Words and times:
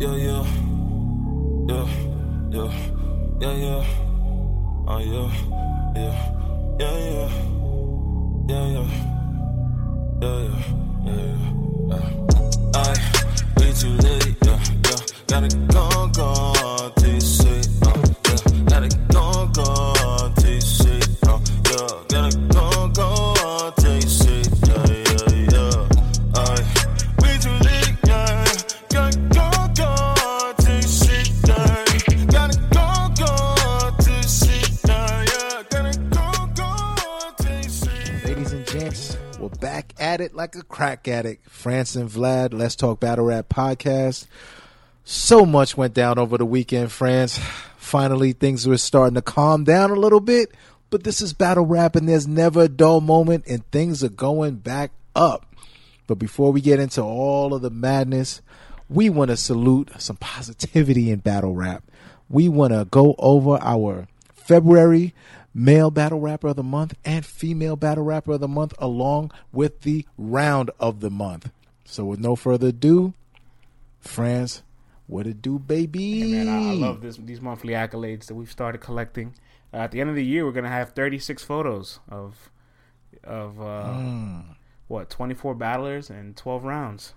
Yeah, 0.00 0.16
yeah. 0.16 0.44
Yeah, 1.68 1.86
yeah. 2.50 2.70
Yeah, 3.40 3.52
yeah. 3.52 3.84
Oh, 4.86 4.98
yeah. 4.98 5.30
Yeah. 5.96 6.14
Yeah, 6.78 6.96
yeah. 6.98 7.30
Yeah, 8.48 8.66
yeah. 8.74 8.88
Yeah, 10.20 10.38
yeah. 10.42 10.58
Yeah, 11.04 11.16
yeah. 11.16 11.94
Uh, 11.94 12.08
I, 12.74 13.60
way 13.60 13.72
too 13.72 13.94
late. 13.98 14.36
Yeah, 14.44 14.60
yeah. 14.84 15.00
Gotta 15.26 15.48
go, 15.68 16.08
go. 16.08 16.57
At 40.08 40.22
it 40.22 40.34
like 40.34 40.54
a 40.54 40.62
crack 40.62 41.06
addict. 41.06 41.50
France 41.50 41.94
and 41.94 42.08
Vlad, 42.08 42.54
Let's 42.54 42.74
Talk 42.74 42.98
Battle 42.98 43.26
Rap 43.26 43.50
podcast. 43.50 44.26
So 45.04 45.44
much 45.44 45.76
went 45.76 45.92
down 45.92 46.18
over 46.18 46.38
the 46.38 46.46
weekend, 46.46 46.90
France. 46.90 47.38
Finally, 47.76 48.32
things 48.32 48.66
were 48.66 48.78
starting 48.78 49.16
to 49.16 49.22
calm 49.22 49.64
down 49.64 49.90
a 49.90 49.96
little 49.96 50.20
bit, 50.20 50.52
but 50.88 51.04
this 51.04 51.20
is 51.20 51.34
battle 51.34 51.66
rap 51.66 51.94
and 51.94 52.08
there's 52.08 52.26
never 52.26 52.62
a 52.62 52.68
dull 52.68 53.02
moment 53.02 53.44
and 53.46 53.70
things 53.70 54.02
are 54.02 54.08
going 54.08 54.56
back 54.56 54.92
up. 55.14 55.54
But 56.06 56.18
before 56.18 56.52
we 56.52 56.62
get 56.62 56.80
into 56.80 57.02
all 57.02 57.52
of 57.52 57.60
the 57.60 57.70
madness, 57.70 58.40
we 58.88 59.10
want 59.10 59.30
to 59.30 59.36
salute 59.36 59.90
some 59.98 60.16
positivity 60.16 61.10
in 61.10 61.18
battle 61.18 61.54
rap. 61.54 61.84
We 62.30 62.48
want 62.48 62.72
to 62.72 62.86
go 62.90 63.14
over 63.18 63.58
our 63.60 64.08
February 64.34 65.14
male 65.54 65.90
battle 65.90 66.20
rapper 66.20 66.48
of 66.48 66.56
the 66.56 66.62
month 66.62 66.94
and 67.04 67.24
female 67.24 67.76
battle 67.76 68.04
rapper 68.04 68.32
of 68.32 68.40
the 68.40 68.48
month 68.48 68.74
along 68.78 69.30
with 69.52 69.80
the 69.82 70.06
round 70.16 70.70
of 70.78 71.00
the 71.00 71.10
month. 71.10 71.50
So 71.84 72.04
with 72.04 72.20
no 72.20 72.36
further 72.36 72.68
ado, 72.68 73.14
France, 74.00 74.62
what 75.06 75.26
it 75.26 75.40
do, 75.42 75.58
baby? 75.58 76.02
Yeah, 76.02 76.44
man, 76.44 76.48
I, 76.48 76.70
I 76.70 76.74
love 76.74 77.00
this 77.00 77.16
these 77.16 77.40
monthly 77.40 77.72
accolades 77.72 78.26
that 78.26 78.34
we've 78.34 78.50
started 78.50 78.78
collecting. 78.80 79.34
Uh, 79.72 79.78
at 79.78 79.90
the 79.90 80.00
end 80.00 80.10
of 80.10 80.16
the 80.16 80.24
year, 80.24 80.44
we're 80.44 80.52
gonna 80.52 80.68
have 80.68 80.90
36 80.90 81.42
photos 81.42 82.00
of 82.10 82.50
of 83.24 83.60
uh, 83.60 83.94
Hmm. 83.94 84.40
what 84.86 85.08
24 85.10 85.54
battlers 85.54 86.10
and 86.10 86.36
12 86.36 86.64
rounds. 86.64 87.14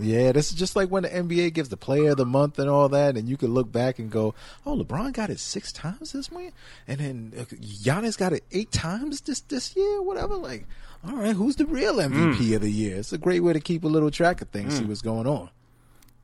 Yeah, 0.00 0.32
this 0.32 0.50
is 0.50 0.58
just 0.58 0.76
like 0.76 0.88
when 0.90 1.02
the 1.02 1.08
NBA 1.08 1.54
gives 1.54 1.68
the 1.68 1.76
player 1.76 2.10
of 2.10 2.16
the 2.16 2.26
month 2.26 2.58
and 2.58 2.68
all 2.68 2.88
that, 2.90 3.16
and 3.16 3.28
you 3.28 3.36
can 3.36 3.52
look 3.52 3.70
back 3.70 3.98
and 3.98 4.10
go, 4.10 4.34
"Oh, 4.64 4.76
LeBron 4.76 5.12
got 5.12 5.30
it 5.30 5.40
six 5.40 5.72
times 5.72 6.12
this 6.12 6.30
week, 6.30 6.52
and 6.86 7.00
then 7.00 7.32
uh, 7.36 7.44
Giannis 7.44 8.16
got 8.16 8.32
it 8.32 8.44
eight 8.52 8.70
times 8.70 9.20
this 9.22 9.40
this 9.40 9.74
year, 9.76 10.02
whatever." 10.02 10.36
Like, 10.36 10.66
all 11.06 11.16
right, 11.16 11.34
who's 11.34 11.56
the 11.56 11.66
real 11.66 11.96
MVP 11.96 12.54
of 12.54 12.62
the 12.62 12.70
year? 12.70 12.96
It's 12.96 13.12
a 13.12 13.18
great 13.18 13.40
way 13.40 13.52
to 13.52 13.60
keep 13.60 13.84
a 13.84 13.88
little 13.88 14.10
track 14.10 14.40
of 14.40 14.48
things, 14.48 14.78
see 14.78 14.84
what's 14.84 15.02
going 15.02 15.26
on. 15.26 15.50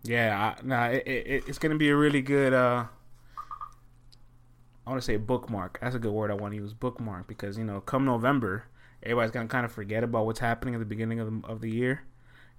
Yeah, 0.04 0.54
I, 0.56 0.66
nah, 0.66 0.86
it, 0.88 1.06
it, 1.06 1.44
it's 1.48 1.58
gonna 1.58 1.76
be 1.76 1.88
a 1.90 1.96
really 1.96 2.22
good. 2.22 2.52
Uh, 2.52 2.84
I 4.86 4.90
want 4.90 5.00
to 5.00 5.04
say 5.04 5.16
bookmark. 5.16 5.78
That's 5.80 5.94
a 5.94 5.98
good 5.98 6.12
word 6.12 6.30
I 6.30 6.34
want 6.34 6.52
to 6.52 6.56
use. 6.56 6.74
Bookmark 6.74 7.26
because 7.26 7.56
you 7.56 7.64
know, 7.64 7.80
come 7.80 8.04
November, 8.04 8.64
everybody's 9.02 9.30
gonna 9.30 9.48
kind 9.48 9.64
of 9.64 9.72
forget 9.72 10.04
about 10.04 10.26
what's 10.26 10.40
happening 10.40 10.74
at 10.74 10.78
the 10.78 10.86
beginning 10.86 11.20
of 11.20 11.42
the 11.42 11.48
of 11.48 11.60
the 11.60 11.70
year, 11.70 12.02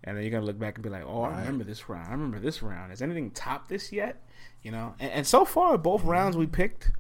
and 0.06 0.16
then 0.16 0.23
you're 0.23 0.31
gonna 0.31 0.45
look 0.45 0.59
back 0.59 0.75
and 0.75 0.84
be 0.84 0.89
like, 0.89 1.03
"Oh, 1.06 1.23
I 1.23 1.39
remember 1.39 1.64
this 1.64 1.89
round. 1.89 2.08
I 2.08 2.11
remember 2.11 2.39
this 2.39 2.61
round. 2.61 2.92
Has 2.92 3.02
anything 3.02 3.31
topped 3.31 3.70
this 3.70 3.92
yet?" 3.92 4.22
You 4.61 4.72
know, 4.72 4.94
and, 5.00 5.11
and 5.11 5.28
so 5.28 5.45
far, 5.45 5.78
both 5.78 6.03
rounds 6.03 6.38
we 6.38 6.48
picked. 6.48 6.92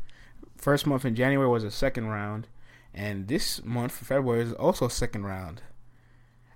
First 0.57 0.87
month 0.87 1.05
in 1.05 1.15
January 1.15 1.47
was 1.49 1.63
a 1.63 1.71
second 1.71 2.07
round, 2.07 2.47
and 2.93 3.27
this 3.27 3.63
month 3.63 3.91
for 3.91 4.05
February 4.05 4.43
is 4.43 4.53
also 4.53 4.85
a 4.85 4.91
second 4.91 5.25
round. 5.25 5.61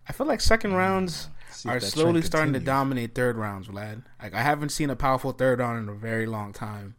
I 0.08 0.12
feel 0.12 0.26
like 0.26 0.42
second 0.42 0.74
rounds 0.74 1.30
See 1.52 1.70
if 1.70 1.76
are 1.76 1.80
slowly 1.80 2.24
starting 2.24 2.54
to 2.54 2.60
dominate 2.60 3.14
third 3.14 3.38
rounds, 3.38 3.68
Vlad. 3.68 4.04
Like 4.22 4.34
I 4.34 4.42
haven't 4.42 4.70
seen 4.70 4.90
a 4.90 4.96
powerful 4.96 5.31
third 5.31 5.60
round 5.60 5.78
in 5.78 5.90
a 5.90 5.98
very 5.98 6.26
long 6.26 6.52
time. 6.52 6.96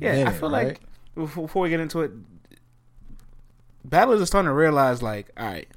Yeah, 0.00 0.28
I 0.28 0.32
feel 0.32 0.50
right? 0.50 0.66
like 0.66 0.80
before, 1.14 1.44
before 1.44 1.62
we 1.62 1.68
get 1.68 1.80
into 1.80 2.00
it, 2.00 2.12
battlers 3.84 4.22
are 4.22 4.26
starting 4.26 4.48
to 4.48 4.54
realize 4.54 5.02
like, 5.02 5.30
all 5.36 5.46
right, 5.46 5.68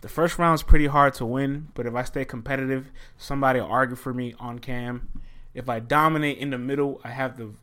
the 0.00 0.08
first 0.08 0.38
round 0.38 0.54
is 0.54 0.62
pretty 0.62 0.86
hard 0.86 1.14
to 1.14 1.26
win, 1.26 1.68
but 1.74 1.86
if 1.86 1.94
I 1.94 2.04
stay 2.04 2.24
competitive, 2.24 2.90
somebody 3.16 3.60
will 3.60 3.68
argue 3.68 3.96
for 3.96 4.12
me 4.12 4.34
on 4.38 4.58
cam. 4.58 5.08
If 5.54 5.68
I 5.68 5.80
dominate 5.80 6.38
in 6.38 6.50
the 6.50 6.58
middle, 6.58 7.00
I 7.02 7.10
have 7.10 7.36
the 7.36 7.54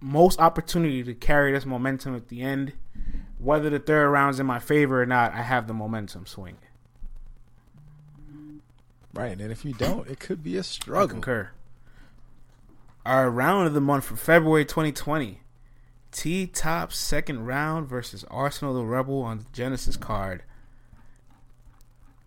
most 0.00 0.40
opportunity 0.40 1.02
to 1.02 1.14
carry 1.14 1.52
this 1.52 1.66
momentum 1.66 2.14
at 2.14 2.28
the 2.28 2.42
end. 2.42 2.72
Whether 3.38 3.70
the 3.70 3.78
third 3.78 4.10
round's 4.10 4.38
in 4.38 4.46
my 4.46 4.58
favor 4.58 5.02
or 5.02 5.06
not, 5.06 5.32
I 5.32 5.42
have 5.42 5.66
the 5.66 5.74
momentum 5.74 6.26
swing. 6.26 6.58
right, 9.14 9.40
and 9.40 9.52
if 9.52 9.64
you 9.64 9.72
don't, 9.72 10.08
it 10.08 10.20
could 10.20 10.42
be 10.42 10.56
a 10.56 10.62
struggle. 10.62 11.08
concur. 11.08 11.50
Our 13.04 13.28
round 13.28 13.66
of 13.66 13.74
the 13.74 13.80
month 13.80 14.04
for 14.04 14.16
February 14.16 14.64
2020. 14.64 15.40
T 16.12 16.46
Top 16.46 16.92
second 16.92 17.46
round 17.46 17.88
versus 17.88 18.24
Arsenal 18.30 18.74
the 18.74 18.84
Rebel 18.84 19.22
on 19.22 19.38
the 19.38 19.46
Genesis 19.52 19.96
card. 19.96 20.44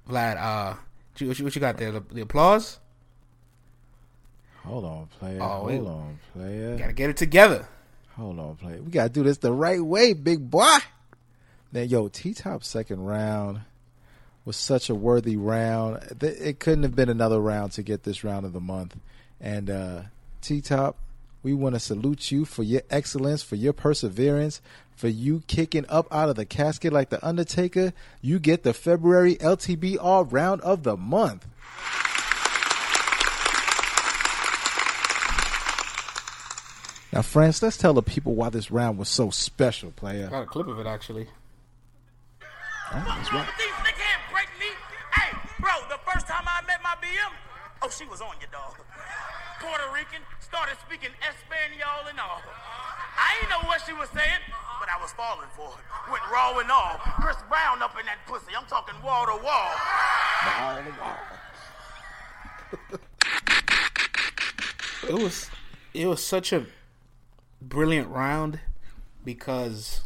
Vlad, 0.09 0.37
uh, 0.37 0.75
what 1.23 1.39
you, 1.39 1.43
what 1.43 1.55
you, 1.55 1.61
got 1.61 1.77
there? 1.77 1.91
The, 1.91 2.03
the 2.11 2.21
applause? 2.21 2.79
Hold 4.63 4.85
on, 4.85 5.07
player. 5.19 5.39
Oh, 5.41 5.69
Hold 5.69 5.87
on, 5.87 6.19
player. 6.33 6.77
Gotta 6.77 6.93
get 6.93 7.09
it 7.09 7.17
together. 7.17 7.67
Hold 8.15 8.39
on, 8.39 8.55
player. 8.55 8.81
We 8.81 8.91
gotta 8.91 9.09
do 9.09 9.23
this 9.23 9.37
the 9.37 9.51
right 9.51 9.81
way, 9.81 10.13
big 10.13 10.49
boy. 10.49 10.77
Then, 11.71 11.89
yo, 11.89 12.07
T 12.07 12.33
Top 12.33 12.63
second 12.63 13.03
round 13.03 13.61
was 14.45 14.55
such 14.55 14.89
a 14.89 14.95
worthy 14.95 15.35
round. 15.35 16.21
It 16.21 16.59
couldn't 16.59 16.83
have 16.83 16.95
been 16.95 17.09
another 17.09 17.39
round 17.39 17.73
to 17.73 17.83
get 17.83 18.03
this 18.03 18.23
round 18.23 18.45
of 18.45 18.53
the 18.53 18.61
month. 18.61 18.95
And 19.41 19.69
uh, 19.69 20.01
T 20.41 20.61
Top, 20.61 20.97
we 21.43 21.53
want 21.53 21.75
to 21.75 21.79
salute 21.79 22.31
you 22.31 22.45
for 22.45 22.63
your 22.63 22.81
excellence, 22.89 23.43
for 23.43 23.55
your 23.55 23.73
perseverance, 23.73 24.61
for 24.95 25.07
you 25.07 25.43
kicking 25.47 25.85
up 25.89 26.07
out 26.11 26.29
of 26.29 26.35
the 26.35 26.45
casket 26.45 26.93
like 26.93 27.09
the 27.09 27.25
Undertaker. 27.25 27.93
You 28.21 28.39
get 28.39 28.63
the 28.63 28.73
February 28.73 29.35
LTBR 29.35 30.31
round 30.31 30.61
of 30.61 30.83
the 30.83 30.97
month. 30.97 31.45
Now, 37.13 37.21
France, 37.21 37.61
let's 37.61 37.77
tell 37.77 37.93
the 37.93 38.03
people 38.03 38.35
why 38.35 38.49
this 38.49 38.69
round 38.69 38.97
was 38.97 39.07
so 39.07 39.29
special, 39.29 39.91
player. 39.91 40.27
Got 40.27 40.43
a 40.43 40.45
clip 40.45 40.67
of 40.67 40.79
it 40.79 40.85
actually. 40.87 41.27
Oh, 42.91 43.03
that's 43.07 43.31
right. 43.31 43.47
These 43.57 43.67
can't 43.71 44.21
break 44.31 44.49
me. 44.59 44.67
Hey, 45.13 45.37
bro, 45.59 45.71
the 45.89 45.99
first 46.11 46.27
time 46.27 46.43
I 46.45 46.61
met 46.67 46.83
my 46.83 46.95
BM, 47.01 47.31
oh, 47.81 47.89
she 47.89 48.05
was 48.05 48.21
on 48.21 48.35
you, 48.41 48.47
dog. 48.51 48.75
Puerto 49.59 49.87
Rican, 49.93 50.21
started 50.39 50.77
speaking 50.85 51.11
Espanol 51.23 52.09
and 52.09 52.19
all. 52.19 52.41
I 53.17 53.39
ain't 53.41 53.49
know 53.49 53.67
what 53.67 53.81
she 53.85 53.93
was 53.93 54.09
saying, 54.09 54.43
but 54.79 54.89
I 54.89 55.01
was 55.01 55.11
falling 55.13 55.49
for 55.55 55.67
it. 55.67 56.11
Went 56.11 56.23
raw 56.31 56.57
and 56.59 56.69
all. 56.69 56.97
Chris 57.21 57.37
Brown 57.49 57.81
up 57.81 57.95
in 57.99 58.05
that 58.05 58.19
pussy. 58.27 58.51
I'm 58.57 58.65
talking 58.67 58.95
wall 59.03 59.25
to 59.25 59.43
wall. 59.43 59.71
wall 60.59 60.83
to 60.83 60.93
wall. 61.01 61.17
it 65.09 65.23
was 65.23 65.49
it 65.93 66.07
was 66.07 66.23
such 66.23 66.51
a 66.51 66.65
brilliant 67.61 68.09
round 68.09 68.59
because 69.23 70.01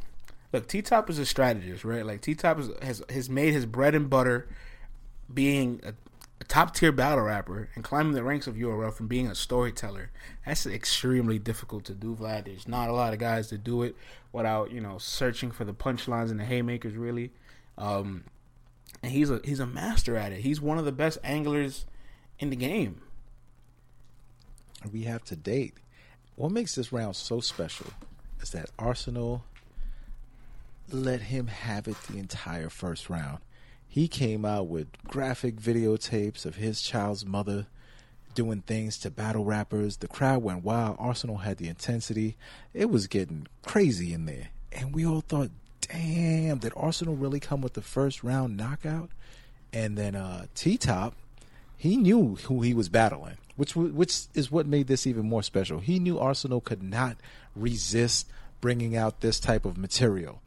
look, 0.54 0.68
T 0.68 0.82
Top 0.82 1.10
is 1.10 1.20
a 1.20 1.26
strategist, 1.26 1.84
right? 1.84 2.06
Like 2.06 2.22
T 2.22 2.36
Top 2.36 2.58
has 2.82 3.04
has 3.10 3.30
made 3.30 3.54
his 3.54 3.66
bread 3.66 3.96
and 3.96 4.10
butter 4.10 4.48
being 5.34 5.82
a, 5.84 5.94
a 6.42 6.44
top 6.46 6.74
tier 6.74 6.92
battle 6.92 7.26
rapper 7.26 7.70
and 7.76 7.84
climbing 7.84 8.14
the 8.14 8.24
ranks 8.24 8.48
of 8.48 8.56
URL 8.56 8.94
from 8.94 9.08
being 9.08 9.28
a 9.28 9.36
storyteller. 9.36 10.12
That's 10.46 10.66
extremely 10.66 11.38
difficult 11.38 11.86
to 11.86 11.94
do, 11.94 12.16
Vlad. 12.16 12.46
There's 12.46 12.68
not 12.68 12.90
a 12.90 12.94
lot 12.94 13.14
of 13.14 13.20
guys 13.20 13.50
that 13.50 13.64
do 13.64 13.84
it 13.84 13.96
without 14.32 14.72
you 14.72 14.82
know 14.82 14.98
searching 14.98 15.52
for 15.52 15.66
the 15.66 15.74
punchlines 15.74 16.32
and 16.32 16.40
the 16.40 16.46
haymakers, 16.46 16.96
really. 16.96 17.32
Um, 17.78 18.24
and 19.04 19.12
he's 19.12 19.30
a 19.30 19.42
he's 19.44 19.60
a 19.60 19.68
master 19.68 20.16
at 20.16 20.32
it. 20.32 20.42
He's 20.42 20.62
one 20.62 20.78
of 20.78 20.86
the 20.86 20.92
best 20.92 21.18
anglers 21.24 21.86
in 22.40 22.50
the 22.50 22.56
game. 22.56 23.02
we 24.92 25.04
have 25.04 25.24
to 25.26 25.36
date. 25.36 25.76
What 26.36 26.52
makes 26.52 26.76
this 26.76 26.94
round 26.94 27.18
so 27.18 27.42
special 27.42 27.88
is 28.42 28.52
that 28.52 28.70
Arsenal 28.80 29.44
let 30.90 31.22
him 31.22 31.48
have 31.48 31.88
it 31.88 31.98
the 32.10 32.18
entire 32.18 32.70
first 32.70 33.10
round. 33.10 33.40
He 33.92 34.08
came 34.08 34.46
out 34.46 34.68
with 34.68 34.88
graphic 35.08 35.56
videotapes 35.56 36.46
of 36.46 36.56
his 36.56 36.82
child's 36.82 37.26
mother 37.26 37.66
doing 38.36 38.62
things 38.62 39.00
to 39.00 39.10
battle 39.10 39.44
rappers. 39.44 39.98
The 39.98 40.08
crowd 40.08 40.44
went 40.44 40.64
wild. 40.64 40.96
Arsenal 41.00 41.38
had 41.38 41.58
the 41.58 41.68
intensity. 41.68 42.38
It 42.74 42.92
was 42.92 43.08
getting 43.08 43.48
crazy 43.64 44.14
in 44.14 44.26
there. 44.26 44.50
And 44.72 44.94
we 44.94 45.06
all 45.06 45.22
thought, 45.22 45.50
damn, 45.82 46.60
did 46.60 46.72
Arsenal 46.78 47.16
really 47.16 47.40
come 47.40 47.62
with 47.62 47.74
the 47.74 47.82
first 47.82 48.24
round 48.24 48.56
knockout? 48.56 49.10
And 49.74 49.98
then 49.98 50.16
uh, 50.16 50.46
T 50.54 50.78
Top, 50.78 51.16
he 51.76 51.98
knew 51.98 52.38
who 52.44 52.62
he 52.62 52.76
was 52.76 52.90
battling, 52.90 53.38
which 53.56 53.76
which 53.76 54.26
is 54.36 54.52
what 54.52 54.68
made 54.68 54.88
this 54.88 55.08
even 55.08 55.28
more 55.28 55.44
special. 55.44 55.80
He 55.80 55.98
knew 55.98 56.20
Arsenal 56.20 56.62
could 56.62 56.84
not 56.84 57.18
resist 57.56 58.28
bringing 58.62 58.96
out 58.96 59.22
this 59.22 59.40
type 59.40 59.66
of 59.66 59.78
material, 59.78 60.42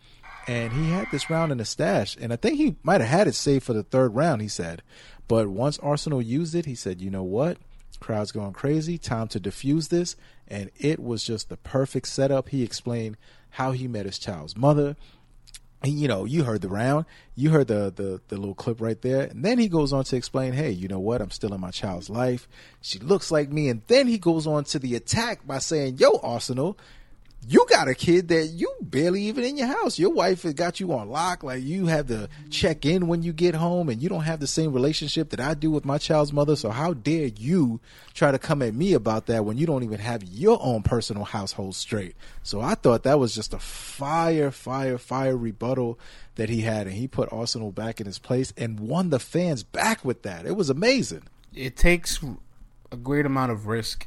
and 0.46 0.72
he 0.72 0.90
had 0.90 1.08
this 1.10 1.30
round 1.30 1.52
in 1.52 1.58
the 1.58 1.64
stash, 1.64 2.16
and 2.20 2.32
I 2.32 2.36
think 2.36 2.56
he 2.56 2.76
might 2.82 3.00
have 3.00 3.10
had 3.10 3.28
it 3.28 3.34
saved 3.34 3.64
for 3.64 3.72
the 3.72 3.82
third 3.82 4.14
round. 4.14 4.42
He 4.42 4.48
said, 4.48 4.82
but 5.28 5.48
once 5.48 5.78
Arsenal 5.78 6.20
used 6.20 6.54
it, 6.54 6.66
he 6.66 6.74
said, 6.74 7.00
"You 7.00 7.10
know 7.10 7.22
what? 7.22 7.58
Crowd's 8.00 8.32
going 8.32 8.52
crazy. 8.52 8.98
Time 8.98 9.28
to 9.28 9.40
defuse 9.40 9.88
this." 9.88 10.16
And 10.46 10.70
it 10.78 11.00
was 11.00 11.24
just 11.24 11.48
the 11.48 11.56
perfect 11.56 12.08
setup. 12.08 12.50
He 12.50 12.62
explained 12.62 13.16
how 13.50 13.72
he 13.72 13.88
met 13.88 14.04
his 14.04 14.18
child's 14.18 14.56
mother. 14.56 14.96
He, 15.84 15.90
you 15.90 16.06
know, 16.06 16.24
you 16.24 16.44
heard 16.44 16.60
the 16.60 16.68
round, 16.68 17.06
you 17.34 17.50
heard 17.50 17.68
the, 17.68 17.92
the 17.94 18.20
the 18.28 18.36
little 18.36 18.54
clip 18.54 18.80
right 18.80 19.00
there, 19.00 19.22
and 19.22 19.44
then 19.44 19.58
he 19.58 19.68
goes 19.68 19.92
on 19.92 20.04
to 20.04 20.16
explain, 20.16 20.52
"Hey, 20.52 20.70
you 20.70 20.86
know 20.86 21.00
what? 21.00 21.22
I'm 21.22 21.30
still 21.30 21.54
in 21.54 21.60
my 21.60 21.70
child's 21.70 22.10
life. 22.10 22.46
She 22.80 22.98
looks 22.98 23.30
like 23.30 23.50
me." 23.50 23.68
And 23.68 23.82
then 23.86 24.08
he 24.08 24.18
goes 24.18 24.46
on 24.46 24.64
to 24.64 24.78
the 24.78 24.94
attack 24.96 25.46
by 25.46 25.58
saying, 25.58 25.96
"Yo, 25.96 26.18
Arsenal, 26.22 26.76
you 27.48 27.66
got 27.68 27.88
a 27.88 27.94
kid 27.94 28.28
that 28.28 28.46
you 28.46 28.72
barely 28.80 29.22
even 29.22 29.42
in 29.42 29.58
your 29.58 29.66
house. 29.66 29.98
Your 29.98 30.10
wife 30.10 30.42
has 30.42 30.54
got 30.54 30.78
you 30.78 30.92
on 30.92 31.08
lock. 31.08 31.42
Like 31.42 31.62
you 31.64 31.86
have 31.86 32.06
to 32.06 32.28
check 32.50 32.86
in 32.86 33.08
when 33.08 33.22
you 33.22 33.32
get 33.32 33.56
home, 33.56 33.88
and 33.88 34.00
you 34.00 34.08
don't 34.08 34.22
have 34.22 34.38
the 34.38 34.46
same 34.46 34.72
relationship 34.72 35.30
that 35.30 35.40
I 35.40 35.54
do 35.54 35.70
with 35.70 35.84
my 35.84 35.98
child's 35.98 36.32
mother. 36.32 36.54
So 36.54 36.70
how 36.70 36.94
dare 36.94 37.26
you 37.26 37.80
try 38.14 38.30
to 38.30 38.38
come 38.38 38.62
at 38.62 38.74
me 38.74 38.92
about 38.92 39.26
that 39.26 39.44
when 39.44 39.58
you 39.58 39.66
don't 39.66 39.82
even 39.82 39.98
have 39.98 40.22
your 40.22 40.58
own 40.62 40.82
personal 40.82 41.24
household 41.24 41.74
straight? 41.74 42.14
So 42.44 42.60
I 42.60 42.74
thought 42.76 43.02
that 43.02 43.18
was 43.18 43.34
just 43.34 43.54
a 43.54 43.58
fire, 43.58 44.52
fire, 44.52 44.96
fire 44.98 45.36
rebuttal 45.36 45.98
that 46.36 46.48
he 46.48 46.60
had, 46.60 46.86
and 46.86 46.94
he 46.94 47.08
put 47.08 47.32
Arsenal 47.32 47.72
back 47.72 48.00
in 48.00 48.06
his 48.06 48.18
place 48.18 48.52
and 48.56 48.78
won 48.78 49.10
the 49.10 49.18
fans 49.18 49.64
back 49.64 50.04
with 50.04 50.22
that. 50.22 50.46
It 50.46 50.56
was 50.56 50.70
amazing. 50.70 51.24
It 51.54 51.76
takes 51.76 52.20
a 52.92 52.96
great 52.96 53.26
amount 53.26 53.50
of 53.50 53.66
risk 53.66 54.06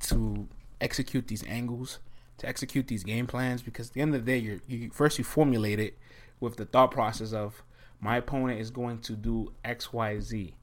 to 0.00 0.48
execute 0.80 1.28
these 1.28 1.44
angles 1.46 1.98
to 2.38 2.48
execute 2.48 2.86
these 2.86 3.04
game 3.04 3.26
plans 3.26 3.62
because 3.62 3.88
at 3.88 3.94
the 3.94 4.00
end 4.00 4.14
of 4.14 4.24
the 4.24 4.32
day, 4.32 4.38
you're, 4.38 4.60
you 4.66 4.90
first 4.90 5.18
you 5.18 5.24
formulate 5.24 5.78
it 5.78 5.98
with 6.40 6.56
the 6.56 6.64
thought 6.64 6.90
process 6.90 7.32
of 7.32 7.62
my 8.00 8.16
opponent 8.16 8.60
is 8.60 8.70
going 8.70 8.98
to 9.00 9.14
do 9.14 9.52
X, 9.64 9.92
Y, 9.92 10.20
Z, 10.20 10.54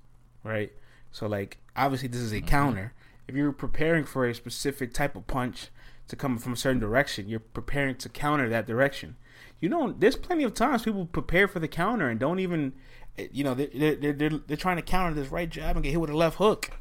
right? 0.44 0.72
So 1.12 1.28
like 1.28 1.60
obviously 1.76 2.08
this 2.08 2.22
is 2.22 2.32
a 2.32 2.38
mm-hmm. 2.38 2.48
counter. 2.48 2.94
If 3.28 3.36
you're 3.36 3.52
preparing 3.52 4.06
for 4.06 4.28
a 4.28 4.34
specific 4.34 4.94
type 4.94 5.16
of 5.16 5.28
punch 5.28 5.68
to 6.08 6.16
come 6.16 6.38
from 6.38 6.54
a 6.54 6.58
certain 6.58 6.80
direction, 6.80 7.28
you're 7.28 7.40
preparing 7.40 7.96
to 7.98 8.10
counter 8.10 8.48
that 8.50 8.68
direction. 8.68 9.16
You 9.60 9.70
know, 9.70 9.94
there's 9.98 10.16
plenty 10.16 10.44
of 10.44 10.54
times 10.54 10.84
people 10.84 11.06
prepare 11.06 11.48
for 11.48 11.60
the 11.60 11.68
counter 11.68 12.08
and 12.08 12.20
don't 12.20 12.40
even, 12.40 12.74
you 13.18 13.44
know, 13.44 13.54
they're 13.54 13.96
they're 13.96 14.14
they're, 14.14 14.30
they're 14.30 14.58
trying 14.58 14.76
to 14.76 14.82
counter 14.82 15.16
this 15.16 15.32
right 15.32 15.50
jab 15.50 15.76
and 15.76 15.84
get 15.84 15.92
hit 15.92 16.02
with 16.02 16.10
a 16.10 16.18
left 16.18 16.38
hook. 16.38 16.72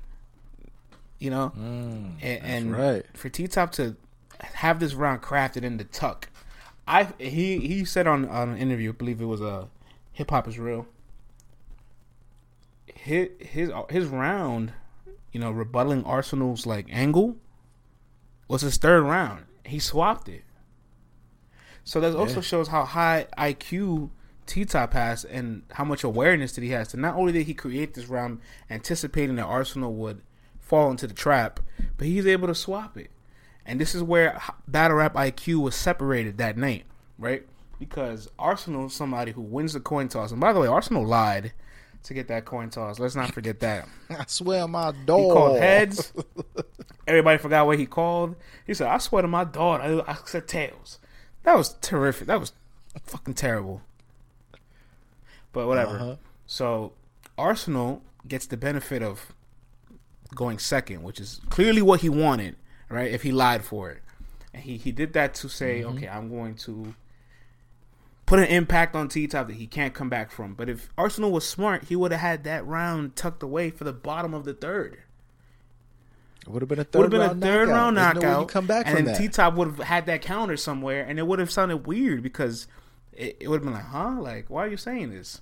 You 1.19 1.31
know, 1.31 1.53
mm, 1.57 2.17
and, 2.21 2.45
and 2.45 2.77
right. 2.77 3.07
for 3.15 3.29
T 3.31 3.49
Top 3.49 3.73
to 3.73 3.97
have 4.45 4.81
this 4.81 4.95
round 4.95 5.23
crafted 5.23 5.63
in 5.63 5.77
the 5.77 5.85
tuck. 5.85 6.29
I 6.87 7.09
he 7.19 7.59
he 7.61 7.85
said 7.85 8.07
on 8.07 8.29
on 8.29 8.51
an 8.51 8.59
interview, 8.59 8.91
I 8.91 8.93
believe 8.93 9.21
it 9.21 9.27
was 9.27 9.41
a 9.41 9.47
uh, 9.47 9.67
hip 10.13 10.31
hop 10.31 10.49
is 10.49 10.59
real. 10.59 10.87
His 12.87 13.29
his 13.39 13.71
his 13.91 14.07
round, 14.07 14.73
you 15.33 15.41
know, 15.41 15.53
rebuttaling 15.53 16.07
Arsenal's 16.07 16.67
like 16.67 16.87
angle 16.91 17.37
was 18.49 18.63
his 18.63 18.77
third 18.77 19.03
round. 19.03 19.45
He 19.65 19.79
swapped 19.79 20.29
it. 20.29 20.45
So 21.85 22.01
that 22.01 22.13
yeah. 22.13 22.19
also 22.19 22.41
shows 22.41 22.69
how 22.69 22.85
high 22.85 23.27
IQ 23.39 24.11
T 24.47 24.65
Top 24.65 24.93
has 24.93 25.25
and 25.25 25.63
how 25.73 25.85
much 25.85 26.05
awareness 26.05 26.53
that 26.53 26.63
he 26.63 26.71
has. 26.71 26.91
So 26.91 26.99
not 26.99 27.17
only 27.17 27.33
did 27.33 27.47
he 27.47 27.55
create 27.55 27.95
this 27.95 28.07
round 28.07 28.41
anticipating 28.71 29.37
that 29.37 29.45
Arsenal 29.45 29.95
would 29.95 30.23
fall 30.59 30.91
into 30.91 31.07
the 31.07 31.15
trap, 31.15 31.61
but 31.97 32.07
he's 32.07 32.27
able 32.27 32.49
to 32.49 32.55
swap 32.55 32.97
it. 32.97 33.11
And 33.67 33.81
this 33.81 33.95
is 33.95 34.03
where 34.03 34.41
battle 34.69 34.99
rap 34.99 35.15
IQ 35.15 35.63
was 35.63 35.75
separated 35.75 36.39
that 36.39 36.57
night, 36.57 36.85
right? 37.19 37.47
Because 37.79 38.29
Arsenal 38.39 38.87
is 38.87 38.93
somebody 38.93 39.33
who 39.33 39.41
wins 39.41 39.73
the 39.73 39.81
coin 39.81 40.09
toss. 40.09 40.33
And 40.33 40.41
by 40.41 40.53
the 40.53 40.61
way, 40.61 40.67
Arsenal 40.67 41.07
lied 41.07 41.53
to 42.05 42.15
get 42.15 42.29
that 42.29 42.45
coin 42.45 42.71
toss. 42.71 42.99
Let's 42.99 43.17
not 43.17 43.33
forget 43.33 43.61
that. 43.61 43.89
I 44.11 44.25
swear 44.27 44.69
my 44.69 44.93
dog. 45.05 45.21
He 45.21 45.31
called 45.31 45.59
heads. 45.59 46.13
Everybody 47.07 47.39
forgot 47.39 47.67
what 47.67 47.79
he 47.79 47.87
called. 47.87 48.37
He 48.67 48.75
said, 48.75 48.89
I 48.89 48.99
swear 48.99 49.23
to 49.23 49.29
my 49.29 49.45
dog, 49.45 49.81
I, 49.81 50.13
I 50.13 50.17
said 50.25 50.47
tails. 50.47 50.99
That 51.43 51.57
was 51.57 51.75
terrific. 51.81 52.27
That 52.27 52.41
was 52.41 52.53
fucking 53.03 53.35
terrible. 53.35 53.83
But 55.53 55.67
whatever. 55.67 55.97
Uh-huh. 55.97 56.17
So 56.47 56.93
Arsenal 57.37 58.03
gets 58.27 58.47
the 58.47 58.57
benefit 58.57 59.03
of 59.03 59.33
going 60.35 60.59
second, 60.59 61.03
which 61.03 61.21
is 61.21 61.41
clearly 61.49 61.83
what 61.83 62.01
he 62.01 62.09
wanted 62.09 62.57
right? 62.95 63.11
If 63.11 63.23
he 63.23 63.33
lied 63.33 63.65
for 63.65 63.91
it, 63.91 64.03
and 64.53 64.63
he 64.63 64.77
he 64.77 64.93
did 64.93 65.13
that 65.15 65.35
to 65.35 65.49
say, 65.49 65.81
mm-hmm. 65.81 65.97
okay, 65.97 66.09
I'm 66.09 66.29
going 66.29 66.55
to 66.57 66.95
put 68.27 68.39
an 68.39 68.47
impact 68.47 68.95
on 68.95 69.09
T 69.09 69.27
Top 69.27 69.49
that 69.49 69.57
he 69.57 69.67
can't 69.67 69.95
come 69.95 70.09
back 70.09 70.31
from. 70.31 70.55
But 70.55 70.69
if 70.69 70.91
Arsenal 70.97 71.33
was 71.33 71.47
smart, 71.47 71.85
he 71.85 71.97
would 71.97 72.13
have 72.13 72.21
had 72.21 72.45
that 72.45 72.67
round 72.67 73.17
tucked 73.17 73.43
away 73.43 73.71
for 73.71 73.85
the 73.85 73.93
bottom 73.93 74.35
of 74.35 74.45
the 74.45 74.55
third. 74.55 74.99
It 76.43 76.49
would 76.49 76.63
have 76.63 76.69
been 76.69 76.79
a 76.79 76.85
third, 76.85 77.11
been 77.11 77.21
round, 77.21 77.43
a 77.43 77.47
third 77.47 77.69
knockout. 77.69 77.83
round 77.83 77.97
knockout. 77.97 78.41
No 78.41 78.45
come 78.47 78.67
back 78.67 78.87
and 78.87 79.07
then 79.07 79.17
T 79.17 79.29
Top 79.29 79.55
would 79.55 79.69
have 79.69 79.79
had 79.79 80.07
that 80.07 80.23
counter 80.23 80.57
somewhere, 80.57 81.05
and 81.05 81.19
it 81.19 81.27
would 81.27 81.39
have 81.39 81.51
sounded 81.51 81.87
weird 81.87 82.23
because 82.23 82.67
it, 83.13 83.37
it 83.41 83.49
would 83.49 83.57
have 83.57 83.65
been 83.65 83.75
like, 83.75 83.87
huh, 83.87 84.17
like 84.21 84.51
why 84.51 84.65
are 84.65 84.69
you 84.69 84.77
saying 84.77 85.11
this? 85.11 85.41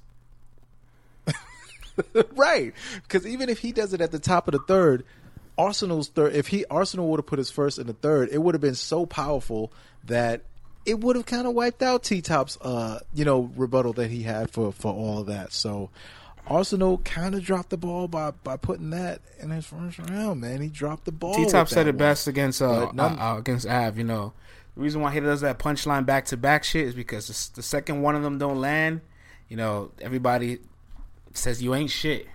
right, 2.36 2.72
because 3.02 3.26
even 3.26 3.48
if 3.48 3.58
he 3.58 3.72
does 3.72 3.92
it 3.92 4.00
at 4.00 4.12
the 4.12 4.18
top 4.18 4.48
of 4.48 4.52
the 4.52 4.60
third, 4.60 5.04
Arsenal's 5.62 6.08
third, 6.08 6.34
if 6.34 6.48
he 6.48 6.64
Arsenal 6.66 7.08
would 7.08 7.18
have 7.18 7.26
put 7.26 7.38
his 7.38 7.50
first 7.50 7.78
in 7.78 7.86
the 7.86 7.92
third, 7.92 8.30
it 8.32 8.38
would 8.38 8.54
have 8.54 8.60
been 8.60 8.74
so 8.74 9.06
powerful 9.06 9.72
that 10.04 10.42
it 10.84 10.98
would 10.98 11.14
have 11.14 11.26
kind 11.26 11.46
of 11.46 11.54
wiped 11.54 11.82
out 11.82 12.02
T 12.02 12.20
Top's, 12.20 12.58
uh, 12.60 12.98
you 13.14 13.24
know, 13.24 13.50
rebuttal 13.56 13.92
that 13.94 14.10
he 14.10 14.22
had 14.22 14.50
for 14.50 14.72
for 14.72 14.92
all 14.92 15.20
of 15.20 15.26
that. 15.26 15.52
So 15.52 15.90
Arsenal 16.48 16.98
kind 16.98 17.36
of 17.36 17.44
dropped 17.44 17.70
the 17.70 17.76
ball 17.76 18.08
by 18.08 18.32
by 18.32 18.56
putting 18.56 18.90
that 18.90 19.20
in 19.38 19.50
his 19.50 19.64
first 19.64 19.98
round. 19.98 20.40
Man, 20.40 20.60
he 20.60 20.68
dropped 20.68 21.04
the 21.04 21.12
ball. 21.12 21.34
T 21.34 21.46
Top 21.46 21.68
said 21.68 21.86
it 21.86 21.96
best 21.96 22.26
against 22.26 22.60
uh, 22.60 22.86
uh, 22.98 23.36
against 23.38 23.66
Av. 23.66 23.96
You 23.96 24.04
know, 24.04 24.32
the 24.74 24.80
reason 24.80 25.00
why 25.00 25.12
he 25.12 25.20
does 25.20 25.42
that 25.42 25.60
punchline 25.60 26.04
back 26.04 26.24
to 26.26 26.36
back 26.36 26.64
shit 26.64 26.88
is 26.88 26.94
because 26.94 27.28
the, 27.28 27.56
the 27.56 27.62
second 27.62 28.02
one 28.02 28.16
of 28.16 28.24
them 28.24 28.38
don't 28.38 28.60
land. 28.60 29.00
You 29.48 29.56
know, 29.56 29.92
everybody 30.00 30.58
says 31.34 31.62
you 31.62 31.74
ain't 31.74 31.90
shit. 31.90 32.26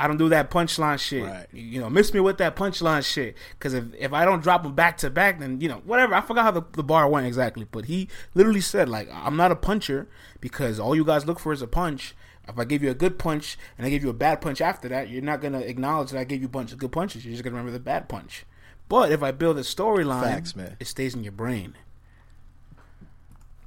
I 0.00 0.06
don't 0.06 0.16
do 0.16 0.28
that 0.28 0.48
punchline 0.48 1.00
shit. 1.00 1.24
Right. 1.24 1.46
You 1.52 1.80
know, 1.80 1.90
miss 1.90 2.14
me 2.14 2.20
with 2.20 2.38
that 2.38 2.54
punchline 2.54 3.04
shit. 3.04 3.36
Because 3.58 3.74
if, 3.74 3.84
if 3.98 4.12
I 4.12 4.24
don't 4.24 4.42
drop 4.42 4.62
them 4.62 4.74
back 4.74 4.98
to 4.98 5.10
back, 5.10 5.40
then, 5.40 5.60
you 5.60 5.68
know, 5.68 5.82
whatever. 5.84 6.14
I 6.14 6.20
forgot 6.20 6.44
how 6.44 6.50
the, 6.52 6.62
the 6.72 6.84
bar 6.84 7.08
went 7.08 7.26
exactly. 7.26 7.66
But 7.68 7.86
he 7.86 8.08
literally 8.32 8.60
said, 8.60 8.88
like, 8.88 9.08
I'm 9.12 9.36
not 9.36 9.50
a 9.50 9.56
puncher 9.56 10.08
because 10.40 10.78
all 10.78 10.94
you 10.94 11.04
guys 11.04 11.26
look 11.26 11.40
for 11.40 11.52
is 11.52 11.62
a 11.62 11.66
punch. 11.66 12.14
If 12.46 12.58
I 12.58 12.64
give 12.64 12.82
you 12.82 12.90
a 12.90 12.94
good 12.94 13.18
punch 13.18 13.58
and 13.76 13.86
I 13.86 13.90
give 13.90 14.04
you 14.04 14.08
a 14.08 14.14
bad 14.14 14.40
punch 14.40 14.60
after 14.60 14.88
that, 14.88 15.10
you're 15.10 15.20
not 15.20 15.40
going 15.40 15.52
to 15.52 15.68
acknowledge 15.68 16.12
that 16.12 16.20
I 16.20 16.24
gave 16.24 16.40
you 16.40 16.46
a 16.46 16.50
bunch 16.50 16.72
of 16.72 16.78
good 16.78 16.92
punches. 16.92 17.24
You're 17.24 17.32
just 17.32 17.42
going 17.42 17.52
to 17.52 17.58
remember 17.58 17.76
the 17.76 17.82
bad 17.82 18.08
punch. 18.08 18.46
But 18.88 19.10
if 19.10 19.22
I 19.22 19.32
build 19.32 19.58
a 19.58 19.62
storyline, 19.62 20.76
it 20.80 20.86
stays 20.86 21.14
in 21.14 21.24
your 21.24 21.32
brain. 21.32 21.74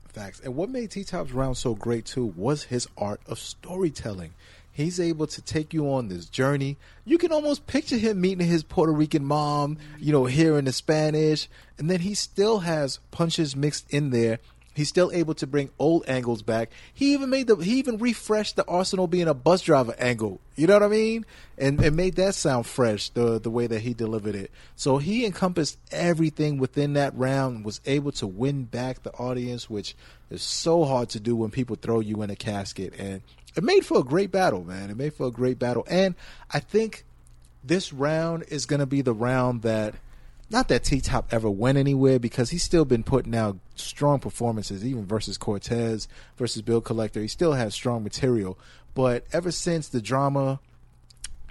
Facts. 0.07 0.39
And 0.39 0.55
what 0.55 0.69
made 0.69 0.91
T 0.91 1.03
Top's 1.03 1.31
round 1.31 1.57
so 1.57 1.75
great, 1.75 2.05
too, 2.05 2.33
was 2.35 2.63
his 2.63 2.88
art 2.97 3.21
of 3.27 3.38
storytelling. 3.38 4.33
He's 4.81 5.00
able 5.00 5.27
to 5.27 5.41
take 5.41 5.73
you 5.73 5.91
on 5.91 6.07
this 6.07 6.25
journey. 6.25 6.77
You 7.05 7.17
can 7.17 7.31
almost 7.31 7.67
picture 7.67 7.97
him 7.97 8.21
meeting 8.21 8.47
his 8.47 8.63
Puerto 8.63 8.91
Rican 8.91 9.25
mom, 9.25 9.77
you 10.00 10.11
know, 10.11 10.25
hearing 10.25 10.65
the 10.65 10.73
Spanish, 10.73 11.47
and 11.77 11.89
then 11.89 12.01
he 12.01 12.13
still 12.13 12.59
has 12.59 13.00
punches 13.11 13.55
mixed 13.55 13.91
in 13.93 14.09
there. 14.09 14.39
He's 14.73 14.88
still 14.88 15.11
able 15.13 15.33
to 15.35 15.47
bring 15.47 15.69
old 15.79 16.05
angles 16.07 16.43
back. 16.43 16.71
He 16.93 17.13
even 17.13 17.29
made 17.29 17.47
the 17.47 17.57
he 17.57 17.79
even 17.79 17.97
refreshed 17.97 18.55
the 18.55 18.65
Arsenal 18.67 19.05
being 19.05 19.27
a 19.27 19.33
bus 19.33 19.61
driver 19.63 19.93
angle. 20.00 20.39
You 20.55 20.67
know 20.67 20.73
what 20.73 20.83
I 20.83 20.88
mean? 20.88 21.25
And 21.57 21.81
and 21.81 21.95
made 21.95 22.15
that 22.15 22.35
sound 22.35 22.65
fresh 22.65 23.09
the 23.09 23.38
the 23.38 23.50
way 23.50 23.67
that 23.67 23.81
he 23.81 23.93
delivered 23.93 24.33
it. 24.33 24.50
So 24.77 24.97
he 24.97 25.25
encompassed 25.25 25.77
everything 25.91 26.57
within 26.57 26.93
that 26.93 27.17
round 27.17 27.65
was 27.65 27.81
able 27.85 28.13
to 28.13 28.27
win 28.27 28.63
back 28.63 29.03
the 29.03 29.11
audience, 29.13 29.69
which 29.69 29.93
is 30.29 30.41
so 30.41 30.85
hard 30.85 31.09
to 31.09 31.19
do 31.19 31.35
when 31.35 31.51
people 31.51 31.75
throw 31.75 32.00
you 32.00 32.21
in 32.21 32.29
a 32.29 32.35
casket. 32.38 32.93
And 32.97 33.21
it 33.55 33.63
made 33.63 33.86
for 33.86 34.00
a 34.00 34.03
great 34.03 34.31
battle, 34.31 34.63
man. 34.63 34.89
It 34.89 34.98
made 34.98 35.13
for 35.13 35.27
a 35.27 35.31
great 35.31 35.60
battle, 35.60 35.86
and 35.89 36.15
I 36.51 36.60
think 36.60 37.05
this 37.63 37.93
round 37.93 38.46
is 38.48 38.65
going 38.65 38.79
to 38.79 38.86
be 38.86 39.01
the 39.01 39.13
round 39.13 39.62
that. 39.63 39.96
Not 40.50 40.67
that 40.67 40.84
T 40.84 41.00
Top 41.00 41.29
ever 41.31 41.50
went 41.50 41.77
anywhere 41.77 42.20
because 42.20 42.50
he's 42.50 42.62
still 42.62 42.84
been 42.84 43.03
putting 43.03 43.34
out 43.34 43.58
strong 43.75 44.20
performances, 44.20 44.84
even 44.84 45.05
versus 45.05 45.38
Cortez, 45.38 46.10
versus 46.36 46.62
Bill 46.62 46.81
Collector. 46.81 47.22
He 47.22 47.29
still 47.29 47.53
has 47.53 47.74
strong 47.74 48.03
material. 48.03 48.60
But 48.93 49.25
ever 49.31 49.51
since 49.51 49.88
the 49.88 50.01
drama 50.01 50.60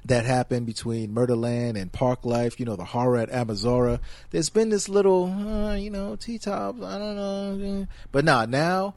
that 0.05 0.27
happened 0.27 0.67
between 0.67 1.15
Murderland 1.15 1.79
and 1.79 1.91
Park 1.91 2.27
Life, 2.27 2.61
you 2.61 2.67
know, 2.67 2.77
the 2.77 2.85
horror 2.85 3.17
at 3.17 3.31
Amazora, 3.31 4.01
there's 4.33 4.51
been 4.51 4.69
this 4.69 4.87
little, 4.87 5.33
uh, 5.33 5.77
you 5.77 5.89
know, 5.89 6.17
T 6.17 6.39
Top, 6.39 6.83
I 6.83 6.99
don't 6.99 7.17
know. 7.17 7.87
But 8.13 8.27
nah, 8.27 8.45
now 8.45 8.97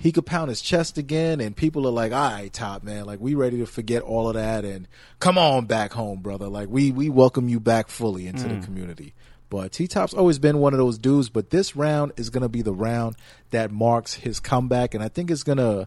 he 0.00 0.12
could 0.12 0.26
pound 0.26 0.48
his 0.48 0.60
chest 0.60 0.98
again, 0.98 1.40
and 1.40 1.56
people 1.56 1.86
are 1.86 1.92
like, 1.92 2.12
"All 2.12 2.30
right, 2.30 2.52
top 2.52 2.82
man, 2.82 3.04
like 3.04 3.20
we 3.20 3.34
ready 3.34 3.58
to 3.58 3.66
forget 3.66 4.02
all 4.02 4.28
of 4.28 4.34
that 4.34 4.64
and 4.64 4.88
come 5.18 5.38
on 5.38 5.66
back 5.66 5.92
home, 5.92 6.20
brother. 6.20 6.48
Like 6.48 6.68
we 6.68 6.90
we 6.90 7.08
welcome 7.08 7.48
you 7.48 7.60
back 7.60 7.88
fully 7.88 8.26
into 8.26 8.48
the 8.48 8.54
mm. 8.54 8.64
community." 8.64 9.14
But 9.50 9.72
T 9.72 9.86
Top's 9.86 10.14
always 10.14 10.38
been 10.38 10.58
one 10.58 10.72
of 10.72 10.78
those 10.78 10.98
dudes. 10.98 11.28
But 11.28 11.50
this 11.50 11.76
round 11.76 12.12
is 12.16 12.30
gonna 12.30 12.48
be 12.48 12.62
the 12.62 12.72
round 12.72 13.16
that 13.50 13.70
marks 13.70 14.14
his 14.14 14.40
comeback, 14.40 14.94
and 14.94 15.04
I 15.04 15.08
think 15.08 15.30
it's 15.30 15.44
gonna 15.44 15.86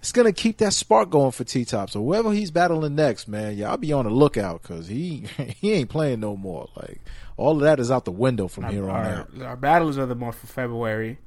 it's 0.00 0.12
gonna 0.12 0.32
keep 0.32 0.58
that 0.58 0.72
spark 0.72 1.10
going 1.10 1.32
for 1.32 1.44
T 1.44 1.64
Top. 1.64 1.90
So 1.90 2.02
whoever 2.02 2.32
he's 2.32 2.50
battling 2.50 2.94
next, 2.94 3.26
man, 3.26 3.56
yeah, 3.56 3.70
I'll 3.70 3.76
be 3.76 3.92
on 3.92 4.04
the 4.04 4.10
lookout 4.10 4.62
because 4.62 4.86
he 4.86 5.24
he 5.60 5.72
ain't 5.72 5.90
playing 5.90 6.20
no 6.20 6.36
more. 6.36 6.68
Like 6.76 7.00
all 7.36 7.56
of 7.56 7.62
that 7.62 7.80
is 7.80 7.90
out 7.90 8.04
the 8.04 8.12
window 8.12 8.46
from 8.46 8.64
here 8.64 8.84
on 8.84 8.90
our, 8.90 9.04
out. 9.04 9.42
our 9.42 9.56
battlers 9.56 9.98
are 9.98 10.06
the 10.06 10.14
month 10.14 10.36
for 10.36 10.46
February. 10.46 11.18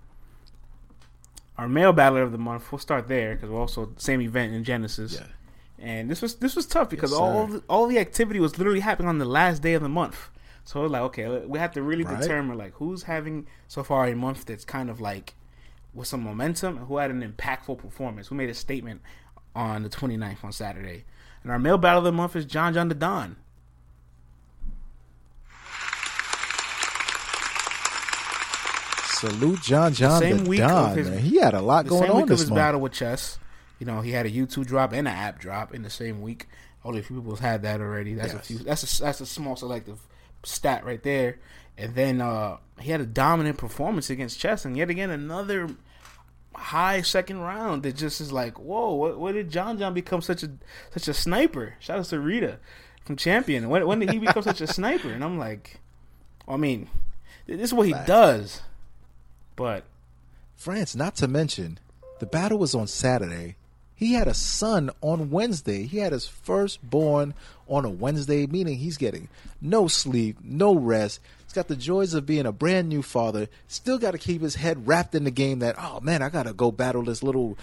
Our 1.62 1.70
male 1.70 1.94
battler 1.94 2.24
of 2.24 2.32
the 2.32 2.39
month. 2.39 2.72
We'll 2.72 2.80
start 2.80 3.08
there 3.08 3.36
because 3.36 3.51
we're 3.51 3.60
also 3.60 3.94
same 3.98 4.20
event 4.22 4.51
in 4.56 4.63
Genesis. 4.63 5.13
Yeah. 5.13 5.27
And 5.77 6.10
this 6.10 6.20
was 6.24 6.36
this 6.38 6.56
was 6.56 6.65
tough 6.65 6.89
because 6.89 7.12
Yes, 7.12 7.20
all 7.20 7.46
the, 7.46 7.63
all 7.70 7.86
the 7.86 8.00
activity 8.00 8.39
was 8.39 8.58
literally 8.58 8.80
happening 8.80 9.10
on 9.10 9.20
the 9.20 9.25
last 9.25 9.62
day 9.62 9.74
of 9.75 9.84
the 9.84 9.89
month. 9.89 10.30
So 10.63 10.82
like, 10.88 11.03
okay, 11.03 11.27
we 11.46 11.60
have 11.60 11.72
to 11.74 11.84
really 11.84 12.03
Right. 12.03 12.20
determine 12.20 12.58
like 12.58 12.74
who's 12.74 13.03
having 13.03 13.46
so 13.68 13.84
far 13.84 14.08
a 14.08 14.15
month 14.15 14.46
that's 14.46 14.65
kind 14.65 14.89
of 14.89 15.00
like 15.00 15.36
with 15.94 16.08
some 16.08 16.24
momentum 16.24 16.77
and 16.77 16.88
who 16.88 16.98
had 16.98 17.12
an 17.12 17.22
impactful 17.22 17.77
performance. 17.77 18.30
Who 18.30 18.36
made 18.36 18.50
a 18.50 18.56
statement 18.56 19.01
on 19.56 19.84
the 19.84 19.89
29th 19.89 20.44
on 20.44 20.51
Saturday. 20.51 21.06
And 21.44 21.51
our 21.51 21.60
male 21.60 21.77
battle 21.77 22.00
of 22.00 22.06
the 22.06 22.12
month 22.12 22.36
is 22.36 22.46
John 22.46 22.74
John 22.74 22.89
the 22.89 22.96
Don. 22.96 23.36
Salute 29.22 29.62
John 29.62 29.94
John 29.94 30.20
the, 30.22 30.30
same 30.38 30.46
week 30.46 30.62
of 30.62 30.70
Don, 30.70 30.98
his- 30.98 31.10
man. 31.10 31.20
He 31.20 31.38
had 31.40 31.54
a 31.54 31.62
lot 31.62 31.86
the 31.86 31.90
going 31.90 32.10
on 32.10 32.28
this 32.28 32.42
his 32.42 32.50
month. 32.50 32.58
battle 32.60 32.82
with 32.82 32.92
Chess. 32.94 33.38
You 33.80 33.86
know, 33.86 34.01
he 34.01 34.12
had 34.12 34.25
a 34.25 34.30
YouTube 34.32 34.66
drop 34.68 34.92
and 34.94 35.08
an 35.08 35.13
app 35.13 35.40
drop 35.40 35.74
in 35.74 35.82
the 35.84 35.90
same 35.90 36.22
week. 36.22 36.48
Only 36.84 37.00
a 37.00 37.04
few 37.04 37.16
people 37.22 37.36
had 37.36 37.62
that 37.63 37.80
already. 37.82 38.13
That's 38.16 38.34
Yes. 38.34 38.42
a 38.42 38.46
few. 38.46 38.58
That's 38.60 39.00
a 39.00 39.01
that's 39.04 39.22
a 39.22 39.25
small 39.25 39.56
selective 39.56 40.00
stat 40.44 40.84
right 40.86 41.01
there. 41.04 41.38
And 41.78 41.94
then 41.96 42.22
uh 42.22 42.58
he 42.80 42.92
had 42.92 43.01
a 43.01 43.06
dominant 43.06 43.58
performance 43.58 44.10
against 44.10 44.40
Chess, 44.40 44.66
and 44.66 44.75
yet 44.75 44.90
again 44.90 45.10
another 45.12 45.70
high 46.56 47.01
second 47.01 47.40
round 47.40 47.84
that 47.84 47.96
just 47.96 48.20
is 48.22 48.32
like, 48.32 48.60
whoa, 48.60 48.94
what, 48.94 49.18
what 49.20 49.32
did 49.34 49.50
John 49.50 49.78
John 49.78 49.94
become 49.94 50.22
such 50.22 50.44
a 50.44 50.51
such 50.94 51.08
a 51.08 51.13
sniper? 51.13 51.75
Shout 51.80 52.00
out 52.00 52.06
to 52.06 52.20
Rita 52.20 52.60
from 53.06 53.16
Champion. 53.16 53.70
When 53.70 53.86
when 53.88 54.00
did 54.00 54.10
he 54.12 54.20
become 54.20 54.44
such 54.44 54.62
a 54.62 54.68
sniper? 54.78 55.10
And 55.12 55.24
I'm 55.24 55.38
like, 55.38 55.80
I 56.48 56.58
mean, 56.58 56.90
this 57.48 57.62
is 57.70 57.74
what 57.74 57.88
he 57.88 57.94
does. 57.94 58.62
But 59.55 59.84
France, 60.55 60.96
not 60.96 61.15
to 61.17 61.27
mention, 61.27 61.79
the 62.20 62.25
battle 62.25 62.60
was 62.60 62.75
on 62.75 62.88
Saturday. 62.88 63.55
He 63.96 64.13
had 64.13 64.27
a 64.27 64.34
son 64.34 64.89
on 65.01 65.29
Wednesday. 65.29 65.84
He 65.86 66.00
had 66.00 66.12
his 66.12 66.27
firstborn 66.27 67.36
on 67.67 67.86
a 67.86 67.89
Wednesday, 67.89 68.48
meaning 68.48 68.77
he's 68.79 68.98
getting 68.98 69.27
no 69.62 69.88
sleep, 69.88 70.38
no 70.43 70.75
rest. 70.75 71.20
He's 71.43 71.53
got 71.53 71.67
the 71.67 71.75
joys 71.75 72.13
of 72.13 72.25
being 72.25 72.46
a 72.46 72.51
brand 72.51 72.89
new 72.89 73.03
father. 73.03 73.48
Still 73.67 74.00
got 74.00 74.12
to 74.12 74.17
keep 74.17 74.41
his 74.41 74.55
head 74.55 74.88
wrapped 74.88 75.13
in 75.13 75.24
the 75.24 75.31
game 75.31 75.60
that, 75.60 75.75
oh 75.77 76.00
man, 76.00 76.22
I 76.22 76.29
got 76.29 76.48
to 76.48 76.53
go 76.53 76.72
battle 76.72 77.03
this 77.03 77.22
little 77.22 77.58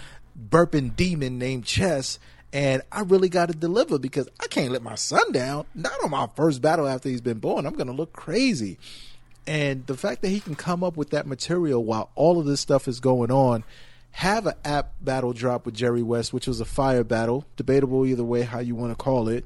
burping 0.49 0.95
demon 0.95 1.39
named 1.39 1.65
Chess. 1.65 2.19
And 2.53 2.81
I 2.91 3.01
really 3.01 3.29
got 3.29 3.49
to 3.49 3.53
deliver 3.55 3.99
because 3.99 4.29
I 4.39 4.47
can't 4.47 4.71
let 4.71 4.81
my 4.81 4.95
son 4.95 5.31
down. 5.31 5.65
Not 5.75 6.03
on 6.03 6.09
my 6.09 6.27
first 6.35 6.61
battle 6.61 6.87
after 6.87 7.09
he's 7.09 7.21
been 7.21 7.39
born. 7.39 7.65
I'm 7.65 7.73
going 7.73 7.87
to 7.87 7.93
look 7.93 8.13
crazy. 8.13 8.77
And 9.49 9.87
the 9.87 9.97
fact 9.97 10.21
that 10.21 10.29
he 10.29 10.41
can 10.41 10.53
come 10.53 10.83
up 10.83 10.95
with 10.95 11.09
that 11.09 11.25
material 11.25 11.83
while 11.83 12.11
all 12.13 12.39
of 12.39 12.45
this 12.45 12.61
stuff 12.61 12.87
is 12.87 12.99
going 12.99 13.31
on, 13.31 13.63
have 14.11 14.45
an 14.45 14.53
app 14.63 14.93
battle 15.01 15.33
drop 15.33 15.65
with 15.65 15.73
Jerry 15.73 16.03
West, 16.03 16.31
which 16.31 16.45
was 16.45 16.61
a 16.61 16.65
fire 16.65 17.03
battle, 17.03 17.47
debatable 17.55 18.05
either 18.05 18.23
way 18.23 18.43
how 18.43 18.59
you 18.59 18.75
want 18.75 18.91
to 18.91 18.95
call 18.95 19.27
it. 19.27 19.45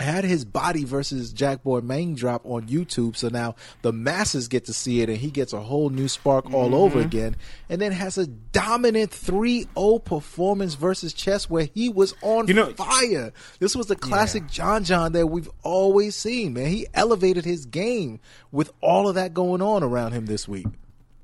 Had 0.00 0.24
his 0.24 0.46
body 0.46 0.84
versus 0.84 1.32
Jackboy 1.34 1.82
main 1.82 2.14
drop 2.14 2.40
on 2.46 2.66
YouTube, 2.68 3.16
so 3.16 3.28
now 3.28 3.54
the 3.82 3.92
masses 3.92 4.48
get 4.48 4.64
to 4.64 4.72
see 4.72 5.02
it, 5.02 5.10
and 5.10 5.18
he 5.18 5.30
gets 5.30 5.52
a 5.52 5.60
whole 5.60 5.90
new 5.90 6.08
spark 6.08 6.52
all 6.54 6.74
over 6.74 7.00
again. 7.00 7.36
And 7.68 7.82
then 7.82 7.92
has 7.92 8.16
a 8.16 8.26
dominant 8.26 9.10
3-0 9.10 10.02
performance 10.02 10.72
versus 10.74 11.12
Chess, 11.12 11.50
where 11.50 11.68
he 11.74 11.90
was 11.90 12.14
on 12.22 12.48
You 12.48 12.54
know- 12.54 12.72
fire. 12.72 13.32
This 13.58 13.76
was 13.76 13.88
the 13.88 13.96
classic 13.96 14.46
John 14.48 14.84
John 14.84 15.12
that 15.12 15.26
we've 15.26 15.50
always 15.62 16.16
seen, 16.16 16.54
man. 16.54 16.68
He 16.68 16.86
elevated 16.94 17.44
his 17.44 17.66
game 17.66 18.20
with 18.50 18.72
all 18.80 19.06
of 19.06 19.14
that 19.16 19.34
going 19.34 19.60
on 19.60 19.82
around 19.82 20.12
him 20.12 20.24
this 20.24 20.48
week. 20.48 20.66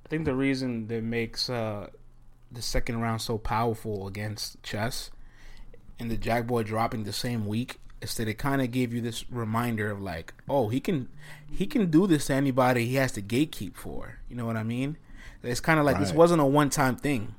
I 0.05 0.09
think 0.11 0.27
the 0.27 0.35
reason 0.35 0.87
that 0.89 1.03
makes 1.03 1.49
uh, 1.49 1.89
the 2.53 2.61
second 2.61 3.01
round 3.01 3.23
so 3.23 3.39
powerful 3.39 4.07
against 4.07 4.63
Chess 4.63 5.11
and 5.99 6.11
the 6.11 6.17
Jackboy 6.19 6.67
dropping 6.67 7.05
the 7.05 7.13
same 7.15 7.47
week 7.47 7.81
is 8.03 8.15
that 8.17 8.29
it 8.29 8.35
kind 8.35 8.61
of 8.63 8.71
gave 8.71 8.93
you 8.93 9.01
this 9.01 9.25
reminder 9.31 9.91
of 9.91 10.01
like, 10.01 10.35
oh, 10.49 10.69
he 10.69 10.81
can 10.81 11.09
he 11.51 11.67
can 11.67 11.91
do 11.91 12.07
this 12.07 12.27
to 12.27 12.35
anybody 12.35 12.87
he 12.87 12.97
has 12.97 13.13
to 13.13 13.23
gatekeep 13.23 13.75
for. 13.77 14.19
You 14.29 14.37
know 14.37 14.47
what 14.47 14.57
I 14.57 14.63
mean? 14.63 14.97
It's 15.43 15.61
kind 15.61 15.79
of 15.79 15.87
like 15.87 15.99
this 15.99 16.13
wasn't 16.13 16.41
a 16.41 16.45
one 16.45 16.71
time 16.71 16.97
thing. 16.97 17.35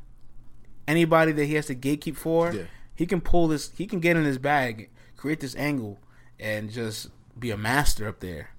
Anybody 0.87 1.31
that 1.33 1.45
he 1.45 1.55
has 1.55 1.65
to 1.67 1.75
gatekeep 1.75 2.15
for, 2.15 2.53
Yeah. 2.53 2.63
he 2.95 3.05
can 3.05 3.19
pull 3.21 3.47
this. 3.49 3.71
He 3.77 3.85
can 3.87 3.99
get 3.99 4.15
in 4.15 4.23
his 4.23 4.37
bag, 4.37 4.89
create 5.17 5.41
this 5.41 5.55
angle, 5.55 5.99
and 6.39 6.71
just 6.71 7.09
be 7.37 7.51
a 7.51 7.57
master 7.57 8.07
up 8.07 8.19
there. 8.19 8.51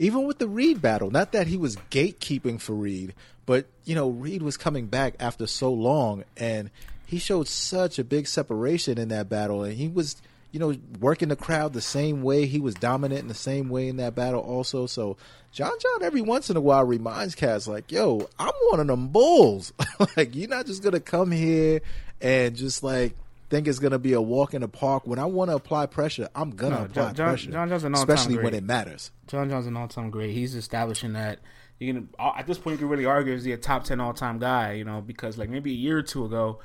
even 0.00 0.24
with 0.26 0.38
the 0.38 0.46
Reed 0.46 0.80
battle, 0.80 1.10
not 1.10 1.32
that 1.32 1.48
he 1.48 1.56
was 1.56 1.74
gatekeeping 1.90 2.60
for 2.60 2.72
Reed, 2.72 3.14
but 3.46 3.66
you 3.84 3.96
know, 3.96 4.08
Reed 4.10 4.42
was 4.42 4.56
coming 4.56 4.86
back 4.86 5.14
after 5.18 5.44
so 5.46 5.72
long 5.72 6.22
and 6.36 6.70
he 7.08 7.18
showed 7.18 7.48
such 7.48 7.98
a 7.98 8.04
big 8.04 8.26
separation 8.26 8.98
in 8.98 9.08
that 9.08 9.28
battle 9.30 9.62
and 9.64 9.72
he 9.74 9.88
was, 9.88 10.16
you 10.52 10.60
know, 10.60 10.74
working 11.00 11.28
the 11.28 11.36
crowd 11.36 11.72
the 11.72 11.80
same 11.80 12.22
way. 12.22 12.44
He 12.44 12.60
was 12.60 12.74
dominant 12.74 13.22
in 13.22 13.28
the 13.28 13.34
same 13.34 13.70
way 13.70 13.88
in 13.88 13.96
that 13.96 14.14
battle 14.14 14.40
also. 14.42 14.86
So 14.86 15.16
John 15.50 15.72
John 15.80 16.02
every 16.02 16.20
once 16.20 16.50
in 16.50 16.56
a 16.58 16.60
while 16.60 16.84
reminds 16.84 17.34
cats 17.34 17.66
like, 17.66 17.90
yo, 17.90 18.28
I'm 18.38 18.52
one 18.68 18.80
of 18.80 18.86
them 18.88 19.08
bulls. 19.08 19.72
like 20.18 20.34
you're 20.34 20.50
not 20.50 20.66
just 20.66 20.82
gonna 20.82 21.00
come 21.00 21.30
here 21.30 21.80
and 22.20 22.54
just 22.54 22.82
like 22.82 23.14
think 23.48 23.66
it's 23.66 23.78
gonna 23.78 23.98
be 23.98 24.12
a 24.12 24.20
walk 24.20 24.52
in 24.52 24.60
the 24.60 24.68
park. 24.68 25.06
When 25.06 25.18
I 25.18 25.24
want 25.24 25.50
to 25.50 25.56
apply 25.56 25.86
pressure, 25.86 26.28
I'm 26.34 26.50
gonna 26.50 26.80
No, 26.80 26.84
apply 26.84 27.12
John- 27.14 27.28
pressure. 27.30 27.50
John 27.52 27.68
John's 27.70 27.84
an 27.84 27.94
all-time 27.94 28.14
especially 28.14 28.44
when 28.44 28.52
it 28.52 28.64
matters. 28.64 29.10
John 29.28 29.48
John's 29.48 29.66
an 29.66 29.78
all-time 29.78 30.10
great. 30.10 30.34
He's 30.34 30.54
establishing 30.54 31.14
that 31.14 31.38
you 31.78 31.94
can 31.94 32.08
uh, 32.18 32.32
at 32.36 32.46
this 32.46 32.58
point 32.58 32.74
you 32.74 32.78
can 32.80 32.88
really 32.88 33.06
argue 33.06 33.32
is 33.32 33.44
he 33.44 33.52
a 33.52 33.56
top 33.56 33.84
ten 33.84 33.98
all-time 34.00 34.38
guy? 34.38 34.72
You 34.72 34.84
know, 34.84 35.00
because 35.00 35.38
like 35.38 35.48
maybe 35.48 35.70
a 35.70 35.74
year 35.76 35.96
or 35.96 36.02
two 36.02 36.26
ago, 36.26 36.58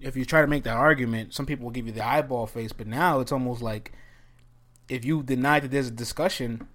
if 0.00 0.16
you 0.16 0.24
try 0.24 0.40
to 0.40 0.46
make 0.46 0.64
that 0.64 0.76
argument, 0.76 1.34
some 1.34 1.46
people 1.46 1.64
will 1.64 1.72
give 1.72 1.86
you 1.86 1.92
the 1.92 2.06
eyeball 2.06 2.46
face. 2.46 2.72
But 2.72 2.86
now 2.86 3.20
it's 3.20 3.32
almost 3.32 3.62
like 3.62 3.92
if 4.88 5.04
you 5.04 5.22
deny 5.22 5.60
that 5.60 5.70
there's 5.70 5.88
a 5.88 5.92
discussion, 5.92 6.66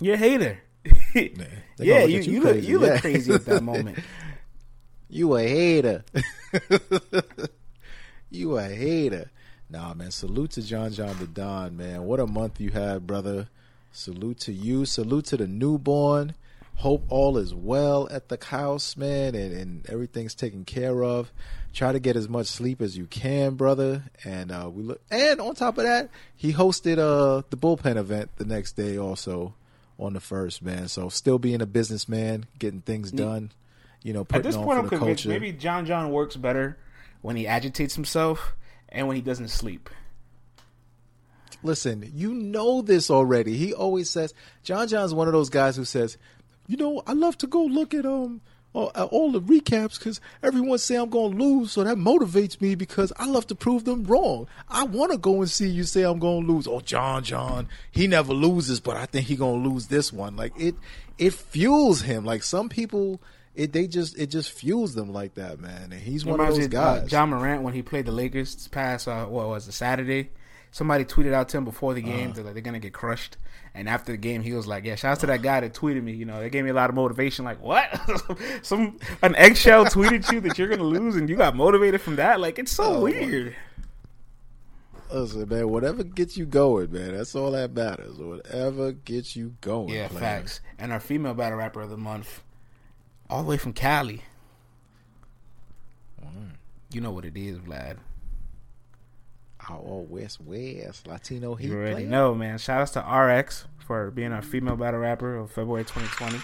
you're 0.00 0.14
a 0.14 0.18
hater. 0.18 0.60
they 1.14 1.32
yeah, 1.78 2.00
look 2.00 2.10
you 2.10 2.20
you 2.20 2.32
you, 2.32 2.40
look, 2.40 2.52
crazy, 2.52 2.66
you 2.68 2.78
look 2.78 2.90
yeah. 2.90 3.00
crazy 3.00 3.32
at 3.32 3.44
that 3.46 3.62
moment. 3.62 3.98
You 5.12 5.36
a 5.36 5.42
hater. 5.42 6.04
you 8.30 8.56
a 8.56 8.62
hater. 8.62 9.32
Nah, 9.68 9.92
man. 9.92 10.12
Salute 10.12 10.52
to 10.52 10.62
John 10.62 10.92
John 10.92 11.18
the 11.18 11.26
Don, 11.26 11.76
man. 11.76 12.04
What 12.04 12.20
a 12.20 12.28
month 12.28 12.60
you 12.60 12.70
had, 12.70 13.08
brother. 13.08 13.48
Salute 13.90 14.38
to 14.40 14.52
you. 14.52 14.84
Salute 14.84 15.24
to 15.26 15.36
the 15.36 15.48
newborn. 15.48 16.36
Hope 16.76 17.06
all 17.08 17.36
is 17.38 17.52
well 17.52 18.08
at 18.12 18.28
the 18.28 18.38
house, 18.40 18.96
man, 18.96 19.34
and, 19.34 19.52
and 19.52 19.90
everything's 19.90 20.36
taken 20.36 20.64
care 20.64 21.02
of. 21.02 21.32
Try 21.72 21.92
to 21.92 22.00
get 22.00 22.16
as 22.16 22.28
much 22.28 22.48
sleep 22.48 22.82
as 22.82 22.96
you 22.96 23.06
can, 23.06 23.54
brother. 23.54 24.02
And 24.24 24.50
uh, 24.50 24.68
we 24.72 24.82
look. 24.82 25.00
And 25.10 25.40
on 25.40 25.54
top 25.54 25.78
of 25.78 25.84
that, 25.84 26.10
he 26.36 26.52
hosted 26.52 26.98
uh 26.98 27.42
the 27.50 27.56
bullpen 27.56 27.96
event 27.96 28.30
the 28.36 28.44
next 28.44 28.72
day, 28.72 28.98
also 28.98 29.54
on 29.98 30.14
the 30.14 30.20
first, 30.20 30.62
man. 30.62 30.88
So 30.88 31.08
still 31.08 31.38
being 31.38 31.60
a 31.62 31.66
businessman, 31.66 32.46
getting 32.58 32.80
things 32.80 33.12
done. 33.12 33.52
You 34.02 34.14
know, 34.14 34.26
At 34.30 34.42
this 34.42 34.56
point, 34.56 34.78
I'm 34.78 34.88
convinced 34.88 35.24
culture. 35.24 35.28
maybe 35.28 35.52
John 35.52 35.86
John 35.86 36.10
works 36.10 36.34
better 36.36 36.78
when 37.20 37.36
he 37.36 37.46
agitates 37.46 37.94
himself 37.94 38.54
and 38.88 39.06
when 39.06 39.14
he 39.14 39.22
doesn't 39.22 39.48
sleep. 39.48 39.90
Listen, 41.62 42.10
you 42.14 42.32
know 42.32 42.80
this 42.80 43.10
already. 43.10 43.56
He 43.56 43.74
always 43.74 44.08
says 44.08 44.32
John 44.62 44.88
John's 44.88 45.12
one 45.12 45.28
of 45.28 45.34
those 45.34 45.50
guys 45.50 45.76
who 45.76 45.84
says, 45.84 46.16
"You 46.66 46.78
know, 46.78 47.02
I 47.06 47.12
love 47.12 47.36
to 47.38 47.46
go 47.46 47.62
look 47.64 47.92
at 47.92 48.06
um 48.06 48.40
all, 48.72 48.86
all 48.88 49.32
the 49.32 49.40
recaps 49.40 49.98
because 49.98 50.20
everyone 50.42 50.78
say 50.78 50.96
I'm 50.96 51.10
going 51.10 51.36
to 51.36 51.44
lose, 51.44 51.72
so 51.72 51.84
that 51.84 51.96
motivates 51.96 52.60
me 52.60 52.74
because 52.74 53.12
I 53.16 53.26
love 53.26 53.46
to 53.48 53.54
prove 53.54 53.84
them 53.84 54.04
wrong. 54.04 54.46
I 54.68 54.84
want 54.84 55.12
to 55.12 55.18
go 55.18 55.40
and 55.40 55.50
see 55.50 55.68
you 55.68 55.84
say 55.84 56.02
I'm 56.02 56.18
going 56.18 56.46
to 56.46 56.52
lose. 56.52 56.66
Oh, 56.66 56.80
John, 56.80 57.24
John, 57.24 57.68
he 57.90 58.06
never 58.06 58.32
loses, 58.32 58.80
but 58.80 58.96
I 58.96 59.06
think 59.06 59.26
he 59.26 59.36
going 59.36 59.62
to 59.62 59.68
lose 59.68 59.88
this 59.88 60.12
one. 60.12 60.36
Like 60.36 60.52
it, 60.58 60.74
it 61.18 61.34
fuels 61.34 62.02
him. 62.02 62.24
Like 62.24 62.42
some 62.42 62.68
people, 62.68 63.20
it 63.54 63.72
they 63.72 63.86
just 63.86 64.18
it 64.18 64.28
just 64.28 64.50
fuels 64.52 64.94
them 64.94 65.12
like 65.12 65.34
that, 65.34 65.60
man. 65.60 65.92
And 65.92 66.00
he's 66.00 66.24
one 66.24 66.40
of 66.40 66.48
those 66.48 66.66
uh, 66.66 66.68
guys. 66.68 67.12
Ja 67.12 67.26
Morant 67.26 67.62
when 67.62 67.74
he 67.74 67.82
played 67.82 68.06
the 68.06 68.12
Lakers 68.12 68.54
this 68.54 68.68
past 68.68 69.08
uh, 69.08 69.26
what 69.26 69.48
was 69.48 69.68
it 69.68 69.72
Saturday, 69.72 70.30
somebody 70.70 71.04
tweeted 71.04 71.32
out 71.32 71.48
to 71.50 71.58
him 71.58 71.64
before 71.64 71.94
the 71.94 72.02
game 72.02 72.32
that 72.32 72.44
like, 72.44 72.54
they're 72.54 72.62
gonna 72.62 72.78
get 72.78 72.92
crushed, 72.92 73.36
and 73.74 73.88
after 73.88 74.12
the 74.12 74.18
game 74.18 74.42
he 74.42 74.52
was 74.52 74.66
like, 74.66 74.84
"Yeah, 74.84 74.94
shout 74.96 75.12
out 75.12 75.20
to 75.20 75.26
that 75.26 75.42
guy 75.42 75.60
that 75.60 75.74
tweeted 75.74 76.02
me. 76.02 76.12
You 76.12 76.24
know, 76.24 76.40
they 76.40 76.50
gave 76.50 76.64
me 76.64 76.70
a 76.70 76.74
lot 76.74 76.90
of 76.90 76.96
motivation. 76.96 77.44
Like, 77.44 77.62
what? 77.62 77.88
Some 78.62 78.98
an 79.22 79.34
eggshell 79.36 79.86
tweeted 79.86 80.30
you 80.32 80.40
that 80.40 80.58
you're 80.58 80.68
gonna 80.68 80.82
lose, 80.82 81.16
and 81.16 81.28
you 81.28 81.36
got 81.36 81.54
motivated 81.56 82.00
from 82.00 82.16
that? 82.16 82.40
Like, 82.40 82.58
it's 82.58 82.72
so 82.72 82.84
Oh, 82.96 83.00
weird. 83.02 83.56
Listen, 85.12 85.48
man, 85.48 85.68
whatever 85.68 86.04
gets 86.04 86.36
you 86.36 86.46
going, 86.46 86.92
man. 86.92 87.16
That's 87.16 87.34
all 87.34 87.50
that 87.50 87.72
matters. 87.72 88.16
Whatever 88.18 88.92
gets 88.92 89.34
you 89.34 89.56
going. 89.60 89.88
Yeah, 89.88 90.06
facts. 90.06 90.60
And 90.78 90.92
our 90.92 91.00
female 91.00 91.34
battle 91.34 91.58
rapper 91.58 91.80
of 91.80 91.90
the 91.90 91.96
month, 91.96 92.42
all 93.28 93.42
the 93.42 93.48
way 93.48 93.56
from 93.56 93.72
Cali. 93.72 94.22
Mm. 96.22 96.50
You 96.92 97.00
know 97.00 97.10
what 97.10 97.24
it 97.24 97.36
is, 97.36 97.58
Vlad. 97.58 97.96
All 99.78 100.06
west, 100.08 100.40
west 100.40 101.06
Latino 101.06 101.54
heat. 101.54 101.68
You 101.68 101.76
already 101.76 101.94
player. 101.94 102.08
know, 102.08 102.34
man. 102.34 102.58
Shout 102.58 102.80
outs 102.82 102.90
to 102.92 103.00
RX 103.00 103.64
for 103.86 104.10
being 104.10 104.32
our 104.32 104.42
female 104.42 104.76
battle 104.76 105.00
rapper 105.00 105.36
of 105.36 105.50
February 105.50 105.84
2020. 105.84 106.38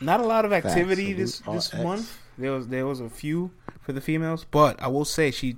Not 0.00 0.20
a 0.20 0.24
lot 0.24 0.44
of 0.44 0.52
activity 0.52 1.12
Salute 1.12 1.16
this 1.16 1.38
this 1.40 1.72
RX. 1.74 1.82
month. 1.84 2.18
There 2.36 2.52
was 2.52 2.68
there 2.68 2.86
was 2.86 3.00
a 3.00 3.08
few 3.08 3.52
for 3.80 3.92
the 3.92 4.00
females, 4.00 4.44
but 4.50 4.80
I 4.82 4.88
will 4.88 5.04
say 5.04 5.30
she 5.30 5.56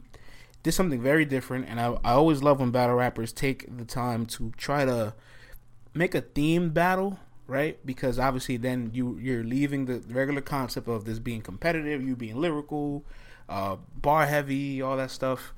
did 0.62 0.72
something 0.72 1.00
very 1.00 1.24
different, 1.24 1.66
and 1.68 1.80
I 1.80 1.96
I 2.04 2.12
always 2.12 2.42
love 2.42 2.60
when 2.60 2.70
battle 2.70 2.96
rappers 2.96 3.32
take 3.32 3.64
the 3.74 3.84
time 3.84 4.26
to 4.26 4.52
try 4.58 4.84
to 4.84 5.14
make 5.94 6.14
a 6.14 6.20
themed 6.20 6.74
battle, 6.74 7.18
right? 7.46 7.78
Because 7.86 8.18
obviously 8.18 8.58
then 8.58 8.90
you 8.92 9.18
you're 9.18 9.44
leaving 9.44 9.86
the 9.86 10.02
regular 10.12 10.42
concept 10.42 10.88
of 10.88 11.06
this 11.06 11.18
being 11.18 11.40
competitive, 11.40 12.02
you 12.02 12.14
being 12.14 12.36
lyrical, 12.36 13.02
uh, 13.48 13.76
bar 13.96 14.26
heavy, 14.26 14.80
all 14.82 14.96
that 14.96 15.10
stuff. 15.10 15.52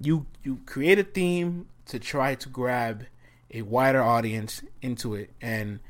You 0.00 0.26
you 0.42 0.60
create 0.66 0.98
a 0.98 1.04
theme 1.04 1.66
to 1.86 1.98
try 1.98 2.34
to 2.34 2.48
grab 2.48 3.04
a 3.52 3.62
wider 3.62 4.02
audience 4.02 4.62
into 4.80 5.14
it, 5.14 5.30
and 5.40 5.80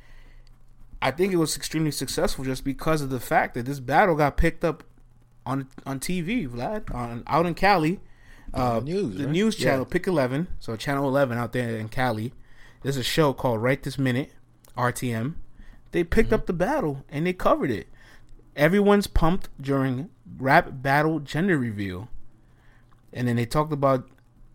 I 1.01 1.11
think 1.11 1.33
it 1.33 1.37
was 1.37 1.57
extremely 1.57 1.91
successful 1.91 2.45
just 2.45 2.65
because 2.65 3.01
of 3.03 3.11
the 3.11 3.21
fact 3.21 3.55
that 3.55 3.67
this 3.67 3.81
battle 3.81 4.15
got 4.17 4.37
picked 4.37 4.65
up 4.65 4.85
on 5.47 5.69
on 5.87 5.99
TV, 6.01 6.49
Vlad, 6.49 6.93
on 6.95 7.23
out 7.27 7.47
in 7.47 7.55
Cali. 7.55 8.01
Uh, 8.55 8.81
the 8.81 8.85
news, 8.87 9.17
the 9.17 9.25
right? 9.25 9.33
news 9.33 9.59
Yeah. 9.59 9.71
channel, 9.71 9.85
Pick 9.87 10.07
Eleven, 10.07 10.47
so 10.61 10.77
Channel 10.77 11.09
Eleven 11.09 11.39
out 11.39 11.53
there 11.53 11.77
in 11.77 11.89
Cali. 11.89 12.33
There's 12.83 12.97
a 12.99 13.03
show 13.03 13.33
called 13.33 13.63
Right 13.63 13.83
This 13.83 13.97
Minute, 13.99 14.33
RTM. 14.77 15.35
They 15.93 16.05
picked 16.05 16.27
Mm-hmm. 16.29 16.35
up 16.35 16.47
the 16.47 16.53
battle 16.53 17.05
and 17.09 17.27
they 17.27 17.33
covered 17.33 17.71
it. 17.71 17.87
Everyone's 18.57 19.07
pumped 19.07 19.49
during 19.61 20.11
rap 20.39 20.69
battle 20.73 21.21
gender 21.21 21.59
reveal, 21.59 22.09
and 23.13 23.27
then 23.29 23.37
they 23.37 23.47
talked 23.47 23.73
about 23.73 24.09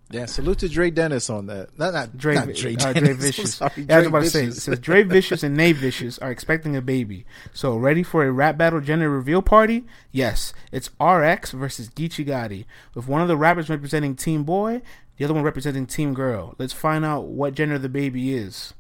Yeah, 0.09 0.25
salute 0.25 0.59
to 0.59 0.69
Dre 0.69 0.89
Dennis 0.89 1.29
on 1.29 1.47
that. 1.47 1.77
Not 1.77 1.93
not 1.93 2.17
Dre, 2.17 2.35
not 2.35 2.53
Dre 2.53 2.75
uh. 2.75 2.93
Dre 2.93 3.13
Vicious. 3.13 3.55
sorry, 3.55 3.71
yeah, 3.89 3.97
I 3.97 3.99
was 3.99 4.03
Dre 4.03 4.07
about 4.07 4.23
to 4.23 4.29
say, 4.29 4.43
it 4.45 4.53
says 4.53 4.79
Dre 4.79 5.03
Vicious 5.03 5.43
and 5.43 5.57
Nate 5.57 5.75
Vicious 5.75 6.17
are 6.19 6.31
expecting 6.31 6.75
a 6.75 6.81
baby. 6.81 7.25
So 7.53 7.75
ready 7.75 8.03
for 8.03 8.23
a 8.25 8.31
rap 8.31 8.57
battle 8.57 8.79
gender 8.81 9.09
reveal 9.09 9.41
party? 9.41 9.83
Yes, 10.11 10.53
it's 10.71 10.89
RX 11.01 11.51
versus 11.51 11.89
Geechee 11.89 12.25
Gotti, 12.25 12.65
with 12.93 13.07
one 13.07 13.21
of 13.21 13.27
the 13.27 13.37
rappers 13.37 13.69
representing 13.69 14.15
Team 14.15 14.43
Boy, 14.43 14.81
the 15.17 15.25
other 15.25 15.33
one 15.33 15.43
representing 15.43 15.85
Team 15.85 16.13
Girl. 16.13 16.55
Let's 16.57 16.73
find 16.73 17.03
out 17.03 17.25
what 17.25 17.53
gender 17.55 17.77
the 17.77 17.89
baby 17.89 18.33
is, 18.33 18.73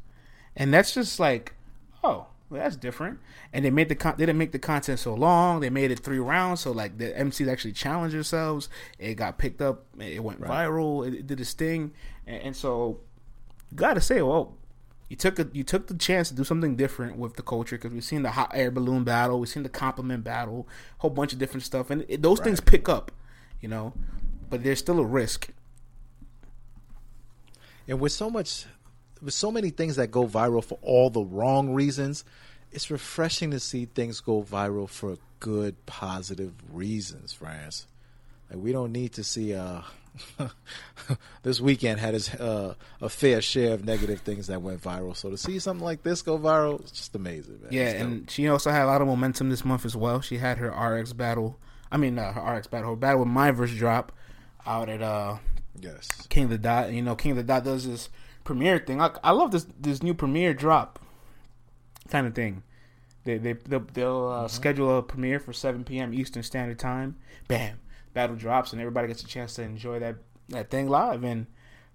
and 0.55 0.73
that's 0.73 0.93
just 0.93 1.19
like, 1.19 1.53
oh, 2.03 2.27
well, 2.49 2.61
that's 2.61 2.75
different. 2.75 3.19
And 3.51 3.65
they 3.65 3.69
made 3.69 3.89
the 3.89 3.95
con- 3.95 4.15
they 4.17 4.25
didn't 4.25 4.39
make 4.39 4.53
the 4.53 4.59
content 4.59 4.99
so 4.99 5.13
long. 5.13 5.59
They 5.59 5.69
made 5.69 5.91
it 5.91 5.99
three 5.99 6.19
rounds, 6.19 6.61
so 6.61 6.71
like 6.71 6.97
the 6.97 7.11
MCs 7.11 7.51
actually 7.51 7.73
challenged 7.73 8.15
themselves. 8.15 8.69
It 8.99 9.15
got 9.15 9.37
picked 9.37 9.61
up. 9.61 9.85
It 9.99 10.23
went 10.23 10.41
viral. 10.41 11.05
It, 11.05 11.13
it 11.13 11.27
did 11.27 11.41
its 11.41 11.53
thing, 11.53 11.93
and, 12.25 12.41
and 12.41 12.55
so 12.55 13.01
gotta 13.75 13.99
say, 13.99 14.21
well, 14.21 14.55
you 15.09 15.15
took 15.15 15.39
a, 15.39 15.47
you 15.53 15.63
took 15.63 15.87
the 15.87 15.95
chance 15.95 16.29
to 16.29 16.35
do 16.35 16.43
something 16.43 16.75
different 16.75 17.17
with 17.17 17.35
the 17.35 17.41
culture 17.43 17.77
because 17.77 17.93
we've 17.93 18.03
seen 18.03 18.23
the 18.23 18.31
hot 18.31 18.51
air 18.53 18.71
balloon 18.71 19.03
battle, 19.03 19.39
we've 19.39 19.49
seen 19.49 19.63
the 19.63 19.69
compliment 19.69 20.23
battle, 20.23 20.67
a 20.99 21.01
whole 21.01 21.11
bunch 21.11 21.33
of 21.33 21.39
different 21.39 21.63
stuff, 21.63 21.89
and 21.89 22.05
it, 22.07 22.21
those 22.21 22.39
things 22.39 22.59
pick 22.61 22.89
up, 22.89 23.11
you 23.61 23.69
know. 23.69 23.93
But 24.49 24.63
there's 24.63 24.79
still 24.79 24.99
a 24.99 25.05
risk. 25.05 25.49
And 27.87 27.99
with 27.99 28.11
so 28.11 28.29
much, 28.29 28.65
with 29.21 29.33
so 29.33 29.51
many 29.51 29.69
things 29.69 29.95
that 29.95 30.11
go 30.11 30.27
viral 30.27 30.63
for 30.63 30.77
all 30.81 31.09
the 31.09 31.23
wrong 31.23 31.73
reasons, 31.73 32.23
it's 32.71 32.91
refreshing 32.91 33.51
to 33.51 33.59
see 33.59 33.85
things 33.85 34.19
go 34.19 34.43
viral 34.43 34.89
for 34.89 35.17
good, 35.39 35.85
positive 35.85 36.53
reasons, 36.71 37.33
France. 37.33 37.87
Like 38.49 38.59
we 38.59 38.71
don't 38.71 38.91
need 38.91 39.13
to 39.13 39.23
see. 39.23 39.53
Uh, 39.53 39.81
this 41.43 41.61
weekend 41.61 41.99
had 41.99 42.15
his 42.15 42.33
uh, 42.35 42.73
a 43.01 43.09
fair 43.09 43.41
share 43.41 43.73
of 43.73 43.85
negative 43.85 44.21
things 44.21 44.47
that 44.47 44.61
went 44.61 44.81
viral. 44.81 45.15
So 45.15 45.29
to 45.29 45.37
see 45.37 45.59
something 45.59 45.83
like 45.83 46.03
this 46.03 46.21
go 46.21 46.39
viral, 46.39 46.79
it's 46.79 46.91
just 46.91 47.15
amazing, 47.15 47.59
man. 47.61 47.71
Yeah, 47.71 47.89
and 47.89 48.29
she 48.29 48.47
also 48.47 48.71
had 48.71 48.83
a 48.83 48.87
lot 48.87 49.01
of 49.01 49.07
momentum 49.07 49.49
this 49.49 49.63
month 49.63 49.85
as 49.85 49.95
well. 49.95 50.21
She 50.21 50.37
had 50.37 50.57
her 50.57 50.69
RX 50.69 51.13
battle. 51.13 51.59
I 51.91 51.97
mean, 51.97 52.17
uh, 52.17 52.33
her 52.33 52.55
RX 52.55 52.67
battle, 52.67 52.91
her 52.91 52.95
battle 52.95 53.19
with 53.19 53.29
my 53.29 53.51
verse 53.51 53.73
drop 53.73 54.11
out 54.65 54.89
at 54.89 55.01
uh, 55.01 55.37
yes, 55.79 56.07
King 56.29 56.45
of 56.45 56.49
the 56.49 56.57
Dot. 56.57 56.87
And, 56.87 56.95
you 56.95 57.01
know, 57.01 57.15
King 57.15 57.31
of 57.31 57.37
the 57.37 57.43
Dot 57.43 57.63
does 57.63 57.87
this 57.87 58.09
premiere 58.47 58.79
thing. 58.79 59.01
I, 59.01 59.11
I 59.23 59.31
love 59.31 59.51
this 59.51 59.67
this 59.77 60.01
new 60.01 60.13
premiere 60.13 60.53
drop 60.53 60.99
kind 62.09 62.25
of 62.25 62.33
thing. 62.33 62.63
They 63.25 63.37
they 63.37 63.53
they'll, 63.53 63.85
they'll 63.93 64.27
uh, 64.27 64.47
schedule 64.47 64.97
a 64.97 65.03
premiere 65.03 65.39
for 65.39 65.51
7 65.51 65.83
p.m. 65.83 66.13
Eastern 66.13 66.43
Standard 66.43 66.79
Time. 66.79 67.17
Bam, 67.49 67.79
battle 68.13 68.37
drops, 68.37 68.71
and 68.71 68.81
everybody 68.81 69.09
gets 69.09 69.21
a 69.21 69.27
chance 69.27 69.53
to 69.55 69.63
enjoy 69.63 69.99
that 69.99 70.15
that 70.47 70.69
thing 70.69 70.87
live. 70.87 71.25
And 71.25 71.47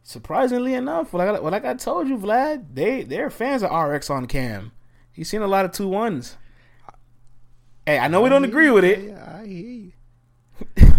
surprisingly 0.03 0.75
enough, 0.75 1.15
like 1.15 1.29
I, 1.29 1.39
like 1.39 1.65
I 1.65 1.75
told 1.75 2.07
you, 2.07 2.19
Vlad, 2.19 2.75
they 2.75 3.03
they're 3.03 3.31
fans 3.31 3.63
of 3.63 3.73
RX 3.73 4.11
on 4.11 4.27
cam. 4.27 4.73
He's 5.11 5.31
seen 5.31 5.43
a 5.43 5.47
lot 5.47 5.65
of 5.65 5.73
two 5.73 5.89
ones. 5.89 6.37
Hey, 7.87 7.99
I 7.99 8.09
know 8.09 8.21
we 8.21 8.29
don't 8.29 8.45
agree 8.45 8.67
you, 8.67 8.75
with 8.75 8.85
it. 8.85 9.01
yeah, 9.05 9.37
I. 9.37 9.41
I 9.41 9.47
hear 9.47 9.71
you. 9.71 9.93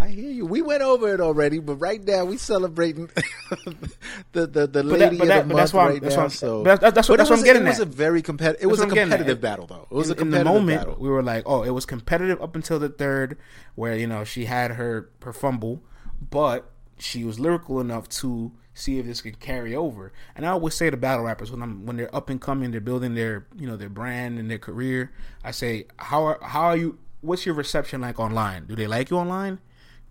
We 0.54 0.62
went 0.62 0.82
over 0.84 1.14
it 1.14 1.20
already, 1.20 1.60
but 1.60 1.76
right 1.78 2.04
now 2.04 2.26
we 2.26 2.38
celebrating 2.38 3.10
the 4.34 4.48
the, 4.48 4.68
the 4.68 4.68
But 4.68 4.86
lady 4.86 5.00
that- 5.00 5.18
but 5.20 5.28
that- 5.28 5.42
of 5.44 5.50
the 5.50 5.56
that's 5.56 5.74
month 5.74 5.82
I'm- 5.84 5.92
right 5.94 6.02
that's 6.02 6.16
now. 6.16 6.28
so 6.28 6.64
but 6.64 6.80
that's- 6.80 6.94
that's 6.94 7.10
what- 7.10 7.18
that's 7.18 7.30
what 7.30 7.40
I'm 7.40 7.46
getting 7.46 7.66
It 7.66 7.70
was 7.70 7.80
a 7.80 7.86
very 7.86 8.22
competitive. 8.22 8.62
It 8.64 8.68
That's 8.68 8.72
was 8.72 8.80
a 8.80 8.84
what 8.84 8.90
I'm 8.90 8.96
getting 8.96 9.14
at. 9.14 9.18
competitive 9.18 9.42
battle, 9.42 9.68
though. 9.68 9.88
It 9.90 9.96
was 9.96 10.10
a 10.10 10.14
in, 10.14 10.20
in 10.22 10.30
the 10.32 10.38
competitive 10.38 10.54
moment 10.62 10.80
battle. 10.82 10.96
we 11.00 11.10
were 11.10 11.24
like, 11.24 11.44
oh, 11.46 11.64
it 11.64 11.72
was 11.72 11.86
competitive 11.86 12.42
up 12.42 12.56
until 12.56 12.80
the 12.80 12.90
third, 12.90 13.38
where 13.76 13.96
you 13.96 14.08
know 14.08 14.24
she 14.24 14.46
had 14.46 14.72
her 14.72 15.10
her 15.24 15.34
fumble, 15.34 15.82
but 16.30 16.70
she 16.98 17.24
was 17.24 17.40
lyrical 17.40 17.80
enough 17.82 18.08
to 18.22 18.52
see 18.76 18.98
if 19.00 19.06
this 19.06 19.22
could 19.22 19.40
carry 19.40 19.76
over. 19.76 20.12
And 20.36 20.46
I 20.46 20.50
always 20.50 20.74
say 20.76 20.90
to 20.90 20.98
battle 20.98 21.26
rappers 21.26 21.52
when 21.52 21.62
I'm 21.62 21.86
when 21.86 21.98
they're 21.98 22.16
up 22.16 22.30
and 22.30 22.40
coming, 22.40 22.72
they're 22.72 22.82
building 22.82 23.16
their 23.16 23.46
you 23.58 23.68
know 23.68 23.76
their 23.78 23.90
brand 23.90 24.38
and 24.40 24.50
their 24.52 24.60
career. 24.60 25.12
I 25.44 25.52
say, 25.52 25.86
how 25.98 26.24
are 26.26 26.40
how 26.42 26.62
are 26.66 26.78
you? 26.78 27.00
What's 27.22 27.46
your 27.46 27.56
reception 27.56 28.02
like 28.02 28.20
online? 28.20 28.66
Do 28.66 28.76
they 28.76 28.88
like 28.88 29.10
you 29.10 29.18
online? 29.18 29.60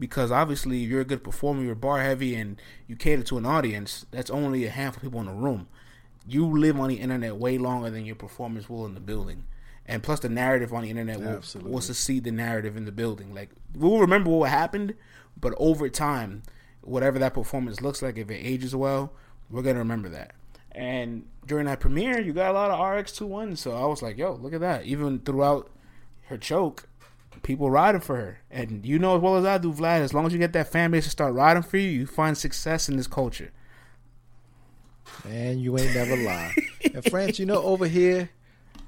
Because 0.03 0.33
obviously, 0.33 0.83
if 0.83 0.91
you're 0.91 1.01
a 1.01 1.05
good 1.05 1.23
performer, 1.23 1.63
you're 1.63 1.77
bar 1.77 2.03
heavy, 2.03 2.35
and 2.35 2.61
you 2.89 2.97
cater 2.97 3.23
to 3.23 3.39
an 3.39 3.47
audience. 3.47 4.05
That's 4.11 4.31
only 4.31 4.65
a 4.67 4.71
handful 4.71 4.99
of 4.99 5.03
people 5.03 5.21
in 5.21 5.27
the 5.27 5.33
room 5.33 5.69
you 6.27 6.47
live 6.47 6.79
on 6.79 6.89
the 6.89 6.97
internet 6.97 7.37
way 7.37 7.59
longer 7.59 7.91
than 7.91 8.05
your 8.05 8.15
performers 8.15 8.69
will 8.69 8.87
in 8.87 8.95
the 8.95 9.01
building. 9.01 9.45
And 9.87 10.03
plus, 10.03 10.21
the 10.21 10.29
narrative 10.29 10.73
on 10.73 10.83
the 10.83 10.91
internet 10.91 11.21
will, 11.21 11.29
Absolutely. 11.29 11.73
will 11.73 11.81
succeed 11.81 12.25
the 12.25 12.31
narrative 12.31 12.77
in 12.77 12.85
the 12.85 12.93
building. 12.93 13.35
Like 13.35 13.51
we'll 13.75 13.99
remember 13.99 14.31
what 14.31 14.51
happened, 14.51 14.95
but 15.39 15.55
over 15.57 15.89
time, 15.89 16.43
whatever 16.83 17.19
that 17.19 17.35
performance 17.35 17.81
looks 17.81 18.01
like, 18.01 18.17
if 18.17 18.31
it 18.31 18.37
ages 18.37 18.77
well, 18.77 19.13
we're 19.51 19.63
gonna 19.63 19.81
remember 19.81 20.09
that. 20.11 20.35
And 20.71 21.27
during 21.47 21.67
that 21.67 21.81
premiere, 21.81 22.21
you 22.21 22.33
got 22.33 22.51
a 22.51 22.55
lot 22.55 22.71
of 22.71 22.97
RX 22.97 23.13
two 23.13 23.27
ones. 23.27 23.61
So 23.61 23.73
I 23.73 23.85
was 23.87 24.03
like, 24.03 24.17
"Yo, 24.17 24.35
look 24.35 24.55
at 24.55 24.61
that!" 24.61 24.85
Even 24.85 25.19
throughout 25.19 25.71
her 26.27 26.39
choke, 26.39 26.87
people 27.43 27.71
riding 27.71 28.01
for 28.01 28.17
her. 28.17 28.39
And 28.51 28.85
you 28.87 28.99
know 28.99 29.17
as 29.17 29.23
well 29.23 29.37
as 29.37 29.45
I 29.45 29.59
do, 29.59 29.73
Vlad. 29.73 30.01
As 30.01 30.15
long 30.15 30.27
as 30.27 30.33
you 30.33 30.39
get 30.39 30.53
that 30.55 30.69
fan 30.71 30.91
base 30.91 31.05
to 31.05 31.11
start 31.11 31.35
riding 31.35 31.63
for 31.63 31.77
you, 31.77 31.89
you 31.89 32.07
find 32.07 32.37
success 32.37 32.89
in 32.89 32.97
this 32.97 33.07
culture. 33.07 33.51
Man, 35.25 35.59
you 35.59 35.79
ain't 35.79 35.95
never 35.95 36.17
lie. 36.17 36.55
and 36.95 37.05
France, 37.05 37.39
you 37.39 37.47
know, 37.47 37.63
over 37.63 37.87
here, 37.87 38.31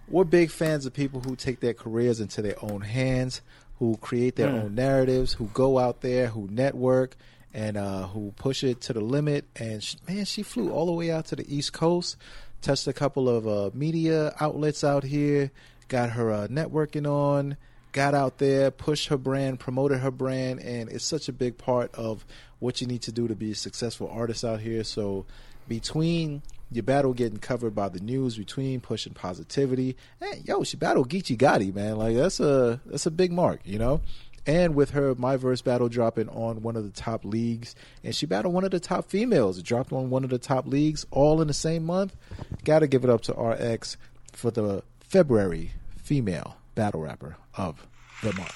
we're 0.09 0.25
big 0.25 0.51
fans 0.51 0.87
of 0.87 0.93
people 0.93 1.21
who 1.21 1.37
take 1.37 1.61
their 1.61 1.75
careers 1.75 2.21
into 2.21 2.43
their 2.43 2.57
own 2.63 2.81
hands, 2.83 3.41
who 3.79 3.97
create 3.99 4.37
their 4.37 4.49
Mm. 4.49 4.63
own 4.65 4.75
narratives, 4.75 5.35
who 5.35 5.47
go 5.55 5.79
out 5.79 6.01
there, 6.01 6.29
who 6.29 6.49
network, 6.51 7.17
and 7.53 7.77
uh, 7.77 8.09
who 8.09 8.33
push 8.37 8.65
it 8.65 8.81
to 8.83 8.93
the 8.93 9.01
limit. 9.01 9.45
And 9.57 9.83
sh 9.83 9.97
man, 10.09 10.25
she 10.25 10.43
flew 10.43 10.71
all 10.71 10.87
the 10.87 10.93
way 10.93 11.11
out 11.11 11.27
to 11.27 11.37
the 11.37 11.55
East 11.55 11.73
Coast, 11.73 12.17
touched 12.63 12.87
a 12.87 12.93
couple 12.93 13.29
of 13.29 13.47
uh, 13.47 13.71
media 13.75 14.35
outlets 14.41 14.83
out 14.85 15.05
here, 15.05 15.51
got 15.89 16.11
her 16.11 16.33
uh, 16.33 16.47
networking 16.49 17.07
on, 17.09 17.57
got 17.95 18.13
out 18.13 18.39
there, 18.39 18.71
pushed 18.71 19.09
her 19.09 19.17
brand, 19.17 19.61
promoted 19.61 20.01
her 20.01 20.11
brand, 20.11 20.61
and 20.61 20.91
it's 20.91 21.05
such 21.05 21.29
a 21.29 21.33
big 21.33 21.57
part 21.57 21.95
of 21.95 22.27
what 22.59 22.81
you 22.81 22.87
need 22.87 23.01
to 23.03 23.13
do 23.13 23.29
to 23.29 23.35
be 23.35 23.53
a 23.53 23.55
successful 23.55 24.11
artist 24.13 24.45
out 24.45 24.61
here. 24.61 24.85
So 24.85 25.25
between 25.69 26.43
your 26.73 26.83
battle 26.83 27.15
getting 27.15 27.39
covered 27.39 27.75
by 27.75 27.89
the 27.89 28.01
news, 28.01 28.37
between 28.37 28.81
pushing 28.81 29.15
positivity, 29.15 29.97
hey, 30.21 30.43
yo, 30.45 30.65
she 30.65 30.77
battled 30.77 31.09
Geechee 31.09 31.39
Gotti, 31.39 31.73
man. 31.73 31.97
Like 31.97 32.17
that's 32.17 32.41
a 32.41 32.81
that's 32.85 33.07
a 33.07 33.11
big 33.13 33.33
mark, 33.33 33.61
you 33.65 33.79
know. 33.79 34.01
and 34.45 34.75
with 34.75 34.91
her 34.91 35.15
My 35.15 35.37
Verse 35.37 35.63
battle 35.63 35.89
dropping 35.89 36.29
on 36.29 36.63
one 36.63 36.77
of 36.77 36.83
the 36.83 37.01
top 37.01 37.25
leagues, 37.25 37.77
and 38.03 38.15
she 38.15 38.27
battled 38.27 38.55
one 38.55 38.65
of 38.65 38.73
the 38.73 38.81
top 38.81 39.09
females. 39.09 39.63
Dropped 39.63 39.93
on 39.93 40.11
one 40.11 40.25
of 40.25 40.31
the 40.31 40.39
top 40.39 40.67
leagues 40.67 41.07
all 41.13 41.41
in 41.41 41.47
the 41.47 41.55
same 41.55 41.85
month. 41.85 42.17
Got 42.65 42.81
to 42.81 42.89
give 42.89 43.05
it 43.05 43.11
up 43.11 43.23
to 43.23 43.33
RX 43.33 43.97
for 44.33 44.51
the 44.51 44.83
February 45.01 45.71
female 45.97 46.57
battle 46.75 47.01
rapper 47.01 47.37
of 47.57 47.87
the 48.23 48.33
month. 48.35 48.55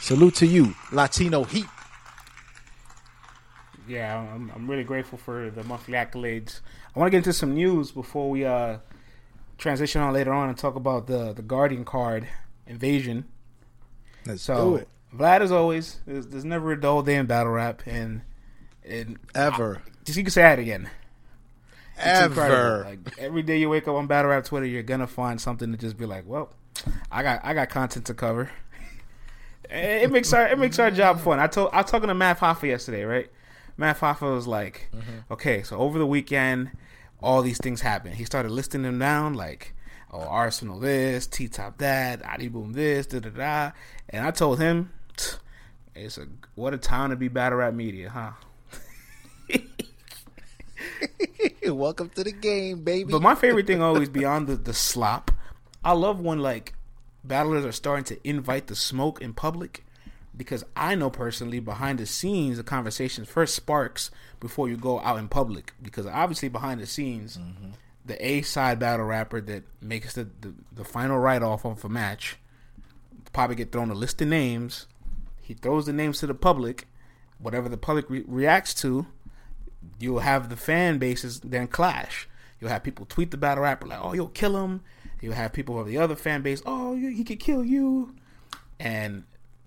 Salute 0.00 0.34
to 0.36 0.46
you, 0.46 0.74
Latino 0.90 1.44
Heat. 1.44 1.66
Yeah, 3.88 4.18
I'm, 4.34 4.50
I'm 4.54 4.70
really 4.70 4.84
grateful 4.84 5.18
for 5.18 5.50
the 5.50 5.64
monthly 5.64 5.94
accolades. 5.94 6.60
I 6.94 6.98
want 6.98 7.08
to 7.08 7.10
get 7.10 7.18
into 7.18 7.32
some 7.32 7.54
news 7.54 7.90
before 7.90 8.30
we 8.30 8.44
uh, 8.44 8.78
transition 9.58 10.00
on 10.00 10.12
later 10.12 10.32
on 10.32 10.48
and 10.48 10.56
talk 10.58 10.76
about 10.76 11.06
the 11.06 11.32
the 11.32 11.42
Guardian 11.42 11.84
card 11.84 12.28
invasion. 12.66 13.24
Let's 14.24 14.42
So, 14.42 14.70
do 14.70 14.76
it. 14.76 14.88
Vlad, 15.16 15.40
as 15.40 15.50
always, 15.52 16.00
there's, 16.06 16.28
there's 16.28 16.44
never 16.44 16.72
a 16.72 16.80
dull 16.80 17.02
day 17.02 17.16
in 17.16 17.26
battle 17.26 17.52
rap, 17.52 17.82
and 17.86 18.22
and 18.84 19.18
Ever. 19.34 19.82
just 20.04 20.16
you 20.16 20.24
can 20.24 20.30
say 20.30 20.42
that 20.42 20.58
again. 20.58 20.88
It's. 21.96 22.06
Ever. 22.06 22.82
Like 22.84 23.18
every 23.18 23.42
day 23.42 23.58
you 23.58 23.68
wake 23.68 23.86
up 23.88 23.94
on 23.94 24.06
battle 24.06 24.30
rap 24.30 24.44
Twitter, 24.44 24.66
you're 24.66 24.82
gonna 24.84 25.06
find 25.08 25.40
something 25.40 25.70
to 25.72 25.76
just 25.78 25.96
be 25.96 26.06
like, 26.06 26.24
well, 26.26 26.50
I 27.10 27.22
got 27.22 27.44
I 27.44 27.54
got 27.54 27.68
content 27.68 28.06
to 28.06 28.14
cover. 28.14 28.50
Eh, 29.70 30.02
it 30.02 30.10
makes 30.10 30.32
our 30.32 30.46
it 30.46 30.58
makes 30.58 30.78
our 30.78 30.90
job 30.90 31.20
fun. 31.20 31.38
I 31.38 31.46
told 31.46 31.70
I 31.72 31.82
was 31.82 31.90
talking 31.90 32.08
to 32.08 32.14
Math 32.14 32.40
Hoffa 32.40 32.64
yesterday, 32.64 33.04
right? 33.04 33.30
Math 33.76 34.00
Hoffa 34.00 34.34
was 34.34 34.46
like, 34.46 34.90
mm-hmm. 34.94 35.32
okay, 35.32 35.62
so 35.62 35.78
over 35.78 35.98
the 35.98 36.06
weekend, 36.06 36.70
all 37.22 37.42
these 37.42 37.58
things 37.58 37.80
happened. 37.80 38.16
He 38.16 38.24
started 38.24 38.52
listing 38.52 38.82
them 38.82 38.98
down, 38.98 39.34
like, 39.34 39.74
oh, 40.12 40.20
Arsenal 40.20 40.78
this, 40.78 41.26
T 41.26 41.48
Top 41.48 41.78
that, 41.78 42.24
Adi 42.24 42.48
Boom 42.48 42.72
this, 42.72 43.06
da 43.06 43.20
da 43.20 43.30
da. 43.30 43.72
And 44.10 44.26
I 44.26 44.30
told 44.30 44.60
him, 44.60 44.92
it's 45.94 46.18
a 46.18 46.26
what 46.54 46.74
a 46.74 46.78
time 46.78 47.10
to 47.10 47.16
be 47.16 47.28
battle 47.28 47.58
rap 47.58 47.74
media, 47.74 48.10
huh? 48.10 48.32
Welcome 51.66 52.10
to 52.10 52.24
the 52.24 52.32
game, 52.32 52.82
baby. 52.84 53.10
But 53.10 53.22
my 53.22 53.34
favorite 53.34 53.66
thing 53.66 53.82
always 53.82 54.08
beyond 54.08 54.46
the, 54.46 54.56
the 54.56 54.74
slop, 54.74 55.30
I 55.84 55.92
love 55.92 56.20
when 56.20 56.40
like 56.40 56.74
battlers 57.24 57.64
are 57.64 57.72
starting 57.72 58.04
to 58.04 58.28
invite 58.28 58.66
the 58.66 58.76
smoke 58.76 59.20
in 59.20 59.32
public 59.32 59.84
because 60.36 60.64
I 60.74 60.94
know 60.94 61.10
personally 61.10 61.60
behind 61.60 61.98
the 61.98 62.06
scenes 62.06 62.56
the 62.56 62.64
conversation 62.64 63.24
first 63.24 63.54
sparks 63.54 64.10
before 64.40 64.68
you 64.68 64.76
go 64.76 65.00
out 65.00 65.18
in 65.18 65.28
public 65.28 65.74
because 65.82 66.06
obviously 66.06 66.48
behind 66.48 66.80
the 66.80 66.86
scenes 66.86 67.36
mm-hmm. 67.36 67.70
the 68.04 68.26
A 68.26 68.42
side 68.42 68.78
battle 68.78 69.06
rapper 69.06 69.40
that 69.42 69.64
makes 69.80 70.14
the, 70.14 70.28
the, 70.40 70.54
the 70.72 70.84
final 70.84 71.18
write 71.18 71.42
off 71.42 71.64
of 71.64 71.84
a 71.84 71.88
match 71.88 72.38
probably 73.32 73.56
get 73.56 73.72
thrown 73.72 73.90
a 73.90 73.94
list 73.94 74.20
of 74.22 74.28
names. 74.28 74.86
He 75.40 75.54
throws 75.54 75.86
the 75.86 75.92
names 75.92 76.18
to 76.20 76.26
the 76.26 76.34
public. 76.34 76.86
Whatever 77.38 77.68
the 77.68 77.76
public 77.76 78.08
re- 78.08 78.24
reacts 78.26 78.74
to, 78.74 79.06
you'll 79.98 80.20
have 80.20 80.48
the 80.48 80.56
fan 80.56 80.98
bases 80.98 81.40
then 81.40 81.66
clash. 81.66 82.28
You'll 82.60 82.70
have 82.70 82.84
people 82.84 83.06
tweet 83.06 83.32
the 83.32 83.36
battle 83.36 83.64
rapper 83.64 83.88
like, 83.88 83.98
"Oh, 84.00 84.12
you'll 84.12 84.28
kill 84.28 84.62
him." 84.62 84.82
You'll 85.22 85.32
have 85.34 85.52
people 85.54 85.78
of 85.80 85.86
the 85.86 85.96
other 85.96 86.16
fan 86.16 86.42
base, 86.42 86.62
"Oh, 86.66 86.94
you- 86.94 87.10
he 87.10 87.24
could 87.24 87.40
kill 87.40 87.64
you," 87.64 88.14
and 88.78 89.24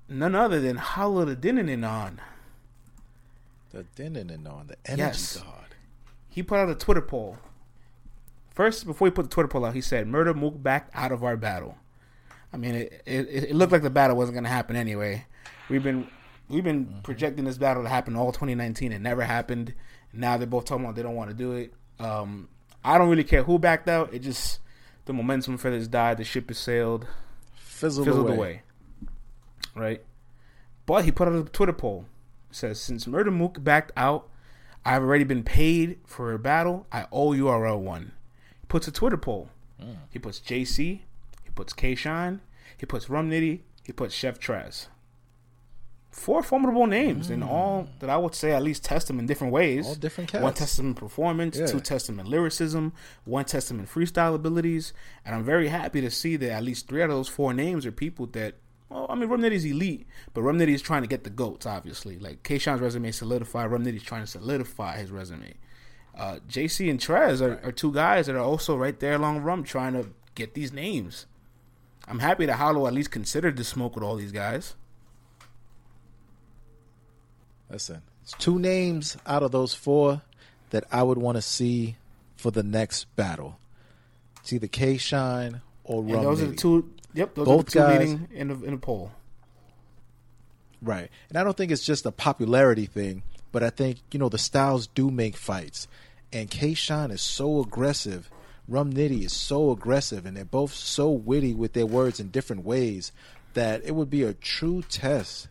none 0.08 0.36
other 0.36 0.60
than 0.62 0.76
Hollow 0.78 1.26
the 1.26 1.36
Dinin 1.36 1.84
on. 1.89 2.22
the 3.72 3.84
dinning 3.96 4.32
and 4.32 4.48
on 4.48 4.68
the 4.68 4.76
energy 4.86 5.02
Yes. 5.02 5.38
god. 5.38 5.76
He 6.30 6.41
put 6.41 6.60
out 6.60 6.70
a 6.70 6.76
Twitter 6.76 7.02
poll. 7.02 7.38
First, 8.52 8.86
before 8.86 9.08
he 9.08 9.12
put 9.12 9.24
the 9.24 9.30
Twitter 9.30 9.50
poll 9.50 9.65
out, 9.65 9.74
he 9.74 9.82
said, 9.82 10.08
"Murder 10.08 10.34
Mook 10.34 10.62
back 10.63 10.89
out 10.94 11.12
of 11.12 11.24
our 11.26 11.36
battle." 11.36 11.78
I 12.54 12.58
mean, 12.58 12.74
it, 12.76 13.02
it, 13.06 13.28
it 13.50 13.56
looked 13.56 13.74
like 13.74 13.82
the 13.82 13.89
battle 13.89 14.15
wasn't 14.15 14.36
going 14.36 14.46
to 14.46 14.50
happen 14.50 14.78
anyway. 14.78 15.26
We've 15.70 15.84
been 15.84 16.08
we've 16.48 16.63
been 16.63 17.02
projecting 17.04 17.44
this 17.44 17.58
battle 17.58 17.84
to 17.84 17.89
happen 17.89 18.15
all 18.15 18.32
2019. 18.32 18.94
It 18.94 19.00
never 19.00 19.24
happened. 19.24 19.74
Now 20.13 20.38
they're 20.38 20.48
both 20.48 20.63
talking 20.63 20.86
about 20.86 20.96
they 20.96 21.04
don't 21.04 21.15
want 21.15 21.32
to 21.32 21.36
do 21.36 21.52
it. 21.54 21.74
Um, 22.00 22.48
I 22.84 22.98
don't 22.98 23.10
really 23.10 23.26
care 23.26 23.44
who 23.44 23.60
backed 23.60 23.89
out. 23.89 24.13
It 24.13 24.20
just 24.20 24.60
the 25.06 25.13
momentum 25.13 25.58
for 25.58 25.70
this 25.70 25.88
died. 25.88 26.18
The 26.18 26.24
ship 26.24 26.50
has 26.50 26.58
sailed 26.58 27.08
Fizzled, 27.56 28.08
fizzled 28.08 28.28
away. 28.30 28.36
away. 28.36 28.62
Right? 29.76 30.04
But 30.86 31.06
he 31.06 31.12
put 31.12 31.28
out 31.28 31.36
a 31.36 31.44
Twitter 31.44 31.74
poll. 31.74 32.06
It 32.50 32.56
says, 32.56 32.80
Since 32.80 33.08
Murder 33.08 33.32
Mook 33.32 33.63
backed 33.63 33.91
out, 33.98 34.30
I've 34.86 35.02
already 35.02 35.24
been 35.24 35.44
paid 35.44 35.98
for 36.06 36.32
a 36.34 36.39
battle. 36.39 36.86
I 36.91 37.08
owe 37.12 37.32
URL 37.32 37.80
one. 37.80 38.12
He 38.62 38.65
puts 38.68 38.88
a 38.88 38.91
Twitter 38.91 39.18
poll. 39.18 39.50
Hmm. 39.80 39.94
He 40.10 40.20
puts 40.20 40.39
JC. 40.39 40.78
He 41.44 41.50
puts 41.54 41.74
K 41.74 41.96
Shine. 41.96 42.41
He 42.78 42.86
puts 42.86 43.10
Rum 43.10 43.30
Nitty. 43.30 43.62
He 43.84 43.91
puts 43.91 44.13
Chef 44.13 44.39
Trez. 44.39 44.88
Four 46.15 46.41
formidable 46.43 46.88
names, 46.88 47.30
and 47.30 47.43
all 47.43 47.89
that 47.99 48.10
I 48.10 48.15
would 48.15 48.34
say 48.34 48.54
at 48.54 48.63
least 48.63 48.86
test 48.86 49.08
them 49.08 49.19
in 49.19 49.25
different 49.25 49.51
ways. 49.51 49.86
All 49.86 49.95
different 49.95 50.32
One 50.34 50.43
cats. 50.43 50.60
test 50.60 50.78
them 50.78 50.88
in 50.88 50.93
performance, 50.95 51.58
Yeah. 51.58 51.65
two 51.67 51.82
test 51.82 52.08
them 52.08 52.19
in 52.21 52.25
lyricism, 52.25 52.93
one 53.25 53.43
test 53.43 53.67
them 53.67 53.80
in 53.80 53.86
freestyle 53.86 54.34
abilities, 54.34 54.93
and 55.25 55.36
I'm 55.36 55.43
very 55.43 55.67
happy 55.67 55.99
to 56.01 56.10
see 56.10 56.38
that 56.38 56.51
at 56.51 56.63
least 56.63 56.88
three 56.88 57.01
out 57.04 57.10
of 57.10 57.17
those 57.17 57.28
four 57.28 57.54
names 57.54 57.86
are 57.86 57.91
people 57.91 58.28
that. 58.28 58.56
Well, 58.89 59.08
I 59.10 59.15
mean, 59.15 59.28
Rum 59.30 59.41
Nitty's 59.41 59.65
elite, 59.65 60.08
but 60.34 60.41
Rum 60.43 60.58
Nitty 60.58 60.69
is 60.73 60.82
trying 60.82 61.01
to 61.01 61.08
get 61.08 61.25
the 61.25 61.30
goats, 61.30 61.65
obviously. 61.65 62.17
Like 62.17 62.43
K 62.43 62.60
Shine's 62.60 62.80
resume 62.82 63.12
solidified, 63.12 63.69
Rum 63.69 63.84
Nitty's 63.84 64.04
trying 64.04 64.21
to 64.23 64.28
solidify 64.28 64.97
his 64.97 65.12
resume. 65.12 65.56
Uh, 66.17 66.39
JC 66.47 66.89
and 66.89 66.97
Trez 66.99 67.41
are, 67.41 67.60
are 67.67 67.73
two 67.73 67.91
guys 67.91 68.28
that 68.28 68.36
are 68.38 68.39
also 68.54 68.78
right 68.78 68.97
there 69.01 69.15
along 69.15 69.41
Rum 69.41 69.63
trying 69.63 69.93
to 69.93 70.08
get 70.34 70.54
these 70.54 70.71
names. 70.71 71.25
I'm 72.08 72.19
happy 72.19 72.45
that 72.45 72.56
Hollow 72.56 72.88
at 72.88 72.93
least 72.93 73.12
considered 73.12 73.58
the 73.58 73.65
smoke 73.65 73.95
with 73.95 74.04
all 74.04 74.15
these 74.15 74.32
guys. 74.32 74.75
Listen, 77.69 78.01
it's 78.23 78.34
two 78.34 78.60
names 78.60 79.17
out 79.25 79.43
of 79.43 79.51
those 79.51 79.73
four 79.73 80.21
that 80.69 80.84
I 80.91 81.04
would 81.04 81.17
want 81.17 81.38
to 81.38 81.41
see 81.41 81.95
for 82.36 82.51
the 82.51 82.63
next 82.63 83.06
battle. 83.15 83.58
It's 84.41 84.54
either 84.54 84.67
K 84.67 84.97
Shine 84.97 85.62
or 85.84 86.01
And 86.01 86.13
Rum 86.13 86.23
those 86.23 86.41
are 86.41 86.47
the 86.47 86.56
two. 86.56 86.89
Yep, 87.13 87.36
those 87.36 87.45
Both 87.45 87.60
are 87.60 87.63
the 87.63 87.71
two 87.71 87.80
guys- 87.80 87.99
leading 87.99 88.28
in 88.32 88.47
the 88.49 88.65
in 88.65 88.71
the 88.71 88.78
poll. 88.78 89.12
Right. 90.82 91.10
And 91.30 91.38
I 91.38 91.43
don't 91.43 91.58
think 91.58 91.71
it's 91.71 91.86
just 91.86 92.06
a 92.06 92.12
popularity 92.12 92.86
thing, 92.86 93.23
but 93.51 93.63
I 93.63 93.69
think, 93.71 93.99
you 94.12 94.19
know, 94.19 94.30
the 94.30 94.38
styles 94.38 94.88
do 94.88 95.10
make 95.10 95.36
fights. 95.36 95.88
And 96.32 96.49
K 96.51 96.73
Shine 96.73 97.12
is 97.12 97.21
so 97.21 97.62
aggressive. 97.62 98.30
Rum 98.67 98.93
Nitty 98.93 99.23
is 99.23 99.34
so 99.34 99.71
aggressive, 99.71 100.25
and 100.25 100.36
they're 100.36 100.43
both 100.45 100.73
so 100.73 101.10
witty 101.10 101.54
with 101.54 101.73
their 101.73 101.86
words 101.86 102.19
in 102.19 102.30
different 102.30 102.65
ways 102.65 103.12
that 103.54 103.84
it 103.86 103.95
would 103.95 104.10
be 104.10 104.23
a 104.23 104.34
true 104.34 104.82
test. 104.89 105.47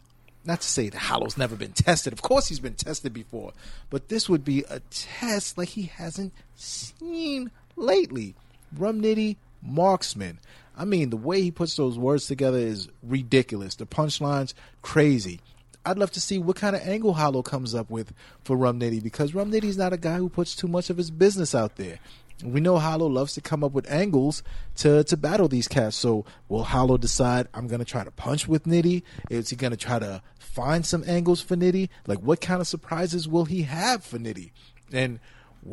Not 0.47 0.61
to 0.61 0.69
say 0.69 0.91
that 0.91 0.99
Hollow's 0.99 1.39
never 1.39 1.57
been 1.57 1.73
tested. 1.73 2.13
Of 2.13 2.23
course, 2.23 2.49
he's 2.49 2.61
been 2.61 2.75
tested 2.75 3.13
before. 3.13 3.53
But 3.89 4.09
this 4.09 4.29
would 4.29 4.45
be 4.45 4.65
a 4.69 4.81
test 4.91 5.57
like 5.57 5.71
he 5.71 5.85
hasn't 5.85 6.35
seen 6.55 7.51
lately. 7.77 8.35
Rum 8.77 9.01
Nitty, 9.01 9.37
marksman. 9.63 10.39
I 10.77 10.85
mean, 10.85 11.11
the 11.11 11.17
way 11.17 11.41
he 11.41 11.51
puts 11.51 11.77
those 11.77 11.99
words 11.99 12.27
together 12.27 12.59
is 12.59 12.89
ridiculous. 13.03 13.77
The 13.77 13.87
punchlines, 13.87 14.55
crazy. 14.83 15.41
I'd 15.87 15.99
love 15.99 16.11
to 16.13 16.21
see 16.21 16.39
what 16.39 16.57
kind 16.57 16.75
of 16.75 16.83
angle 16.83 17.15
Hollow 17.15 17.43
comes 17.43 17.75
up 17.75 17.91
with 17.91 18.13
for 18.43 18.57
Rum 18.57 18.81
Nitty 18.81 19.03
because 19.03 19.35
Rum 19.35 19.53
Nitty's 19.53 19.77
not 19.77 19.93
a 19.93 19.99
guy 19.99 20.17
who 20.17 20.29
puts 20.29 20.55
too 20.55 20.69
much 20.69 20.91
of 20.91 20.97
his 20.97 21.11
business 21.11 21.55
out 21.55 21.77
there. 21.77 21.99
We 22.43 22.61
know 22.61 22.79
Hollow 22.79 23.07
loves 23.07 23.35
to 23.35 23.41
come 23.41 23.63
up 23.63 23.73
with 23.73 23.91
angles 23.91 24.43
to, 24.77 25.05
to 25.05 25.17
battle 25.17 25.49
these 25.49 25.69
cats. 25.69 25.97
So 25.97 26.25
will 26.49 26.65
Hollow 26.65 26.97
decide 26.97 27.49
I'm 27.55 27.69
gonna 27.69 27.85
try 27.85 28.05
to 28.05 28.11
punch 28.11 28.49
with 28.49 28.65
Nitty? 28.65 29.03
Is 29.31 29.51
he 29.51 29.57
gonna 29.57 29.77
try 29.77 29.99
to 29.99 30.23
find 30.39 30.85
some 30.85 31.05
angles 31.07 31.41
for 31.41 31.57
Nitty? 31.57 31.89
Like 32.07 32.19
what 32.19 32.41
kind 32.41 32.61
of 32.61 32.67
surprises 32.67 33.29
will 33.29 33.45
he 33.45 33.63
have 33.63 34.05
for 34.05 34.19
Nitty? 34.19 34.51
And 34.93 35.21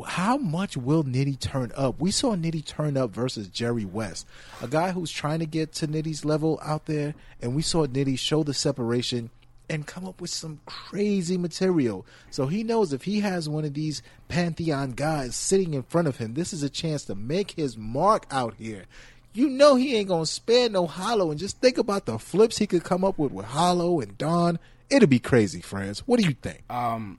how 0.06 0.38
much 0.38 0.76
will 0.76 1.04
Nitty 1.04 1.38
turn 1.38 1.72
up? 1.76 2.00
We 2.00 2.10
saw 2.10 2.34
Nitty 2.34 2.64
turn 2.64 2.96
up 2.96 3.10
versus 3.10 3.48
Jerry 3.48 3.84
West, 3.84 4.26
a 4.62 4.68
guy 4.68 4.92
who's 4.92 5.10
trying 5.10 5.40
to 5.40 5.46
get 5.46 5.72
to 5.74 5.86
Nitty's 5.86 6.24
level 6.24 6.58
out 6.62 6.86
there, 6.86 7.14
and 7.42 7.54
we 7.54 7.62
saw 7.62 7.86
Nitty 7.86 8.18
show 8.18 8.42
the 8.42 8.54
separation 8.54 9.30
and 9.72 9.86
come 9.86 10.04
up 10.06 10.20
with 10.20 10.30
some 10.30 10.60
crazy 10.66 11.36
material. 11.38 12.06
So 12.30 12.46
he 12.46 12.62
knows 12.62 12.92
if 12.92 13.04
he 13.04 13.20
has 13.20 13.48
one 13.48 13.64
of 13.64 13.74
these 13.74 14.02
Pantheon 14.28 14.90
guys 14.90 15.34
sitting 15.34 15.74
in 15.74 15.82
front 15.82 16.06
of 16.06 16.18
him, 16.18 16.34
this 16.34 16.52
is 16.52 16.62
a 16.62 16.70
chance 16.70 17.04
to 17.06 17.14
make 17.14 17.52
his 17.52 17.76
mark 17.76 18.26
out 18.30 18.54
here. 18.58 18.84
You 19.32 19.48
know 19.48 19.76
he 19.76 19.96
ain't 19.96 20.08
gonna 20.08 20.26
spare 20.26 20.68
no 20.68 20.86
Hollow, 20.86 21.30
and 21.30 21.40
just 21.40 21.58
think 21.60 21.78
about 21.78 22.04
the 22.04 22.18
flips 22.18 22.58
he 22.58 22.66
could 22.66 22.84
come 22.84 23.02
up 23.02 23.18
with 23.18 23.32
with 23.32 23.46
Hollow 23.46 24.00
and 24.00 24.18
Don. 24.18 24.58
It'll 24.90 25.08
be 25.08 25.18
crazy, 25.18 25.62
friends. 25.62 26.00
What 26.00 26.20
do 26.20 26.26
you 26.26 26.34
think? 26.34 26.62
Um, 26.70 27.18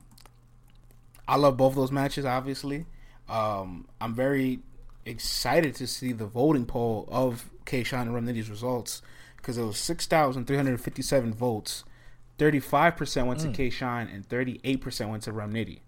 I 1.27 1.37
love 1.37 1.57
both 1.57 1.73
those 1.73 1.91
matches. 1.91 2.23
Obviously, 2.23 2.85
um, 3.27 3.87
I'm 3.99 4.13
very 4.13 4.59
excited 5.07 5.73
to 5.75 5.87
see 5.87 6.11
the 6.11 6.27
voting 6.27 6.67
poll 6.67 7.09
of 7.11 7.49
K. 7.65 7.83
Shine 7.83 8.01
and 8.01 8.13
Rum 8.13 8.27
Nitty's 8.27 8.49
results 8.49 9.01
because 9.37 9.57
it 9.57 9.63
was 9.63 9.79
six 9.79 10.05
thousand 10.05 10.45
three 10.45 10.55
hundred 10.55 10.79
fifty-seven 10.79 11.33
votes. 11.33 11.83
Thirty-five 12.37 12.95
percent 12.97 13.27
went 13.27 13.39
to 13.41 13.49
K. 13.49 13.69
Shine 13.69 14.07
and 14.07 14.25
thirty-eight 14.25 14.81
percent 14.81 15.09
went 15.09 15.23
to 15.23 15.31
Rum 15.31 15.53
Nitty. 15.53 15.79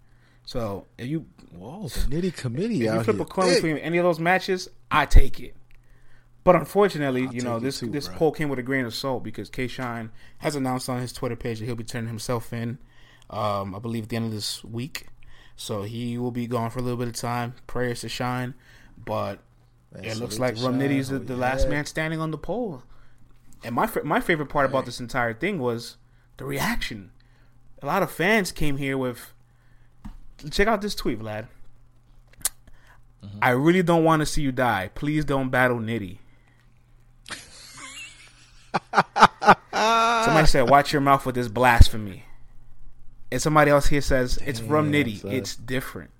So 0.44 0.86
if 0.96 1.06
you 1.06 1.26
Whoa, 1.56 1.88
the 1.88 2.00
Nitty 2.00 2.36
committee 2.36 2.86
if 2.86 2.94
you 2.94 3.02
flip 3.02 3.16
here. 3.16 3.22
a 3.22 3.28
coin 3.28 3.46
thick. 3.46 3.54
between 3.56 3.78
any 3.78 3.98
of 3.98 4.04
those 4.04 4.20
matches, 4.20 4.68
I 4.90 5.06
take 5.06 5.40
it. 5.40 5.56
But 6.44 6.54
unfortunately, 6.54 7.28
you 7.32 7.42
know 7.42 7.58
this 7.58 7.80
too, 7.80 7.88
this 7.88 8.06
bro. 8.06 8.16
poll 8.16 8.32
came 8.32 8.48
with 8.48 8.60
a 8.60 8.62
grain 8.62 8.84
of 8.84 8.94
salt 8.94 9.24
because 9.24 9.50
K 9.50 9.66
Shine 9.66 10.12
has 10.38 10.54
announced 10.54 10.88
on 10.88 11.00
his 11.00 11.12
Twitter 11.12 11.34
page 11.34 11.58
that 11.58 11.64
he'll 11.64 11.74
be 11.74 11.82
turning 11.82 12.08
himself 12.08 12.52
in. 12.52 12.78
Um, 13.28 13.74
I 13.74 13.80
believe 13.80 14.04
at 14.04 14.08
the 14.10 14.16
end 14.16 14.26
of 14.26 14.30
this 14.30 14.62
week, 14.62 15.08
so 15.56 15.82
he 15.82 16.16
will 16.16 16.30
be 16.30 16.46
gone 16.46 16.70
for 16.70 16.78
a 16.78 16.82
little 16.82 16.98
bit 16.98 17.08
of 17.08 17.14
time. 17.14 17.54
Prayers 17.66 18.02
to 18.02 18.08
Shine, 18.08 18.54
but 19.04 19.40
Man, 19.92 20.04
it 20.04 20.16
looks 20.18 20.38
like 20.38 20.54
to 20.54 20.62
Rum 20.64 20.78
Shine. 20.78 20.88
Nitty's 20.88 21.08
the, 21.08 21.16
Oh, 21.16 21.18
the 21.18 21.36
last 21.36 21.68
man 21.68 21.84
standing 21.86 22.20
on 22.20 22.30
the 22.30 22.38
pole. 22.38 22.84
And 23.64 23.74
my 23.74 23.90
my 24.04 24.20
favorite 24.20 24.46
part 24.48 24.66
about 24.66 24.84
this 24.86 25.00
entire 25.00 25.34
thing 25.34 25.58
was 25.58 25.96
the 26.36 26.44
reaction. 26.44 27.10
A 27.82 27.86
lot 27.86 28.02
of 28.02 28.10
fans 28.10 28.52
came 28.52 28.76
here 28.76 28.98
with. 28.98 29.32
Check 30.50 30.68
out 30.68 30.82
this 30.82 30.94
tweet, 30.94 31.20
Vlad. 31.20 31.46
Mm-hmm. 33.24 33.38
I 33.42 33.50
really 33.50 33.82
don't 33.82 34.04
want 34.04 34.20
to 34.20 34.26
see 34.26 34.42
you 34.42 34.52
die. 34.52 34.90
Please 34.94 35.24
don't 35.24 35.50
battle 35.50 35.78
Nitty. 35.78 36.18
somebody 39.72 40.46
said, 40.46 40.68
"Watch 40.68 40.92
your 40.92 41.02
mouth 41.02 41.24
with 41.24 41.34
this 41.34 41.48
blasphemy," 41.48 42.24
and 43.32 43.40
somebody 43.40 43.70
else 43.70 43.86
here 43.86 44.00
says, 44.00 44.38
"It's 44.44 44.60
from 44.60 44.92
Nitty. 44.92 45.24
It's 45.24 45.56
different." 45.56 46.10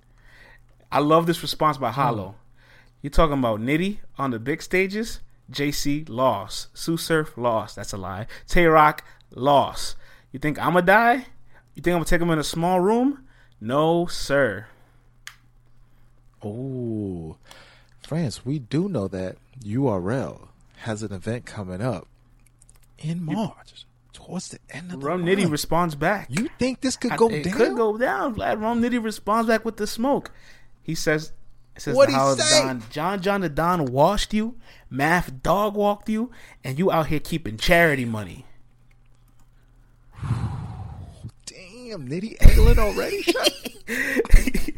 I 0.90 1.00
love 1.00 1.26
this 1.26 1.42
response 1.42 1.76
by 1.78 1.90
Hollow. 1.90 2.36
You're 3.02 3.10
talking 3.10 3.38
about 3.38 3.60
Nitty 3.60 3.98
on 4.18 4.30
the 4.30 4.38
big 4.38 4.62
stages. 4.62 5.20
JC 5.50 6.08
lost. 6.08 6.76
Sue 6.76 6.96
Surf 6.96 7.36
lost. 7.36 7.76
That's 7.76 7.92
a 7.92 7.96
lie. 7.96 8.26
Tay 8.48 8.66
Rock 8.66 9.04
lost. 9.30 9.96
You 10.32 10.38
think 10.38 10.58
I'ma 10.58 10.80
die? 10.80 11.26
You 11.74 11.82
think 11.82 11.88
I'm 11.88 11.92
gonna 11.94 12.04
take 12.04 12.20
him 12.20 12.30
in 12.30 12.38
a 12.38 12.44
small 12.44 12.80
room? 12.80 13.24
No, 13.60 14.06
sir. 14.06 14.66
Oh, 16.42 17.36
France, 18.02 18.44
we 18.44 18.58
do 18.58 18.88
know 18.88 19.08
that 19.08 19.36
URL 19.62 20.48
has 20.78 21.02
an 21.02 21.12
event 21.12 21.46
coming 21.46 21.80
up 21.80 22.06
in 22.98 23.24
March, 23.24 23.84
towards 24.12 24.48
the 24.48 24.58
end 24.70 24.92
of 24.92 25.00
the 25.00 25.06
Rum 25.06 25.22
month. 25.24 25.38
Nitty 25.38 25.50
responds 25.50 25.94
back. 25.94 26.28
you 26.30 26.48
think 26.58 26.80
this 26.80 26.96
could 26.96 27.12
I- 27.12 27.16
go 27.16 27.28
it 27.28 27.44
down? 27.44 27.52
could 27.54 27.76
go 27.76 27.96
down. 27.98 28.34
Vlad 28.34 28.60
Rum 28.60 28.80
Nitty 28.82 29.02
responds 29.02 29.48
back 29.48 29.64
with 29.64 29.76
the 29.76 29.86
smoke. 29.86 30.30
He 30.82 30.94
says, 30.94 31.32
it 31.74 31.82
says 31.82 31.96
What'd 31.96 32.14
he 32.14 32.20
say? 32.42 32.62
Don, 32.62 32.82
John 32.90 33.20
John 33.20 33.40
the 33.42 33.48
Don 33.48 33.86
washed 33.86 34.32
you, 34.32 34.56
Math 34.88 35.42
dog 35.42 35.74
walked 35.74 36.08
you, 36.08 36.30
and 36.64 36.78
you 36.78 36.90
out 36.92 37.08
here 37.08 37.20
keeping 37.20 37.56
charity 37.56 38.04
money. 38.04 38.45
Damn, 41.46 42.08
Nitty 42.08 42.36
angling 42.40 42.78
already. 42.78 43.22
Shut- 43.22 43.52
He 43.86 44.74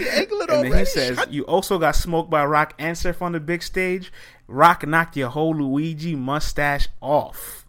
angling 0.08 0.42
And 0.42 0.50
already. 0.50 0.70
then 0.70 0.78
he 0.78 0.84
says, 0.86 1.18
"You 1.30 1.44
also 1.44 1.78
got 1.78 1.94
smoked 1.96 2.30
by 2.30 2.44
Rock 2.44 2.74
and 2.78 2.96
Surf 2.96 3.20
on 3.22 3.32
the 3.32 3.40
big 3.40 3.62
stage. 3.62 4.12
Rock 4.46 4.86
knocked 4.86 5.16
your 5.16 5.28
whole 5.30 5.54
Luigi 5.54 6.14
mustache 6.16 6.88
off." 7.00 7.66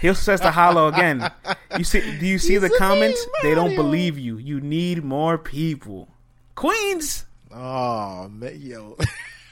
he 0.00 0.08
also 0.08 0.20
says 0.22 0.40
to 0.40 0.50
Hollow 0.50 0.88
again. 0.88 1.30
You 1.76 1.84
see? 1.84 2.00
Do 2.18 2.26
you 2.26 2.38
see 2.38 2.54
He's 2.54 2.62
the 2.62 2.70
comments? 2.78 3.24
They 3.42 3.54
don't 3.54 3.74
believe 3.74 4.18
you. 4.18 4.38
You 4.38 4.60
need 4.60 5.04
more 5.04 5.36
people. 5.36 6.08
Queens. 6.54 7.26
Oh 7.52 8.28
man, 8.28 8.58
yo, 8.58 8.96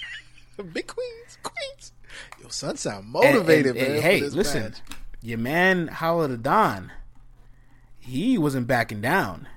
big 0.72 0.86
queens, 0.86 1.38
queens. 1.42 1.92
Yo, 2.40 2.48
son, 2.48 2.76
sound 2.78 3.06
motivated, 3.08 3.76
and- 3.76 3.78
and 3.78 3.92
man. 3.94 3.96
for 4.02 4.08
hey, 4.08 4.20
listen, 4.22 4.62
match. 4.62 4.80
Your 5.22 5.38
man 5.38 5.88
Hollow 5.88 6.26
the 6.26 6.36
Don, 6.36 6.92
he 7.98 8.38
wasn't 8.38 8.66
backing 8.66 9.00
down. 9.00 9.48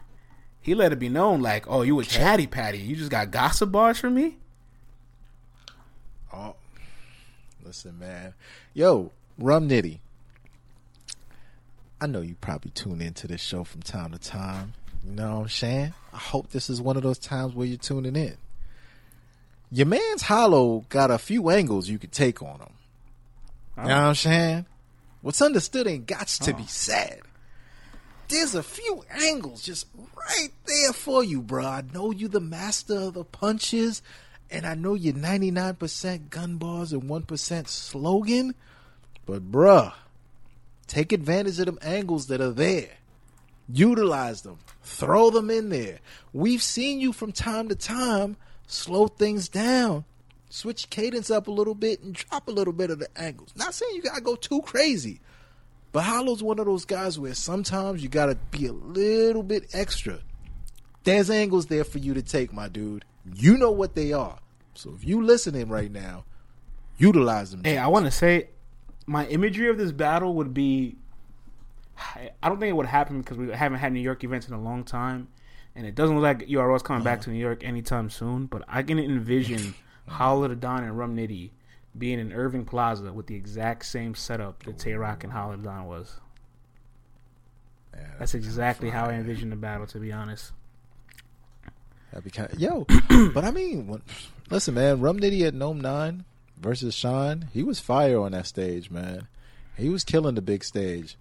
He 0.61 0.75
let 0.75 0.91
it 0.91 0.99
be 0.99 1.09
known, 1.09 1.41
like, 1.41 1.65
"Oh, 1.67 1.81
you 1.81 1.99
a 1.99 2.05
chatty 2.05 2.47
patty? 2.47 2.79
You 2.79 2.95
just 2.95 3.11
got 3.11 3.31
gossip 3.31 3.71
bars 3.71 3.99
for 3.99 4.09
me." 4.09 4.37
Oh, 6.33 6.55
listen, 7.65 7.99
man. 7.99 8.33
Yo, 8.73 9.11
Rum 9.37 9.69
Nitty. 9.69 9.99
I 11.99 12.07
know 12.07 12.21
you 12.21 12.35
probably 12.41 12.71
tune 12.71 13.01
into 13.01 13.27
this 13.27 13.41
show 13.41 13.63
from 13.63 13.81
time 13.81 14.11
to 14.11 14.19
time. 14.19 14.73
You 15.05 15.11
know 15.11 15.35
what 15.35 15.41
I'm 15.43 15.49
saying? 15.49 15.93
I 16.13 16.17
hope 16.17 16.49
this 16.49 16.69
is 16.69 16.81
one 16.81 16.97
of 16.97 17.03
those 17.03 17.17
times 17.17 17.53
where 17.53 17.67
you're 17.67 17.77
tuning 17.77 18.15
in. 18.15 18.37
Your 19.71 19.87
man's 19.87 20.23
Hollow 20.23 20.85
got 20.89 21.11
a 21.11 21.17
few 21.17 21.49
angles 21.49 21.89
you 21.89 21.97
could 21.97 22.11
take 22.11 22.41
on 22.41 22.59
him. 22.59 22.73
You 23.77 23.83
oh. 23.83 23.87
know 23.87 23.95
what 23.95 24.03
I'm 24.03 24.15
saying? 24.15 24.65
What's 25.23 25.41
understood 25.41 25.87
ain't 25.87 26.05
got 26.05 26.27
to 26.27 26.53
be 26.53 26.63
oh. 26.63 26.67
said. 26.67 27.21
There's 28.27 28.55
a 28.55 28.61
few 28.61 29.03
angles 29.09 29.63
just 29.63 29.87
right 29.95 30.49
there 30.65 30.91
for 30.91 31.23
you, 31.23 31.41
bro. 31.41 31.65
I 31.65 31.83
know 31.93 32.11
you 32.11 32.27
the 32.27 32.41
master 32.41 32.95
of 32.95 33.13
the 33.13 33.23
punches, 33.23 34.01
and 34.51 34.65
I 34.65 34.75
know 34.75 34.95
you're 34.95 35.13
99% 35.13 36.29
gun 36.29 36.57
bars 36.57 36.91
and 36.91 37.03
1% 37.03 37.67
slogan, 37.67 38.53
but 39.25 39.49
bruh, 39.49 39.93
take 40.87 41.13
advantage 41.13 41.57
of 41.59 41.67
them 41.67 41.79
angles 41.81 42.27
that 42.27 42.41
are 42.41 42.51
there. 42.51 42.89
Utilize 43.71 44.41
them. 44.41 44.59
Throw 44.81 45.29
them 45.29 45.49
in 45.49 45.69
there. 45.69 45.99
We've 46.33 46.61
seen 46.61 46.99
you 46.99 47.13
from 47.13 47.31
time 47.31 47.69
to 47.69 47.75
time 47.75 48.35
slow 48.67 49.07
things 49.07 49.47
down. 49.47 50.03
Switch 50.53 50.87
cadence 50.91 51.31
up 51.31 51.47
a 51.47 51.51
little 51.51 51.73
bit 51.73 52.03
and 52.03 52.13
drop 52.13 52.47
a 52.47 52.51
little 52.51 52.73
bit 52.73 52.91
of 52.91 52.99
the 52.99 53.07
angles. 53.19 53.51
Not 53.55 53.73
saying 53.73 53.95
you 53.95 54.03
gotta 54.03 54.21
go 54.21 54.35
too 54.35 54.61
crazy. 54.61 55.19
But 55.91 56.03
Hollow's 56.03 56.43
one 56.43 56.59
of 56.59 56.67
those 56.67 56.85
guys 56.85 57.17
where 57.17 57.33
sometimes 57.33 58.03
you 58.03 58.07
gotta 58.07 58.35
be 58.51 58.67
a 58.67 58.71
little 58.71 59.41
bit 59.41 59.65
extra. 59.73 60.19
There's 61.05 61.31
angles 61.31 61.65
there 61.65 61.83
for 61.83 61.97
you 61.97 62.13
to 62.13 62.21
take, 62.21 62.53
my 62.53 62.67
dude. 62.67 63.03
You 63.33 63.57
know 63.57 63.71
what 63.71 63.95
they 63.95 64.13
are. 64.13 64.37
So 64.75 64.93
if 64.95 65.03
you 65.03 65.23
listening 65.23 65.69
right 65.69 65.91
now, 65.91 66.23
utilize 66.99 67.49
them. 67.49 67.63
Hey, 67.63 67.79
I 67.79 67.87
want 67.87 68.05
to 68.05 68.11
say, 68.11 68.49
my 69.07 69.25
imagery 69.25 69.71
of 69.71 69.79
this 69.79 69.91
battle 69.91 70.35
would 70.35 70.53
be. 70.53 70.97
I 71.97 72.47
don't 72.47 72.59
think 72.59 72.69
it 72.69 72.75
would 72.75 72.85
happen 72.85 73.21
because 73.21 73.37
we 73.37 73.49
haven't 73.49 73.79
had 73.79 73.91
New 73.91 74.01
York 74.01 74.23
events 74.23 74.47
in 74.47 74.53
a 74.53 74.61
long 74.61 74.83
time, 74.83 75.29
and 75.75 75.87
it 75.87 75.95
doesn't 75.95 76.15
look 76.15 76.23
like 76.23 76.47
URL 76.47 76.75
is 76.75 76.83
coming 76.83 77.03
back 77.03 77.19
uh-huh. 77.19 77.23
to 77.23 77.29
New 77.31 77.39
York 77.39 77.63
anytime 77.63 78.11
soon. 78.11 78.45
But 78.45 78.63
I 78.67 78.83
can 78.83 78.99
envision 78.99 79.73
Hollow 80.07 80.47
the 80.47 80.55
Don 80.55 80.83
and 80.83 80.97
Rum 80.97 81.15
Nitty 81.15 81.51
being 81.97 82.19
in 82.19 82.33
Irving 82.33 82.65
Plaza 82.65 83.13
with 83.13 83.27
the 83.27 83.35
exact 83.35 83.85
same 83.85 84.15
setup 84.15 84.63
that 84.63 84.79
Tay 84.79 84.93
Rock 84.93 85.23
and 85.23 85.31
Hollow 85.31 85.55
the 85.55 85.63
Don 85.63 85.85
was. 85.85 86.19
Yeah, 87.93 88.07
That's 88.19 88.33
exactly 88.33 88.89
how 88.89 89.05
I 89.05 89.13
envision 89.13 89.49
the 89.49 89.55
battle. 89.55 89.85
To 89.87 89.99
be 89.99 90.11
honest, 90.11 90.51
That'd 92.13 92.25
be 92.25 92.29
kind 92.29 92.51
of 92.51 92.59
yo. 92.59 92.85
but 93.33 93.43
I 93.43 93.49
mean, 93.49 93.87
when, 93.87 94.01
listen, 94.49 94.75
man. 94.75 95.01
Rum 95.01 95.19
Nitty 95.19 95.41
at 95.47 95.55
NOME 95.55 95.81
Nine 95.81 96.25
versus 96.59 96.93
Sean, 96.93 97.49
he 97.51 97.63
was 97.63 97.79
fire 97.79 98.19
on 98.19 98.33
that 98.33 98.45
stage, 98.45 98.91
man. 98.91 99.27
He 99.75 99.89
was 99.89 100.03
killing 100.03 100.35
the 100.35 100.41
big 100.41 100.63
stage. 100.63 101.17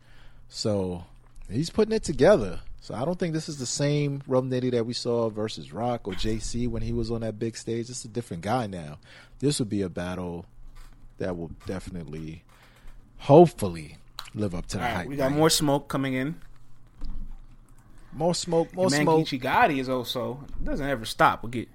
So 0.50 1.04
he's 1.50 1.70
putting 1.70 1.94
it 1.94 2.02
together. 2.04 2.60
So 2.82 2.96
I 2.96 3.04
don't 3.04 3.16
think 3.16 3.32
this 3.32 3.48
is 3.48 3.58
the 3.58 3.66
same 3.66 4.22
Rum 4.26 4.50
Nitty 4.50 4.72
that 4.72 4.84
we 4.84 4.92
saw 4.92 5.30
versus 5.30 5.72
Rock 5.72 6.08
or 6.08 6.14
JC 6.14 6.66
when 6.66 6.82
he 6.82 6.92
was 6.92 7.12
on 7.12 7.20
that 7.20 7.38
big 7.38 7.56
stage. 7.56 7.88
It's 7.88 8.04
a 8.04 8.08
different 8.08 8.42
guy 8.42 8.66
now. 8.66 8.98
This 9.38 9.60
would 9.60 9.68
be 9.68 9.82
a 9.82 9.88
battle 9.88 10.46
that 11.18 11.36
will 11.36 11.52
definitely, 11.64 12.42
hopefully, 13.18 13.98
live 14.34 14.52
up 14.52 14.66
to 14.66 14.78
the 14.78 14.82
right, 14.82 14.94
hype. 14.94 15.06
we 15.06 15.14
got 15.14 15.30
more 15.30 15.48
smoke 15.48 15.86
coming 15.86 16.14
in. 16.14 16.40
more 18.12 18.34
smoke, 18.34 18.74
more 18.74 18.90
man 18.90 19.02
smoke. 19.02 19.26
Geechee 19.28 19.40
Gotti 19.40 19.78
is 19.78 19.88
also 19.88 20.44
doesn't 20.62 20.86
ever 20.86 21.04
stop. 21.04 21.44
We 21.44 21.50
get, 21.50 21.68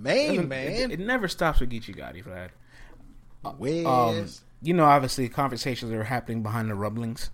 Main 0.00 0.48
man, 0.48 0.90
it, 0.90 0.92
it 0.92 1.00
never 1.00 1.28
stops 1.28 1.60
with 1.60 1.70
Geechee 1.70 1.94
Gotti, 1.94 2.24
Vlad. 2.24 2.48
Where's 3.58 3.86
um, 3.86 4.26
you 4.62 4.72
know, 4.72 4.86
obviously, 4.86 5.28
conversations 5.28 5.92
are 5.92 6.04
happening 6.04 6.42
behind 6.42 6.70
the 6.70 6.74
rumblings. 6.74 7.30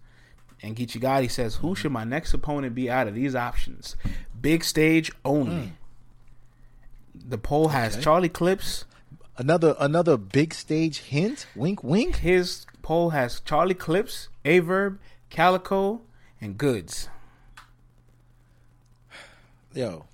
And 0.63 0.77
Gotti 0.77 1.31
says, 1.31 1.57
"Who 1.57 1.75
should 1.75 1.93
my 1.93 2.05
next 2.05 2.33
opponent 2.33 2.75
be 2.75 2.89
out 2.89 3.09
of 3.09 3.15
these 3.15 3.35
options? 3.35 3.97
Big 4.41 4.63
stage 4.63 5.11
only." 5.25 5.67
Hmm. 5.67 5.71
The 7.15 7.39
poll 7.39 7.69
has 7.69 7.95
Okay. 7.95 8.03
Charlie 8.03 8.29
Clips. 8.29 8.85
Another 9.37 9.75
another 9.79 10.17
big 10.17 10.55
stage 10.55 10.99
hint. 10.99 11.47
Wink, 11.57 11.83
wink. 11.83 12.17
His 12.17 12.67
poll 12.83 13.11
has 13.11 13.41
Charlie 13.41 13.75
Clips, 13.75 14.29
Averb, 14.45 14.99
Calico, 15.31 16.03
and 16.41 16.57
Goods. 16.59 17.09
Yo, 19.75 20.05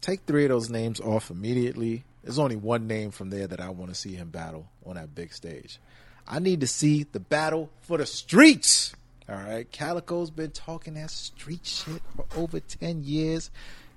take 0.00 0.22
three 0.26 0.44
of 0.44 0.50
those 0.50 0.68
names 0.68 1.00
off 1.00 1.30
immediately. 1.30 2.04
There's 2.24 2.38
only 2.38 2.56
one 2.56 2.86
name 2.86 3.10
from 3.10 3.30
there 3.30 3.46
that 3.46 3.60
I 3.60 3.70
want 3.70 3.90
to 3.90 3.94
see 3.94 4.14
him 4.14 4.30
battle 4.30 4.66
on 4.84 4.96
that 4.96 5.14
big 5.14 5.32
stage. 5.32 5.78
I 6.26 6.38
need 6.38 6.60
to 6.60 6.66
see 6.66 7.04
the 7.04 7.20
battle 7.20 7.70
for 7.80 7.98
the 7.98 8.06
streets. 8.06 8.94
All 9.28 9.36
right, 9.36 9.70
Calico's 9.70 10.30
been 10.30 10.50
talking 10.50 10.94
that 10.94 11.10
street 11.10 11.64
shit 11.64 12.02
for 12.16 12.24
over 12.36 12.60
ten 12.60 13.04
years. 13.04 13.50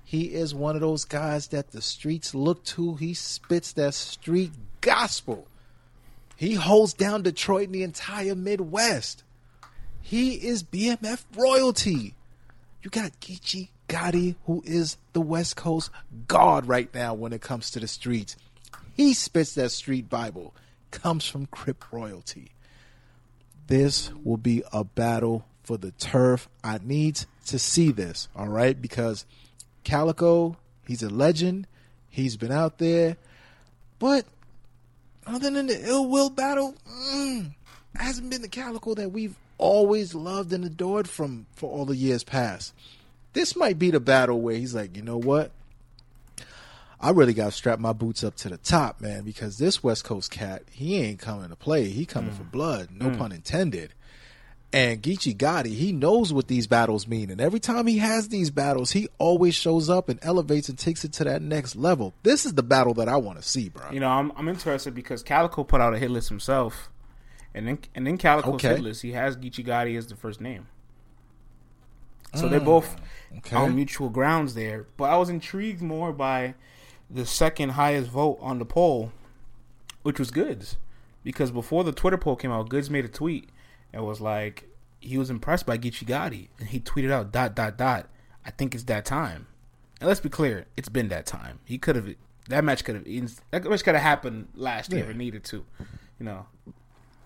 He 0.04 0.34
is 0.34 0.54
one 0.54 0.76
of 0.76 0.80
those 0.80 1.04
guys 1.04 1.48
that 1.48 1.72
the 1.72 1.82
streets 1.82 2.32
look 2.34 2.62
to. 2.66 2.94
He 2.94 3.12
spits 3.12 3.72
that 3.72 3.94
street 3.94 4.52
gospel. 4.80 5.48
He 6.36 6.54
holds 6.54 6.94
down 6.94 7.22
Detroit 7.22 7.66
and 7.66 7.74
the 7.74 7.82
entire 7.82 8.36
Midwest. 8.36 9.24
He 10.00 10.34
is 10.34 10.62
BMF 10.62 11.24
royalty. 11.36 12.14
You 12.82 12.90
got 12.90 13.18
Geechee 13.20 13.68
Gotti, 13.88 14.36
who 14.46 14.62
is 14.64 14.96
the 15.12 15.20
West 15.20 15.56
Coast 15.56 15.90
god 16.28 16.66
right 16.68 16.92
now 16.94 17.14
when 17.14 17.32
it 17.32 17.40
comes 17.40 17.70
to 17.72 17.80
the 17.80 17.88
streets. 17.88 18.36
he 18.94 19.12
spits 19.12 19.54
that 19.54 19.70
street 19.70 20.08
Bible 20.08 20.54
comes 20.92 21.26
from 21.26 21.46
Crip 21.46 21.92
royalty. 21.92 22.52
This 23.66 24.10
will 24.24 24.36
be 24.36 24.62
a 24.72 24.84
battle 24.84 25.44
for 25.64 25.76
the 25.76 25.90
turf. 25.92 26.48
I 26.62 26.78
need 26.82 27.20
to 27.46 27.58
see 27.58 27.90
this, 27.90 28.28
all 28.36 28.48
right? 28.48 28.80
Because 28.80 29.26
Calico, 29.84 30.56
he's 30.86 31.02
a 31.02 31.10
legend. 31.10 31.66
He's 32.08 32.36
been 32.36 32.52
out 32.52 32.78
there. 32.78 33.16
But 33.98 34.26
other 35.26 35.50
than 35.50 35.66
the 35.66 35.88
ill 35.88 36.08
will 36.08 36.30
battle, 36.30 36.74
mm, 36.88 37.52
hasn't 37.94 38.30
been 38.30 38.42
the 38.42 38.48
Calico 38.48 38.94
that 38.94 39.10
we've 39.10 39.36
always 39.58 40.14
loved 40.14 40.52
and 40.52 40.64
adored 40.64 41.08
from 41.08 41.46
for 41.54 41.70
all 41.70 41.84
the 41.84 41.96
years 41.96 42.22
past. 42.22 42.74
This 43.32 43.56
might 43.56 43.78
be 43.78 43.90
the 43.90 44.00
battle 44.00 44.40
where 44.40 44.56
he's 44.56 44.74
like, 44.74 44.96
you 44.96 45.02
know 45.02 45.18
what? 45.18 45.50
I 47.00 47.10
really 47.10 47.34
got 47.34 47.46
to 47.46 47.52
strap 47.52 47.78
my 47.78 47.92
boots 47.92 48.24
up 48.24 48.36
to 48.36 48.48
the 48.48 48.56
top, 48.56 49.00
man, 49.00 49.22
because 49.22 49.58
this 49.58 49.82
West 49.82 50.04
Coast 50.04 50.30
cat, 50.30 50.62
he 50.70 50.96
ain't 50.96 51.18
coming 51.18 51.50
to 51.50 51.56
play. 51.56 51.88
He 51.88 52.06
coming 52.06 52.32
for 52.32 52.44
mm. 52.44 52.50
blood, 52.50 52.88
no 52.90 53.10
mm. 53.10 53.18
pun 53.18 53.32
intended. 53.32 53.92
And 54.72 55.02
Geechi 55.02 55.36
Gotti, 55.36 55.74
he 55.74 55.92
knows 55.92 56.32
what 56.32 56.48
these 56.48 56.66
battles 56.66 57.06
mean. 57.06 57.30
And 57.30 57.40
every 57.40 57.60
time 57.60 57.86
he 57.86 57.98
has 57.98 58.28
these 58.28 58.50
battles, 58.50 58.90
he 58.90 59.08
always 59.18 59.54
shows 59.54 59.88
up 59.88 60.08
and 60.08 60.18
elevates 60.22 60.68
and 60.68 60.78
takes 60.78 61.04
it 61.04 61.12
to 61.14 61.24
that 61.24 61.40
next 61.40 61.76
level. 61.76 62.14
This 62.24 62.44
is 62.44 62.54
the 62.54 62.62
battle 62.62 62.92
that 62.94 63.08
I 63.08 63.16
want 63.16 63.40
to 63.40 63.48
see, 63.48 63.68
bro. 63.68 63.90
You 63.90 64.00
know, 64.00 64.08
I'm 64.08 64.32
I'm 64.36 64.48
interested 64.48 64.94
because 64.94 65.22
Calicoe 65.22 65.64
put 65.64 65.80
out 65.80 65.94
a 65.94 65.98
hit 65.98 66.10
list 66.10 66.28
himself, 66.28 66.90
and 67.54 67.66
then 67.66 67.78
and 67.94 68.06
then 68.06 68.18
Calicoe's 68.18 68.56
Okay. 68.56 68.70
hit 68.70 68.80
list 68.80 69.02
he 69.02 69.12
has 69.12 69.36
Geechi 69.36 69.64
Gotti 69.64 69.96
as 69.96 70.08
the 70.08 70.16
first 70.16 70.40
name. 70.40 70.66
So 72.34 72.48
they're 72.48 72.60
ah, 72.60 72.64
both 72.64 72.96
okay. 73.38 73.56
on 73.56 73.74
mutual 73.74 74.10
grounds 74.10 74.54
there. 74.54 74.86
But 74.96 75.04
I 75.04 75.16
was 75.16 75.30
intrigued 75.30 75.80
more 75.80 76.12
by 76.12 76.54
the 77.10 77.26
second 77.26 77.70
highest 77.70 78.10
vote 78.10 78.38
on 78.40 78.58
the 78.58 78.64
poll, 78.64 79.12
which 80.02 80.18
was 80.18 80.30
Goodz, 80.30 80.76
because 81.22 81.50
before 81.50 81.84
the 81.84 81.92
Twitter 81.92 82.18
poll 82.18 82.36
came 82.36 82.50
out, 82.50 82.68
Goodz 82.68 82.90
made 82.90 83.04
a 83.04 83.08
tweet 83.08 83.50
and 83.92 84.04
was 84.04 84.20
like 84.20 84.68
he 85.00 85.18
was 85.18 85.30
impressed 85.30 85.66
by 85.66 85.78
Geechi 85.78 86.04
Gotti, 86.04 86.48
and 86.58 86.68
he 86.68 86.80
tweeted 86.80 87.10
out 87.10 87.32
dot 87.32 87.54
dot 87.54 87.76
dot. 87.76 88.08
I 88.44 88.50
think 88.50 88.74
it's 88.74 88.84
that 88.84 89.04
time. 89.04 89.46
And 90.00 90.08
let's 90.08 90.20
be 90.20 90.28
clear, 90.28 90.66
it's 90.76 90.88
been 90.88 91.08
that 91.08 91.26
time. 91.26 91.60
He 91.64 91.78
could 91.78 91.96
have 91.96 92.14
that 92.48 92.64
match 92.64 92.84
could 92.84 92.94
have 92.96 93.04
that 93.50 93.64
match 93.64 93.84
could 93.84 93.94
have 93.94 94.02
happened 94.02 94.48
last 94.54 94.92
year 94.92 95.04
if 95.04 95.10
it 95.10 95.16
needed 95.16 95.44
to. 95.44 95.64
You 96.18 96.24
know, 96.24 96.46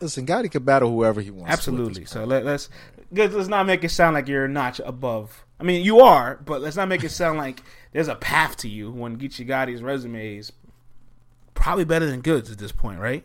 Listen, 0.01 0.25
Gotti 0.27 0.51
can 0.51 0.65
battle 0.65 0.91
whoever 0.91 1.21
he 1.21 1.31
wants. 1.31 1.53
Absolutely. 1.53 2.07
So 2.07 2.25
let, 2.25 2.45
let's 2.45 2.69
good. 2.97 3.00
Let's 3.13 3.49
not 3.49 3.67
make 3.67 3.85
it 3.85 3.91
sound 3.91 4.15
like 4.15 4.29
you're 4.29 4.45
a 4.45 4.49
notch 4.49 4.81
above. 4.85 5.45
I 5.59 5.65
mean, 5.65 5.85
you 5.85 6.01
are, 6.01 6.41
but 6.45 6.61
let's 6.61 6.77
not 6.77 6.89
make 6.89 7.05
it 7.05 7.11
sound 7.11 7.39
like 7.39 7.63
there's 7.93 8.09
a 8.09 8.15
path 8.15 8.57
to 8.59 8.69
you 8.69 8.91
when 8.91 9.19
Geechi 9.19 9.47
Gotti's 9.47 9.83
resume 9.83 10.37
is 10.37 10.53
probably 11.55 11.85
better 11.85 12.07
than 12.07 12.21
Goodz 12.23 12.51
at 12.51 12.59
this 12.59 12.73
point, 12.73 12.99
right? 12.99 13.25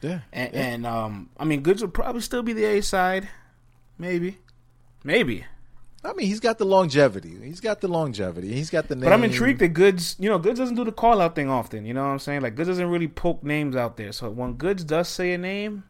Yeah. 0.00 0.20
And, 0.32 0.54
and 0.54 0.86
um, 0.86 1.30
I 1.38 1.44
mean, 1.44 1.60
Goodz 1.60 1.82
would 1.82 1.94
probably 1.94 2.22
still 2.22 2.42
be 2.42 2.52
the 2.52 2.64
A 2.64 2.82
side, 2.82 3.28
maybe, 3.98 4.38
maybe. 5.04 5.44
I 6.02 6.14
mean, 6.14 6.26
he's 6.26 6.40
got 6.40 6.56
the 6.56 6.64
longevity. 6.64 7.36
He's 7.42 7.60
got 7.60 7.82
the 7.82 7.88
longevity. 7.88 8.54
He's 8.54 8.70
got 8.70 8.88
the 8.88 8.96
name. 8.96 9.04
But 9.04 9.12
I'm 9.12 9.22
intrigued 9.22 9.60
that 9.60 9.68
Goodz, 9.68 10.16
you 10.18 10.30
know, 10.30 10.38
Goodz 10.38 10.58
doesn't 10.58 10.76
do 10.76 10.84
the 10.84 10.92
call 10.92 11.20
out 11.20 11.34
thing 11.34 11.50
often. 11.50 11.84
You 11.84 11.92
know 11.92 12.02
what 12.02 12.10
I'm 12.10 12.18
saying? 12.18 12.40
Like 12.40 12.54
Goodz 12.54 12.68
doesn't 12.68 12.88
really 12.88 13.08
poke 13.08 13.44
names 13.44 13.76
out 13.76 13.98
there. 13.98 14.10
So 14.12 14.30
when 14.30 14.54
Goodz 14.54 14.82
does 14.82 15.08
say 15.08 15.34
a 15.34 15.38
name, 15.38 15.84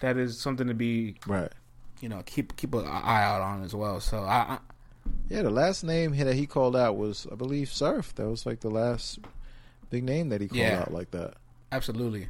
that 0.00 0.18
is 0.18 0.38
something 0.38 0.66
to 0.66 0.74
be, 0.74 1.16
Right. 1.26 1.50
You 2.00 2.08
know, 2.08 2.22
keep 2.26 2.56
keep 2.56 2.74
an 2.74 2.86
eye 2.86 3.24
out 3.24 3.40
on 3.40 3.62
as 3.62 3.74
well. 3.74 4.00
So 4.00 4.22
I, 4.22 4.36
I 4.36 4.58
Yeah, 5.28 5.42
the 5.42 5.50
last 5.50 5.84
name 5.84 6.16
that 6.16 6.34
he 6.34 6.46
called 6.46 6.76
out 6.76 6.96
was, 6.96 7.26
I 7.30 7.34
believe, 7.34 7.70
Surf. 7.70 8.14
That 8.16 8.28
was 8.28 8.46
like 8.46 8.60
the 8.60 8.70
last 8.70 9.18
big 9.90 10.04
name 10.04 10.28
that 10.30 10.40
he 10.40 10.48
called 10.48 10.60
Yeah. 10.60 10.80
out 10.80 10.92
like 10.92 11.10
that. 11.12 11.34
Absolutely, 11.72 12.28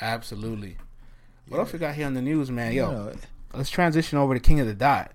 absolutely. 0.00 0.76
What 1.48 1.58
else 1.58 1.72
we 1.72 1.78
got 1.78 1.94
here 1.94 2.06
on 2.06 2.14
the 2.14 2.22
news, 2.22 2.50
man? 2.50 2.72
Yo, 2.72 2.90
know, 2.90 3.12
let's 3.52 3.70
transition 3.70 4.18
over 4.18 4.34
to 4.34 4.40
King 4.40 4.60
of 4.60 4.66
the 4.66 4.74
Dot. 4.74 5.12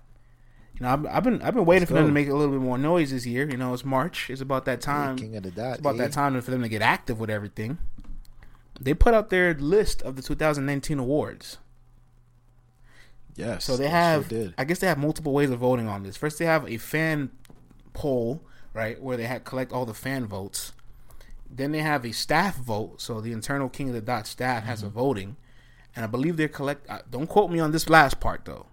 You 0.78 0.84
know, 0.86 0.92
I've, 0.92 1.06
I've 1.06 1.24
been 1.24 1.42
I've 1.42 1.54
been 1.54 1.64
waiting 1.64 1.82
Let's 1.82 1.90
for 1.90 1.94
them 1.94 2.06
to 2.06 2.12
make 2.12 2.28
a 2.28 2.34
little 2.34 2.52
bit 2.52 2.60
more 2.60 2.78
noise 2.78 3.10
this 3.10 3.26
year. 3.26 3.48
You 3.50 3.56
know, 3.56 3.74
it's 3.74 3.84
March. 3.84 4.30
It's 4.30 4.40
about 4.40 4.64
that 4.66 4.80
time. 4.80 5.16
King 5.16 5.36
of 5.36 5.42
the 5.42 5.50
Dot. 5.50 5.72
It's 5.72 5.80
about 5.80 5.96
eh? 5.96 5.98
that 5.98 6.12
time 6.12 6.40
for 6.40 6.50
them 6.50 6.62
to 6.62 6.68
get 6.68 6.82
active 6.82 7.18
with 7.18 7.30
everything. 7.30 7.78
They 8.80 8.94
put 8.94 9.12
out 9.12 9.30
their 9.30 9.54
list 9.54 10.02
of 10.02 10.14
the 10.14 10.22
2019 10.22 11.00
awards. 11.00 11.58
Yes. 13.38 13.64
So 13.64 13.76
they 13.76 13.84
sure 13.84 13.90
have, 13.90 14.28
did. 14.28 14.54
I 14.58 14.64
guess 14.64 14.80
they 14.80 14.86
have 14.88 14.98
multiple 14.98 15.32
ways 15.32 15.48
of 15.50 15.60
voting 15.60 15.88
on 15.88 16.02
this. 16.02 16.16
First, 16.16 16.38
they 16.38 16.44
have 16.44 16.68
a 16.68 16.76
fan 16.76 17.30
poll, 17.94 18.42
right, 18.74 19.00
where 19.00 19.16
they 19.16 19.26
ha 19.26 19.38
collect 19.38 19.72
all 19.72 19.86
the 19.86 19.94
fan 19.94 20.26
votes. 20.26 20.72
Then 21.50 21.72
they 21.72 21.78
have 21.80 22.04
a 22.04 22.12
staff 22.12 22.56
vote, 22.56 23.00
so 23.00 23.20
the 23.20 23.32
internal 23.32 23.68
King 23.68 23.88
of 23.88 23.94
the 23.94 24.00
Dot 24.02 24.26
staff 24.26 24.64
has 24.64 24.80
Mm-hmm. 24.80 24.86
a 24.88 24.90
voting, 24.90 25.36
and 25.96 26.04
I 26.04 26.08
believe 26.08 26.36
they're 26.36 26.48
collect. 26.48 26.90
Uh, 26.90 26.98
don't 27.10 27.26
quote 27.28 27.50
me 27.50 27.60
on 27.60 27.70
this 27.72 27.88
last 27.88 28.18
part 28.20 28.44
though. 28.44 28.66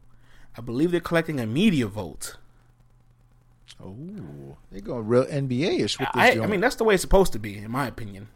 I 0.58 0.62
believe 0.62 0.92
they're 0.92 1.00
collecting 1.00 1.40
a 1.40 1.46
media 1.46 1.86
vote. 1.88 2.36
Oh, 3.84 4.58
they're 4.72 4.82
going 4.82 5.06
real 5.08 5.26
NBA 5.26 5.82
ish 5.82 6.00
with 6.00 6.08
this 6.14 6.22
I, 6.38 6.40
I 6.42 6.48
mean, 6.48 6.60
that's 6.62 6.76
the 6.78 6.84
way 6.86 6.94
it's 6.96 7.02
supposed 7.02 7.34
to 7.34 7.40
be, 7.40 7.58
in 7.58 7.70
my 7.70 7.88
opinion. 7.88 8.30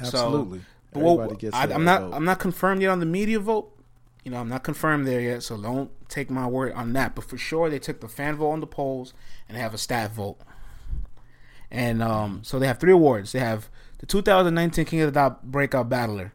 absolutely. 0.00 0.60
But 0.92 1.02
what- 1.02 1.12
Everybody 1.20 1.40
gets 1.40 1.56
I, 1.56 1.66
their 1.66 1.76
I'm 1.76 1.84
not. 1.84 2.00
vote. 2.02 2.14
I'm 2.14 2.24
not 2.24 2.38
confirmed 2.38 2.82
yet 2.82 2.90
on 2.90 3.00
the 3.00 3.06
media 3.06 3.38
vote. 3.40 3.72
You 4.26 4.32
know, 4.32 4.40
I'm 4.40 4.48
not 4.48 4.64
confirmed 4.64 5.06
there 5.06 5.20
yet, 5.20 5.44
so 5.44 5.56
don't 5.56 5.88
take 6.08 6.30
my 6.30 6.48
word 6.48 6.72
on 6.72 6.94
that. 6.94 7.14
But 7.14 7.22
for 7.22 7.38
sure, 7.38 7.70
they 7.70 7.78
took 7.78 8.00
the 8.00 8.08
fan 8.08 8.34
vote 8.34 8.50
on 8.50 8.58
the 8.58 8.66
polls 8.66 9.14
and 9.48 9.56
have 9.56 9.72
a 9.72 9.78
staff 9.78 10.10
vote. 10.10 10.38
And 11.70 12.02
um, 12.02 12.40
so 12.42 12.58
they 12.58 12.66
have 12.66 12.80
three 12.80 12.90
awards. 12.90 13.30
They 13.30 13.38
have 13.38 13.68
the 13.98 14.06
2019 14.06 14.84
King 14.84 15.00
of 15.02 15.06
the 15.06 15.12
Dot 15.12 15.52
Breakout 15.52 15.88
Battler. 15.88 16.32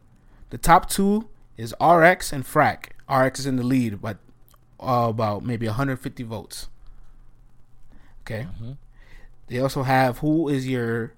The 0.48 0.56
top 0.56 0.88
two 0.88 1.28
is 1.58 1.74
RX 1.82 2.32
and 2.32 2.46
Frack. 2.46 2.92
RX 3.10 3.40
is 3.40 3.46
in 3.46 3.56
the 3.56 3.62
lead, 3.62 4.00
but 4.00 4.16
uh, 4.80 5.08
about 5.10 5.44
maybe 5.44 5.66
150 5.66 6.22
votes. 6.22 6.70
Okay. 8.22 8.46
They 9.48 9.58
also 9.58 9.82
have 9.82 10.20
who 10.20 10.48
is 10.48 10.66
your 10.66 11.12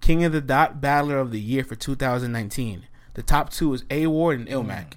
King 0.00 0.24
of 0.24 0.32
the 0.32 0.40
Dot 0.40 0.80
Battler 0.80 1.18
of 1.18 1.30
the 1.30 1.40
Year 1.40 1.62
for 1.62 1.74
2019. 1.74 2.86
The 3.12 3.22
top 3.22 3.50
two 3.50 3.74
is 3.74 3.84
A 3.90 4.06
Ward 4.06 4.38
and 4.38 4.48
Ilmac. 4.48 4.94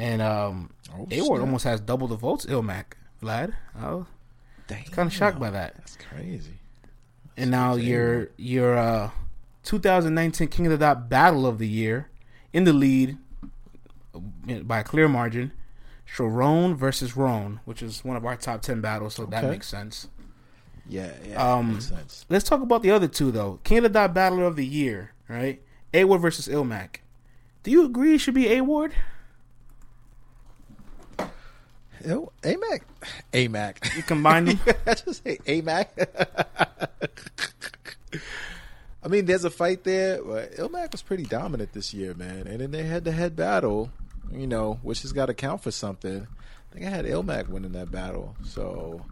And 0.00 0.22
um, 0.22 0.70
Oh, 0.92 1.06
A 1.10 1.20
Ward 1.20 1.38
snap. 1.38 1.40
almost 1.40 1.64
has 1.64 1.80
double 1.80 2.08
the 2.08 2.16
votes 2.16 2.46
Ilmac. 2.46 2.84
Vlad, 3.22 3.52
I 3.78 3.92
was 3.94 4.06
kind 4.90 5.06
of 5.06 5.12
shocked 5.12 5.38
by 5.38 5.50
that. 5.50 5.74
That's 5.76 5.96
crazy. 5.96 6.58
And 7.36 7.50
now 7.50 7.74
That's 7.74 7.86
your 7.86 8.28
your 8.36 8.76
uh, 8.78 9.10
2019 9.64 10.48
King 10.48 10.66
of 10.66 10.72
the 10.72 10.78
Dot 10.78 11.08
Battle 11.08 11.46
of 11.46 11.58
the 11.58 11.68
Year 11.68 12.08
in 12.52 12.64
the 12.64 12.72
lead 12.72 13.18
uh, 14.14 14.60
by 14.62 14.80
a 14.80 14.84
clear 14.84 15.06
margin. 15.08 15.52
Charron 16.16 16.74
versus 16.76 17.16
Rone, 17.16 17.60
which 17.64 17.82
is 17.82 18.04
one 18.04 18.16
of 18.16 18.24
our 18.26 18.34
top 18.36 18.62
10 18.62 18.80
battles, 18.80 19.14
so 19.14 19.26
that 19.26 19.44
makes 19.44 19.68
sense. 19.68 20.08
Yeah, 20.88 21.12
yeah, 21.24 21.54
Um, 21.54 21.74
makes 21.74 21.86
sense. 21.88 22.26
Let's 22.28 22.44
talk 22.48 22.62
about 22.62 22.82
the 22.82 22.90
other 22.90 23.06
two 23.06 23.30
though. 23.30 23.60
King 23.62 23.78
of 23.78 23.82
the 23.84 23.88
Dot 23.90 24.12
Battle 24.14 24.44
of 24.46 24.56
the 24.56 24.66
Year, 24.66 25.12
right? 25.28 25.60
A 25.94 26.04
Ward 26.04 26.20
versus 26.22 26.48
Ilmac. 26.48 26.96
Do 27.62 27.70
you 27.70 27.84
agree 27.84 28.14
it 28.14 28.18
should 28.18 28.34
be 28.34 28.48
A 28.54 28.60
Ward? 28.62 28.92
Yo, 32.06 32.32
AMAC, 32.42 32.80
AMAC. 33.32 33.96
You 33.96 34.02
combine 34.02 34.46
them. 34.46 34.60
I 34.86 34.94
just 34.94 35.22
say 35.22 35.36
AMAC. 35.46 35.86
I 39.02 39.08
mean, 39.08 39.26
there's 39.26 39.44
a 39.44 39.50
fight 39.50 39.84
there, 39.84 40.22
but 40.22 40.52
Ilmac 40.56 40.92
was 40.92 41.02
pretty 41.02 41.24
dominant 41.24 41.72
this 41.72 41.94
year, 41.94 42.14
man. 42.14 42.46
And 42.46 42.60
in 42.60 42.70
their 42.70 42.84
head-to-head 42.84 43.34
battle, 43.34 43.90
you 44.30 44.46
know, 44.46 44.78
which 44.82 45.02
has 45.02 45.12
got 45.12 45.26
to 45.26 45.34
count 45.34 45.62
for 45.62 45.70
something. 45.70 46.26
I 46.26 46.74
think 46.74 46.86
I 46.86 46.90
had 46.90 47.04
Ilmac 47.04 47.48
winning 47.48 47.72
that 47.72 47.90
battle, 47.90 48.36
so 48.44 49.04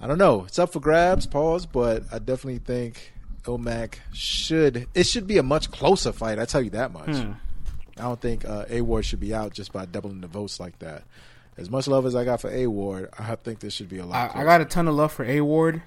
I 0.00 0.06
don't 0.06 0.18
know. 0.18 0.44
It's 0.44 0.58
up 0.58 0.72
for 0.72 0.80
grabs, 0.80 1.26
pause, 1.26 1.66
but 1.66 2.04
I 2.12 2.18
definitely 2.18 2.58
think 2.58 3.12
Ilmac 3.44 3.94
should. 4.12 4.86
It 4.94 5.04
should 5.04 5.26
be 5.26 5.38
a 5.38 5.42
much 5.42 5.70
closer 5.70 6.12
fight. 6.12 6.38
I 6.38 6.44
tell 6.44 6.62
you 6.62 6.70
that 6.70 6.92
much. 6.92 7.16
Hmm. 7.16 7.32
I 7.98 8.02
don't 8.02 8.20
think 8.20 8.44
uh, 8.44 8.64
A 8.70 8.80
Ward 8.80 9.04
should 9.04 9.20
be 9.20 9.34
out 9.34 9.52
just 9.52 9.72
by 9.72 9.84
doubling 9.86 10.20
the 10.20 10.26
votes 10.26 10.60
like 10.60 10.78
that. 10.78 11.04
As 11.56 11.68
much 11.70 11.86
love 11.86 12.06
as 12.06 12.14
I 12.16 12.24
got 12.24 12.40
for 12.40 12.50
A 12.50 12.66
Ward, 12.66 13.10
I 13.18 13.34
think 13.36 13.60
this 13.60 13.74
should 13.74 13.88
be 13.88 13.98
a 13.98 14.06
lot. 14.06 14.34
I, 14.34 14.40
I 14.40 14.44
got 14.44 14.60
a 14.60 14.64
ton 14.64 14.88
of 14.88 14.94
love 14.94 15.12
for 15.12 15.24
A 15.24 15.40
Ward. 15.42 15.82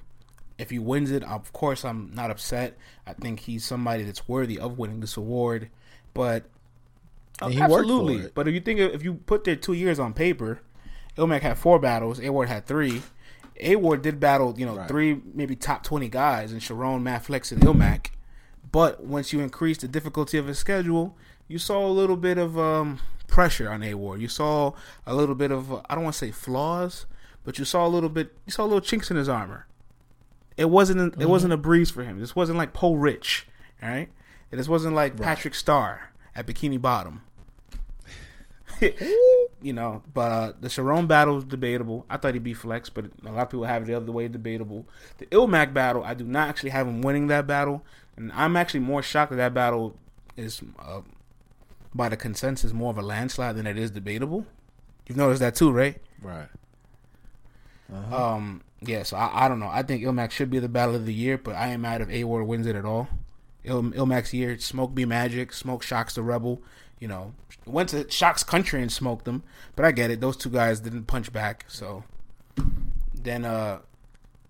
If 0.58 0.69
he 0.69 0.80
wins 0.80 1.12
it, 1.12 1.23
of 1.23 1.51
course, 1.54 1.84
I'm 1.84 2.12
not 2.13 2.32
upset. 2.32 2.78
I 3.06 3.13
think 3.13 3.41
he's 3.41 3.65
somebody 3.65 4.04
that's 4.04 4.28
worthy 4.28 4.58
of 4.60 4.77
winning 4.77 5.00
this 5.02 5.17
award. 5.17 5.69
But 6.13 6.46
And 7.42 7.54
for 7.56 7.63
absolutely. 7.63 8.17
it. 8.27 8.35
But 8.35 8.48
if 8.48 8.54
you 8.54 8.62
think 8.62 8.79
if 8.79 9.04
you 9.04 9.15
put 9.15 9.44
their 9.44 9.56
two 9.58 9.73
years 9.73 10.00
on 10.00 10.13
paper, 10.13 10.62
Ilmac 11.17 11.42
had 11.42 11.58
four 11.58 11.79
battles. 11.79 12.19
A 12.21 12.29
Ward 12.29 12.48
had 12.48 12.65
three. 12.67 13.02
A 13.60 13.75
Ward 13.75 14.02
did 14.02 14.19
battle, 14.19 14.54
you 14.58 14.65
know, 14.65 14.75
Right. 14.77 14.87
three 14.87 15.21
maybe 15.33 15.56
top 15.56 15.83
twenty 15.83 16.08
guys, 16.10 16.52
and 16.52 16.62
Charron, 16.62 17.02
Matt 17.02 17.25
Flex, 17.25 17.52
and 17.52 17.62
Ilmac. 17.62 18.08
But 18.71 19.04
once 19.04 19.33
you 19.33 19.39
increase 19.42 19.77
the 19.79 19.87
difficulty 19.87 20.37
of 20.37 20.48
his 20.48 20.58
schedule, 20.60 21.17
you 21.48 21.58
saw 21.58 21.85
a 21.85 21.89
little 21.92 22.17
bit 22.17 22.37
of 22.37 22.58
um, 22.60 23.00
pressure 23.28 23.69
on 23.69 23.84
A 23.84 23.94
Ward. 23.94 24.21
You 24.21 24.28
saw 24.28 24.73
a 25.06 25.15
little 25.15 25.36
bit 25.36 25.52
of 25.52 25.71
uh, 25.71 25.82
I 25.90 25.96
don't 25.96 26.04
want 26.04 26.13
to 26.13 26.19
say 26.19 26.32
flaws, 26.32 27.06
but 27.44 27.60
you 27.60 27.65
saw 27.65 27.86
a 27.86 27.90
little 27.90 28.10
bit. 28.10 28.36
You 28.46 28.52
saw 28.52 28.63
little 28.63 28.82
chinks 28.82 29.12
in 29.12 29.17
his 29.17 29.30
armor. 29.30 29.67
It 30.58 30.69
wasn't. 30.69 31.21
It 31.21 31.28
wasn't 31.28 31.54
a 31.54 31.58
breeze 31.58 31.92
for 31.92 32.04
him. 32.04 32.19
This 32.19 32.36
wasn't 32.36 32.58
like 32.58 32.73
Poe 32.73 32.94
Rich. 32.94 33.48
All 33.84 33.90
right, 33.90 34.10
this 34.52 34.69
wasn't 34.69 34.96
like 34.96 35.19
Patrick 35.19 35.54
Starr 35.54 36.12
at 36.36 36.48
Bikini 36.48 36.82
Bottom. 36.82 37.21
you 39.62 39.73
know, 39.73 40.04
but 40.13 40.32
uh, 40.32 40.54
the 40.60 40.67
Charron 40.67 41.08
battle 41.08 41.38
is 41.38 41.44
debatable. 41.44 42.06
I 42.10 42.17
thought 42.17 42.34
he'd 42.34 42.44
be 42.44 42.54
flex, 42.54 42.90
but 42.90 43.06
a 43.26 43.32
lot 43.32 43.44
of 43.44 43.50
people 43.50 43.65
have 43.65 43.84
it 43.84 43.86
the 43.86 43.96
other 43.96 44.12
way, 44.12 44.28
debatable. 44.28 44.86
The 45.17 45.26
Ilmac 45.28 45.73
battle, 45.73 46.04
I 46.04 46.13
do 46.13 46.26
not 46.26 46.50
actually 46.50 46.71
have 46.71 46.88
him 46.88 47.02
winning 47.02 47.28
that 47.28 47.48
battle, 47.48 47.84
and 48.15 48.32
I'm 48.34 48.56
actually 48.56 48.82
more 48.82 49.02
shocked 49.02 49.32
that 49.32 49.38
that 49.38 49.54
battle 49.54 49.96
is 50.38 50.62
uh, 50.80 51.02
by 51.96 52.10
the 52.10 52.17
consensus 52.17 52.73
more 52.73 52.91
of 52.91 52.98
a 52.98 53.02
landslide 53.02 53.56
than 53.56 53.65
it 53.65 53.77
is 53.77 53.89
debatable. 53.89 54.46
You've 55.08 55.17
noticed 55.17 55.39
that 55.39 55.56
too, 55.56 55.71
right? 55.71 55.98
Right. 56.21 56.50
Um, 58.12 58.62
yeah, 58.81 59.04
so 59.04 59.15
I, 59.17 59.46
I 59.46 59.48
don't 59.48 59.60
know. 59.60 59.69
I 59.69 59.83
think 59.83 60.04
Ilmac 60.04 60.31
should 60.31 60.50
be 60.50 60.60
the 60.60 60.69
battle 60.69 60.96
of 60.96 61.06
the 61.06 61.13
year, 61.13 61.37
but 61.37 61.56
I 61.56 61.67
am 61.67 61.81
mad 61.81 62.02
if 62.02 62.10
A 62.10 62.23
Ward 62.23 62.48
wins 62.48 62.67
it 62.67 62.75
at 62.75 62.85
all. 62.85 63.08
Il, 63.63 63.81
Ilmac's 63.83 64.33
year, 64.33 64.58
Smoke 64.60 64.93
be 64.93 65.06
Magic, 65.06 65.54
Smoke 65.54 65.83
Shox 65.83 66.13
the 66.13 66.21
Rebel. 66.23 66.62
You 67.00 67.08
know, 67.08 67.33
went 67.65 67.89
to 67.89 68.06
Shock's 68.06 68.43
country 68.43 68.81
and 68.81 68.91
smoked 68.91 69.25
them, 69.25 69.43
but 69.75 69.85
I 69.85 69.91
get 69.91 70.12
it. 70.12 70.21
Those 70.21 70.37
two 70.37 70.50
guys 70.50 70.79
didn't 70.79 71.06
punch 71.06 71.31
back, 71.31 71.65
so 71.67 72.04
then 73.13 73.46
uh 73.46 73.79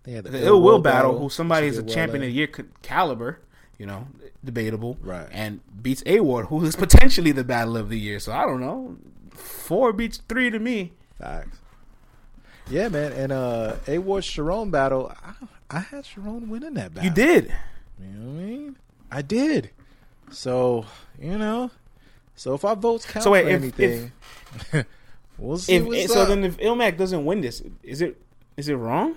Yeah, 0.05 0.21
the 0.21 0.45
Ill 0.45 0.61
Will 0.61 0.79
battle, 0.79 1.17
who 1.17 1.29
somebody 1.29 1.67
is 1.67 1.77
a 1.77 1.81
be 1.81 1.87
well 1.87 1.95
champion 1.95 2.23
of 2.23 2.27
the 2.27 2.33
year 2.33 2.47
caliber, 2.81 3.39
you 3.77 3.85
know, 3.85 4.07
debatable, 4.43 4.97
Right. 5.01 5.27
And 5.31 5.59
beats 5.81 6.01
A 6.05 6.19
Ward, 6.21 6.47
who 6.47 6.63
is 6.65 6.75
potentially 6.85 7.31
the 7.31 7.43
battle 7.43 7.75
of 7.77 7.89
the 7.89 7.99
year. 7.99 8.19
So 8.19 8.31
I 8.31 8.45
don't 8.45 8.61
know, 8.61 8.97
four 9.31 9.91
beats 9.93 10.21
three 10.29 10.49
to 10.49 10.59
me. 10.59 10.93
Facts. 11.19 11.57
Yeah, 12.69 12.87
man, 12.89 13.11
and 13.13 13.31
uh, 13.31 13.75
A 13.87 13.99
Ward 13.99 14.23
Charron 14.23 14.71
battle, 14.71 15.13
I, 15.23 15.77
I 15.77 15.79
had 15.79 16.03
Charron 16.05 16.47
winning 16.47 16.73
that 16.75 16.93
battle. 16.93 17.09
You 17.09 17.13
did. 17.15 17.53
You 18.01 18.07
know 18.07 18.31
what 18.33 18.41
I 18.41 18.45
mean? 18.45 18.77
I 19.11 19.21
did. 19.21 19.69
So 20.31 20.85
you 21.19 21.37
know, 21.37 21.69
so 22.35 22.55
if 22.55 22.65
our 22.65 22.75
votes 22.75 23.05
count 23.05 23.23
So 23.23 23.31
wait, 23.31 23.43
for 23.43 23.49
if- 23.49 23.61
anything, 23.61 24.11
we'll 25.37 25.57
see 25.59 25.75
If, 25.75 26.09
so 26.11 26.21
up. 26.23 26.27
then, 26.29 26.43
if 26.43 26.57
Ilmac 26.57 26.97
doesn't 26.97 27.23
win 27.23 27.41
this, 27.41 27.61
is 27.83 28.01
it 28.01 28.19
is 28.57 28.67
it 28.69 28.75
wrong? 28.75 29.15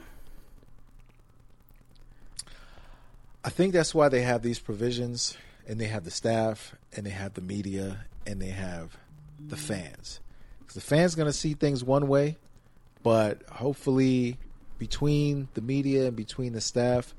Think 3.59 3.73
that's 3.73 3.93
why 3.95 4.09
they 4.09 4.23
have 4.23 4.43
these 4.43 4.59
provisions, 4.61 5.37
and 5.67 5.81
they 5.81 5.87
have 5.87 6.05
the 6.05 6.11
staff, 6.13 6.75
and 6.97 7.05
they 7.05 7.11
have 7.11 7.35
the 7.35 7.41
media, 7.41 8.05
and 8.27 8.41
they 8.41 8.51
have 8.51 8.97
the 9.49 9.57
fans. 9.57 10.21
'Cause 10.67 10.75
the 10.75 10.81
fans 10.81 11.15
going 11.17 11.27
to 11.27 11.33
see 11.33 11.55
things 11.55 11.83
one 11.83 12.07
way, 12.09 12.37
but 13.03 13.43
hopefully, 13.51 14.39
between 14.79 15.49
the 15.55 15.61
media 15.61 16.07
and 16.07 16.17
between 16.17 16.53
the 16.53 16.61
staff, 16.61 17.15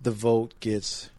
the 0.00 0.10
vote 0.10 0.54
gets, 0.60 1.10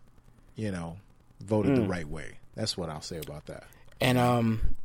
you 0.55 0.69
know, 0.71 0.97
voted 1.39 1.75
the 1.75 1.81
Mm. 1.81 1.89
right 1.89 2.09
way. 2.09 2.39
That's 2.55 2.75
what 2.75 2.89
I'll 2.89 3.01
say 3.01 3.19
about 3.19 3.45
that. 3.45 3.63
And 4.01 4.17
um, 4.17 4.75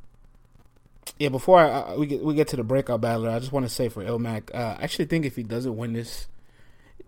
yeah. 1.19 1.29
Before 1.31 1.59
I, 1.59 1.69
I, 1.81 1.97
we 1.97 2.07
get 2.07 2.23
we 2.23 2.35
get 2.35 2.47
to 2.49 2.57
the 2.57 2.63
breakout 2.63 3.01
battler, 3.01 3.31
I 3.31 3.41
just 3.41 3.51
want 3.53 3.67
to 3.67 3.71
say 3.75 3.89
for 3.89 4.05
Ilmac, 4.05 4.55
uh, 4.55 4.77
I 4.79 4.85
actually 4.85 5.07
think 5.07 5.25
if 5.27 5.35
he 5.35 5.43
doesn't 5.43 5.77
win 5.77 5.93
this, 5.95 6.29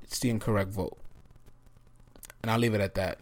it's 0.03 0.19
the 0.19 0.31
incorrect 0.31 0.71
vote, 0.71 0.99
and 2.43 2.51
I'll 2.51 2.59
leave 2.59 2.75
it 2.75 2.81
at 2.81 2.95
that. 2.95 3.19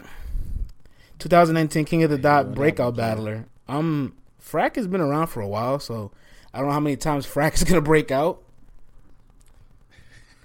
2019 1.18 1.84
King 1.84 2.02
of 2.04 2.10
the 2.10 2.18
Dot 2.18 2.54
breakout 2.54 2.96
battler. 2.96 3.46
Um, 3.66 4.14
Frack 4.42 4.76
has 4.76 4.86
been 4.86 5.00
around 5.00 5.26
for 5.28 5.40
a 5.40 5.48
while, 5.48 5.78
so 5.80 6.12
I 6.54 6.58
don't 6.58 6.68
know 6.68 6.72
how 6.74 6.80
many 6.80 6.96
times 6.96 7.26
Frack 7.32 7.54
is 7.54 7.64
gonna 7.64 7.80
break 7.80 8.10
out. 8.10 8.42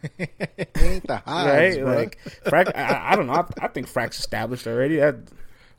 ain't 0.20 1.08
the 1.08 1.18
highs, 1.26 1.78
right? 1.78 1.80
bro. 1.80 1.96
Like 1.96 2.20
Frack, 2.46 2.76
I, 2.76 3.14
I 3.14 3.16
don't 3.16 3.28
know. 3.28 3.34
I, 3.34 3.46
I 3.66 3.68
think 3.70 3.88
Frack's 3.90 4.20
established 4.20 4.68
already. 4.68 4.98
That, 4.98 5.16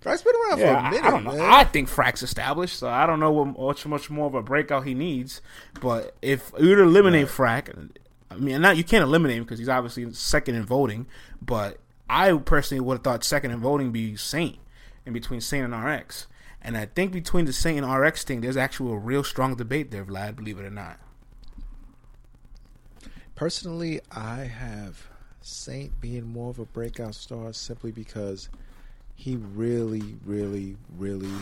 Frack's 0.02 0.22
been 0.22 0.34
around 0.48 0.58
yeah, 0.60 0.66
for 0.66 0.74
a 0.74 0.82
I- 0.82 0.90
minute. 0.90 1.04
I, 1.04 1.10
don't 1.10 1.24
know. 1.24 1.32
man. 1.32 1.40
I 1.40 1.64
think 1.64 1.88
Frack's 1.90 2.22
established, 2.22 2.78
so 2.78 2.88
I 2.88 3.06
don't 3.06 3.20
know 3.20 3.30
what 3.32 3.58
much 3.58 3.86
much 3.86 4.10
more 4.10 4.26
of 4.26 4.34
a 4.34 4.42
breakout 4.42 4.86
he 4.86 4.94
needs. 4.94 5.40
But 5.80 6.14
if 6.22 6.52
you 6.58 6.70
were 6.70 6.76
to 6.76 6.82
eliminate 6.82 7.26
Frack, 7.28 7.90
I 8.30 8.36
mean, 8.36 8.60
not 8.62 8.76
you 8.76 8.84
can't 8.84 9.02
eliminate 9.02 9.36
him 9.38 9.44
because 9.44 9.58
he's 9.58 9.68
obviously 9.68 10.10
second 10.12 10.54
in 10.54 10.64
voting. 10.64 11.06
But 11.42 11.78
I 12.08 12.32
personally 12.34 12.80
would 12.80 12.98
have 12.98 13.04
thought 13.04 13.24
second 13.24 13.50
in 13.50 13.60
voting 13.60 13.92
be 13.92 14.16
Saint 14.16 14.58
in 15.06 15.12
between 15.12 15.40
Saint 15.40 15.72
and 15.72 15.84
RX. 15.84 16.26
And 16.62 16.76
I 16.76 16.86
think 16.86 17.12
between 17.12 17.44
the 17.44 17.52
Saint 17.52 17.84
and 17.84 17.94
RX 17.94 18.24
thing, 18.24 18.40
there's 18.40 18.56
actually 18.56 18.92
a 18.92 18.96
real 18.96 19.22
strong 19.22 19.54
debate 19.54 19.90
there, 19.90 20.04
Vlad. 20.04 20.36
Believe 20.36 20.58
it 20.58 20.64
or 20.64 20.70
not. 20.70 20.98
Personally, 23.34 24.00
I 24.10 24.44
have 24.44 25.08
Saint 25.40 26.00
being 26.00 26.24
more 26.24 26.50
of 26.50 26.58
a 26.58 26.64
breakout 26.64 27.14
star 27.14 27.52
simply 27.52 27.90
because 27.90 28.48
he 29.14 29.36
really, 29.36 30.16
really, 30.24 30.76
really 30.96 31.32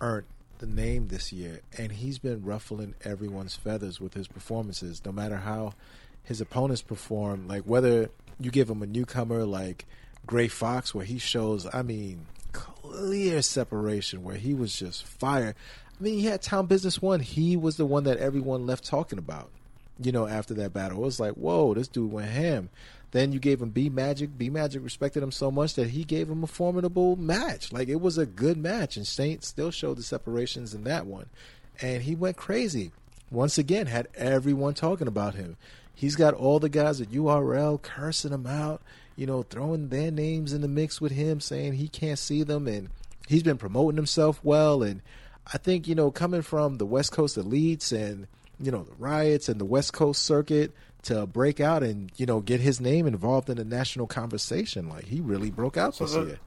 earned 0.00 0.26
the 0.58 0.66
name 0.66 1.08
this 1.08 1.32
year, 1.32 1.60
and 1.78 1.92
he's 1.92 2.18
been 2.18 2.42
ruffling 2.42 2.94
everyone's 3.04 3.54
feathers 3.54 4.00
with 4.00 4.14
his 4.14 4.26
performances. 4.26 5.02
No 5.04 5.12
matter 5.12 5.36
how 5.36 5.74
his 6.22 6.40
opponents 6.40 6.82
perform, 6.82 7.46
like 7.46 7.62
whether 7.62 8.10
you 8.40 8.50
give 8.50 8.68
him 8.68 8.82
a 8.82 8.86
newcomer 8.86 9.44
like 9.44 9.86
Gray 10.26 10.48
Fox, 10.48 10.94
where 10.94 11.04
he 11.04 11.18
shows, 11.18 11.66
I 11.72 11.82
mean, 11.82 12.26
clear 12.52 13.42
separation, 13.42 14.22
where 14.22 14.36
he 14.36 14.54
was 14.54 14.76
just 14.76 15.04
fire. 15.04 15.54
I 15.98 16.02
mean, 16.02 16.18
he 16.18 16.26
had 16.26 16.42
Town 16.42 16.66
Business 16.66 17.00
One. 17.00 17.20
He 17.20 17.56
was 17.56 17.76
the 17.76 17.86
one 17.86 18.04
that 18.04 18.18
everyone 18.18 18.66
left 18.66 18.84
talking 18.84 19.18
about 19.18 19.50
you 19.98 20.12
know, 20.12 20.26
after 20.26 20.54
that 20.54 20.72
battle. 20.72 20.98
It 20.98 21.04
was 21.04 21.20
like, 21.20 21.34
whoa, 21.34 21.74
this 21.74 21.88
dude 21.88 22.12
went 22.12 22.30
ham. 22.30 22.68
Then 23.12 23.32
you 23.32 23.38
gave 23.38 23.62
him 23.62 23.70
B 23.70 23.88
Magic. 23.88 24.36
B 24.36 24.50
Magic 24.50 24.82
respected 24.82 25.22
him 25.22 25.32
so 25.32 25.50
much 25.50 25.74
that 25.74 25.90
he 25.90 26.04
gave 26.04 26.28
him 26.28 26.42
a 26.44 26.48
formidable 26.48 27.16
match. 27.16 27.72
Like 27.72 27.88
it 27.88 28.00
was 28.00 28.18
a 28.18 28.26
good 28.26 28.58
match, 28.58 28.96
and 28.96 29.06
Saint 29.06 29.44
still 29.44 29.70
showed 29.70 29.96
the 29.96 30.02
separations 30.02 30.74
in 30.74 30.84
that 30.84 31.06
one. 31.06 31.26
And 31.80 32.02
he 32.02 32.14
went 32.14 32.36
crazy. 32.36 32.92
Once 33.30 33.58
again, 33.58 33.86
had 33.86 34.08
everyone 34.14 34.74
talking 34.74 35.08
about 35.08 35.34
him. 35.34 35.56
He's 35.96 36.14
got 36.14 36.34
all 36.34 36.60
the 36.60 36.68
guys 36.68 37.00
at 37.00 37.08
URL 37.08 37.80
cursing 37.80 38.32
him 38.32 38.46
out, 38.46 38.82
you 39.16 39.26
know, 39.26 39.42
throwing 39.42 39.88
their 39.88 40.10
names 40.10 40.52
in 40.52 40.60
the 40.60 40.68
mix 40.68 41.00
with 41.00 41.12
him, 41.12 41.40
saying 41.40 41.72
he 41.72 41.88
can't 41.88 42.18
see 42.18 42.42
them, 42.42 42.68
and 42.68 42.90
he's 43.26 43.42
been 43.42 43.56
promoting 43.56 43.96
himself 43.96 44.38
well. 44.42 44.82
And 44.82 45.00
I 45.52 45.56
think 45.56 45.88
you 45.88 45.94
know, 45.94 46.10
coming 46.10 46.42
from 46.42 46.76
the 46.76 46.84
West 46.84 47.12
Coast 47.12 47.38
elites 47.38 47.92
and 47.92 48.26
you 48.60 48.70
know 48.70 48.82
the 48.82 48.94
riots 48.98 49.48
and 49.48 49.58
the 49.58 49.64
West 49.64 49.94
Coast 49.94 50.22
circuit 50.22 50.72
to 51.04 51.26
break 51.26 51.60
out 51.60 51.82
and 51.82 52.12
you 52.16 52.26
know 52.26 52.40
get 52.40 52.60
his 52.60 52.78
name 52.78 53.06
involved 53.06 53.48
in 53.48 53.56
the 53.56 53.64
national 53.64 54.06
conversation, 54.06 54.90
like 54.90 55.06
he 55.06 55.22
really 55.22 55.50
broke 55.50 55.78
out 55.78 55.96
this 55.98 56.12
the- 56.12 56.24
year. 56.24 56.38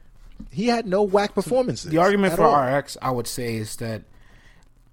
He 0.51 0.67
had 0.67 0.85
no 0.85 1.03
whack 1.03 1.33
performances. 1.33 1.91
The 1.91 1.97
argument 1.97 2.35
for 2.35 2.43
all. 2.43 2.77
RX, 2.77 2.95
I 3.01 3.11
would 3.11 3.27
say, 3.27 3.55
is 3.55 3.75
that 3.77 4.03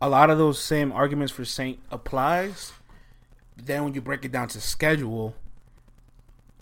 a 0.01 0.09
lot 0.09 0.29
of 0.29 0.39
those 0.39 0.59
same 0.59 0.91
arguments 0.91 1.33
for 1.33 1.45
Saint 1.45 1.79
applies. 1.91 2.73
Then 3.57 3.85
when 3.85 3.95
you 3.95 4.01
break 4.01 4.25
it 4.25 4.33
down 4.33 4.49
to 4.49 4.61
schedule, 4.61 5.35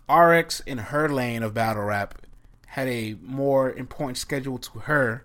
RX 0.08 0.60
in 0.60 0.78
her 0.78 1.08
lane 1.08 1.42
of 1.42 1.54
battle 1.54 1.82
rap 1.82 2.14
had 2.68 2.88
a 2.88 3.16
more 3.22 3.72
important 3.72 4.18
schedule 4.18 4.58
to 4.58 4.80
her 4.80 5.24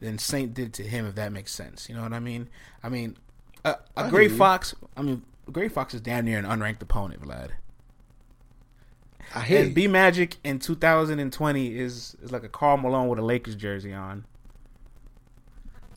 than 0.00 0.18
Saint 0.18 0.54
did 0.54 0.72
to 0.74 0.82
him. 0.82 1.06
If 1.06 1.14
that 1.14 1.32
makes 1.32 1.52
sense, 1.52 1.88
you 1.88 1.94
know 1.94 2.02
what 2.02 2.12
I 2.12 2.20
mean? 2.20 2.48
I 2.82 2.88
mean, 2.88 3.16
a, 3.64 3.70
a 3.70 3.78
I 3.96 4.10
Gray. 4.10 4.28
Fox. 4.28 4.74
I 4.96 5.02
mean, 5.02 5.22
Gray 5.50 5.68
Fox 5.68 5.94
is 5.94 6.00
damn 6.00 6.24
near 6.24 6.38
an 6.38 6.44
unranked 6.44 6.82
opponent, 6.82 7.22
Vlad. 7.22 7.50
I 9.34 9.40
hear 9.40 9.64
And. 9.64 9.74
B 9.74 9.86
Magic 9.86 10.36
in 10.44 10.58
2020 10.58 11.78
is 11.78 12.16
is 12.22 12.32
like 12.32 12.44
a 12.44 12.48
Karl 12.48 12.76
Malone 12.76 13.08
with 13.08 13.18
a 13.18 13.22
Lakers 13.22 13.56
jersey 13.56 13.92
on. 13.92 14.24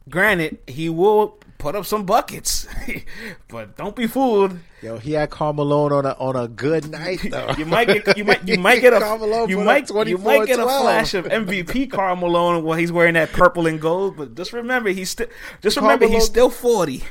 Granted, 0.09 0.59
he 0.67 0.89
will 0.89 1.37
put 1.57 1.75
up 1.75 1.85
some 1.85 2.05
buckets, 2.05 2.67
but 3.47 3.77
don't 3.77 3.95
be 3.95 4.07
fooled. 4.07 4.57
Yo, 4.81 4.97
he 4.97 5.13
had 5.13 5.29
Karl 5.29 5.53
Malone 5.53 5.91
on 5.91 6.05
a 6.05 6.11
on 6.13 6.35
a 6.35 6.47
good 6.47 6.89
night 6.89 7.19
though. 7.29 7.53
You 7.57 7.65
might 7.65 7.87
get 7.87 8.17
you 8.17 8.23
might 8.23 8.47
you 8.47 8.57
might 8.59 8.81
get 8.81 8.93
a 8.93 9.45
you 9.47 9.59
might 9.63 9.89
you 10.07 10.17
might 10.17 10.45
get 10.45 10.59
a 10.59 10.63
flash 10.63 11.13
of 11.13 11.25
MVP 11.25 11.91
Karl 11.91 12.15
Malone 12.15 12.63
while 12.63 12.77
he's 12.77 12.91
wearing 12.91 13.15
that 13.15 13.31
purple 13.31 13.67
and 13.67 13.81
gold. 13.81 14.17
But 14.17 14.35
just 14.35 14.53
remember, 14.53 14.89
he's 14.89 15.09
still 15.09 15.27
just 15.61 15.77
remember 15.77 16.07
he's 16.07 16.25
still 16.25 16.49
40. 16.49 17.03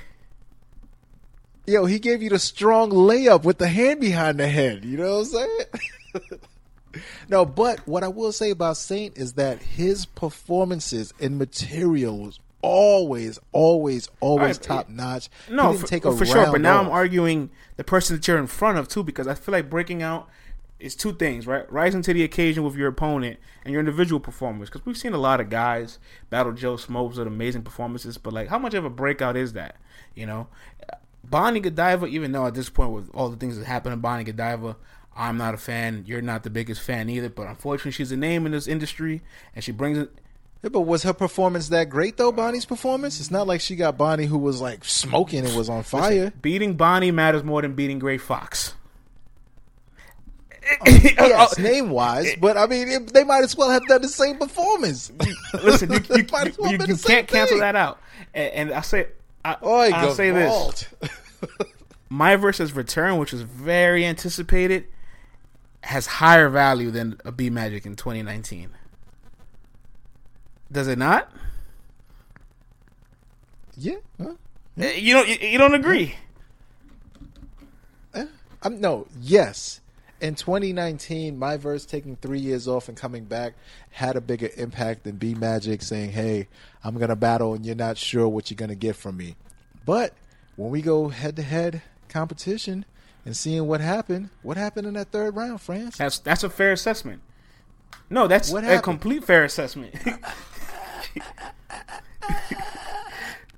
Yo, 1.68 1.84
he 1.86 1.98
gave 1.98 2.22
you 2.22 2.30
the 2.30 2.38
strong 2.38 2.90
layup 2.90 3.42
with 3.42 3.58
the 3.58 3.66
hand 3.66 4.00
behind 4.00 4.38
the 4.38 4.46
head. 4.46 4.84
You 4.84 4.98
know 4.98 5.18
what 5.18 5.40
I'm 6.14 6.22
saying? 6.22 6.40
no, 7.28 7.44
but 7.44 7.84
what 7.88 8.04
I 8.04 8.08
will 8.08 8.30
say 8.30 8.50
about 8.50 8.76
Saint 8.76 9.18
is 9.18 9.32
that 9.32 9.60
his 9.60 10.06
performances 10.06 11.12
and 11.20 11.36
material 11.36 12.18
was 12.18 12.38
always, 12.66 13.38
always, 13.52 14.08
always 14.20 14.58
Alright, 14.58 14.62
top 14.62 14.88
notch. 14.88 15.28
No, 15.50 15.74
for, 15.74 15.86
for 16.16 16.26
sure. 16.26 16.50
But 16.50 16.60
now 16.60 16.80
I'm 16.80 16.88
arguing 16.88 17.50
the 17.76 17.84
person 17.84 18.16
that 18.16 18.26
you're 18.26 18.38
in 18.38 18.46
front 18.46 18.78
of 18.78 18.88
too, 18.88 19.04
because 19.04 19.26
I 19.26 19.34
feel 19.34 19.52
like 19.52 19.70
breaking 19.70 20.02
out 20.02 20.28
is 20.78 20.94
two 20.94 21.12
things, 21.12 21.46
right? 21.46 21.70
Rising 21.72 22.02
to 22.02 22.12
the 22.12 22.22
occasion 22.22 22.64
with 22.64 22.74
your 22.74 22.88
opponent 22.88 23.38
and 23.64 23.72
your 23.72 23.80
individual 23.80 24.20
performance. 24.20 24.68
Because 24.68 24.84
we've 24.84 24.96
seen 24.96 25.14
a 25.14 25.18
lot 25.18 25.40
of 25.40 25.48
guys 25.48 25.98
battle 26.28 26.52
Joe 26.52 26.76
Smokes 26.76 27.16
with 27.16 27.26
amazing 27.26 27.62
performances, 27.62 28.18
but 28.18 28.32
like, 28.32 28.48
how 28.48 28.58
much 28.58 28.74
of 28.74 28.84
a 28.84 28.90
breakout 28.90 29.36
is 29.36 29.52
that? 29.54 29.76
You 30.14 30.26
know, 30.26 30.48
Bonnie 31.24 31.60
Godiva. 31.60 32.06
Even 32.06 32.32
though 32.32 32.46
at 32.46 32.54
this 32.54 32.68
point 32.68 32.90
with 32.90 33.10
all 33.14 33.28
the 33.28 33.36
things 33.36 33.58
that 33.58 33.64
happened 33.66 33.92
to 33.92 33.96
Bonnie 33.96 34.24
Godiva, 34.24 34.76
I'm 35.14 35.38
not 35.38 35.54
a 35.54 35.58
fan. 35.58 36.04
You're 36.06 36.20
not 36.20 36.42
the 36.42 36.50
biggest 36.50 36.82
fan 36.82 37.08
either. 37.08 37.30
But 37.30 37.46
unfortunately, 37.46 37.92
she's 37.92 38.12
a 38.12 38.16
name 38.16 38.44
in 38.44 38.52
this 38.52 38.66
industry, 38.66 39.22
and 39.54 39.64
she 39.64 39.72
brings 39.72 39.98
it. 39.98 40.10
Yeah, 40.66 40.70
but 40.70 40.80
was 40.80 41.04
her 41.04 41.12
performance 41.12 41.68
that 41.68 41.88
great 41.90 42.16
though? 42.16 42.32
Bonnie's 42.32 42.64
performance. 42.64 43.20
It's 43.20 43.30
not 43.30 43.46
like 43.46 43.60
she 43.60 43.76
got 43.76 43.96
Bonnie 43.96 44.26
who 44.26 44.36
was 44.36 44.60
like 44.60 44.84
smoking 44.84 45.46
and 45.46 45.56
was 45.56 45.68
on 45.68 45.84
fire. 45.84 46.32
Beating 46.42 46.74
Bonnie 46.74 47.12
matters 47.12 47.44
more 47.44 47.62
than 47.62 47.74
beating 47.74 48.00
Gray 48.00 48.18
Fox. 48.18 48.74
Oh, 50.68 50.76
yes, 50.86 51.14
oh, 51.20 51.46
oh. 51.56 51.62
name 51.62 51.90
wise, 51.90 52.34
but 52.40 52.56
I 52.56 52.66
mean, 52.66 52.88
it, 52.88 53.14
they 53.14 53.22
might 53.22 53.44
as 53.44 53.56
well 53.56 53.70
have 53.70 53.86
done 53.86 54.02
the 54.02 54.08
same 54.08 54.38
performance. 54.38 55.12
Listen, 55.54 55.92
you, 55.92 56.00
you, 56.16 56.26
well 56.58 56.72
you- 56.72 56.78
you 56.84 56.96
can't 56.96 57.28
cancel 57.28 57.60
that 57.60 57.76
out. 57.76 58.00
And, 58.34 58.52
and 58.52 58.72
I 58.72 58.80
say, 58.80 59.06
I, 59.44 59.58
I'll 59.62 60.14
say 60.14 60.32
this: 60.32 60.88
my 62.08 62.34
versus 62.34 62.72
return, 62.72 63.18
which 63.18 63.30
was 63.30 63.42
very 63.42 64.04
anticipated, 64.04 64.86
has 65.84 66.06
higher 66.06 66.48
value 66.48 66.90
than 66.90 67.20
a 67.24 67.30
B 67.30 67.50
Magic 67.50 67.86
in 67.86 67.94
2019. 67.94 68.70
Does 70.70 70.88
it 70.88 70.98
not? 70.98 71.30
yeah, 73.76 73.96
huh? 74.20 74.34
Uh, 74.80 74.84
You 74.86 75.14
don't. 75.14 75.28
You, 75.28 75.48
you 75.48 75.58
don't 75.58 75.74
agree? 75.74 76.14
I'm 78.62 78.80
no, 78.80 79.06
yes. 79.20 79.80
In 80.20 80.34
2019, 80.34 81.38
my 81.38 81.56
verse 81.58 81.84
taking 81.84 82.16
three 82.16 82.40
years 82.40 82.66
off 82.66 82.88
and 82.88 82.96
coming 82.96 83.24
back 83.24 83.52
had 83.90 84.16
a 84.16 84.20
bigger 84.20 84.48
impact 84.56 85.04
than 85.04 85.16
B 85.16 85.34
Magic 85.34 85.82
saying, 85.82 86.12
"Hey, 86.12 86.48
I'm 86.82 86.98
gonna 86.98 87.14
battle 87.16 87.54
and 87.54 87.64
you're 87.64 87.76
not 87.76 87.98
sure 87.98 88.26
what 88.26 88.50
you're 88.50 88.56
gonna 88.56 88.74
get 88.74 88.96
from 88.96 89.18
me." 89.18 89.36
But 89.84 90.14
when 90.56 90.70
we 90.70 90.80
go 90.82 91.08
head 91.10 91.36
to 91.36 91.42
head 91.42 91.82
competition 92.08 92.86
and 93.26 93.36
seeing 93.36 93.66
what 93.68 93.80
happened, 93.82 94.30
what 94.42 94.56
happened 94.56 94.86
in 94.88 94.94
that 94.94 95.12
third 95.12 95.36
round, 95.36 95.60
France? 95.60 95.98
That's 95.98 96.18
that's 96.18 96.42
a 96.42 96.50
fair 96.50 96.72
assessment. 96.72 97.20
No, 98.08 98.26
that's 98.26 98.52
a 98.52 98.80
complete 98.80 99.22
fair 99.22 99.44
assessment. 99.44 99.94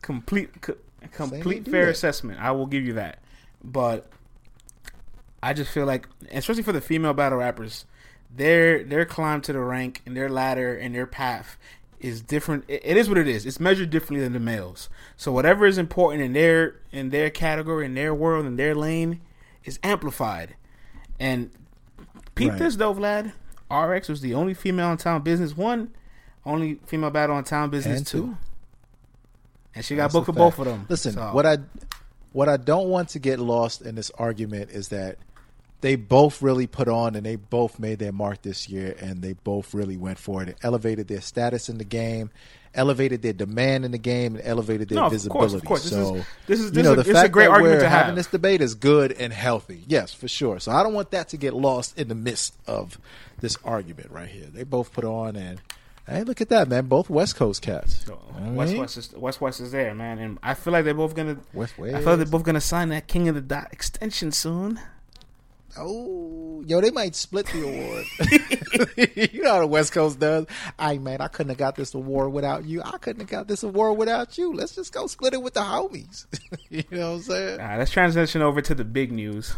complete, 0.09 0.62
co- 0.62 0.76
complete 1.12 1.66
fair 1.66 1.84
that. 1.86 1.90
assessment. 1.92 2.40
I 2.40 2.50
will 2.52 2.66
give 2.66 2.84
you 2.84 2.94
that. 2.94 3.18
But 3.62 4.09
I 5.42 5.52
just 5.52 5.70
feel 5.70 5.84
like, 5.84 6.09
especially 6.32 6.62
for 6.62 6.72
the 6.72 6.80
female 6.80 7.12
battle 7.12 7.38
rappers, 7.38 7.84
their 8.34 8.82
their 8.84 9.04
climb 9.04 9.40
to 9.42 9.52
the 9.52 9.61
rank 9.61 10.00
and 10.06 10.16
their 10.16 10.28
ladder 10.28 10.74
and 10.74 10.94
their 10.94 11.06
path 11.06 11.59
is 12.00 12.20
different. 12.22 12.64
It, 12.68 12.80
it 12.84 12.96
is 12.96 13.09
what 13.09 13.18
it 13.18 13.28
is. 13.28 13.44
It's 13.46 13.61
measured 13.61 13.90
differently 13.90 14.20
than 14.24 14.32
the 14.32 14.40
males. 14.40 14.88
So 15.16 15.30
whatever 15.32 15.66
is 15.66 15.76
important 15.78 16.22
in 16.22 16.32
their 16.32 16.76
in 16.92 17.11
their 17.11 17.28
category, 17.30 17.84
in 17.84 17.94
their 17.94 18.14
world, 18.14 18.46
in 18.46 18.56
their 18.56 18.74
lane, 18.74 19.20
is 19.64 19.78
amplified. 19.82 20.54
And 21.20 21.50
peep 22.34 22.50
Right. 22.50 22.59
this 22.59 22.76
though, 22.76 22.94
Vlad. 22.94 23.32
RX 23.70 24.09
was 24.09 24.22
the 24.22 24.32
only 24.32 24.54
female 24.54 24.90
in 24.92 24.96
town 24.96 25.22
business. 25.22 25.54
One, 25.56 25.90
only 26.46 26.80
female 26.86 27.11
battle 27.11 27.36
in 27.36 27.44
town 27.44 27.68
business. 27.70 28.02
Two. 28.02 28.18
two. 28.18 28.36
And 29.78 29.84
she 29.84 29.94
got 29.94 30.10
booked 30.12 30.26
for 30.26 30.32
both 30.32 30.58
of 30.58 30.64
them. 30.64 30.86
Listen, 30.88 31.12
So- 31.14 31.30
what 31.32 31.46
I 31.46 31.58
what 32.32 32.48
I 32.48 32.56
don't 32.56 32.88
want 32.88 33.10
to 33.10 33.18
get 33.18 33.38
lost 33.38 33.80
in 33.80 33.94
this 33.94 34.10
argument 34.18 34.70
is 34.70 34.88
that 34.88 35.16
they 35.80 35.94
both 35.94 36.42
really 36.42 36.66
put 36.66 36.88
on 36.88 37.14
and 37.14 37.24
they 37.24 37.36
both 37.36 37.78
made 37.78 38.00
their 38.00 38.10
mark 38.12 38.42
this 38.42 38.68
year 38.68 38.94
and 39.00 39.22
they 39.22 39.32
both 39.32 39.72
really 39.72 39.96
went 39.96 40.18
for 40.18 40.42
it 40.42 40.48
and 40.48 40.56
elevated 40.62 41.06
their 41.08 41.20
status 41.20 41.68
in 41.68 41.78
the 41.78 41.84
game, 41.84 42.30
elevated 42.74 43.22
their 43.22 43.32
demand 43.32 43.84
in 43.84 43.92
the 43.92 43.98
game, 43.98 44.34
and 44.34 44.44
elevated 44.44 44.88
their 44.88 44.96
No, 44.96 45.06
of 45.06 45.12
visibility. 45.12 45.38
course, 45.38 45.54
of 45.54 45.64
course. 45.64 45.82
This 45.84 45.92
So 45.92 46.16
is- 46.16 46.24
this 46.48 46.58
is- 46.60 46.64
you 46.66 46.70
this 46.72 46.84
know 46.84 46.92
is 46.94 46.98
a- 46.98 47.02
the 47.04 47.10
is 47.10 47.16
a 47.16 47.20
fact 47.20 47.32
great 47.32 47.44
that 47.46 47.50
argument 47.52 47.76
we're 47.76 47.82
to 47.82 47.88
having 47.88 48.14
this 48.16 48.26
debate 48.26 48.60
is 48.60 48.74
good 48.74 49.12
and 49.12 49.32
healthy. 49.32 49.84
Yes, 49.86 50.12
for 50.12 50.26
sure. 50.28 50.58
So 50.58 50.72
I 50.72 50.82
don't 50.82 50.94
want 50.94 51.12
that 51.12 51.28
to 51.30 51.36
get 51.36 51.54
lost 51.54 51.96
in 51.96 52.08
the 52.08 52.14
midst 52.16 52.54
of 52.66 52.98
this 53.40 53.56
argument 53.64 54.10
right 54.10 54.28
here. 54.28 54.46
They 54.52 54.64
both 54.64 54.92
put 54.92 55.04
on 55.04 55.36
and 55.36 55.60
hey, 56.09 56.24
look 56.24 56.40
at 56.40 56.48
that, 56.48 56.68
man. 56.68 56.86
Both 56.86 57.11
West 57.11 57.36
Coast 57.36 57.62
cats. 57.62 58.04
So, 58.06 58.18
You 58.34 58.40
know 58.40 58.46
what 58.46 58.52
I 58.52 58.56
West 58.56 58.72
mean? 58.72 58.80
West 58.80 58.96
is 58.96 59.12
West 59.14 59.40
West 59.40 59.61
is 59.61 59.72
there, 59.72 59.94
man, 59.94 60.18
and 60.18 60.38
I 60.42 60.54
feel 60.54 60.72
like 60.72 60.84
they're 60.84 60.94
both 60.94 61.14
gonna. 61.14 61.38
West 61.52 61.78
West. 61.78 61.94
I 61.94 61.98
feel 62.00 62.09
like 62.11 62.18
they're 62.18 62.26
both 62.26 62.44
gonna 62.44 62.61
sign 62.61 62.88
that 62.90 63.06
King 63.06 63.28
of 63.28 63.34
the 63.34 63.40
Dot 63.40 63.68
extension 63.72 64.32
soon. 64.32 64.80
Oh, 65.76 66.64
yo, 66.66 66.80
they 66.80 66.90
might 66.90 67.14
split 67.14 67.46
the 67.46 67.62
award. 67.62 69.30
you 69.32 69.42
know 69.42 69.52
how 69.52 69.61
the 69.61 69.66
West 69.66 69.92
Coast 69.92 70.18
does. 70.18 70.46
Hey, 70.78 70.98
man, 70.98 71.20
I 71.20 71.28
couldn't 71.28 71.50
have 71.50 71.59
got 71.59 71.76
this 71.76 71.94
award 71.94 72.32
without 72.32 72.64
you. 72.64 72.82
I 72.82 72.98
couldn't 72.98 73.20
have 73.20 73.28
got 73.28 73.46
this 73.46 73.62
award 73.62 73.96
without 73.98 74.36
you. 74.38 74.52
Let's 74.52 74.74
just 74.74 74.92
go 74.92 75.06
split 75.06 75.34
it 75.34 75.42
with 75.42 75.54
the 75.54 75.61
homies. 75.61 76.26
you 76.70 76.82
know 76.90 77.11
what 77.11 77.16
I'm 77.16 77.22
saying? 77.22 77.61
All 77.61 77.66
right, 77.66 77.78
let's 77.78 77.90
transition 77.92 78.42
over 78.42 78.61
to 78.61 78.74
the 78.74 78.84
big 78.84 79.12
news. 79.12 79.54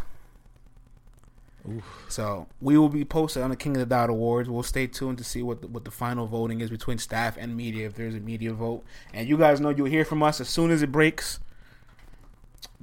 So 2.08 2.46
we 2.60 2.78
will 2.78 2.88
be 2.88 3.04
posted 3.04 3.42
on 3.42 3.50
the 3.50 3.56
King 3.56 3.76
of 3.76 3.80
the 3.80 3.86
Dot 3.86 4.10
Awards. 4.10 4.48
We'll 4.48 4.62
stay 4.62 4.86
tuned 4.86 5.18
to 5.18 5.24
see 5.24 5.42
what 5.42 5.62
the, 5.62 5.68
what 5.68 5.84
the 5.84 5.90
final 5.90 6.26
voting 6.26 6.60
is 6.60 6.70
between 6.70 6.98
staff 6.98 7.36
and 7.38 7.56
media, 7.56 7.86
if 7.86 7.94
there's 7.94 8.14
a 8.14 8.20
media 8.20 8.52
vote. 8.52 8.84
And 9.12 9.28
you 9.28 9.36
guys 9.36 9.60
know 9.60 9.70
you'll 9.70 9.86
hear 9.86 10.04
from 10.04 10.22
us 10.22 10.40
as 10.40 10.48
soon 10.48 10.70
as 10.70 10.82
it 10.82 10.90
breaks. 10.90 11.40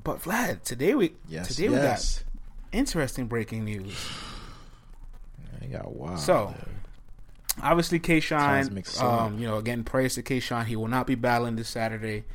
But 0.03 0.21
Vlad, 0.21 0.63
today 0.63 0.95
we 0.95 1.13
Yes, 1.27 1.49
today 1.49 1.69
we 1.69 1.75
got 1.75 2.23
interesting 2.71 3.27
breaking 3.27 3.65
news. 3.65 3.93
They 5.59 5.73
got 5.73 5.91
wild. 5.91 6.19
So, 6.19 6.53
obviously, 7.61 7.97
K 7.99 8.19
Shine, 8.19 8.83
um, 9.01 9.39
you 9.39 9.47
know, 9.47 9.57
again, 9.57 9.83
praise 9.83 10.13
to 10.15 10.21
K 10.21 10.39
Shine. 10.39 10.67
He 10.67 10.75
will 10.75 10.87
not 10.87 11.07
be 11.07 11.15
battling 11.15 11.55
this 11.55 11.67
Saturday 11.67 12.25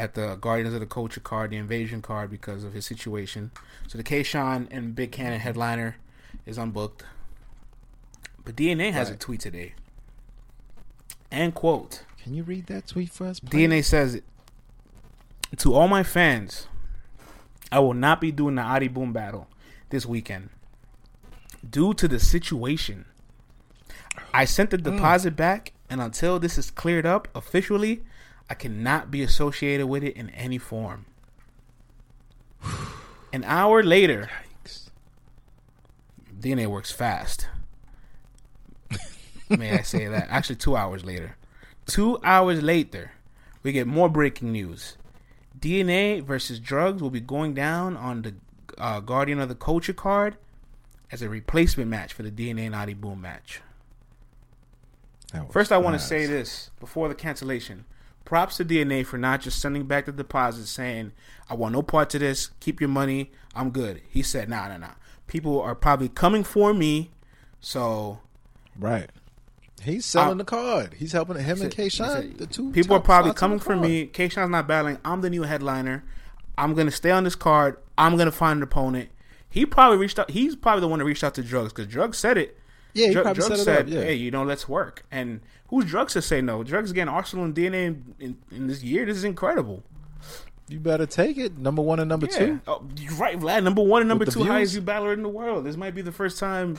at 0.00 0.14
the 0.14 0.36
Guardians 0.36 0.72
of 0.72 0.80
the 0.80 0.86
Culture 0.86 1.20
card, 1.20 1.50
the 1.50 1.58
Invasion 1.58 2.00
card, 2.00 2.30
because 2.30 2.64
of 2.64 2.72
his 2.72 2.86
situation. 2.86 3.50
So, 3.86 3.98
the 3.98 4.04
K 4.04 4.22
Shine 4.22 4.66
and 4.70 4.94
Big 4.94 5.12
Kannon 5.12 5.40
headliner 5.40 5.96
is 6.46 6.56
unbooked. 6.56 7.02
But 8.44 8.56
DNA 8.56 8.92
has 8.92 9.10
a 9.10 9.16
tweet 9.16 9.40
today. 9.40 9.74
And 11.30 11.54
quote 11.54 12.04
Can 12.22 12.34
you 12.34 12.42
read 12.42 12.66
that 12.66 12.86
tweet 12.86 13.10
for 13.10 13.26
us? 13.26 13.40
please? 13.40 13.68
DNA 13.68 13.84
says. 13.84 14.22
To 15.58 15.74
all 15.74 15.88
my 15.88 16.02
fans, 16.02 16.68
I 17.70 17.80
will 17.80 17.92
not 17.92 18.20
be 18.20 18.32
doing 18.32 18.54
the 18.54 18.62
Adi 18.62 18.88
Boom 18.88 19.12
battle 19.12 19.48
this 19.90 20.06
weekend. 20.06 20.48
Due 21.68 21.92
to 21.94 22.08
the 22.08 22.20
situation, 22.20 23.04
I 24.32 24.44
sent 24.46 24.70
the 24.70 24.78
mm. 24.78 24.84
deposit 24.84 25.36
back, 25.36 25.72
and 25.90 26.00
until 26.00 26.38
this 26.38 26.56
is 26.56 26.70
cleared 26.70 27.04
up 27.04 27.28
officially, 27.34 28.02
I 28.50 28.54
cannot 28.54 29.12
be 29.12 29.22
associated 29.22 29.86
with 29.86 30.02
it 30.02 30.16
in 30.16 30.28
any 30.30 30.58
form. 30.58 31.06
An 33.32 33.44
hour 33.44 33.84
later, 33.84 34.28
DNA 36.38 36.66
works 36.66 36.90
fast. 36.90 37.46
May 39.48 39.78
I 39.78 39.82
say 39.82 40.08
that? 40.08 40.26
Actually, 40.30 40.56
two 40.56 40.76
hours 40.76 41.04
later. 41.04 41.36
Two 41.86 42.18
hours 42.24 42.60
later, 42.60 43.12
we 43.62 43.70
get 43.70 43.86
more 43.86 44.08
breaking 44.08 44.50
news. 44.50 44.96
DNA 45.58 46.20
versus 46.20 46.58
drugs 46.58 47.00
will 47.00 47.10
be 47.10 47.20
going 47.20 47.54
down 47.54 47.96
on 47.96 48.22
the 48.22 48.34
uh, 48.78 48.98
Guardian 48.98 49.38
of 49.38 49.48
the 49.48 49.54
Culture 49.54 49.92
card 49.92 50.36
as 51.12 51.22
a 51.22 51.28
replacement 51.28 51.88
match 51.88 52.12
for 52.12 52.24
the 52.24 52.30
DNA 52.30 52.68
Naughty 52.70 52.94
Boom 52.94 53.20
match. 53.20 53.60
First, 55.50 55.70
I 55.70 55.78
want 55.78 55.94
to 55.94 56.04
say 56.04 56.26
this 56.26 56.70
before 56.80 57.08
the 57.08 57.14
cancellation. 57.14 57.84
Props 58.30 58.58
to 58.58 58.64
DNA 58.64 59.04
for 59.04 59.18
not 59.18 59.40
just 59.40 59.60
sending 59.60 59.86
back 59.86 60.06
the 60.06 60.12
deposit 60.12 60.66
saying, 60.66 61.10
I 61.48 61.54
want 61.54 61.72
no 61.72 61.82
part 61.82 62.10
to 62.10 62.18
this. 62.20 62.50
Keep 62.60 62.80
your 62.80 62.88
money. 62.88 63.32
I'm 63.56 63.70
good. 63.70 64.02
He 64.08 64.22
said, 64.22 64.48
nah, 64.48 64.68
nah, 64.68 64.76
nah. 64.76 64.92
People 65.26 65.60
are 65.60 65.74
probably 65.74 66.08
coming 66.08 66.44
for 66.44 66.72
me. 66.72 67.10
So 67.58 68.20
Right. 68.78 69.10
He's 69.82 70.06
selling 70.06 70.34
I- 70.36 70.38
the 70.38 70.44
card. 70.44 70.94
He's 70.94 71.10
helping 71.10 71.38
him 71.42 71.60
and 71.60 71.72
K 71.72 71.82
He 71.84 71.88
Shine. 71.88 72.08
said, 72.08 72.38
The 72.38 72.46
two 72.46 72.70
people 72.70 72.94
are 72.94 73.00
probably 73.00 73.32
coming 73.32 73.58
for 73.58 73.74
me. 73.74 74.06
K 74.06 74.28
Shine's 74.28 74.50
not 74.50 74.68
battling. 74.68 74.98
I'm 75.04 75.22
the 75.22 75.30
new 75.30 75.42
headliner. 75.42 76.04
I'm 76.56 76.74
gonna 76.74 76.92
stay 76.92 77.10
on 77.10 77.24
this 77.24 77.34
card. 77.34 77.78
I'm 77.98 78.16
gonna 78.16 78.30
find 78.30 78.58
an 78.58 78.62
opponent. 78.62 79.08
He 79.48 79.66
probably 79.66 79.98
reached 79.98 80.20
out. 80.20 80.30
He's 80.30 80.54
probably 80.54 80.82
the 80.82 80.86
one 80.88 81.00
that 81.00 81.04
reached 81.04 81.24
out 81.24 81.34
to 81.34 81.42
Drugs 81.42 81.72
because 81.72 81.88
Drugs 81.92 82.16
said 82.16 82.38
it. 82.38 82.59
Yeah, 82.94 83.06
he 83.08 83.12
Drug- 83.12 83.24
probably 83.24 83.40
Drugs 83.46 83.48
set 83.48 83.58
it 83.60 83.64
said, 83.64 83.86
up. 83.86 83.92
Yeah. 83.92 84.00
"Hey, 84.02 84.14
you 84.14 84.30
know, 84.30 84.42
let's 84.44 84.68
work." 84.68 85.04
And 85.10 85.40
who's 85.68 85.84
Drugs 85.84 86.12
to 86.14 86.22
say 86.22 86.40
no? 86.40 86.62
Drugs 86.62 86.90
again, 86.90 87.06
Arsonal 87.08 87.44
and 87.44 87.54
DNA 87.54 87.86
in, 87.86 88.14
in, 88.18 88.36
in 88.50 88.66
this 88.66 88.82
year. 88.82 89.06
This 89.06 89.16
is 89.16 89.24
incredible. 89.24 89.82
You 90.68 90.78
better 90.78 91.06
take 91.06 91.36
it. 91.36 91.58
Number 91.58 91.82
one 91.82 91.98
and 91.98 92.08
number 92.08 92.26
Yeah. 92.30 92.38
two. 92.38 92.60
Oh, 92.68 92.82
you're 92.96 93.12
right, 93.14 93.38
Vlad. 93.38 93.64
Number 93.64 93.82
one 93.82 94.02
and 94.02 94.08
number 94.08 94.24
the 94.24 94.30
two 94.30 94.44
highest 94.44 94.74
you 94.74 94.80
battler 94.80 95.12
in 95.12 95.22
the 95.22 95.28
world. 95.28 95.64
This 95.64 95.76
might 95.76 95.94
be 95.94 96.02
the 96.02 96.12
first 96.12 96.38
time. 96.38 96.78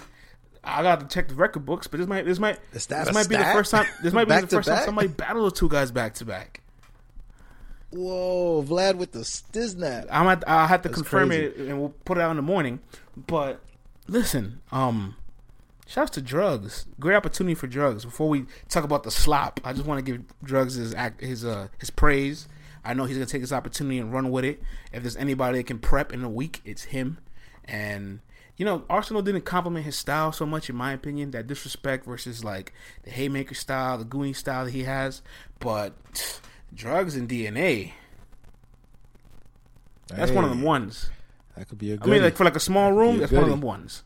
I 0.64 0.82
got 0.84 0.99
to 1.01 1.07
check 1.07 1.28
the 1.28 1.34
record 1.36 1.66
books, 1.66 1.88
but 1.88 1.97
this 1.99 2.07
might 2.07 2.24
this 2.26 2.39
might 2.39 2.59
this 2.72 2.88
might 3.14 3.28
be 3.28 3.36
the 3.36 3.43
first 3.45 3.72
time. 3.72 3.88
This 4.03 4.14
might 4.14 4.28
be 4.28 4.36
the 4.36 4.47
first 4.47 4.68
time 4.70 4.86
somebody 4.86 5.07
battled 5.07 5.43
those 5.51 5.59
two 5.59 5.68
guys 5.70 5.91
back 5.91 6.14
to 6.16 6.26
back. 6.26 6.62
Whoa, 7.91 8.64
Vlad 8.64 8.95
with 8.95 9.12
the 9.12 9.20
stiznat. 9.20 10.07
I'm 10.09 10.28
at, 10.28 10.43
I'll 10.47 10.68
have 10.68 10.82
to 10.84 10.89
That's 10.89 11.01
confirm 11.01 11.30
crazy. 11.30 11.45
it 11.47 11.57
and 11.57 11.80
we'll 11.80 11.93
put 12.05 12.18
it 12.18 12.22
out 12.22 12.30
in 12.32 12.38
the 12.38 12.41
morning. 12.43 12.80
But 13.18 13.59
listen, 14.07 14.62
um, 14.72 15.16
shouts 15.92 16.12
to 16.12 16.22
drugs. 16.22 16.86
Great 17.00 17.16
opportunity 17.16 17.54
for 17.54 17.68
drugs. 17.68 18.06
Before 18.06 18.30
we 18.30 18.46
talk 18.70 18.84
about 18.84 19.04
the 19.04 19.12
slop, 19.12 19.60
I 19.64 19.74
just 19.74 19.86
want 19.86 20.04
to 20.04 20.12
give 20.12 20.24
drugs 20.42 20.76
his 20.76 20.94
act, 20.94 21.22
his 21.22 21.44
uh 21.44 21.68
his 21.80 21.89
praise. 21.89 22.48
I 22.84 22.94
know 22.94 23.04
he's 23.06 23.18
gonna 23.18 23.26
take 23.26 23.42
this 23.42 23.52
opportunity 23.52 24.00
and 24.00 24.14
run 24.14 24.32
with 24.32 24.46
it. 24.46 24.62
If 24.94 25.04
there's 25.04 25.18
anybody 25.18 25.60
that 25.60 25.68
can 25.68 25.80
prep 25.80 26.14
in 26.14 26.24
a 26.24 26.30
week, 26.30 26.62
it's 26.66 26.86
him. 26.86 27.18
And 27.66 28.22
you 28.56 28.66
know, 28.66 28.80
Arsonal 28.89 29.24
didn't 29.24 29.42
compliment 29.42 29.86
his 29.86 29.98
style 29.98 30.32
so 30.32 30.46
much, 30.46 30.70
in 30.70 30.76
my 30.76 30.94
opinion. 30.94 31.32
That 31.32 31.48
disrespect 31.48 32.06
versus 32.06 32.44
like 32.44 32.74
the 33.04 33.12
haymaker 33.12 33.56
style, 33.56 33.98
the 33.98 34.06
Goonie 34.06 34.36
style 34.36 34.66
that 34.66 34.72
he 34.72 34.84
has. 34.84 35.22
But 35.60 36.42
drugs 36.74 37.16
and 37.16 37.28
DNA, 37.28 37.92
that's 40.08 40.32
one 40.32 40.46
of 40.46 40.50
them 40.50 40.62
ones. 40.62 41.10
That 41.58 41.68
could 41.68 41.78
be 41.78 41.92
a 41.92 41.96
I 41.96 41.98
good. 41.98 42.02
One. 42.02 42.10
I 42.12 42.14
mean, 42.14 42.24
like 42.24 42.36
for 42.38 42.46
like 42.46 42.56
a 42.56 42.62
small 42.62 42.94
room, 42.94 43.18
a 43.18 43.20
that's 43.20 43.32
one 43.34 43.44
of 43.44 43.50
goodie. 43.50 43.60
them 43.60 43.68
ones. 43.68 44.04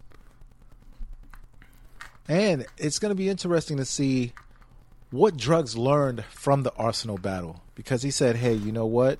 And 2.28 2.66
it's 2.78 3.00
going 3.00 3.12
to 3.12 3.16
be 3.16 3.30
interesting 3.30 3.78
to 3.78 3.86
see 3.86 4.34
what 5.12 5.38
drugs 5.38 5.78
learned 5.78 6.26
from 6.26 6.64
the 6.64 6.72
Arsonal 6.72 7.22
battle 7.22 7.62
because 7.76 8.04
he 8.04 8.12
said, 8.12 8.38
"Hey, 8.38 8.54
you 8.54 8.72
know 8.72 8.86
what? 8.86 9.20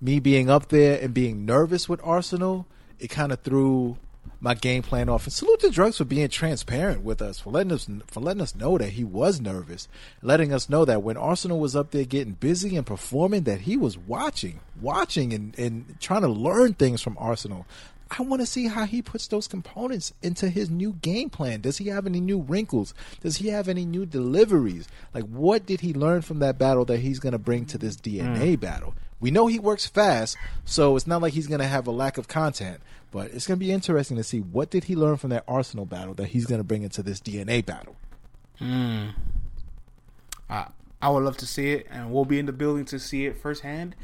Me 0.00 0.20
being 0.20 0.48
up 0.48 0.68
there 0.68 1.00
and 1.00 1.12
being 1.12 1.44
nervous 1.44 1.88
with 1.88 2.00
Arsonal, 2.02 2.66
it 2.98 3.08
kind 3.08 3.32
of 3.32 3.40
threw 3.40 3.96
my 4.40 4.54
game 4.54 4.82
plan 4.82 5.08
off." 5.08 5.24
And 5.24 5.32
salute 5.32 5.60
to 5.60 5.70
drugs 5.70 5.98
for 5.98 6.04
being 6.04 6.28
transparent 6.28 7.02
with 7.02 7.20
us 7.20 7.40
for 7.40 7.50
letting 7.50 7.72
us 7.72 7.88
for 8.06 8.20
letting 8.20 8.42
us 8.42 8.54
know 8.54 8.78
that 8.78 8.90
he 8.90 9.02
was 9.02 9.40
nervous, 9.40 9.88
letting 10.22 10.52
us 10.52 10.68
know 10.68 10.84
that 10.84 11.02
when 11.02 11.16
Arsonal 11.16 11.58
was 11.58 11.74
up 11.74 11.90
there 11.90 12.04
getting 12.04 12.34
busy 12.34 12.76
and 12.76 12.86
performing, 12.86 13.42
that 13.42 13.62
he 13.62 13.76
was 13.76 13.98
watching, 13.98 14.60
watching, 14.80 15.34
and 15.34 15.58
and 15.58 15.96
trying 16.00 16.22
to 16.22 16.28
learn 16.28 16.74
things 16.74 17.02
from 17.02 17.16
Arsonal. 17.16 17.64
I 18.10 18.22
want 18.22 18.40
to 18.40 18.46
see 18.46 18.68
how 18.68 18.84
he 18.84 19.02
puts 19.02 19.26
those 19.26 19.48
components 19.48 20.12
into 20.22 20.48
his 20.48 20.70
new 20.70 20.92
game 20.92 21.28
plan. 21.28 21.60
Does 21.60 21.78
he 21.78 21.88
have 21.88 22.06
any 22.06 22.20
new 22.20 22.40
wrinkles? 22.40 22.94
Does 23.20 23.36
he 23.36 23.48
have 23.48 23.68
any 23.68 23.84
new 23.84 24.06
deliveries? 24.06 24.86
Like, 25.12 25.24
what 25.24 25.66
did 25.66 25.80
he 25.80 25.92
learn 25.92 26.22
from 26.22 26.38
that 26.38 26.58
battle 26.58 26.84
that 26.84 27.00
he's 27.00 27.18
going 27.18 27.32
to 27.32 27.38
bring 27.38 27.66
to 27.66 27.78
this 27.78 27.96
DNA 27.96 28.58
battle? 28.58 28.94
We 29.18 29.30
know 29.30 29.46
he 29.46 29.58
works 29.58 29.86
fast, 29.86 30.36
so 30.64 30.94
it's 30.94 31.06
not 31.06 31.22
like 31.22 31.32
he's 31.32 31.46
going 31.46 31.60
to 31.60 31.66
have 31.66 31.86
a 31.86 31.90
lack 31.90 32.18
of 32.18 32.28
content. 32.28 32.80
But 33.10 33.30
it's 33.32 33.46
going 33.46 33.58
to 33.58 33.64
be 33.64 33.72
interesting 33.72 34.16
to 34.18 34.24
see 34.24 34.40
what 34.40 34.70
did 34.70 34.84
he 34.84 34.94
learn 34.94 35.16
from 35.16 35.30
that 35.30 35.46
Arsonal 35.46 35.88
battle 35.88 36.14
that 36.14 36.28
he's 36.28 36.46
going 36.46 36.60
to 36.60 36.64
bring 36.64 36.82
into 36.82 37.02
this 37.02 37.20
DNA 37.20 37.64
battle. 37.64 37.96
Hmm. 38.58 39.08
I, 40.48 40.66
I 41.00 41.08
would 41.10 41.24
love 41.24 41.36
to 41.38 41.46
see 41.46 41.72
it, 41.72 41.86
and 41.90 42.12
we'll 42.12 42.24
be 42.24 42.38
in 42.38 42.46
the 42.46 42.52
building 42.52 42.84
to 42.86 42.98
see 42.98 43.26
it 43.26 43.38
firsthand. 43.38 43.96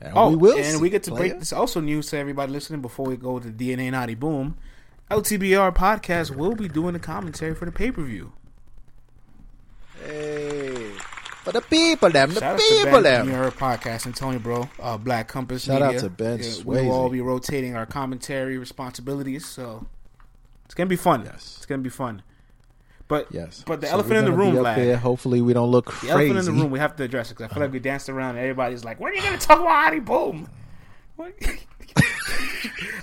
And 0.00 0.12
oh, 0.16 0.30
we 0.30 0.36
will, 0.36 0.58
and 0.58 0.80
we 0.80 0.90
get 0.90 1.02
to 1.04 1.10
player. 1.10 1.30
break 1.30 1.38
this. 1.40 1.52
Also, 1.52 1.80
news 1.80 2.08
to 2.08 2.18
everybody 2.18 2.52
listening 2.52 2.82
before 2.82 3.06
we 3.06 3.16
go 3.16 3.38
to 3.38 3.48
DNA 3.48 3.90
Naughty 3.90 4.14
Boom. 4.14 4.56
LTBR 5.10 5.74
podcast 5.74 6.34
will 6.34 6.54
be 6.54 6.68
doing 6.68 6.94
the 6.94 6.98
commentary 6.98 7.54
for 7.54 7.64
the 7.64 7.72
pay 7.72 7.90
per 7.90 8.02
view. 8.02 8.32
Hey, 10.04 10.90
for 11.44 11.52
the 11.52 11.60
people, 11.60 12.10
them, 12.10 12.32
the 12.32 12.40
Shout 12.40 12.58
people, 12.58 13.02
them. 13.02 13.28
your 13.28 13.50
podcast 13.50 14.06
and 14.06 14.16
Tony 14.16 14.38
Bro, 14.38 14.68
uh, 14.80 14.96
Black 14.96 15.28
Compass. 15.28 15.64
Shout 15.64 15.82
out 15.82 15.98
to 15.98 16.10
Ben 16.10 16.40
we 16.64 16.82
will 16.82 16.90
all 16.90 17.08
be 17.10 17.20
rotating 17.20 17.76
our 17.76 17.86
commentary 17.86 18.58
responsibilities, 18.58 19.46
so 19.46 19.86
it's 20.64 20.74
gonna 20.74 20.88
be 20.88 20.96
fun. 20.96 21.22
Yes. 21.24 21.54
it's 21.56 21.66
gonna 21.66 21.82
be 21.82 21.90
fun. 21.90 22.22
But 23.06 23.26
Yes, 23.30 23.62
but 23.66 23.80
the 23.82 23.86
So 23.88 23.92
elephant 23.94 24.16
in 24.16 24.24
the 24.24 24.32
room, 24.32 24.52
be 24.54 24.60
Vlad. 24.60 24.76
there. 24.76 24.96
Hopefully, 24.96 25.42
we 25.42 25.52
don't 25.52 25.70
look 25.70 25.86
The 25.86 25.92
crazy. 25.92 26.10
elephant 26.10 26.38
in 26.38 26.44
the 26.46 26.52
room, 26.52 26.70
we 26.70 26.78
have 26.78 26.96
to 26.96 27.02
address 27.04 27.30
it 27.30 27.34
because 27.36 27.50
I 27.50 27.54
feel 27.54 27.62
like 27.62 27.72
we 27.72 27.78
danced 27.78 28.08
around 28.08 28.30
and 28.30 28.38
everybody's 28.38 28.82
like, 28.84 28.98
when 28.98 29.12
are 29.12 29.16
you 29.16 29.22
going 29.22 29.38
to 29.38 29.46
talk 29.46 29.60
about 29.60 29.88
Adi 29.88 30.00
Boom? 30.00 30.48
What? 31.16 31.32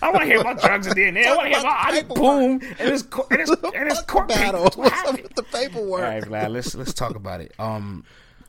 I 0.01 0.09
want 0.09 0.21
to 0.21 0.25
hear 0.25 0.41
about 0.41 0.59
drugs 0.59 0.87
and 0.87 0.95
DNA. 0.95 1.25
I 1.27 1.35
want 1.35 1.45
to 1.45 1.49
hear 1.49 1.59
about 1.59 1.87
Adi 1.93 2.01
Boom 2.13 2.51
and 2.79 2.89
his, 2.89 3.03
co- 3.03 3.27
and 3.29 3.39
his, 3.39 3.49
and 3.51 3.89
his 3.89 4.01
court 4.01 4.27
battle. 4.27 4.63
papers. 4.63 4.77
What 4.77 4.91
What's 4.91 5.09
up 5.09 5.21
with 5.21 5.35
the 5.35 5.43
paperwork? 5.43 6.01
All 6.01 6.07
right, 6.09 6.23
Vlad, 6.23 6.49
let's, 6.51 6.73
let's 6.75 6.93
talk 6.93 7.15
about 7.15 7.41
it. 7.41 7.53
Um, 7.59 8.03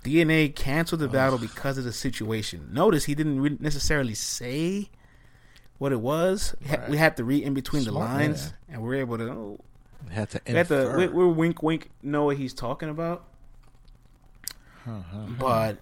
DNA 0.05 0.55
canceled 0.55 1.01
the 1.03 1.09
battle 1.09 1.39
because 1.39 1.77
of 1.79 1.85
the 1.85 1.93
situation. 1.93 2.71
Notice 2.73 3.05
he 3.05 3.15
didn't 3.15 3.41
re- 3.41 3.57
necessarily 3.61 4.15
say 4.15 4.89
what 5.79 5.93
it 5.93 6.01
was. 6.01 6.57
We 6.63 6.69
had- 6.69 6.89
We 6.89 6.97
had 6.97 7.17
to 7.19 7.25
read 7.25 7.43
in 7.45 7.53
between 7.55 7.85
the 7.85 7.93
lines, 7.93 8.45
man. 8.47 8.55
and 8.71 8.83
we're 8.83 8.95
able 8.97 9.19
to. 9.19 9.25
Oh, 9.31 9.61
Had 10.11 10.31
to 10.31 10.41
we 10.47 10.55
have 10.55 10.69
to 10.69 10.95
we, 10.97 11.07
we're 11.09 11.29
wink 11.29 11.63
wink 11.63 11.91
know 12.03 12.25
what 12.25 12.37
he's 12.37 12.53
talking 12.53 12.89
about. 12.89 13.25
But 15.39 15.79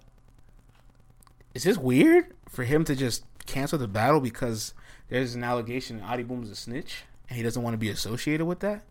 is 1.55 1.65
this 1.65 1.79
weird 1.79 2.35
for 2.49 2.65
him 2.65 2.85
to 2.85 2.95
just 2.95 3.25
cancel 3.47 3.79
the 3.79 3.89
battle 3.89 4.21
because 4.21 4.75
there's 5.09 5.35
an 5.35 5.43
allegation 5.43 6.01
Adi 6.03 6.23
Boom's 6.23 6.49
is 6.51 6.59
a 6.59 6.61
snitch 6.61 7.05
and 7.29 7.37
he 7.37 7.43
doesn't 7.43 7.63
want 7.63 7.75
to 7.75 7.79
be 7.79 7.89
associated 7.89 8.47
with 8.47 8.61
that? 8.61 8.83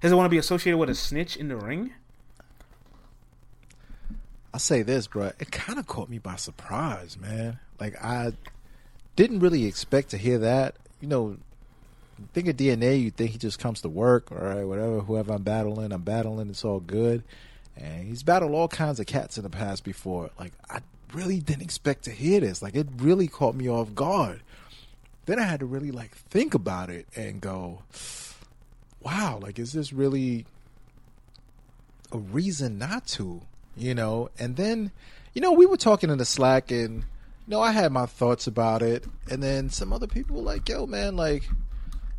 He 0.00 0.06
doesn't 0.06 0.16
want 0.16 0.26
to 0.26 0.30
be 0.30 0.38
associated 0.38 0.78
with 0.78 0.90
a 0.90 0.94
snitch 0.94 1.36
in 1.36 1.48
the 1.48 1.56
ring? 1.56 1.92
I'll 4.52 4.60
say 4.60 4.82
this, 4.82 5.06
bro. 5.06 5.32
It 5.38 5.50
kind 5.50 5.78
of 5.78 5.86
caught 5.86 6.08
me 6.08 6.18
by 6.18 6.36
surprise, 6.36 7.18
man. 7.18 7.58
Like 7.80 7.96
I 8.02 8.32
didn't 9.16 9.40
really 9.40 9.64
expect 9.64 10.10
to 10.10 10.18
hear 10.18 10.38
that. 10.38 10.76
You 11.00 11.08
know, 11.08 11.36
think 12.32 12.48
of 12.48 12.56
DNA, 12.56 13.00
you 13.00 13.10
think 13.10 13.30
he 13.30 13.38
just 13.38 13.58
comes 13.58 13.80
to 13.82 13.88
work, 13.88 14.30
all 14.32 14.38
right, 14.38 14.64
whatever, 14.64 15.00
whoever 15.00 15.32
I'm 15.32 15.42
battling, 15.42 15.92
I'm 15.92 16.02
battling, 16.02 16.48
it's 16.50 16.64
all 16.64 16.80
good. 16.80 17.22
And 17.76 18.06
he's 18.06 18.22
battled 18.22 18.52
all 18.52 18.68
kinds 18.68 19.00
of 19.00 19.06
cats 19.06 19.36
in 19.36 19.42
the 19.42 19.50
past 19.50 19.84
before. 19.84 20.30
Like 20.38 20.52
I 20.70 20.80
really 21.12 21.40
didn't 21.40 21.62
expect 21.62 22.04
to 22.04 22.10
hear 22.10 22.40
this. 22.40 22.62
Like 22.62 22.74
it 22.74 22.86
really 22.98 23.26
caught 23.26 23.54
me 23.54 23.68
off 23.68 23.94
guard. 23.94 24.42
Then 25.26 25.38
I 25.38 25.44
had 25.44 25.60
to 25.60 25.66
really 25.66 25.90
like 25.90 26.14
think 26.14 26.54
about 26.54 26.90
it 26.90 27.06
and 27.16 27.40
go, 27.40 27.82
wow, 29.00 29.38
like 29.40 29.58
is 29.58 29.72
this 29.72 29.92
really 29.92 30.46
a 32.12 32.18
reason 32.18 32.78
not 32.78 33.06
to, 33.08 33.42
you 33.76 33.94
know. 33.94 34.30
And 34.38 34.56
then, 34.56 34.92
you 35.32 35.40
know, 35.40 35.52
we 35.52 35.66
were 35.66 35.76
talking 35.76 36.10
in 36.10 36.18
the 36.18 36.24
Slack, 36.24 36.70
and 36.70 36.98
you 36.98 37.04
know, 37.48 37.60
I 37.60 37.72
had 37.72 37.92
my 37.92 38.06
thoughts 38.06 38.46
about 38.46 38.82
it, 38.82 39.04
and 39.30 39.42
then 39.42 39.68
some 39.70 39.92
other 39.92 40.06
people 40.06 40.36
were 40.36 40.42
like, 40.42 40.68
"Yo, 40.68 40.86
man, 40.86 41.16
like." 41.16 41.48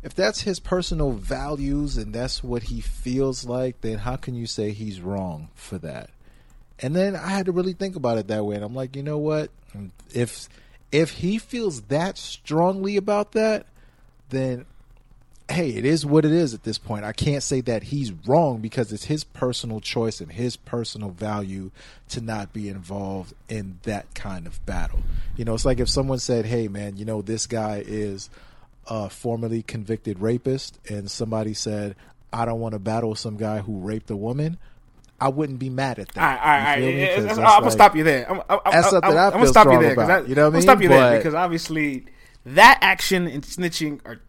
If 0.06 0.14
that's 0.14 0.42
his 0.42 0.60
personal 0.60 1.10
values 1.10 1.96
and 1.96 2.14
that's 2.14 2.44
what 2.44 2.62
he 2.62 2.80
feels 2.80 3.44
like, 3.44 3.80
then 3.80 3.98
how 3.98 4.14
can 4.14 4.36
you 4.36 4.46
say 4.46 4.70
he's 4.70 5.00
wrong 5.00 5.48
for 5.56 5.78
that? 5.78 6.10
And 6.78 6.94
then 6.94 7.16
I 7.16 7.30
had 7.30 7.46
to 7.46 7.52
really 7.52 7.72
think 7.72 7.96
about 7.96 8.16
it 8.16 8.28
that 8.28 8.44
way, 8.44 8.54
and 8.54 8.64
I'm 8.64 8.72
like, 8.72 8.94
you 8.94 9.02
know 9.02 9.18
what? 9.18 9.50
If 10.14 10.48
if 10.92 11.10
he 11.10 11.38
feels 11.38 11.82
that 11.82 12.18
strongly 12.18 12.96
about 12.96 13.32
that, 13.32 13.66
then 14.28 14.66
hey, 15.48 15.70
it 15.70 15.84
is 15.84 16.06
what 16.06 16.24
it 16.24 16.30
is 16.30 16.54
at 16.54 16.62
this 16.62 16.78
point. 16.78 17.04
I 17.04 17.12
can't 17.12 17.42
say 17.42 17.60
that 17.62 17.82
he's 17.82 18.12
wrong 18.12 18.60
because 18.60 18.92
it's 18.92 19.06
his 19.06 19.24
personal 19.24 19.80
choice 19.80 20.20
and 20.20 20.30
his 20.30 20.56
personal 20.56 21.10
value 21.10 21.72
to 22.10 22.20
not 22.20 22.52
be 22.52 22.68
involved 22.68 23.34
in 23.48 23.80
that 23.82 24.14
kind 24.14 24.46
of 24.46 24.64
battle. 24.66 25.00
You 25.36 25.44
know, 25.44 25.54
it's 25.54 25.64
like 25.64 25.80
if 25.80 25.88
someone 25.88 26.20
said, 26.20 26.46
"Hey, 26.46 26.68
man, 26.68 26.96
you 26.96 27.04
know 27.04 27.22
this 27.22 27.48
guy 27.48 27.82
is 27.84 28.30
a 28.88 29.08
formerly 29.10 29.62
convicted 29.62 30.18
rapist," 30.20 30.78
and 30.88 31.10
somebody 31.10 31.54
said, 31.54 31.96
"I 32.32 32.44
don't 32.44 32.60
want 32.60 32.72
to 32.74 32.78
battle 32.78 33.14
some 33.14 33.36
guy 33.36 33.58
who 33.58 33.78
raped 33.80 34.10
a 34.10 34.16
woman." 34.16 34.58
I 35.18 35.28
wouldn't 35.28 35.58
be 35.58 35.70
mad 35.70 35.98
at 35.98 36.08
that. 36.10 36.20
All 36.20 36.26
right, 36.26 36.38
all 36.38 36.46
right, 36.46 36.60
all 36.60 36.76
You 36.76 36.82
feel 36.82 36.86
right. 36.88 36.94
me? 36.94 37.00
Yeah, 37.00 37.06
'Cause 37.16 37.38
yeah, 37.38 37.46
I'm 37.48 37.60
gonna 37.60 37.70
stop 37.70 37.96
you 37.96 38.04
there. 38.04 38.30
I'm, 38.30 38.42
I'm, 38.50 38.60
That's 38.70 38.90
something 38.90 39.10
I'm, 39.12 39.16
I 39.16 39.24
I'm 39.28 39.32
gonna 39.32 39.46
stop 39.46 39.72
you 39.72 39.78
there 39.80 39.92
about. 39.94 40.28
You 40.28 40.34
know 40.34 40.42
what 40.42 40.44
I 40.44 40.46
I'm 40.48 40.52
mean? 40.52 40.62
stop 40.62 40.82
you 40.82 40.88
there 40.90 41.16
because 41.16 41.34
obviously 41.34 42.04
that 42.44 42.78
action 42.82 43.26
and 43.26 43.42
snitching 43.42 44.00
are 44.04 44.20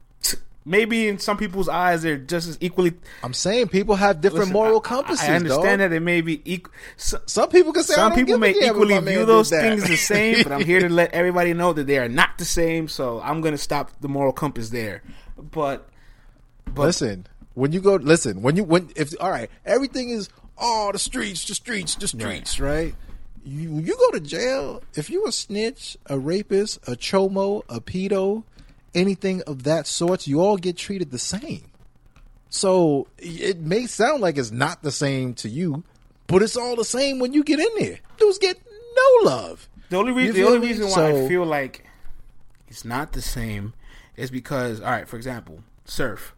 maybe 0.67 1.07
in 1.07 1.17
some 1.17 1.37
people's 1.37 1.69
eyes 1.69 2.03
they're 2.03 2.17
just 2.17 2.47
as 2.47 2.57
equally. 2.59 2.93
I'm 3.23 3.33
saying 3.33 3.69
people 3.69 3.95
have 3.95 4.21
different 4.21 4.45
Listen, 4.47 4.53
moral 4.53 4.81
compasses. 4.81 5.27
I, 5.27 5.35
understand 5.35 5.79
dog. 5.79 5.91
that 5.91 5.93
it 5.93 6.01
may 6.01 6.21
be 6.21 6.41
equal. 6.45 6.73
So, 6.97 7.19
Some 7.25 7.49
people 7.49 7.73
can 7.73 7.83
say 7.83 7.95
some 7.95 8.13
people 8.13 8.37
may 8.37 8.51
equally 8.51 8.99
view 8.99 9.25
those 9.25 9.49
things 9.49 9.87
the 9.87 9.95
same, 9.95 10.43
but 10.43 10.51
I'm 10.51 10.65
here 10.65 10.81
to 10.81 10.89
let 10.89 11.13
everybody 11.13 11.53
know 11.53 11.73
that 11.73 11.87
they 11.87 11.97
are 11.97 12.09
not 12.09 12.37
the 12.37 12.45
same. 12.45 12.87
So 12.87 13.21
I'm 13.21 13.41
gonna 13.41 13.57
stop 13.57 13.91
the 14.01 14.09
moral 14.09 14.33
compass 14.33 14.69
there. 14.69 15.01
But 15.37 15.87
but 16.65 16.83
listen, 16.83 17.25
when 17.53 17.71
you 17.71 17.79
go, 17.79 17.95
listen, 17.95 18.41
when 18.41 18.55
you 18.55 18.63
when 18.63 18.89
if 18.95 19.13
all 19.21 19.31
right, 19.31 19.49
everything 19.65 20.09
is 20.09 20.29
oh 20.57 20.91
the 20.91 20.99
streets, 20.99 21.45
the 21.45 21.55
streets, 21.55 21.95
the 21.95 22.07
streets, 22.07 22.59
right? 22.59 22.93
You 23.45 23.79
you 23.79 23.95
go 23.95 24.11
to 24.11 24.19
jail 24.19 24.83
if 24.95 25.09
you 25.09 25.25
a 25.25 25.31
snitch, 25.31 25.97
a 26.07 26.19
rapist, 26.19 26.77
a 26.87 26.91
chomo, 26.91 27.63
a 27.69 27.79
pedo, 27.79 28.43
anything 28.93 29.41
of 29.43 29.63
that 29.63 29.87
sort, 29.87 30.27
you 30.27 30.41
all 30.41 30.57
get 30.57 30.77
treated 30.77 31.11
the 31.11 31.19
same. 31.19 31.63
So 32.49 33.07
it 33.17 33.59
may 33.59 33.85
sound 33.87 34.21
like 34.21 34.37
it's 34.37 34.51
not 34.51 34.81
the 34.83 34.91
same 34.91 35.33
to 35.35 35.49
you, 35.49 35.83
but 36.27 36.41
it's 36.41 36.57
all 36.57 36.75
the 36.75 36.85
same 36.85 37.19
when 37.19 37.33
you 37.33 37.43
get 37.43 37.59
in 37.59 37.67
there. 37.77 37.99
Dudes 38.17 38.37
get 38.37 38.57
no 38.95 39.29
love. 39.29 39.67
The 39.89 39.97
only 39.97 40.11
reason, 40.11 40.35
the 40.35 40.43
only 40.45 40.59
me? 40.59 40.67
reason 40.67 40.85
why 40.87 40.93
So- 40.93 41.25
I 41.25 41.27
feel 41.27 41.45
like 41.45 41.85
it's 42.67 42.83
not 42.85 43.13
the 43.13 43.21
same 43.21 43.73
is 44.15 44.31
because, 44.31 44.79
all 44.81 44.91
right, 44.91 45.07
for 45.07 45.15
example, 45.17 45.63
Surf. 45.85 46.33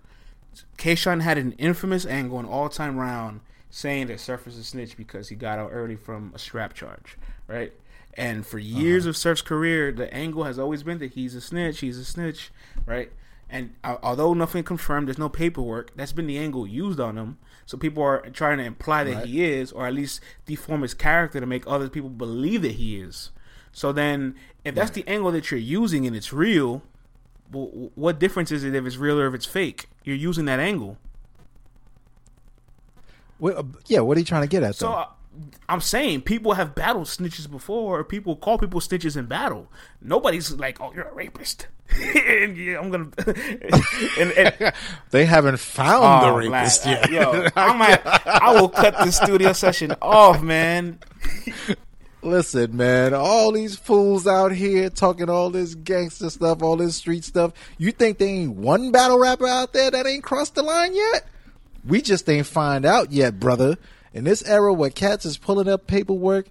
K 0.78 0.96
Shine 0.96 1.22
had 1.22 1.38
an 1.38 1.54
infamous 1.54 2.06
angle, 2.06 2.40
an 2.40 2.46
all-time 2.46 2.98
round, 2.98 3.42
saying 3.70 4.08
that 4.08 4.20
Surf 4.20 4.48
is 4.48 4.58
a 4.58 4.64
snitch 4.64 4.98
because 4.98 5.30
he 5.30 5.36
got 5.36 5.60
out 5.60 5.70
early 5.72 5.96
from 5.96 6.32
a 6.36 6.40
strap 6.40 6.74
charge, 6.74 7.18
right? 7.48 7.72
And 8.16 8.46
for 8.46 8.60
years 8.60 9.04
Uh-huh. 9.04 9.10
of 9.12 9.18
Surf's 9.18 9.42
career, 9.42 9.92
the 9.92 10.14
angle 10.14 10.44
has 10.44 10.60
always 10.60 10.84
been 10.84 10.98
that 11.00 11.14
he's 11.14 11.36
a 11.36 11.42
snitch, 11.42 11.80
he's 11.80 11.98
a 11.98 12.04
snitch, 12.06 12.52
right? 12.86 13.12
And 13.50 13.74
uh, 13.84 13.98
although 14.04 14.34
nothing 14.34 14.64
confirmed, 14.64 15.08
there's 15.08 15.18
no 15.18 15.30
paperwork. 15.30 15.92
That's 15.96 16.12
been 16.12 16.28
the 16.28 16.38
angle 16.38 16.68
used 16.68 17.00
on 17.00 17.18
him. 17.18 17.38
So 17.66 17.78
people 17.78 18.04
are 18.04 18.22
trying 18.32 18.58
to 18.58 18.64
imply 18.64 19.04
that 19.06 19.16
Right. 19.16 19.26
he 19.26 19.44
is, 19.44 19.72
or 19.72 19.88
at 19.88 19.94
least 19.94 20.22
deform 20.46 20.82
his 20.84 20.94
character 20.94 21.40
to 21.40 21.46
make 21.46 21.64
other 21.66 21.88
people 21.90 22.10
believe 22.10 22.62
that 22.64 22.74
he 22.74 23.00
is. 23.00 23.32
So 23.72 23.92
then, 23.92 24.36
if 24.66 24.76
that's 24.76 24.92
the 24.92 25.08
angle 25.08 25.32
that 25.32 25.50
you're 25.52 25.60
using 25.60 26.06
and 26.06 26.16
it's 26.16 26.34
real, 26.34 26.82
well, 27.52 27.90
what 27.96 28.20
difference 28.20 28.52
is 28.52 28.64
it 28.64 28.76
if 28.76 28.86
it's 28.86 28.98
real 28.98 29.20
or 29.20 29.28
if 29.28 29.34
it's 29.34 29.46
fake? 29.46 29.88
You 30.04 30.14
you're 30.14 30.30
using 30.30 30.46
that 30.46 30.60
angle. 30.60 30.98
What, 33.38 33.56
uh, 33.58 33.64
yeah, 33.88 34.00
what 34.02 34.18
are 34.18 34.20
you 34.20 34.26
trying 34.26 34.42
to 34.42 34.48
get 34.48 34.64
at? 34.64 34.76
So 34.76 34.88
though? 34.88 34.94
uh, 34.94 35.08
I'm 35.68 35.82
saying 35.82 36.22
people 36.22 36.54
have 36.54 36.76
battled 36.76 37.08
snitches 37.08 37.50
before, 37.50 38.00
or 38.00 38.04
people 38.04 38.36
call 38.36 38.58
people 38.58 38.80
snitches 38.80 39.16
in 39.16 39.28
battle. 39.28 39.72
Nobody's 40.02 40.52
like, 40.52 40.82
"Oh, 40.82 40.92
you're 40.94 41.08
a 41.08 41.14
rapist," 41.14 41.68
and 41.92 42.58
yeah, 42.58 42.80
I'm 42.80 42.90
gonna. 42.90 43.10
and, 44.20 44.32
and, 44.32 44.74
they 45.12 45.26
haven't 45.26 45.60
found 45.60 46.26
oh, 46.26 46.28
the 46.28 46.50
rapist 46.50 46.86
yet. 46.86 47.10
uh, 47.10 47.12
yo, 47.12 47.48
I 47.56 47.78
might, 47.78 48.06
I 48.06 48.60
will 48.60 48.70
cut 48.70 48.98
this 49.04 49.18
studio 49.18 49.54
session 49.54 49.94
off, 50.02 50.42
man. 50.42 51.00
Listen, 52.22 52.76
man, 52.76 53.14
all 53.14 53.54
these 53.54 53.78
fools 53.78 54.28
out 54.28 54.52
here 54.52 54.90
talking 54.90 55.30
all 55.30 55.50
this 55.50 55.74
gangster 55.76 56.30
stuff, 56.30 56.62
all 56.62 56.76
this 56.76 56.98
street 56.98 57.24
stuff. 57.24 57.54
You 57.78 57.92
think 57.94 58.18
they 58.18 58.28
ain't 58.28 58.56
one 58.56 58.92
battle 58.92 59.18
rapper 59.18 59.48
out 59.48 59.72
there 59.72 59.90
that 59.90 60.06
ain't 60.06 60.24
crossed 60.24 60.56
the 60.56 60.64
line 60.64 60.94
yet? 60.94 61.26
We 61.88 62.02
just 62.02 62.28
ain't 62.28 62.46
find 62.46 62.86
out 62.86 63.14
yet, 63.14 63.40
brother. 63.40 63.78
In 64.14 64.24
this 64.24 64.44
era 64.44 64.74
where 64.74 64.90
cats 64.90 65.26
is 65.26 65.38
pulling 65.38 65.68
up 65.68 65.88
paperwork, 65.88 66.48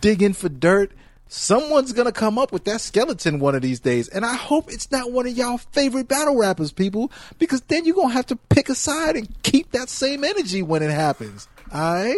digging 0.00 0.32
for 0.32 0.48
dirt, 0.48 0.92
someone's 1.28 1.92
gonna 1.92 2.12
come 2.12 2.38
up 2.38 2.52
with 2.52 2.64
that 2.64 2.80
skeleton 2.80 3.38
one 3.40 3.54
of 3.54 3.62
these 3.62 3.80
days. 3.80 4.08
And 4.08 4.24
I 4.24 4.34
hope 4.34 4.72
it's 4.72 4.90
not 4.90 5.12
one 5.12 5.26
of 5.26 5.36
y'all 5.36 5.58
favorite 5.58 6.08
battle 6.08 6.36
rappers, 6.36 6.72
people, 6.72 7.10
because 7.38 7.60
then 7.62 7.84
you're 7.84 7.94
gonna 7.96 8.12
have 8.14 8.26
to 8.26 8.36
pick 8.36 8.68
a 8.68 8.74
side 8.74 9.16
and 9.16 9.28
keep 9.42 9.72
that 9.72 9.88
same 9.88 10.24
energy 10.24 10.62
when 10.62 10.82
it 10.82 10.90
happens. 10.90 11.48
Alright? 11.74 12.16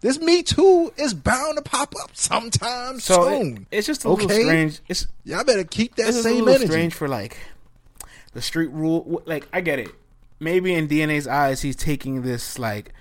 This 0.00 0.20
Me 0.20 0.42
Too 0.44 0.92
is 0.96 1.12
bound 1.12 1.56
to 1.56 1.62
pop 1.62 1.94
up 2.02 2.10
sometime 2.16 3.00
So 3.00 3.28
it- 3.28 3.38
soon. 3.40 3.66
it's 3.72 3.86
just 3.86 4.04
a 4.04 4.10
little 4.10 4.26
Okay? 4.26 4.42
strange. 4.44 4.80
It's 4.88 5.06
Y'all 5.24 5.42
better 5.44 5.64
keep 5.64 5.96
that 5.96 6.10
a 6.10 6.12
same 6.12 6.34
little 6.44 6.50
energy. 6.50 6.66
strange 6.66 6.94
for 6.94 7.08
like 7.08 7.36
the 8.32 8.42
street 8.42 8.70
rule. 8.70 9.22
Like 9.26 9.48
I 9.52 9.60
get 9.60 9.78
it. 9.80 9.90
Maybe 10.40 10.72
in 10.72 10.86
DNA's 10.86 11.26
eyes, 11.26 11.62
he's 11.62 11.74
taking 11.74 12.22
this 12.22 12.58
like 12.60 12.92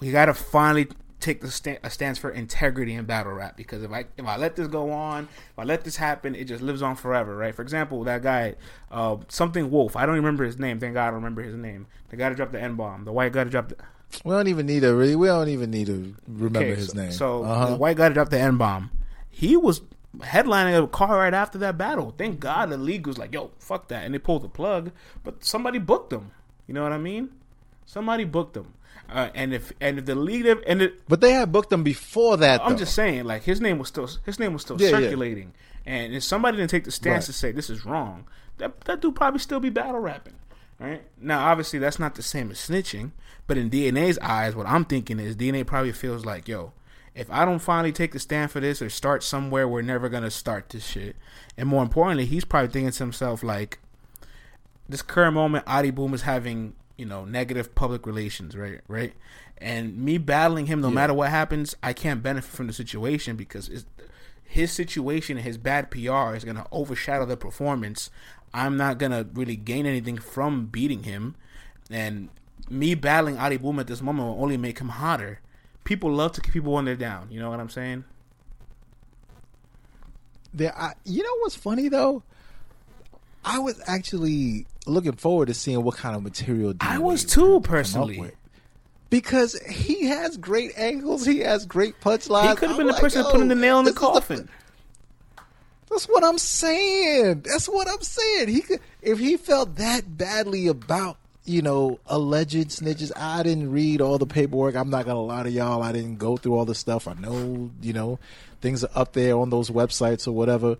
we 0.00 0.10
got 0.10 0.26
to 0.26 0.34
finally 0.34 0.88
take 1.18 1.40
the 1.40 1.50
stand, 1.50 1.78
a 1.82 1.88
stance 1.90 2.18
for 2.18 2.30
integrity 2.30 2.92
in 2.94 3.04
battle 3.06 3.32
rap 3.32 3.56
because 3.56 3.82
if 3.82 3.90
I 3.90 4.04
if 4.18 4.26
I 4.26 4.36
let 4.36 4.54
this 4.56 4.68
go 4.68 4.90
on, 4.90 5.24
if 5.24 5.58
I 5.58 5.64
let 5.64 5.82
this 5.84 5.96
happen, 5.96 6.34
it 6.34 6.44
just 6.44 6.62
lives 6.62 6.82
on 6.82 6.94
forever, 6.96 7.36
right? 7.36 7.54
For 7.54 7.62
example, 7.62 8.04
that 8.04 8.22
guy, 8.22 8.54
uh, 8.90 9.16
something 9.28 9.70
Wolf. 9.70 9.96
I 9.96 10.04
don't 10.06 10.16
remember 10.16 10.44
his 10.44 10.58
name. 10.58 10.78
Thank 10.78 10.94
God 10.94 11.04
I 11.04 11.06
don't 11.06 11.14
remember 11.16 11.42
his 11.42 11.54
name. 11.56 11.86
The 12.10 12.16
guy 12.16 12.28
that 12.28 12.36
dropped 12.36 12.52
the 12.52 12.60
N 12.60 12.74
bomb. 12.74 13.04
The 13.04 13.12
white 13.12 13.32
guy 13.32 13.44
that 13.44 13.50
dropped. 13.50 13.70
The, 13.70 13.76
We 14.24 14.32
don't 14.32 14.48
even 14.48 14.66
need 14.66 14.80
to 14.80 14.94
really. 14.94 15.16
We 15.16 15.26
don't 15.28 15.48
even 15.48 15.70
need 15.70 15.86
to 15.86 16.14
remember 16.28 16.60
Okay, 16.60 16.74
his 16.76 16.88
so, 16.90 16.98
name. 16.98 17.12
So 17.12 17.44
Uh-huh. 17.44 17.70
the 17.70 17.76
white 17.76 17.96
guy 17.96 18.08
that 18.08 18.14
dropped 18.14 18.30
the 18.30 18.38
N 18.40 18.56
bomb, 18.58 18.90
he 19.30 19.56
was 19.56 19.80
headlining 20.18 20.82
a 20.82 20.86
car 20.86 21.16
right 21.18 21.34
after 21.34 21.58
that 21.58 21.76
battle. 21.76 22.14
Thank 22.16 22.40
God 22.40 22.70
the 22.70 22.76
league 22.78 23.06
was 23.06 23.18
like, 23.18 23.32
"Yo, 23.34 23.50
fuck 23.58 23.88
that," 23.88 24.04
and 24.04 24.14
they 24.14 24.18
pulled 24.18 24.42
the 24.42 24.48
plug. 24.48 24.92
But 25.24 25.44
somebody 25.44 25.78
booked 25.78 26.12
him. 26.12 26.30
You 26.66 26.74
know 26.74 26.82
what 26.82 26.92
I 26.92 26.98
mean? 26.98 27.30
Somebody 27.86 28.24
booked 28.24 28.56
him. 28.56 28.74
Uh, 29.08 29.30
and 29.34 29.54
if 29.54 29.72
and 29.80 29.98
if 30.00 30.04
the 30.06 30.14
league 30.16 30.46
and 30.66 30.82
it, 30.82 31.08
but 31.08 31.20
they 31.20 31.32
had 31.32 31.52
booked 31.52 31.72
him 31.72 31.84
before 31.84 32.36
that. 32.38 32.60
I'm 32.62 32.72
though. 32.72 32.78
just 32.78 32.94
saying, 32.94 33.24
like 33.24 33.44
his 33.44 33.60
name 33.60 33.78
was 33.78 33.88
still 33.88 34.08
his 34.24 34.38
name 34.40 34.52
was 34.52 34.62
still 34.62 34.80
Yeah, 34.80 34.88
yeah. 34.90 34.98
circulating, 35.00 35.52
and 35.84 36.12
if 36.14 36.24
somebody 36.24 36.56
didn't 36.56 36.70
take 36.70 36.84
the 36.84 36.90
stance 36.90 37.24
Right. 37.24 37.26
to 37.26 37.32
say 37.32 37.52
this 37.52 37.70
is 37.70 37.84
wrong, 37.84 38.26
that 38.58 38.80
that 38.82 39.00
dude 39.00 39.14
probably 39.14 39.38
still 39.38 39.60
be 39.60 39.70
battle 39.70 40.00
rapping, 40.00 40.34
right? 40.80 41.02
Now, 41.20 41.46
obviously, 41.46 41.78
that's 41.78 42.00
not 42.00 42.16
the 42.16 42.22
same 42.22 42.50
as 42.50 42.58
snitching, 42.58 43.12
but 43.46 43.56
in 43.56 43.70
DNA's 43.70 44.18
eyes, 44.20 44.56
what 44.56 44.66
I'm 44.66 44.84
thinking 44.84 45.20
is 45.20 45.36
DNA 45.36 45.64
probably 45.64 45.92
feels 45.92 46.24
like, 46.26 46.48
yo, 46.48 46.72
if 47.14 47.30
I 47.30 47.44
don't 47.44 47.60
finally 47.60 47.92
take 47.92 48.10
the 48.12 48.18
stand 48.18 48.50
for 48.50 48.58
this 48.58 48.82
or 48.82 48.90
start 48.90 49.22
somewhere, 49.22 49.68
we're 49.68 49.82
never 49.82 50.08
gonna 50.08 50.32
start 50.32 50.68
this 50.70 50.84
shit. 50.84 51.14
And 51.56 51.68
more 51.68 51.84
importantly, 51.84 52.26
he's 52.26 52.44
probably 52.44 52.70
thinking 52.70 52.90
to 52.90 52.98
himself 53.04 53.44
like, 53.44 53.78
this 54.88 55.02
current 55.02 55.34
moment, 55.34 55.64
Adi 55.66 55.90
Boom 55.92 56.12
is 56.12 56.22
having 56.22 56.74
you 56.96 57.06
know 57.06 57.24
negative 57.24 57.74
public 57.74 58.06
relations, 58.06 58.56
right? 58.56 58.80
Right, 58.88 59.14
and 59.58 59.96
me 59.96 60.18
battling 60.18 60.66
him, 60.66 60.80
no 60.80 60.90
matter 60.90 61.14
what 61.14 61.30
happens, 61.30 61.74
I 61.82 61.92
can't 61.92 62.22
benefit 62.22 62.50
from 62.50 62.66
the 62.66 62.72
situation 62.72 63.36
because 63.36 63.68
it's, 63.68 63.86
his 64.44 64.72
situation 64.72 65.38
his 65.38 65.58
bad 65.58 65.90
PR 65.90 66.34
is 66.34 66.44
gonna 66.44 66.66
overshadow 66.70 67.26
the 67.26 67.36
performance. 67.36 68.10
I'm 68.54 68.76
not 68.76 68.98
gonna 68.98 69.26
really 69.34 69.56
gain 69.56 69.86
anything 69.86 70.18
from 70.18 70.66
beating 70.66 71.02
him, 71.02 71.36
and 71.90 72.28
me 72.70 72.94
battling 72.94 73.38
Adi 73.38 73.56
Boom 73.56 73.78
at 73.78 73.86
this 73.86 74.02
moment 74.02 74.28
will 74.28 74.42
only 74.42 74.56
make 74.56 74.78
him 74.78 74.88
hotter. 74.88 75.40
People 75.84 76.12
love 76.12 76.32
to 76.32 76.40
keep 76.40 76.52
people 76.52 76.72
when 76.72 76.84
they're 76.84 76.96
down. 76.96 77.28
You 77.30 77.40
know 77.40 77.50
what 77.50 77.60
I'm 77.60 77.70
saying? 77.70 78.04
There, 80.52 80.76
I, 80.76 80.94
you 81.04 81.22
know 81.22 81.36
what's 81.40 81.54
funny 81.54 81.88
though? 81.88 82.22
I 83.44 83.58
was 83.58 83.80
actually 83.86 84.66
looking 84.86 85.12
forward 85.12 85.46
to 85.46 85.54
seeing 85.54 85.82
what 85.82 85.96
kind 85.96 86.16
of 86.16 86.22
material. 86.22 86.74
I 86.80 86.98
was 86.98 87.24
too 87.24 87.60
personally. 87.60 88.32
because 89.10 89.54
he 89.68 90.06
has 90.06 90.36
great 90.36 90.72
angles. 90.78 91.24
He 91.26 91.40
has 91.40 91.66
great 91.66 92.00
punchlines. 92.00 92.50
He 92.50 92.56
could 92.56 92.68
have 92.68 92.70
I'm 92.70 92.76
been 92.78 92.86
the 92.86 92.92
like, 92.92 93.02
person 93.02 93.24
oh, 93.26 93.30
putting 93.30 93.48
the 93.48 93.54
nail 93.54 93.78
in 93.78 93.84
the 93.84 93.92
coffin. 93.92 94.48
That's 95.90 96.06
what 96.06 96.24
I'm 96.24 96.38
saying. 96.38 97.42
That's 97.42 97.68
what 97.68 97.88
I'm 97.88 98.02
saying. 98.02 98.48
He 98.48 98.60
could, 98.60 98.80
if 99.02 99.18
he 99.18 99.36
felt 99.36 99.76
that 99.76 100.16
badly 100.18 100.66
about, 100.66 101.16
you 101.44 101.62
know, 101.62 102.00
alleged 102.06 102.70
snitches. 102.70 103.12
I 103.14 103.44
didn't 103.44 103.70
read 103.70 104.00
all 104.00 104.18
the 104.18 104.26
paperwork. 104.26 104.74
I'm 104.74 104.90
not 104.90 105.06
gonna 105.06 105.22
lie 105.22 105.44
to 105.44 105.50
y'all. 105.50 105.80
I 105.80 105.92
didn't 105.92 106.16
go 106.16 106.36
through 106.36 106.56
all 106.56 106.64
the 106.64 106.74
stuff. 106.74 107.06
I 107.06 107.14
know, 107.14 107.70
you 107.80 107.92
know, 107.92 108.18
things 108.60 108.82
are 108.82 108.90
up 108.96 109.12
there 109.12 109.36
on 109.38 109.50
those 109.50 109.70
websites 109.70 110.26
or 110.26 110.32
whatever. 110.32 110.76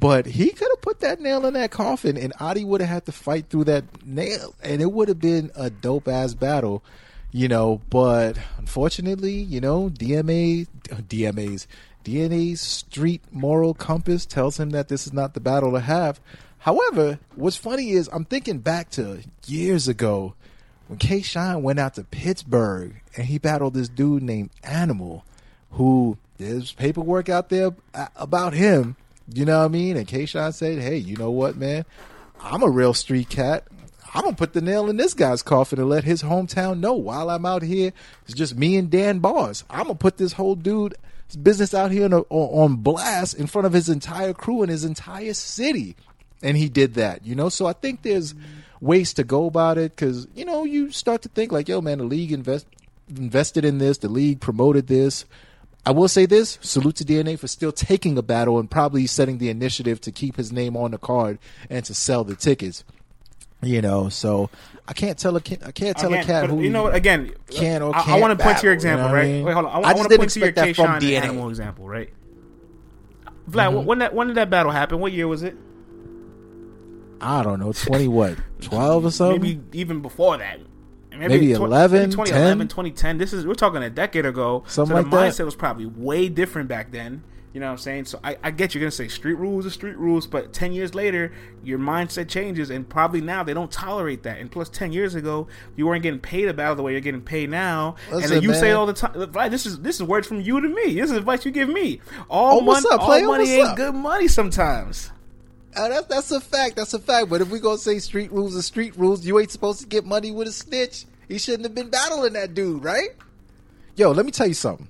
But 0.00 0.24
he 0.24 0.50
could 0.50 0.68
have 0.72 0.80
put 0.80 1.00
that 1.00 1.20
nail 1.20 1.44
in 1.44 1.52
that 1.54 1.70
coffin, 1.70 2.16
and 2.16 2.32
Adi 2.40 2.64
would 2.64 2.80
have 2.80 2.88
had 2.88 3.06
to 3.06 3.12
fight 3.12 3.50
through 3.50 3.64
that 3.64 3.84
nail, 4.04 4.54
and 4.62 4.80
it 4.80 4.90
would 4.90 5.08
have 5.08 5.20
been 5.20 5.50
a 5.54 5.68
dope 5.68 6.08
ass 6.08 6.32
battle, 6.32 6.82
you 7.30 7.48
know. 7.48 7.82
But 7.90 8.38
unfortunately, 8.56 9.34
you 9.34 9.60
know, 9.60 9.90
DMA, 9.90 10.68
DMA's, 10.88 11.66
DNA's 12.02 12.62
street 12.62 13.20
moral 13.30 13.74
compass 13.74 14.24
tells 14.24 14.58
him 14.58 14.70
that 14.70 14.88
this 14.88 15.06
is 15.06 15.12
not 15.12 15.34
the 15.34 15.40
battle 15.40 15.72
to 15.72 15.80
have. 15.80 16.18
However, 16.60 17.18
what's 17.34 17.58
funny 17.58 17.90
is 17.90 18.08
I'm 18.10 18.24
thinking 18.24 18.58
back 18.58 18.90
to 18.92 19.20
years 19.46 19.86
ago 19.86 20.34
when 20.88 20.98
K 20.98 21.20
Shine 21.20 21.62
went 21.62 21.78
out 21.78 21.94
to 21.94 22.04
Pittsburgh 22.04 23.00
and 23.16 23.26
he 23.26 23.36
battled 23.36 23.74
this 23.74 23.90
dude 23.90 24.22
named 24.22 24.50
Animal, 24.64 25.26
who 25.72 26.16
there's 26.38 26.72
paperwork 26.72 27.28
out 27.28 27.50
there 27.50 27.74
about 28.16 28.54
him. 28.54 28.96
You 29.32 29.44
know 29.44 29.58
what 29.58 29.66
I 29.66 29.68
mean? 29.68 29.96
And 29.96 30.06
K 30.06 30.26
Shine 30.26 30.52
said, 30.52 30.80
Hey, 30.80 30.96
you 30.96 31.16
know 31.16 31.30
what, 31.30 31.56
man? 31.56 31.84
I'm 32.42 32.62
a 32.62 32.70
real 32.70 32.94
street 32.94 33.28
cat. 33.28 33.64
I'm 34.12 34.24
gonna 34.24 34.36
put 34.36 34.54
the 34.54 34.60
nail 34.60 34.90
in 34.90 34.96
this 34.96 35.14
guy's 35.14 35.42
coffin 35.42 35.78
and 35.78 35.88
let 35.88 36.04
his 36.04 36.22
hometown 36.22 36.80
know 36.80 36.94
while 36.94 37.30
I'm 37.30 37.46
out 37.46 37.62
here. 37.62 37.92
It's 38.24 38.34
just 38.34 38.56
me 38.56 38.76
and 38.76 38.90
Dan 38.90 39.20
Bars. 39.20 39.64
I'm 39.70 39.84
gonna 39.84 39.94
put 39.94 40.16
this 40.16 40.32
whole 40.32 40.56
dude 40.56 40.96
business 41.42 41.74
out 41.74 41.92
here 41.92 42.06
on, 42.06 42.12
a, 42.12 42.20
on 42.22 42.76
blast 42.76 43.34
in 43.34 43.46
front 43.46 43.66
of 43.66 43.72
his 43.72 43.88
entire 43.88 44.32
crew 44.32 44.62
and 44.62 44.70
his 44.70 44.84
entire 44.84 45.34
city, 45.34 45.94
and 46.42 46.56
he 46.56 46.68
did 46.68 46.94
that. 46.94 47.24
You 47.24 47.36
know, 47.36 47.48
so 47.48 47.66
I 47.66 47.72
think 47.72 48.02
there's 48.02 48.34
ways 48.80 49.14
to 49.14 49.22
go 49.22 49.46
about 49.46 49.78
it 49.78 49.94
because 49.94 50.26
you 50.34 50.44
know 50.44 50.64
you 50.64 50.90
start 50.90 51.22
to 51.22 51.28
think 51.28 51.52
like, 51.52 51.68
yo, 51.68 51.80
man, 51.80 51.98
the 51.98 52.04
league 52.04 52.32
invest 52.32 52.66
invested 53.08 53.64
in 53.64 53.78
this, 53.78 53.98
the 53.98 54.08
league 54.08 54.40
promoted 54.40 54.88
this. 54.88 55.24
I 55.86 55.92
will 55.92 56.08
say 56.08 56.26
this: 56.26 56.58
salute 56.60 56.96
to 56.96 57.04
DNA 57.04 57.38
for 57.38 57.48
still 57.48 57.72
taking 57.72 58.16
a 58.18 58.22
battle 58.22 58.58
and 58.58 58.70
probably 58.70 59.06
setting 59.06 59.38
the 59.38 59.48
initiative 59.48 60.00
to 60.02 60.12
keep 60.12 60.36
his 60.36 60.52
name 60.52 60.76
on 60.76 60.90
the 60.90 60.98
card 60.98 61.38
and 61.70 61.84
to 61.86 61.94
sell 61.94 62.22
the 62.24 62.36
tickets. 62.36 62.84
You 63.62 63.82
know, 63.82 64.08
so 64.08 64.48
I 64.88 64.94
can't 64.94 65.18
tell 65.18 65.36
a 65.36 65.40
cat, 65.40 65.58
I 65.66 65.70
can't 65.70 65.94
tell 65.96 66.10
Again, 66.14 66.22
a 66.24 66.26
cat 66.26 66.48
who 66.50 66.62
you 66.62 66.70
know? 66.70 66.86
Again, 66.86 67.32
can 67.50 67.82
or 67.82 67.94
I, 67.94 68.02
can't 68.02 68.08
I 68.16 68.18
want 68.20 68.38
to 68.38 68.42
point 68.42 68.58
to 68.58 68.66
your 68.66 68.74
battle, 68.76 68.90
you 68.90 68.96
know 68.96 69.02
example, 69.02 69.04
what 69.04 69.14
I 69.14 69.18
right? 69.20 69.26
mean? 69.32 69.44
Wait, 69.44 69.52
hold 69.52 69.66
on. 69.66 69.72
I, 69.72 69.88
I 69.88 69.90
I 69.90 69.94
want 69.94 70.10
to 70.10 70.16
point 70.16 70.30
to 70.30 70.40
your 70.40 70.52
K 70.52 70.72
DNA. 70.72 71.12
animal 71.22 71.48
example, 71.50 71.86
right? 71.88 72.10
Vlad, 73.50 73.72
Mm-hmm. 73.72 73.84
when 73.86 73.98
that 73.98 74.14
when 74.14 74.26
did 74.28 74.36
that 74.36 74.48
battle 74.48 74.72
happen? 74.72 74.98
What 75.00 75.12
year 75.12 75.28
was 75.28 75.42
it? 75.42 75.56
I 77.20 77.42
don't 77.42 77.60
know, 77.60 77.72
twenty 77.72 78.08
what, 78.08 78.38
twelve 78.62 79.04
or 79.04 79.10
something? 79.10 79.42
Maybe 79.42 79.60
even 79.78 80.00
before 80.00 80.38
that. 80.38 80.58
Maybe, 81.28 81.34
Maybe 81.34 81.52
11, 81.52 82.00
maybe 82.00 82.10
2011, 82.12 82.58
10? 82.58 82.68
2010. 82.68 83.18
This 83.18 83.32
is 83.32 83.46
we're 83.46 83.54
talking 83.54 83.82
a 83.82 83.90
decade 83.90 84.26
ago. 84.26 84.64
Something 84.66 84.96
so 84.96 85.02
like 85.02 85.10
the 85.10 85.16
that. 85.16 85.32
mindset 85.32 85.44
was 85.44 85.54
probably 85.54 85.86
way 85.86 86.28
different 86.28 86.68
back 86.68 86.90
then. 86.92 87.22
You 87.52 87.58
know 87.58 87.66
what 87.66 87.72
I'm 87.72 87.78
saying? 87.78 88.04
So 88.04 88.20
I, 88.22 88.36
I 88.44 88.52
get 88.52 88.74
you're 88.74 88.80
gonna 88.80 88.92
say 88.92 89.08
street 89.08 89.34
rules 89.34 89.66
are 89.66 89.70
street 89.70 89.96
rules, 89.98 90.28
but 90.28 90.52
ten 90.52 90.72
years 90.72 90.94
later, 90.94 91.32
your 91.64 91.80
mindset 91.80 92.28
changes, 92.28 92.70
and 92.70 92.88
probably 92.88 93.20
now 93.20 93.42
they 93.42 93.52
don't 93.54 93.72
tolerate 93.72 94.22
that. 94.22 94.38
And 94.38 94.48
plus, 94.52 94.68
ten 94.68 94.92
years 94.92 95.16
ago, 95.16 95.48
you 95.74 95.84
weren't 95.86 96.04
getting 96.04 96.20
paid 96.20 96.46
about 96.48 96.76
the 96.76 96.84
way 96.84 96.92
you're 96.92 97.00
getting 97.00 97.20
paid 97.22 97.50
now. 97.50 97.96
and 98.06 98.18
Listen, 98.18 98.30
then 98.34 98.42
you 98.44 98.54
say 98.54 98.70
all 98.70 98.86
the 98.86 98.92
time? 98.92 99.50
This 99.50 99.66
is 99.66 99.80
this 99.80 99.96
is 99.96 100.04
words 100.04 100.28
from 100.28 100.40
you 100.40 100.60
to 100.60 100.68
me. 100.68 100.94
This 100.94 101.10
is 101.10 101.16
advice 101.16 101.44
you 101.44 101.50
give 101.50 101.68
me. 101.68 102.00
All 102.28 102.58
Oh, 102.58 102.60
money, 102.60 102.86
up, 102.92 103.00
all 103.00 103.06
player? 103.06 103.26
money 103.26 103.40
What's 103.42 103.50
ain't 103.50 103.68
up? 103.68 103.76
good 103.76 103.94
money 103.96 104.28
sometimes. 104.28 105.10
Uh, 105.76 105.88
that's 105.88 106.06
that's 106.06 106.30
a 106.30 106.40
fact. 106.40 106.76
That's 106.76 106.94
a 106.94 107.00
fact. 107.00 107.28
But 107.30 107.40
if 107.40 107.50
we 107.50 107.58
gonna 107.58 107.78
say 107.78 107.98
street 107.98 108.30
rules 108.30 108.56
are 108.56 108.62
street 108.62 108.96
rules, 108.96 109.26
you 109.26 109.40
ain't 109.40 109.50
supposed 109.50 109.80
to 109.80 109.86
get 109.88 110.04
money 110.04 110.30
with 110.30 110.46
a 110.46 110.52
snitch. 110.52 111.04
He 111.30 111.38
shouldn't 111.38 111.62
have 111.64 111.74
been 111.74 111.88
battling 111.90 112.32
that 112.34 112.54
dude, 112.54 112.82
right? 112.84 113.10
Yo, 113.96 114.10
let 114.10 114.26
me 114.26 114.32
tell 114.32 114.46
you 114.48 114.54
something. 114.54 114.88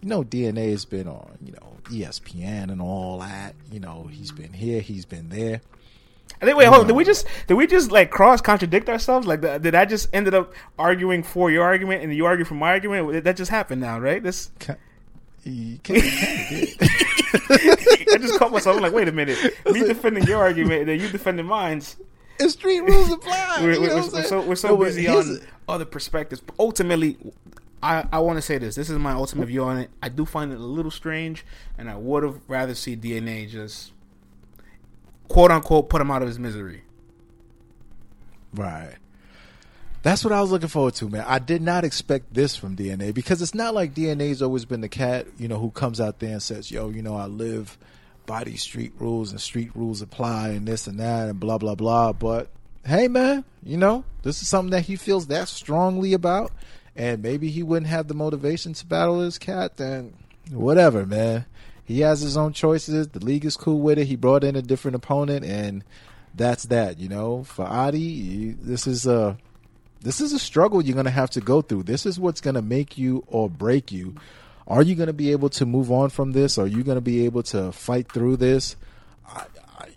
You 0.00 0.08
know, 0.08 0.24
DNA 0.24 0.70
has 0.70 0.84
been 0.84 1.06
on, 1.06 1.36
you 1.44 1.52
know, 1.52 1.76
ESPN 1.84 2.70
and 2.72 2.80
all 2.80 3.18
that. 3.20 3.54
You 3.70 3.78
know, 3.80 4.08
he's 4.10 4.30
been 4.32 4.52
here, 4.52 4.80
he's 4.80 5.04
been 5.04 5.28
there. 5.28 5.60
I 6.40 6.44
think 6.44 6.56
wait, 6.56 6.66
hold 6.66 6.82
on. 6.82 6.86
Did 6.86 6.96
we 6.96 7.04
just 7.04 7.26
did 7.48 7.54
we 7.54 7.66
just 7.66 7.90
like 7.90 8.10
cross 8.10 8.40
contradict 8.40 8.88
ourselves? 8.88 9.26
Like, 9.26 9.40
the, 9.40 9.58
did 9.58 9.74
I 9.74 9.84
just 9.84 10.08
ended 10.14 10.34
up 10.34 10.54
arguing 10.78 11.22
for 11.22 11.50
your 11.50 11.64
argument 11.64 12.02
and 12.02 12.14
you 12.14 12.26
argue 12.26 12.44
for 12.44 12.54
my 12.54 12.68
argument? 12.70 13.24
That 13.24 13.36
just 13.36 13.50
happened 13.50 13.80
now, 13.80 13.98
right? 13.98 14.22
This 14.22 14.50
You 15.44 15.78
can't- 15.82 16.02
can't 16.02 16.70
I 16.80 18.16
just 18.20 18.38
caught 18.38 18.52
myself. 18.52 18.76
I'm 18.76 18.82
like, 18.82 18.92
wait 18.92 19.08
a 19.08 19.12
minute. 19.12 19.38
Me 19.70 19.80
defending 19.80 20.24
your 20.24 20.38
argument 20.38 20.80
and 20.80 20.88
then 20.88 21.00
you 21.00 21.08
defending 21.08 21.44
mine's. 21.46 21.96
It's 22.44 22.52
street 22.54 22.80
rules 22.80 23.10
apply. 23.10 23.58
We're, 23.60 23.72
you 23.74 23.80
know 23.88 23.96
we're, 23.96 24.12
we're 24.12 24.22
so 24.22 24.40
we're 24.42 24.54
so 24.56 24.68
No, 24.68 24.76
busy 24.76 25.08
on 25.08 25.26
the- 25.34 25.42
other 25.68 25.84
perspectives. 25.84 26.40
But 26.40 26.54
ultimately, 26.58 27.16
I 27.82 28.04
I 28.12 28.18
want 28.20 28.36
to 28.38 28.42
say 28.42 28.58
this. 28.58 28.74
This 28.76 28.88
is 28.90 28.98
my 28.98 29.12
ultimate 29.12 29.46
view 29.46 29.64
on 29.64 29.78
it. 29.78 29.90
I 30.02 30.08
do 30.08 30.24
find 30.24 30.52
it 30.52 30.56
a 30.58 30.62
little 30.62 30.90
strange, 30.90 31.44
and 31.76 31.90
I 31.90 31.96
would 31.96 32.22
have 32.22 32.40
rather 32.48 32.74
see 32.74 32.96
DNA 32.96 33.48
just 33.48 33.92
quote 35.28 35.50
unquote 35.50 35.88
put 35.88 36.00
him 36.00 36.10
out 36.10 36.22
of 36.22 36.28
his 36.28 36.38
misery. 36.38 36.82
Right. 38.54 38.94
That's 40.02 40.22
what 40.24 40.32
I 40.32 40.40
was 40.40 40.50
looking 40.50 40.68
forward 40.68 40.94
to, 40.94 41.08
man. 41.08 41.24
I 41.26 41.38
did 41.40 41.60
not 41.60 41.84
expect 41.84 42.32
this 42.32 42.54
from 42.56 42.76
DNA 42.76 43.12
because 43.12 43.42
it's 43.42 43.54
not 43.54 43.74
like 43.74 43.94
DNA's 43.94 44.40
always 44.40 44.64
been 44.64 44.80
the 44.80 44.88
cat, 44.88 45.26
you 45.38 45.48
know, 45.48 45.58
who 45.58 45.70
comes 45.70 46.00
out 46.00 46.20
there 46.20 46.30
and 46.32 46.42
says, 46.42 46.70
"Yo, 46.70 46.88
you 46.88 47.02
know, 47.02 47.16
I 47.16 47.26
live 47.26 47.76
these 48.44 48.62
street 48.62 48.92
rules 48.98 49.30
and 49.30 49.40
street 49.40 49.70
rules 49.74 50.02
apply 50.02 50.50
and 50.50 50.66
this 50.66 50.86
and 50.86 51.00
that 51.00 51.28
and 51.28 51.40
blah 51.40 51.58
blah 51.58 51.74
blah." 51.74 52.12
But 52.12 52.48
hey, 52.86 53.08
man, 53.08 53.44
you 53.62 53.76
know, 53.76 54.04
this 54.22 54.42
is 54.42 54.48
something 54.48 54.70
that 54.70 54.86
he 54.86 54.96
feels 54.96 55.26
that 55.26 55.48
strongly 55.48 56.12
about, 56.12 56.52
and 56.94 57.22
maybe 57.22 57.50
he 57.50 57.62
wouldn't 57.62 57.90
have 57.90 58.08
the 58.08 58.14
motivation 58.14 58.72
to 58.74 58.86
battle 58.86 59.20
his 59.20 59.38
cat. 59.38 59.76
Then 59.76 60.14
whatever, 60.50 61.04
man. 61.04 61.46
He 61.84 62.00
has 62.00 62.20
his 62.20 62.36
own 62.36 62.52
choices. 62.52 63.08
The 63.08 63.24
league 63.24 63.46
is 63.46 63.56
cool 63.56 63.80
with 63.80 63.98
it. 63.98 64.08
He 64.08 64.16
brought 64.16 64.44
in 64.44 64.56
a 64.56 64.60
different 64.60 64.94
opponent, 64.94 65.42
and 65.42 65.82
that's 66.34 66.64
that. 66.64 66.98
You 66.98 67.08
know, 67.08 67.44
for 67.44 67.64
Adi, 67.64 68.50
this 68.60 68.86
is 68.86 69.06
a 69.06 69.38
this 70.02 70.20
is 70.20 70.34
a 70.34 70.38
struggle 70.38 70.82
you're 70.82 70.94
to 71.06 71.10
have 71.10 71.30
to 71.30 71.40
go 71.40 71.62
through. 71.62 71.84
This 71.84 72.06
is 72.06 72.20
what's 72.20 72.40
to 72.42 72.62
make 72.62 72.98
you 72.98 73.24
or 73.26 73.48
break 73.48 73.90
you. 73.90 74.14
Are 74.68 74.82
you 74.82 74.94
going 74.94 75.06
to 75.06 75.14
be 75.14 75.32
able 75.32 75.48
to 75.50 75.66
move 75.66 75.90
on 75.90 76.10
from 76.10 76.32
this? 76.32 76.58
Are 76.58 76.66
you 76.66 76.84
going 76.84 76.96
to 76.98 77.02
be 77.02 77.24
able 77.24 77.42
to 77.44 77.72
fight 77.72 78.12
through 78.12 78.36
this? 78.36 78.76
I, 79.26 79.46
I, 79.78 79.88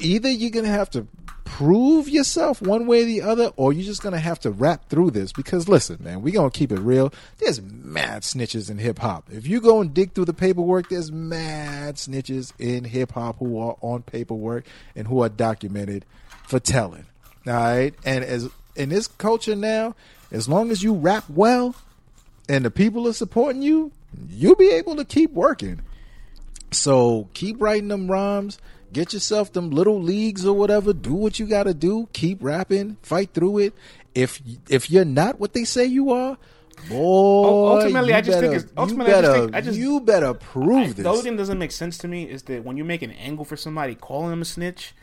either 0.00 0.30
you're 0.30 0.50
going 0.50 0.64
to 0.64 0.70
have 0.70 0.90
to 0.90 1.06
prove 1.44 2.08
yourself 2.08 2.62
one 2.62 2.86
way 2.86 3.02
or 3.02 3.04
the 3.04 3.20
other, 3.20 3.52
or 3.56 3.74
you're 3.74 3.84
just 3.84 4.02
going 4.02 4.14
to 4.14 4.18
have 4.18 4.40
to 4.40 4.50
rap 4.50 4.88
through 4.88 5.10
this. 5.10 5.30
Because 5.30 5.68
listen, 5.68 5.98
man, 6.00 6.22
we're 6.22 6.32
going 6.32 6.50
to 6.50 6.58
keep 6.58 6.72
it 6.72 6.80
real. 6.80 7.12
There's 7.36 7.60
mad 7.60 8.22
snitches 8.22 8.70
in 8.70 8.78
hip 8.78 8.98
hop. 8.98 9.28
If 9.30 9.46
you 9.46 9.60
go 9.60 9.82
and 9.82 9.92
dig 9.92 10.14
through 10.14 10.24
the 10.24 10.32
paperwork, 10.32 10.88
there's 10.88 11.12
mad 11.12 11.96
snitches 11.96 12.54
in 12.58 12.84
hip 12.84 13.12
hop 13.12 13.38
who 13.38 13.58
are 13.60 13.76
on 13.82 14.02
paperwork 14.02 14.64
and 14.96 15.06
who 15.06 15.22
are 15.22 15.28
documented 15.28 16.06
for 16.46 16.58
telling. 16.58 17.04
All 17.46 17.52
right, 17.52 17.94
and 18.04 18.24
as 18.24 18.48
in 18.74 18.88
this 18.88 19.06
culture 19.06 19.54
now, 19.54 19.94
as 20.30 20.48
long 20.48 20.70
as 20.70 20.82
you 20.82 20.94
rap 20.94 21.28
well 21.28 21.74
and 22.48 22.64
the 22.64 22.70
people 22.70 23.06
are 23.08 23.12
supporting 23.12 23.62
you, 23.62 23.92
you'll 24.30 24.56
be 24.56 24.70
able 24.70 24.96
to 24.96 25.04
keep 25.04 25.32
working. 25.32 25.80
So 26.70 27.28
keep 27.34 27.60
writing 27.60 27.88
them 27.88 28.10
rhymes. 28.10 28.58
Get 28.92 29.12
yourself 29.12 29.52
them 29.52 29.70
little 29.70 30.00
leagues 30.00 30.44
or 30.44 30.54
whatever. 30.54 30.92
Do 30.92 31.14
what 31.14 31.38
you 31.38 31.46
got 31.46 31.64
to 31.64 31.74
do. 31.74 32.08
Keep 32.12 32.38
rapping. 32.42 32.96
Fight 33.02 33.30
through 33.32 33.58
it. 33.58 33.74
If 34.14 34.42
if 34.68 34.90
you're 34.90 35.04
not 35.06 35.40
what 35.40 35.54
they 35.54 35.64
say 35.64 35.86
you 35.86 36.10
are, 36.12 36.36
boy, 36.90 37.76
ultimately, 37.78 38.12
I 38.12 38.20
just 38.20 38.38
think 38.40 38.54
it's- 38.54 38.70
ultimately, 38.76 39.12
I 39.14 39.20
just 39.20 39.22
better, 39.32 39.40
think- 39.40 39.54
I 39.54 39.60
just- 39.62 39.78
you 39.78 40.00
better 40.00 40.34
prove 40.34 40.96
this. 40.96 41.04
The 41.04 41.08
only 41.08 41.22
thing 41.22 41.32
that 41.36 41.42
doesn't 41.42 41.58
make 41.58 41.72
sense 41.72 41.96
to 41.98 42.08
me 42.08 42.24
is 42.24 42.42
that 42.44 42.64
when 42.64 42.76
you 42.76 42.84
make 42.84 43.00
an 43.02 43.12
angle 43.12 43.46
for 43.46 43.56
somebody 43.56 43.94
calling 43.94 44.28
them 44.30 44.42
a 44.42 44.44
snitch, 44.44 44.94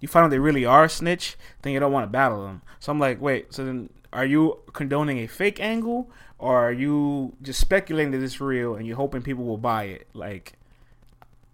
you 0.00 0.08
find 0.08 0.24
out 0.24 0.30
they 0.30 0.40
really 0.40 0.64
are 0.64 0.84
a 0.84 0.88
snitch, 0.88 1.36
then 1.62 1.72
you 1.72 1.78
don't 1.78 1.92
want 1.92 2.04
to 2.04 2.10
battle 2.10 2.42
them. 2.44 2.62
So 2.80 2.90
I'm 2.90 2.98
like, 2.98 3.20
wait, 3.20 3.54
so 3.54 3.64
then 3.64 3.90
are 4.12 4.26
you 4.26 4.58
condoning 4.72 5.18
a 5.18 5.28
fake 5.28 5.60
angle 5.60 6.10
or 6.38 6.56
are 6.68 6.72
you 6.72 7.34
just 7.42 7.60
speculating 7.60 8.12
that 8.12 8.22
it's 8.22 8.40
real 8.40 8.74
and 8.76 8.86
you're 8.86 8.96
hoping 8.96 9.22
people 9.22 9.44
will 9.44 9.56
buy 9.58 9.84
it? 9.84 10.06
Like, 10.12 10.54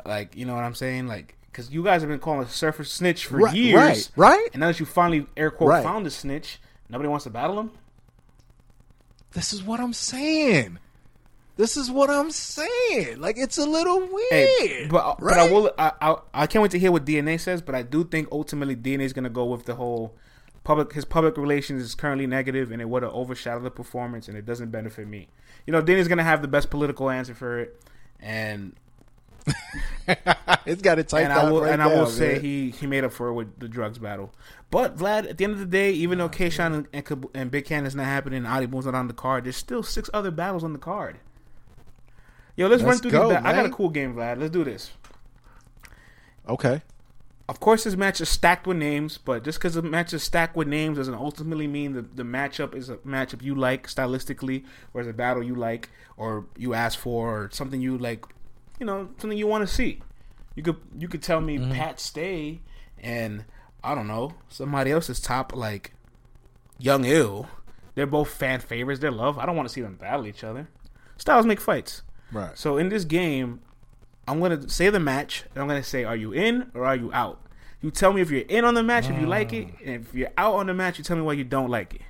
like 0.05 0.37
you 0.37 0.45
know 0.47 0.55
what 0.55 0.65
I'm 0.65 0.75
saying? 0.75 1.07
Like, 1.07 1.37
because 1.51 1.71
you 1.71 1.83
guys 1.85 2.03
have 2.03 2.09
been 2.11 2.19
calling 2.19 2.41
a 2.47 2.49
surfer 2.49 2.85
snitch 2.85 3.27
for 3.27 3.39
Right, 3.39 3.55
years, 3.55 4.11
right, 4.17 4.29
right. 4.31 4.49
And 4.53 4.61
now 4.61 4.69
that 4.69 4.81
you 4.81 4.87
finally 4.87 5.27
air 5.37 5.51
quote 5.51 5.71
Right. 5.71 5.83
found 5.85 6.07
a 6.07 6.11
snitch, 6.11 6.59
nobody 6.89 7.09
wants 7.09 7.25
to 7.25 7.31
battle 7.31 7.59
him. 7.61 7.71
This 9.33 9.53
is 9.53 9.63
what 9.63 9.81
I'm 9.81 9.93
saying. 9.93 10.79
This 11.57 11.77
is 11.77 11.91
what 11.91 12.11
I'm 12.11 12.31
saying. 12.31 13.21
Like 13.21 13.37
it's 13.39 13.59
a 13.59 13.67
little 13.67 14.01
weird. 14.01 14.31
Hey, 14.31 14.87
but 14.91 15.19
but 15.21 15.39
I 15.39 15.51
will. 15.51 15.71
I, 15.79 15.93
I 16.01 16.17
I 16.35 16.47
can't 16.47 16.63
wait 16.63 16.71
to 16.73 16.79
hear 16.79 16.91
what 16.91 17.05
DNA 17.05 17.39
says. 17.39 17.61
But 17.63 17.75
I 17.75 17.83
do 17.83 18.05
think 18.05 18.29
ultimately 18.33 18.75
DNA 18.75 19.03
is 19.03 19.13
going 19.13 19.25
to 19.25 19.31
go 19.31 19.45
with 19.45 19.67
the 19.67 19.75
whole 19.75 20.15
public. 20.65 20.93
His 20.93 21.05
public 21.05 21.37
relations 21.37 21.83
is 21.83 21.95
currently 21.95 22.27
negative, 22.27 22.71
and 22.71 22.81
it 22.81 22.89
would 22.89 23.03
have 23.03 23.13
overshadowed 23.13 23.65
the 23.65 23.71
performance, 23.71 24.29
and 24.29 24.37
it 24.37 24.47
doesn't 24.47 24.71
benefit 24.71 25.07
me. 25.07 25.29
You 25.67 25.73
know, 25.73 25.83
going 25.83 26.19
to 26.19 26.25
have 26.25 26.43
the 26.43 26.49
best 26.49 26.71
political 26.71 27.11
answer 27.11 27.35
for 27.35 27.59
it, 27.61 27.81
and 28.21 28.75
it's 30.67 30.83
got 30.83 30.99
it 30.99 31.09
typed 31.09 31.25
and 31.25 31.33
I 31.33 31.51
will 31.51 31.63
right 31.63 31.73
and 31.73 31.83
I 31.83 31.87
will 31.87 32.05
now, 32.05 32.05
say 32.05 32.39
he 32.39 32.71
he 32.71 32.87
made 32.87 33.03
up 33.03 33.13
for 33.13 33.29
it 33.29 33.35
with 33.35 33.59
the 33.59 33.69
drugs 33.69 33.99
battle. 33.99 34.33
But 34.71 34.97
Vlad, 34.97 35.29
at 35.29 35.39
the 35.39 35.45
end 35.45 35.55
of 35.55 35.59
the 35.59 35.67
day, 35.67 35.93
even 35.93 36.19
though 36.19 36.27
ah, 36.27 36.29
K 36.29 36.49
Shine 36.49 36.73
and, 36.73 36.89
and, 36.93 37.27
and 37.35 37.51
Big 37.51 37.65
Can 37.65 37.85
is 37.85 37.95
not 37.95 38.07
happening, 38.07 38.39
and 38.39 38.47
Adi 38.47 38.67
Boom's 38.67 38.87
not 38.87 38.95
on 38.95 39.09
the 39.09 39.15
card, 39.15 39.45
there's 39.45 39.57
still 39.57 39.83
six 39.83 40.09
other 40.15 40.31
battles 40.31 40.65
on 40.65 40.73
the 40.73 40.79
card. 40.79 41.19
Yo, 42.55 42.69
let's, 42.69 42.83
run 42.83 42.91
Let's 42.91 43.01
through 43.01 43.11
go, 43.13 43.29
these. 43.31 43.39
Ba- 43.39 43.49
I 43.49 43.53
got 43.55 43.65
a 43.65 43.71
cool 43.71 43.89
game, 43.89 44.15
Vlad. 44.15 44.39
Let's 44.39 44.53
do 44.53 44.63
this. 44.63 44.91
Okay. 46.49 46.83
Of 47.49 47.61
course, 47.61 47.85
this 47.85 47.97
match 47.97 48.21
is 48.21 48.29
stacked 48.29 48.67
with 48.67 48.77
names, 48.77 49.19
but 49.19 49.45
just 49.45 49.59
because 49.59 49.75
the 49.75 49.83
match 49.83 50.13
is 50.13 50.23
stacked 50.23 50.57
with 50.57 50.69
names 50.69 50.99
doesn't 50.99 51.15
ultimately 51.15 51.67
mean 51.67 51.93
that 51.95 52.17
the 52.17 52.23
matchup 52.23 52.75
is 52.75 52.89
a 52.89 52.97
matchup 52.99 53.43
you 53.43 53.55
like 53.55 53.89
stylistically, 53.89 54.65
or 54.95 55.01
is 55.01 55.09
a 55.09 55.13
battle 55.13 55.43
you 55.43 55.55
like, 55.55 55.91
or 56.17 56.47
you 56.57 56.73
ask 56.73 56.99
for, 56.99 57.45
or 57.45 57.51
something 57.53 57.81
you 57.81 57.99
like, 57.99 58.25
you 58.79 58.87
know, 58.87 59.09
something 59.19 59.37
you 59.37 59.47
want 59.47 59.67
to 59.67 59.75
see. 59.75 60.01
You 60.55 60.63
could 60.63 60.77
you 60.97 61.09
could 61.09 61.23
tell 61.23 61.41
me 61.41 61.59
mm-hmm. 61.59 61.73
Pat 61.73 61.99
Stay 61.99 62.61
and 62.99 63.45
I 63.83 63.95
don't 63.95 64.07
know 64.07 64.35
somebody 64.49 64.93
else's 64.93 65.21
top 65.21 65.55
like 65.55 65.93
Young 66.79 67.05
Ill. 67.05 67.49
They're 67.95 68.07
both 68.07 68.31
fan 68.31 68.61
favorites. 68.61 69.01
They're 69.01 69.11
love. 69.11 69.39
I 69.39 69.47
don't 69.47 69.57
want 69.57 69.69
to 69.69 69.73
see 69.73 69.81
them 69.81 69.97
battle 69.97 70.27
each 70.27 70.45
other. 70.45 70.69
Styles 71.17 71.47
make 71.47 71.61
fights. 71.61 72.03
Right. 72.31 72.57
So 72.57 72.79
in 72.79 72.89
this 72.89 73.05
game, 73.05 73.61
I'm 74.27 74.41
gonna 74.41 74.69
say 74.69 74.91
the 74.91 75.01
match, 75.01 75.45
and 75.53 75.63
I'm 75.63 75.69
gonna 75.69 75.83
say, 75.83 76.05
are 76.05 76.17
you 76.17 76.33
in 76.33 76.71
or 76.75 76.87
are 76.87 76.97
you 76.97 77.13
out? 77.13 77.41
You 77.81 77.91
tell 77.91 78.13
me 78.13 78.21
if 78.21 78.31
you're 78.31 78.43
in 78.43 78.65
on 78.65 78.75
the 78.75 78.83
match, 78.83 79.09
if 79.11 79.19
you 79.21 79.27
like 79.27 79.53
it, 79.53 79.67
mm. 79.67 79.81
and 79.81 80.07
if 80.07 80.15
you're 80.15 80.31
out 80.39 80.55
on 80.55 80.67
the 80.69 80.75
match, 80.75 80.99
you 80.99 81.05
tell 81.05 81.17
me 81.17 81.23
why 81.23 81.33
you 81.33 81.45
don't 81.45 81.69
like 81.69 81.95
it. 81.97 82.03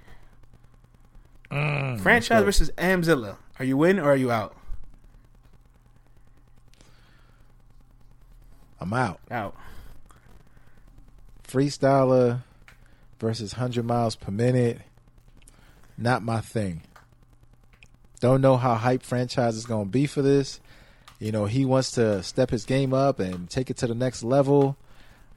Mm, 1.50 2.00
franchise 2.00 2.44
versus 2.44 2.70
Amzilla. 2.78 3.36
Are 3.58 3.64
you 3.64 3.82
in 3.84 3.98
or 3.98 4.10
are 4.10 4.16
you 4.16 4.30
out? 4.30 4.56
I'm 8.80 8.92
out. 8.92 9.20
Out. 9.30 9.54
Freestyler 11.46 12.40
versus 13.20 13.52
100 13.52 13.84
miles 13.84 14.16
per 14.16 14.32
minute. 14.32 14.80
Not 15.96 16.22
my 16.22 16.40
thing. 16.40 16.82
Don't 18.20 18.40
know 18.40 18.56
how 18.56 18.74
hype 18.74 19.02
franchise 19.02 19.56
is 19.56 19.66
going 19.66 19.84
to 19.84 19.90
be 19.90 20.06
for 20.06 20.22
this. 20.22 20.60
You 21.22 21.30
know, 21.30 21.44
he 21.44 21.64
wants 21.64 21.92
to 21.92 22.20
step 22.24 22.50
his 22.50 22.64
game 22.64 22.92
up 22.92 23.20
and 23.20 23.48
take 23.48 23.70
it 23.70 23.76
to 23.76 23.86
the 23.86 23.94
next 23.94 24.24
level. 24.24 24.76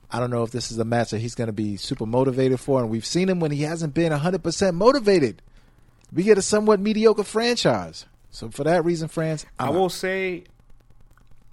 I 0.10 0.20
don't 0.20 0.32
know 0.32 0.42
if 0.42 0.50
this 0.50 0.72
is 0.72 0.80
a 0.80 0.84
match 0.84 1.12
that 1.12 1.20
he's 1.20 1.36
going 1.36 1.46
to 1.46 1.54
be 1.54 1.78
super 1.78 2.08
motivated 2.08 2.60
for. 2.60 2.82
And 2.82 2.90
we've 2.90 3.06
seen 3.06 3.30
him 3.30 3.40
when 3.40 3.52
he 3.52 3.62
hasn't 3.62 3.94
been 3.94 4.12
100% 4.12 4.74
motivated. 4.74 5.44
We 6.12 6.24
get 6.24 6.40
a 6.40 6.42
somewhat 6.42 6.80
mediocre 6.80 7.24
franchise. 7.24 8.08
So 8.32 8.50
for 8.50 8.64
that 8.64 8.84
reason, 8.84 9.10
friends, 9.10 9.46
i 9.60 9.68
I'm 9.68 9.76
will 9.76 9.86
out. 9.86 9.92
say, 9.92 10.46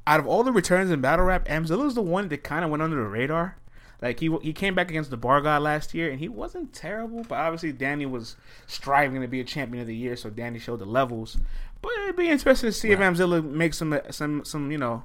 out 0.06 0.18
of 0.18 0.26
all 0.26 0.44
the 0.44 0.52
returns 0.52 0.90
in 0.90 1.02
battle 1.02 1.26
rap, 1.26 1.46
Amzilla's 1.46 1.94
the 1.94 2.00
one 2.00 2.28
that 2.28 2.42
kind 2.42 2.64
of 2.64 2.70
went 2.70 2.82
under 2.82 2.96
the 2.96 3.02
radar. 3.02 3.58
Like 4.00 4.18
he 4.18 4.36
he 4.42 4.52
came 4.52 4.74
back 4.74 4.90
against 4.90 5.10
the 5.10 5.16
Bar 5.16 5.42
God 5.42 5.62
last 5.62 5.94
year, 5.94 6.10
and 6.10 6.18
he 6.18 6.28
wasn't 6.28 6.72
terrible. 6.72 7.22
But 7.22 7.36
obviously, 7.36 7.70
Danny 7.70 8.04
was 8.04 8.34
striving 8.66 9.20
to 9.20 9.28
be 9.28 9.38
a 9.38 9.44
champion 9.44 9.80
of 9.80 9.86
the 9.86 9.94
year, 9.94 10.16
so 10.16 10.28
Danny 10.28 10.58
showed 10.58 10.80
the 10.80 10.86
levels. 10.86 11.36
But 11.82 11.92
it'd 12.04 12.16
be 12.16 12.30
interesting 12.30 12.68
to 12.68 12.72
see 12.72 12.90
if 12.92 12.98
Amzilla 12.98 13.44
makes 13.44 13.78
some 13.78 13.98
some 14.10 14.44
some 14.44 14.70
you 14.70 14.78
know 14.78 15.02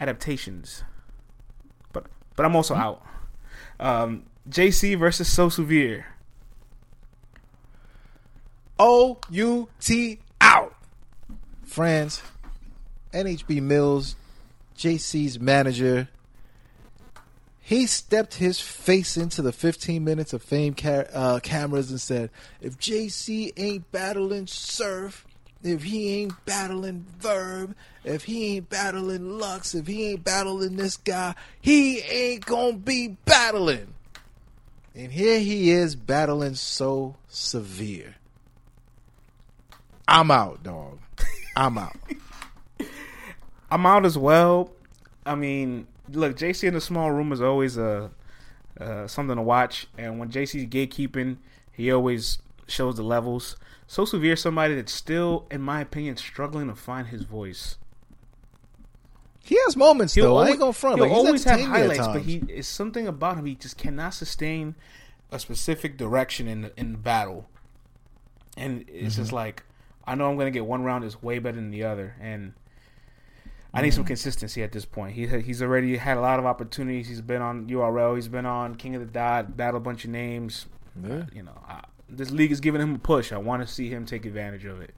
adaptations. 0.00 0.84
But 1.92 2.06
but 2.36 2.46
I'm 2.46 2.56
also 2.56 2.74
out. 2.74 3.04
Um, 3.78 4.24
JC 4.48 4.98
versus 4.98 5.28
So 5.28 5.48
Severe. 5.48 6.06
O 8.78 9.18
U 9.30 9.68
T 9.80 10.20
out. 10.40 10.74
Friends, 11.64 12.22
NHB 13.12 13.62
Mills, 13.62 14.16
JC's 14.76 15.40
manager, 15.40 16.08
he 17.60 17.86
stepped 17.86 18.34
his 18.34 18.60
face 18.60 19.16
into 19.16 19.40
the 19.40 19.52
15 19.52 20.02
minutes 20.02 20.32
of 20.32 20.42
fame 20.42 20.74
ca- 20.74 21.06
uh, 21.12 21.40
cameras 21.40 21.90
and 21.90 22.00
said, 22.00 22.30
if 22.60 22.76
JC 22.76 23.52
ain't 23.56 23.90
battling 23.92 24.48
Surf, 24.48 25.24
if 25.62 25.82
he 25.82 26.22
ain't 26.22 26.44
battling 26.44 27.06
Verb, 27.18 27.74
if 28.04 28.24
he 28.24 28.56
ain't 28.56 28.68
battling 28.68 29.38
Lux, 29.38 29.74
if 29.74 29.86
he 29.86 30.10
ain't 30.10 30.24
battling 30.24 30.76
this 30.76 30.96
guy, 30.96 31.34
he 31.60 32.00
ain't 32.00 32.44
gonna 32.44 32.74
be 32.74 33.16
battling. 33.24 33.94
And 34.94 35.12
here 35.12 35.40
he 35.40 35.70
is 35.70 35.96
battling 35.96 36.54
so 36.54 37.16
severe. 37.28 38.16
I'm 40.06 40.30
out, 40.30 40.62
dog. 40.62 40.98
I'm 41.56 41.78
out. 41.78 41.96
I'm 43.70 43.86
out 43.86 44.04
as 44.04 44.18
well. 44.18 44.70
I 45.24 45.34
mean, 45.34 45.86
look, 46.10 46.36
JC 46.36 46.68
in 46.68 46.74
the 46.74 46.80
small 46.80 47.10
room 47.10 47.32
is 47.32 47.40
always 47.40 47.78
a 47.78 48.10
uh, 48.80 49.06
something 49.06 49.36
to 49.36 49.42
watch, 49.42 49.86
and 49.96 50.18
when 50.18 50.30
JC's 50.30 50.66
gatekeeping, 50.66 51.36
he 51.72 51.92
always 51.92 52.38
shows 52.66 52.96
the 52.96 53.02
levels. 53.02 53.56
So 53.86 54.04
severe, 54.04 54.36
somebody 54.36 54.74
that's 54.74 54.92
still, 54.92 55.46
in 55.50 55.60
my 55.60 55.80
opinion, 55.80 56.16
struggling 56.16 56.68
to 56.68 56.74
find 56.74 57.08
his 57.08 57.24
voice. 57.24 57.76
He 59.44 59.56
has 59.66 59.76
moments 59.76 60.14
He'll 60.14 60.26
though. 60.26 60.36
I 60.36 60.38
always, 60.38 60.50
ain't 60.50 60.60
gonna 60.60 60.72
front. 60.72 60.96
he'll 60.96 61.08
Like, 61.08 61.16
always 61.16 61.44
have 61.44 61.60
highlights, 61.60 62.06
but 62.06 62.22
he 62.22 62.42
is 62.48 62.66
something 62.68 63.08
about 63.08 63.36
him. 63.38 63.44
He 63.46 63.54
just 63.56 63.76
cannot 63.76 64.14
sustain 64.14 64.76
a 65.30 65.38
specific 65.38 65.96
direction 65.96 66.46
in 66.46 66.70
in 66.76 66.96
battle, 66.96 67.48
and 68.56 68.82
it's 68.88 69.14
Mm-hmm. 69.14 69.22
just 69.22 69.32
like 69.32 69.64
I 70.06 70.14
know 70.14 70.30
I'm 70.30 70.36
gonna 70.38 70.50
get 70.52 70.64
one 70.66 70.84
round 70.84 71.04
is 71.04 71.20
way 71.22 71.38
better 71.40 71.56
than 71.56 71.70
the 71.70 71.82
other, 71.84 72.14
and 72.20 72.52
I 73.74 73.82
need 73.82 73.88
Mm-hmm. 73.88 73.96
some 73.96 74.04
consistency 74.04 74.62
at 74.62 74.70
this 74.70 74.84
point. 74.84 75.14
He 75.16 75.26
he's 75.26 75.60
already 75.60 75.96
had 75.96 76.16
a 76.16 76.20
lot 76.20 76.38
of 76.38 76.46
opportunities. 76.46 77.08
He's 77.08 77.20
been 77.20 77.42
on 77.42 77.66
URL. 77.66 78.14
He's 78.14 78.28
been 78.28 78.46
on 78.46 78.76
King 78.76 78.94
of 78.94 79.00
the 79.00 79.06
Dot, 79.12 79.56
battle 79.56 79.78
a 79.78 79.80
bunch 79.80 80.04
of 80.04 80.10
names. 80.10 80.66
Yeah. 81.02 81.24
You 81.34 81.42
know, 81.42 81.58
I, 81.66 81.82
this 82.16 82.30
league 82.30 82.52
is 82.52 82.60
giving 82.60 82.80
him 82.80 82.94
a 82.94 82.98
push. 82.98 83.32
I 83.32 83.38
want 83.38 83.66
to 83.66 83.72
see 83.72 83.88
him 83.88 84.06
take 84.06 84.24
advantage 84.26 84.64
of 84.64 84.80
it. 84.80 84.94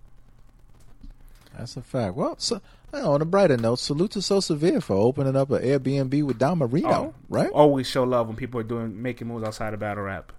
That's 1.56 1.76
a 1.76 1.82
fact. 1.82 2.14
Well, 2.16 2.34
so, 2.38 2.60
on 2.92 3.22
a 3.22 3.24
brighter 3.24 3.56
note, 3.56 3.78
salute 3.78 4.12
to 4.12 4.22
So 4.22 4.40
Severe 4.40 4.80
for 4.80 4.96
opening 4.96 5.36
up 5.36 5.50
an 5.50 5.62
Airbnb 5.62 6.24
with 6.24 6.38
Don 6.38 6.58
Marino, 6.58 6.88
Oh, 6.88 7.14
right? 7.28 7.50
Always 7.50 7.86
show 7.86 8.02
love 8.04 8.26
when 8.26 8.36
people 8.36 8.60
are 8.60 8.64
doing 8.64 9.00
making 9.00 9.28
moves 9.28 9.44
outside 9.46 9.72
of 9.74 9.80
battle 9.80 10.04
rap. 10.04 10.32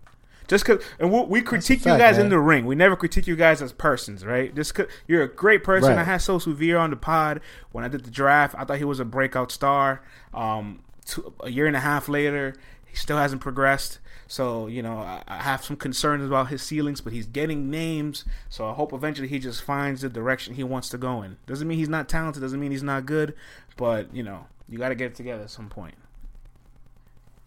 Just 0.47 0.65
cause, 0.65 0.83
and 0.99 1.11
we, 1.11 1.21
we 1.23 1.41
critique 1.41 1.81
fact, 1.81 1.93
you 1.93 1.97
guys 2.05 2.17
man. 2.17 2.25
in 2.25 2.29
the 2.29 2.39
ring. 2.39 2.65
We 2.65 2.75
never 2.75 2.95
critique 2.95 3.25
you 3.25 3.35
guys 3.35 3.61
as 3.61 3.71
persons, 3.71 4.23
right? 4.23 4.53
Just 4.53 4.75
cause 4.75 4.85
you're 5.07 5.23
a 5.23 5.27
great 5.27 5.63
person. 5.63 5.89
Right. 5.89 5.99
I 5.99 6.03
had 6.03 6.17
So 6.17 6.37
Severe 6.37 6.77
on 6.77 6.91
the 6.91 6.95
pod 6.95 7.41
when 7.71 7.83
I 7.83 7.87
did 7.87 8.03
the 8.03 8.11
draft. 8.11 8.53
I 8.57 8.63
thought 8.63 8.77
he 8.77 8.83
was 8.83 8.99
a 8.99 9.05
breakout 9.05 9.51
star. 9.51 10.03
Um, 10.33 10.81
two, 11.05 11.33
a 11.39 11.49
year 11.49 11.65
and 11.65 11.75
a 11.75 11.79
half 11.79 12.07
later, 12.07 12.55
he 12.85 12.95
still 12.95 13.17
hasn't 13.17 13.41
progressed. 13.41 13.99
So 14.27 14.67
you 14.67 14.81
know, 14.81 14.97
I, 14.97 15.23
I 15.27 15.37
have 15.37 15.63
some 15.63 15.75
concerns 15.75 16.25
about 16.25 16.47
his 16.47 16.61
ceilings, 16.61 17.01
but 17.01 17.13
he's 17.13 17.27
getting 17.27 17.69
names. 17.69 18.25
So 18.49 18.67
I 18.67 18.73
hope 18.73 18.93
eventually 18.93 19.27
he 19.27 19.39
just 19.39 19.63
finds 19.63 20.01
the 20.01 20.09
direction 20.09 20.55
he 20.55 20.63
wants 20.63 20.89
to 20.89 20.97
go 20.97 21.21
in. 21.21 21.37
Doesn't 21.47 21.67
mean 21.67 21.77
he's 21.77 21.89
not 21.89 22.09
talented. 22.09 22.41
Doesn't 22.41 22.59
mean 22.59 22.71
he's 22.71 22.83
not 22.83 23.05
good. 23.05 23.35
But 23.77 24.13
you 24.15 24.23
know, 24.23 24.47
you 24.67 24.77
got 24.77 24.89
to 24.89 24.95
get 24.95 25.11
it 25.11 25.15
together 25.15 25.43
at 25.43 25.51
some 25.51 25.69
point. 25.69 25.95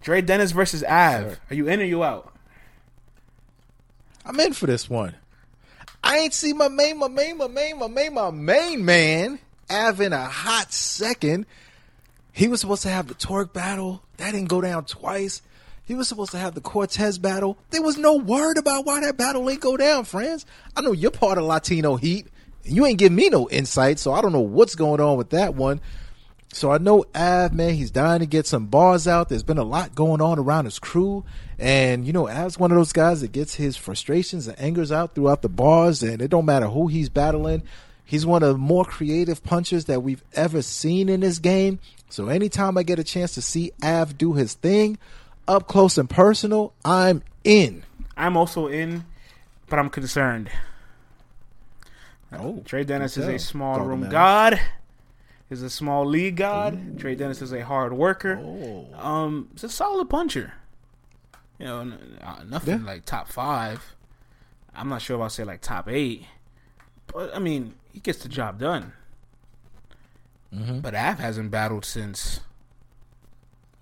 Dre 0.01 0.20
Dennis 0.20 0.53
versus 0.53 0.85
Av. 0.85 1.22
Sure. 1.22 1.39
Are 1.51 1.55
you 1.55 1.68
in 1.68 1.81
or 1.81 1.85
you 1.85 2.05
out? 2.05 2.33
I'm 4.24 4.39
in 4.41 4.53
for 4.53 4.66
this 4.66 4.89
one. 4.89 5.14
I 6.05 6.18
ain't 6.18 6.35
see 6.35 6.53
my 6.53 6.68
main, 6.68 6.99
my 6.99 7.09
main, 7.09 7.39
my 7.39 7.49
main, 7.49 7.79
my 7.79 7.89
main, 7.89 8.14
my 8.14 8.31
main 8.31 8.85
man 8.85 9.41
having 9.68 10.12
a 10.12 10.24
hot 10.24 10.72
second. 10.72 11.47
He 12.33 12.47
was 12.47 12.61
supposed 12.61 12.83
to 12.83 12.89
have 12.89 13.09
the 13.09 13.14
Torque 13.14 13.53
battle. 13.53 14.03
That 14.18 14.33
didn't 14.33 14.49
go 14.49 14.61
down 14.61 14.85
twice. 14.85 15.43
He 15.89 15.95
was 15.95 16.07
supposed 16.07 16.32
to 16.32 16.39
have 16.39 16.55
the 16.55 16.61
Cortez 16.61 17.16
battle. 17.16 17.57
There 17.70 17.80
was 17.80 17.97
no 17.97 18.14
word 18.14 18.59
about 18.59 18.84
why 18.84 19.01
that 19.01 19.16
battle 19.16 19.49
ain't 19.49 19.62
go 19.62 19.78
down, 19.78 20.05
friends. 20.05 20.45
I 20.76 20.82
know 20.82 20.93
you're 20.93 21.11
part 21.11 21.39
of 21.39 21.45
Latino 21.45 21.97
Heat. 21.97 22.26
You 22.62 22.84
ain't 22.84 22.99
giving 22.99 23.16
me 23.16 23.30
no 23.30 23.49
insight, 23.49 23.99
so 23.99 24.12
I 24.12 24.20
don't 24.20 24.34
know 24.34 24.41
what's 24.41 24.74
going 24.74 25.01
on 25.01 25.16
with 25.16 25.30
that 25.30 25.55
one. 25.55 25.80
So 26.53 26.70
I 26.70 26.76
know 26.76 27.07
Av, 27.14 27.55
man, 27.55 27.72
he's 27.72 27.91
dying 27.91 28.20
to 28.20 28.26
get 28.26 28.47
some 28.47 28.66
bars 28.66 29.09
out. 29.09 29.30
There's 29.30 29.43
been 29.43 29.57
a 29.57 29.64
lot 29.64 29.95
going 29.95 30.20
on 30.20 30.39
around 30.39 30.66
his 30.66 30.78
crew. 30.78 31.24
And, 31.59 32.07
you 32.07 32.12
know, 32.12 32.28
Av's 32.28 32.59
one 32.59 32.70
of 32.70 32.76
those 32.76 32.93
guys 32.93 33.22
that 33.22 33.32
gets 33.32 33.55
his 33.55 33.78
frustrations 33.78 34.47
and 34.47 34.61
angers 34.61 34.93
out 34.93 35.14
throughout 35.14 35.41
the 35.41 35.49
bars. 35.49 36.03
And 36.03 36.20
it 36.20 36.28
don't 36.28 36.45
matter 36.45 36.66
who 36.66 36.89
he's 36.89 37.09
battling. 37.09 37.62
He's 38.05 38.26
one 38.26 38.43
of 38.43 38.51
the 38.51 38.59
more 38.59 38.84
creative 38.84 39.43
punchers 39.43 39.86
that 39.86 40.03
we've 40.03 40.22
ever 40.34 40.61
seen 40.61 41.09
in 41.09 41.20
this 41.20 41.39
game. 41.39 41.78
So 42.11 42.28
anytime 42.28 42.76
I 42.76 42.82
get 42.82 42.99
a 42.99 43.05
chance 43.05 43.32
to 43.36 43.43
see 43.43 43.72
Av 43.82 44.18
do 44.18 44.34
his 44.34 44.53
thing 44.53 44.99
up 45.49 45.67
close 45.67 45.99
and 45.99 46.09
personal, 46.09 46.73
I'm 46.85 47.23
in. 47.43 47.83
I'm 48.17 48.37
also 48.37 48.67
in, 48.69 49.05
but 49.69 49.79
I'm 49.79 49.91
concerned. 49.91 50.51
Oh, 52.33 52.61
Trey 52.65 52.85
Dennis 52.85 53.17
is 53.17 53.27
a 53.27 53.39
small 53.39 53.81
room 53.81 54.09
god. 54.11 54.61
Is 55.51 55.63
a 55.63 55.71
small 55.71 56.05
league 56.05 56.37
god. 56.37 56.99
Trey 56.99 57.15
Dennis 57.15 57.41
is 57.41 57.53
a 57.55 57.65
hard 57.65 57.95
worker. 57.95 58.39
Oh. 58.39 58.87
Um, 58.99 59.49
he's 59.53 59.65
a 59.65 59.69
solid 59.71 60.11
puncher. 60.11 60.53
You 61.59 61.65
know, 61.67 61.93
uh, 62.23 62.43
nothing 62.47 62.81
Yeah. 62.81 62.87
like 62.87 63.07
top 63.07 63.29
five. 63.29 63.95
I'm 64.75 64.91
not 64.91 65.01
sure 65.01 65.17
if 65.17 65.23
I'll 65.23 65.31
say 65.31 65.45
like 65.45 65.63
top 65.63 65.89
eight, 65.89 66.27
but 67.07 67.35
I 67.35 67.39
mean, 67.39 67.75
he 67.93 67.99
gets 68.01 68.19
the 68.23 68.29
job 68.29 68.59
done. 68.61 68.93
Mm-hmm. 70.55 70.81
But 70.81 70.95
Av 70.95 71.19
hasn't 71.19 71.51
battled 71.51 71.85
since 71.87 72.41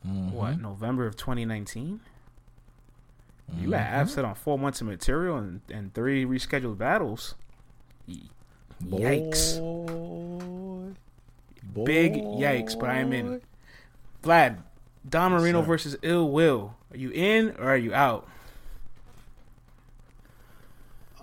what 0.07 0.61
November 0.61 1.07
of 1.07 1.17
2019. 1.17 2.01
You 3.59 3.71
got 3.71 3.81
Mm-hmm. 3.87 4.01
Av 4.01 4.11
set 4.11 4.25
on 4.25 4.35
four 4.35 4.59
months 4.59 4.81
of 4.81 4.89
material 4.89 5.37
and, 5.37 5.61
and 5.71 5.95
three 5.95 6.25
rescheduled 6.25 6.79
battles. 6.79 7.35
Yikes! 8.85 9.59
Boy. 11.63 11.85
Big 11.85 12.15
yikes! 12.15 12.79
But 12.79 12.91
I 12.91 12.99
am 12.99 13.13
in. 13.13 13.41
Vlad, 14.23 14.59
Don 15.09 15.33
Marino 15.33 15.61
sir. 15.63 15.67
versus 15.67 15.97
Ill 16.03 16.31
Will. 16.31 16.75
Are 16.93 16.97
you 16.97 17.11
in 17.11 17.51
or 17.59 17.71
are 17.71 17.77
you 17.77 17.95
out? 17.95 18.29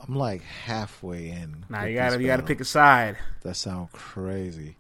I'm 0.08 0.16
like 0.16 0.42
halfway 0.44 1.30
in. 1.30 1.66
Nah, 1.70 1.84
you 1.84 1.96
gotta 1.96 2.20
you 2.22 2.28
gotta 2.28 2.44
pick 2.44 2.60
a 2.62 2.66
side. 2.66 3.18
That 3.44 3.56
sounds 3.56 3.90
crazy. 3.94 4.76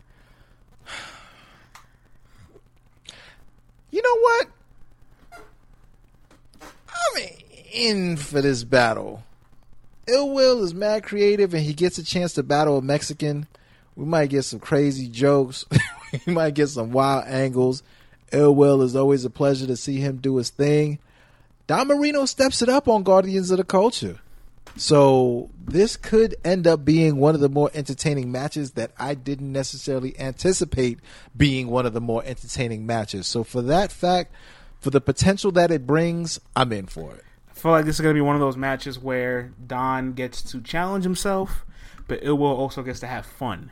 You 3.94 4.02
know 4.02 4.20
what? 4.22 4.48
I'm 6.90 7.24
in 7.72 8.18
for 8.18 8.42
this 8.42 8.64
battle. 8.64 9.24
Ill 10.08 10.32
Will 10.32 10.64
is 10.64 10.74
mad 10.74 11.04
creative 11.04 11.54
and 11.54 11.62
he 11.62 11.76
gets 11.76 12.00
a 12.00 12.04
chance 12.04 12.34
to 12.34 12.42
battle 12.42 12.80
a 12.80 12.82
Mexican. 12.82 13.46
We 13.96 14.06
might 14.06 14.32
get 14.32 14.46
some 14.46 14.60
crazy 14.60 15.08
jokes. 15.08 15.66
we 16.26 16.34
might 16.34 16.56
get 16.56 16.70
some 16.70 16.92
wild 16.92 17.26
angles. 17.28 17.84
Ill 18.32 18.56
Will 18.56 18.82
is 18.82 18.96
always 18.96 19.26
a 19.26 19.30
pleasure 19.30 19.68
to 19.68 19.78
see 19.78 19.98
him 19.98 20.18
do 20.18 20.38
his 20.38 20.50
thing. 20.50 20.98
Don 21.68 21.88
Marino 21.88 22.26
steps 22.26 22.64
it 22.64 22.70
up 22.70 22.88
on 22.88 23.04
Guardians 23.04 23.52
of 23.52 23.58
the 23.58 23.64
Culture. 23.64 24.20
So 24.76 25.52
this 25.64 25.98
could 25.98 26.36
end 26.44 26.66
up 26.66 26.84
being 26.84 27.18
one 27.18 27.36
of 27.36 27.42
the 27.42 27.50
more 27.50 27.70
entertaining 27.74 28.32
matches 28.32 28.72
that 28.72 28.92
I 28.98 29.14
didn't 29.14 29.52
necessarily 29.52 30.20
anticipate 30.20 31.00
being 31.38 31.68
one 31.68 31.86
of 31.86 31.94
the 31.94 32.02
more 32.02 32.24
entertaining 32.26 32.86
matches. 32.86 33.28
So 33.28 33.44
for 33.44 33.62
that 33.64 33.92
fact, 33.92 34.34
for 34.80 34.90
the 34.90 35.02
potential 35.02 35.52
that 35.52 35.72
it 35.72 35.86
brings, 35.86 36.40
I'm 36.56 36.74
in 36.74 36.88
for 36.88 37.14
it. 37.14 37.24
I 37.52 37.54
feel 37.54 37.72
like 37.72 37.86
this 37.86 37.96
is 37.96 38.02
gonna 38.02 38.16
be 38.16 38.22
one 38.22 38.36
of 38.36 38.42
those 38.42 38.58
matches 38.58 38.98
where 38.98 39.54
Don 39.66 40.14
gets 40.14 40.42
to 40.52 40.60
challenge 40.60 41.04
himself, 41.04 41.66
but 42.08 42.20
Ill 42.24 42.38
Will 42.38 42.48
also 42.48 42.82
gets 42.82 43.00
to 43.02 43.08
have 43.08 43.26
fun. 43.26 43.72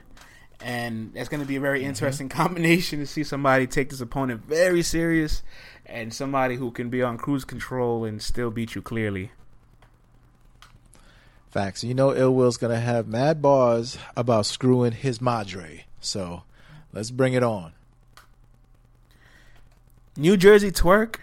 And 0.64 1.14
it's 1.16 1.28
going 1.28 1.42
to 1.42 1.48
be 1.48 1.56
a 1.56 1.60
very 1.60 1.80
mm-hmm. 1.80 1.90
interesting 1.90 2.30
combination 2.30 3.00
to 3.00 3.08
see 3.08 3.24
somebody 3.24 3.66
take 3.66 3.90
this 3.90 4.00
opponent 4.00 4.46
very 4.46 4.84
serious 4.84 5.42
and 5.88 6.14
somebody 6.14 6.56
who 6.56 6.70
can 6.72 6.90
be 6.90 7.02
on 7.02 7.18
cruise 7.18 7.44
control 7.44 8.06
and 8.06 8.22
still 8.22 8.52
beat 8.52 8.76
you 8.76 8.82
clearly. 8.82 9.32
Facts. 11.52 11.84
You 11.84 11.94
know, 11.94 12.16
Ill 12.16 12.34
Will's 12.34 12.58
gonna 12.58 12.80
have 12.80 13.08
mad 13.08 13.42
bars 13.42 13.98
about 14.16 14.46
screwing 14.46 14.94
his 14.94 15.20
madre. 15.20 15.86
So 16.00 16.44
let's 16.94 17.12
bring 17.12 17.34
it 17.34 17.44
on. 17.44 17.74
New 20.16 20.38
Jersey 20.38 20.72
twerk 20.72 21.18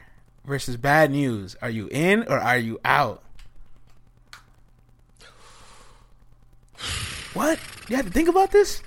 versus 0.44 0.76
bad 0.76 1.10
news. 1.10 1.56
Are 1.62 1.70
you 1.70 1.88
in 1.90 2.24
or 2.24 2.38
are 2.38 2.58
you 2.58 2.78
out? 2.84 3.22
What? 7.34 7.58
You 7.88 7.96
had 7.96 8.06
to 8.06 8.10
think 8.10 8.28
about 8.28 8.50
this? 8.50 8.82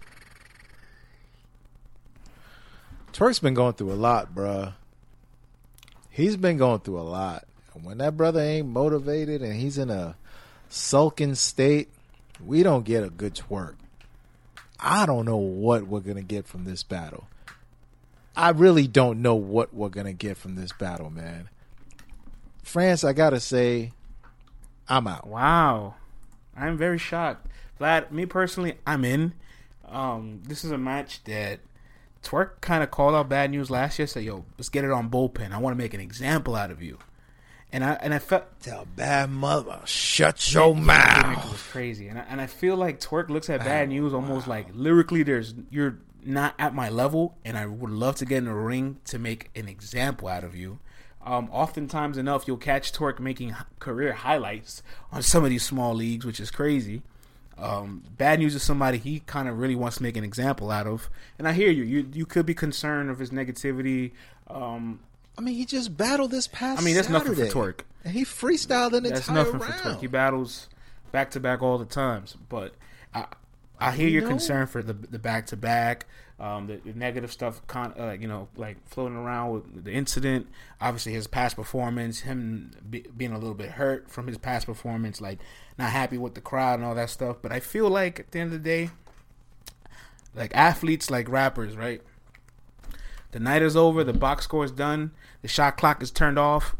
Twerk's 3.13 3.39
been 3.39 3.53
going 3.53 3.73
through 3.73 3.91
a 3.91 3.93
lot, 3.93 4.33
bruh. 4.35 4.73
He's 6.09 6.35
been 6.35 6.57
going 6.57 6.79
through 6.79 6.99
a 6.99 7.03
lot. 7.03 7.45
And 7.73 7.85
when 7.85 7.99
that 7.99 8.17
brother 8.17 8.41
ain't 8.41 8.67
motivated 8.67 9.41
and 9.41 9.53
he's 9.53 9.77
in 9.77 9.89
a 9.89 10.15
sulking 10.71 11.35
state, 11.35 11.89
we 12.43 12.63
don't 12.63 12.85
get 12.85 13.03
a 13.03 13.09
good 13.09 13.35
twerk. 13.35 13.75
I 14.79 15.05
don't 15.05 15.25
know 15.25 15.37
what 15.37 15.85
we're 15.85 15.99
going 15.99 16.17
to 16.17 16.23
get 16.23 16.47
from 16.47 16.65
this 16.65 16.81
battle. 16.81 17.27
I 18.35 18.49
really 18.49 18.87
don't 18.87 19.21
know 19.21 19.35
what 19.35 19.73
we're 19.73 19.89
going 19.89 20.07
to 20.07 20.13
get 20.13 20.37
from 20.37 20.55
this 20.55 20.71
battle, 20.71 21.09
man. 21.09 21.49
France, 22.63 23.03
I 23.03 23.13
got 23.13 23.31
to 23.31 23.39
say, 23.39 23.91
I'm 24.87 25.07
out. 25.07 25.27
Wow. 25.27 25.95
I'm 26.55 26.77
very 26.77 26.97
shocked. 26.97 27.47
Vlad, 27.79 28.11
me 28.11 28.25
personally, 28.25 28.75
I'm 28.87 29.05
in. 29.05 29.33
Um, 29.87 30.41
this 30.47 30.63
is 30.63 30.71
a 30.71 30.77
match 30.77 31.23
that 31.25 31.59
Twerk 32.23 32.61
kind 32.61 32.83
of 32.83 32.91
called 32.91 33.15
out 33.15 33.29
bad 33.29 33.51
news 33.51 33.69
last 33.69 33.99
year. 33.99 34.07
Said, 34.07 34.23
"Yo, 34.23 34.45
let's 34.57 34.69
get 34.69 34.85
it 34.85 34.91
on 34.91 35.09
bullpen. 35.09 35.51
I 35.51 35.57
want 35.57 35.73
to 35.73 35.77
make 35.77 35.93
an 35.93 35.99
example 35.99 36.55
out 36.55 36.71
of 36.71 36.81
you." 36.81 36.99
And 37.73 37.83
I 37.85 37.93
and 37.93 38.13
I 38.13 38.19
felt 38.19 38.43
Tell 38.61 38.85
bad 38.95 39.29
mother, 39.29 39.79
shut 39.85 40.53
your 40.53 40.75
mouth. 40.75 41.25
mouth. 41.25 41.51
was 41.51 41.61
crazy, 41.63 42.09
and 42.09 42.19
I, 42.19 42.23
and 42.29 42.41
I 42.41 42.47
feel 42.47 42.75
like 42.75 42.99
Twerk 42.99 43.29
looks 43.29 43.49
at 43.49 43.61
bad 43.61 43.89
news 43.89 44.13
almost 44.13 44.45
like 44.47 44.67
lyrically. 44.73 45.23
There's 45.23 45.53
you're 45.69 45.97
not 46.25 46.53
at 46.59 46.75
my 46.75 46.89
level, 46.89 47.37
and 47.45 47.57
I 47.57 47.65
would 47.65 47.89
love 47.91 48.15
to 48.17 48.25
get 48.25 48.39
in 48.39 48.45
the 48.45 48.53
ring 48.53 48.99
to 49.05 49.17
make 49.17 49.49
an 49.55 49.69
example 49.69 50.27
out 50.27 50.43
of 50.43 50.53
you. 50.55 50.79
Um, 51.25 51.49
oftentimes 51.51 52.17
enough, 52.17 52.45
you'll 52.47 52.57
catch 52.57 52.91
Twerk 52.91 53.19
making 53.19 53.55
career 53.79 54.11
highlights 54.13 54.83
on 55.11 55.21
some 55.21 55.43
of 55.43 55.49
these 55.49 55.63
small 55.63 55.93
leagues, 55.93 56.25
which 56.25 56.39
is 56.39 56.51
crazy. 56.51 57.03
Um, 57.57 58.03
bad 58.17 58.39
news 58.39 58.55
is 58.55 58.63
somebody 58.63 58.97
he 58.97 59.19
kind 59.21 59.47
of 59.47 59.59
really 59.59 59.75
wants 59.75 59.97
to 59.97 60.03
make 60.03 60.17
an 60.17 60.23
example 60.23 60.71
out 60.71 60.87
of, 60.87 61.09
and 61.39 61.47
I 61.47 61.53
hear 61.53 61.69
you. 61.69 61.83
You 61.83 62.07
you 62.11 62.25
could 62.25 62.45
be 62.45 62.53
concerned 62.55 63.09
of 63.09 63.19
his 63.19 63.29
negativity. 63.29 64.11
Um, 64.49 64.99
I 65.41 65.43
mean, 65.43 65.55
he 65.55 65.65
just 65.65 65.97
battled 65.97 66.29
this 66.29 66.47
past. 66.47 66.79
I 66.79 66.85
mean, 66.85 66.93
that's 66.93 67.09
nothing 67.09 67.33
for 67.33 67.47
Saturday. 67.47 67.51
Twerk. 67.51 67.79
And 68.03 68.13
he 68.13 68.23
freestyled 68.23 68.93
an 68.93 69.03
That's 69.03 69.27
entire 69.27 69.43
nothing 69.43 69.59
for. 69.59 69.71
Twerk. 69.71 69.99
He 69.99 70.05
battles 70.05 70.69
back 71.11 71.31
to 71.31 71.39
back 71.39 71.63
all 71.63 71.79
the 71.79 71.85
times. 71.85 72.37
But 72.47 72.75
I 73.11 73.25
I 73.79 73.91
hear 73.91 74.07
your 74.07 74.21
know? 74.21 74.27
concern 74.27 74.67
for 74.67 74.83
the 74.83 74.93
the 74.93 75.17
back 75.17 75.47
to 75.47 75.57
back, 75.57 76.05
um, 76.39 76.67
the, 76.67 76.75
the 76.77 76.93
negative 76.93 77.31
stuff, 77.31 77.65
con, 77.65 77.95
uh, 77.99 78.11
you 78.11 78.27
know, 78.27 78.49
like 78.55 78.77
floating 78.87 79.17
around 79.17 79.51
with 79.51 79.83
the 79.83 79.91
incident. 79.91 80.47
Obviously, 80.79 81.13
his 81.13 81.25
past 81.25 81.55
performance, 81.55 82.19
him 82.19 82.69
be, 82.87 83.03
being 83.17 83.31
a 83.31 83.39
little 83.39 83.55
bit 83.55 83.71
hurt 83.71 84.11
from 84.11 84.27
his 84.27 84.37
past 84.37 84.67
performance, 84.67 85.19
like 85.21 85.39
not 85.79 85.89
happy 85.89 86.19
with 86.19 86.35
the 86.35 86.41
crowd 86.41 86.75
and 86.75 86.85
all 86.85 86.93
that 86.93 87.09
stuff. 87.09 87.37
But 87.41 87.51
I 87.51 87.59
feel 87.59 87.89
like 87.89 88.19
at 88.19 88.29
the 88.29 88.39
end 88.39 88.53
of 88.53 88.61
the 88.61 88.69
day, 88.69 88.91
like 90.35 90.51
athletes, 90.53 91.09
like 91.09 91.27
rappers, 91.27 91.75
right? 91.75 92.03
The 93.31 93.39
night 93.39 93.61
is 93.61 93.75
over. 93.75 94.03
The 94.03 94.13
box 94.13 94.43
score 94.43 94.65
is 94.65 94.71
done. 94.71 95.11
The 95.41 95.47
shot 95.47 95.77
clock 95.77 96.03
is 96.03 96.11
turned 96.11 96.37
off. 96.37 96.75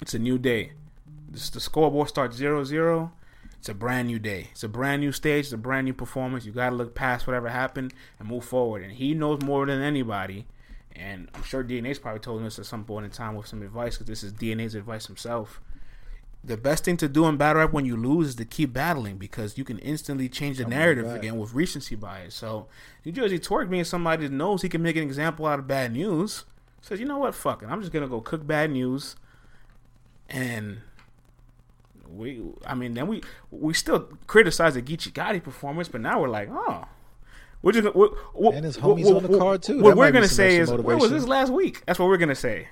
It's 0.00 0.14
a 0.14 0.18
new 0.18 0.38
day. 0.38 0.72
This, 1.28 1.50
the 1.50 1.60
scoreboard 1.60 2.08
starts 2.08 2.36
0 2.36 2.64
0. 2.64 3.12
It's 3.58 3.68
a 3.68 3.74
brand 3.74 4.08
new 4.08 4.18
day. 4.18 4.48
It's 4.52 4.62
a 4.62 4.68
brand 4.68 5.00
new 5.00 5.12
stage. 5.12 5.46
It's 5.46 5.52
a 5.52 5.58
brand 5.58 5.86
new 5.86 5.92
performance. 5.92 6.44
You 6.44 6.52
got 6.52 6.70
to 6.70 6.76
look 6.76 6.94
past 6.94 7.26
whatever 7.26 7.48
happened 7.48 7.94
and 8.18 8.28
move 8.28 8.44
forward. 8.44 8.82
And 8.82 8.92
he 8.92 9.14
knows 9.14 9.42
more 9.42 9.66
than 9.66 9.82
anybody. 9.82 10.46
And 10.94 11.28
I'm 11.34 11.42
sure 11.42 11.64
DNA's 11.64 11.98
probably 11.98 12.20
told 12.20 12.38
him 12.38 12.44
this 12.44 12.58
at 12.58 12.66
some 12.66 12.84
point 12.84 13.04
in 13.04 13.10
time 13.10 13.34
with 13.34 13.46
some 13.46 13.62
advice 13.62 13.96
because 13.96 14.06
this 14.06 14.22
is 14.22 14.32
DNA's 14.32 14.74
advice 14.74 15.06
himself. 15.06 15.60
The 16.44 16.56
best 16.56 16.84
thing 16.84 16.96
to 16.98 17.08
do 17.08 17.26
in 17.26 17.36
battle 17.36 17.60
rap 17.60 17.72
when 17.72 17.84
you 17.84 17.96
lose 17.96 18.28
is 18.28 18.34
to 18.36 18.44
keep 18.44 18.72
battling 18.72 19.16
because 19.18 19.58
you 19.58 19.64
can 19.64 19.78
instantly 19.80 20.28
change 20.28 20.58
the 20.58 20.64
oh 20.64 20.68
narrative 20.68 21.06
back. 21.06 21.18
again 21.18 21.38
with 21.38 21.52
recency 21.52 21.96
bias. 21.96 22.34
So 22.36 22.68
New 23.04 23.12
Jersey 23.12 23.40
Twerk 23.40 23.68
being 23.68 23.84
somebody 23.84 24.26
that 24.26 24.32
knows 24.32 24.62
he 24.62 24.68
can 24.68 24.82
make 24.82 24.96
an 24.96 25.02
example 25.02 25.46
out 25.46 25.58
of 25.58 25.66
bad 25.66 25.92
news 25.92 26.44
says, 26.86 27.00
you 27.00 27.06
know 27.06 27.18
what, 27.18 27.34
fuck 27.34 27.62
it. 27.62 27.68
I'm 27.68 27.80
just 27.80 27.92
gonna 27.92 28.08
go 28.08 28.20
cook 28.20 28.46
bad 28.46 28.70
news, 28.70 29.16
and 30.28 30.78
we. 32.08 32.42
I 32.66 32.74
mean, 32.74 32.94
then 32.94 33.06
we 33.08 33.22
we 33.50 33.74
still 33.74 34.08
criticize 34.26 34.74
the 34.74 34.82
Geechi 34.82 35.12
Gotti 35.12 35.42
performance, 35.42 35.88
but 35.88 36.00
now 36.00 36.20
we're 36.20 36.28
like, 36.28 36.48
oh. 36.50 36.84
We're 37.62 37.72
just 37.72 37.84
gonna, 37.84 37.96
what, 37.98 38.12
what, 38.34 38.54
And 38.54 38.64
his 38.64 38.78
what- 38.80 38.98
homies 38.98 39.04
what- 39.06 39.16
on 39.16 39.22
the 39.24 39.28
what- 39.30 39.38
card, 39.40 39.62
too. 39.62 39.82
What 39.82 39.96
we're 39.96 40.12
gonna 40.12 40.28
say 40.28 40.58
is, 40.58 40.70
where 40.70 40.96
was 40.96 41.10
this 41.10 41.26
last 41.26 41.50
week? 41.50 41.82
That's 41.86 41.98
what 41.98 42.06
we're 42.08 42.18
gonna 42.18 42.34
say. 42.36 42.68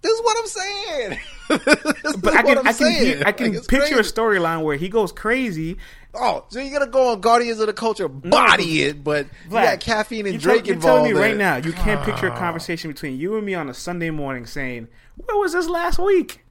This 0.00 0.12
is 0.12 0.20
what 0.22 0.36
I'm 0.38 0.46
saying. 0.46 1.18
But 2.20 2.34
I 2.34 2.42
can, 2.42 2.58
I 2.68 2.72
can, 2.72 3.22
I 3.24 3.32
can 3.32 3.46
Like, 3.48 3.56
it's 3.58 3.66
picture 3.66 3.94
crazy. 3.94 4.00
a 4.10 4.12
storyline 4.12 4.62
where 4.62 4.76
he 4.76 4.88
goes 4.88 5.10
crazy. 5.12 5.78
Oh, 6.20 6.44
so 6.48 6.58
you're 6.60 6.76
gonna 6.78 6.90
go 6.90 7.12
on 7.12 7.20
Guardians 7.20 7.60
of 7.60 7.66
the 7.68 7.72
Culture, 7.72 8.08
body 8.08 8.82
it, 8.82 9.04
but 9.04 9.26
you 9.44 9.50
got 9.52 9.80
caffeine 9.80 10.26
and 10.26 10.34
you 10.34 10.40
Drake 10.40 10.66
you're 10.66 10.74
involved. 10.74 11.04
telling 11.06 11.14
me 11.14 11.20
right 11.20 11.36
now 11.36 11.56
you 11.56 11.72
can't 11.72 12.02
picture 12.04 12.26
a 12.26 12.36
conversation 12.36 12.90
between 12.90 13.18
you 13.18 13.36
and 13.36 13.46
me 13.46 13.54
on 13.54 13.68
a 13.68 13.74
Sunday 13.74 14.10
morning 14.10 14.44
saying, 14.46 14.88
"Where 15.16 15.36
was 15.38 15.52
this 15.52 15.68
last 15.68 15.98
week?" 15.98 16.44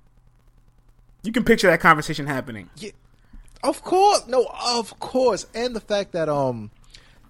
You 1.24 1.32
can 1.32 1.43
picture 1.43 1.68
that 1.68 1.82
conversation 1.82 2.28
happening. 2.28 2.70
Yeah, 2.78 2.91
of 3.63 3.82
course, 3.84 4.26
no, 4.28 4.45
of 4.65 4.97
course, 4.99 5.45
and 5.53 5.76
the 5.76 5.82
fact 5.82 6.13
that 6.13 6.30
um 6.30 6.72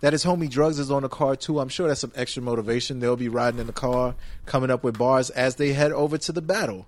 that 0.02 0.14
his 0.14 0.24
homie 0.24 0.50
Drugs 0.50 0.78
is 0.78 0.92
on 0.92 1.02
the 1.02 1.10
car 1.10 1.36
too. 1.36 1.60
I'm 1.60 1.70
sure 1.70 1.88
that's 1.88 2.02
some 2.02 2.12
extra 2.16 2.44
motivation. 2.44 3.00
They'll 3.00 3.16
be 3.16 3.30
riding 3.30 3.60
in 3.60 3.66
the 3.68 3.74
car, 3.74 4.14
coming 4.46 4.70
up 4.70 4.84
with 4.84 4.98
bars 4.98 5.32
as 5.32 5.56
they 5.56 5.74
head 5.74 5.92
over 5.92 6.18
to 6.20 6.32
the 6.32 6.42
battle, 6.42 6.86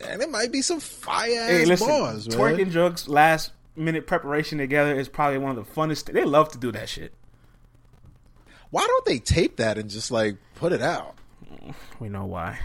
and 0.00 0.22
it 0.22 0.30
might 0.30 0.50
be 0.50 0.62
some 0.62 0.80
fire 0.80 1.40
ass 1.40 1.48
Hey, 1.50 1.64
listen, 1.66 1.88
bars, 1.88 2.28
man. 2.28 2.38
twerk 2.38 2.70
drugs 2.70 3.06
last 3.08 3.52
minute 3.76 4.06
preparation 4.06 4.58
together 4.58 4.98
is 4.98 5.08
probably 5.08 5.38
one 5.38 5.56
of 5.56 5.66
the 5.66 5.72
funnest. 5.72 6.12
They 6.12 6.24
love 6.24 6.50
to 6.52 6.58
do 6.58 6.72
that 6.72 6.88
shit. 6.88 7.12
Why 8.70 8.86
don't 8.86 9.04
they 9.04 9.18
tape 9.18 9.56
that 9.56 9.76
and 9.78 9.90
just 9.90 10.10
like 10.10 10.36
put 10.54 10.72
it 10.72 10.82
out? 10.82 11.14
We 12.00 12.08
know 12.08 12.24
why. 12.24 12.58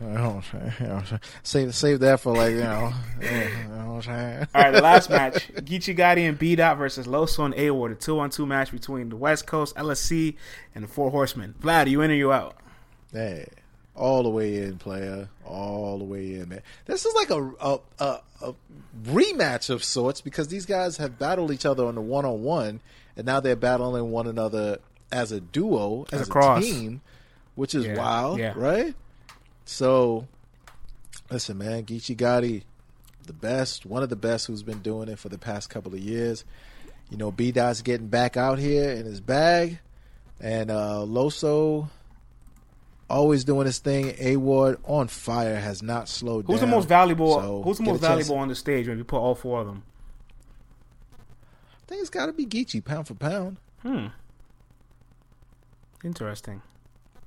You 0.00 0.06
know 0.08 0.30
what 0.30 0.54
I'm 0.54 0.60
saying? 0.60 0.72
You 0.80 0.86
know 0.86 0.94
what 0.94 1.00
I'm 1.00 1.06
saying? 1.06 1.20
Save 1.42 1.74
save 1.74 2.00
that 2.00 2.20
for 2.20 2.34
like 2.34 2.52
you 2.52 2.60
know. 2.60 2.92
you 3.20 3.68
know? 3.68 3.86
All 3.96 4.02
right, 4.02 4.70
the 4.70 4.80
last 4.82 5.08
match: 5.08 5.48
Geechi 5.54 5.96
Gotti 5.96 6.28
and 6.28 6.38
B 6.38 6.54
Dot 6.54 6.76
versus 6.76 7.06
Loso 7.06 7.44
and 7.44 7.54
A 7.54 7.70
Ward, 7.70 7.92
a 7.92 7.94
two-on-two 7.94 8.46
match 8.46 8.70
between 8.70 9.08
the 9.08 9.16
West 9.16 9.46
Coast 9.46 9.74
LSC 9.76 10.36
and 10.74 10.84
the 10.84 10.88
Four 10.88 11.10
Horsemen. 11.10 11.54
Vlad, 11.60 11.88
you 11.88 12.02
in 12.02 12.10
or 12.10 12.14
you 12.14 12.30
out? 12.30 12.56
Hey, 13.10 13.48
all 13.96 14.22
the 14.22 14.28
way 14.28 14.58
in, 14.58 14.78
player. 14.78 15.28
All 15.44 15.98
the 15.98 16.04
way 16.04 16.34
in, 16.34 16.48
man. 16.48 16.62
This 16.84 17.04
is 17.04 17.14
like 17.14 17.30
a 17.30 17.50
a, 17.60 17.78
a 17.98 18.20
a 18.42 18.54
rematch 19.04 19.70
of 19.70 19.82
sorts 19.82 20.20
because 20.20 20.48
these 20.48 20.66
guys 20.66 20.96
have 20.98 21.18
battled 21.18 21.50
each 21.50 21.64
other 21.66 21.86
on 21.86 21.94
the 21.94 22.00
one 22.00 22.24
on 22.24 22.42
one, 22.42 22.80
and 23.16 23.26
now 23.26 23.40
they're 23.40 23.56
battling 23.56 24.10
one 24.10 24.26
another 24.26 24.78
as 25.10 25.32
a 25.32 25.40
duo, 25.40 26.04
As 26.12 26.22
as, 26.22 26.28
a 26.28 26.30
cross. 26.30 26.62
team, 26.64 27.00
which 27.54 27.74
is 27.74 27.86
Yeah, 27.86 27.96
wild, 27.96 28.38
yeah. 28.38 28.52
right? 28.56 28.94
So, 29.64 30.26
listen, 31.30 31.58
man, 31.58 31.84
Geechi 31.84 32.16
Gotti, 32.16 32.62
the 33.26 33.32
best, 33.32 33.86
one 33.86 34.02
of 34.02 34.08
the 34.10 34.16
best 34.16 34.46
who's 34.46 34.62
been 34.62 34.80
doing 34.80 35.08
it 35.08 35.18
for 35.18 35.28
the 35.28 35.38
past 35.38 35.70
couple 35.70 35.94
of 35.94 36.00
years. 36.00 36.44
You 37.10 37.16
know, 37.16 37.30
B 37.30 37.52
Dot's 37.52 37.82
getting 37.82 38.08
back 38.08 38.36
out 38.36 38.58
here 38.58 38.90
in 38.90 39.06
his 39.06 39.20
bag, 39.20 39.78
and 40.40 40.70
uh, 40.70 41.04
Loso 41.06 41.88
always 43.08 43.44
doing 43.44 43.66
his 43.66 43.78
thing. 43.78 44.14
A 44.18 44.36
Ward 44.36 44.78
on 44.84 45.08
fire 45.08 45.56
has 45.56 45.82
not 45.82 46.08
slowed 46.08 46.46
Who's 46.46 46.60
down. 46.60 46.70
the 46.70 46.76
most 46.76 46.88
valuable? 46.88 47.40
So, 47.40 47.62
who's 47.62 47.78
the 47.78 47.84
most 47.84 48.00
valuable 48.00 48.36
on 48.36 48.48
the 48.48 48.54
stage 48.54 48.88
when 48.88 48.98
you 48.98 49.04
put 49.04 49.18
all 49.18 49.34
four 49.34 49.60
of 49.60 49.66
them? 49.66 49.82
I 51.12 51.88
think 51.88 52.00
it's 52.00 52.10
got 52.10 52.26
to 52.26 52.32
be 52.32 52.46
Geechi 52.46 52.84
pound 52.84 53.06
for 53.06 53.14
pound. 53.14 53.58
Hmm. 53.82 54.06
Interesting. 56.04 56.62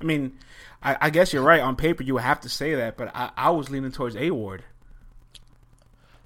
I 0.01 0.03
mean, 0.03 0.37
I, 0.81 0.97
I 1.01 1.09
guess 1.09 1.33
you're 1.33 1.43
right. 1.43 1.61
On 1.61 1.75
paper, 1.75 2.03
you 2.03 2.13
would 2.13 2.23
have 2.23 2.41
to 2.41 2.49
say 2.49 2.75
that, 2.75 2.97
but 2.97 3.11
I, 3.13 3.31
I 3.35 3.49
was 3.51 3.69
leaning 3.69 3.91
towards 3.91 4.15
A 4.15 4.31
Ward. 4.31 4.63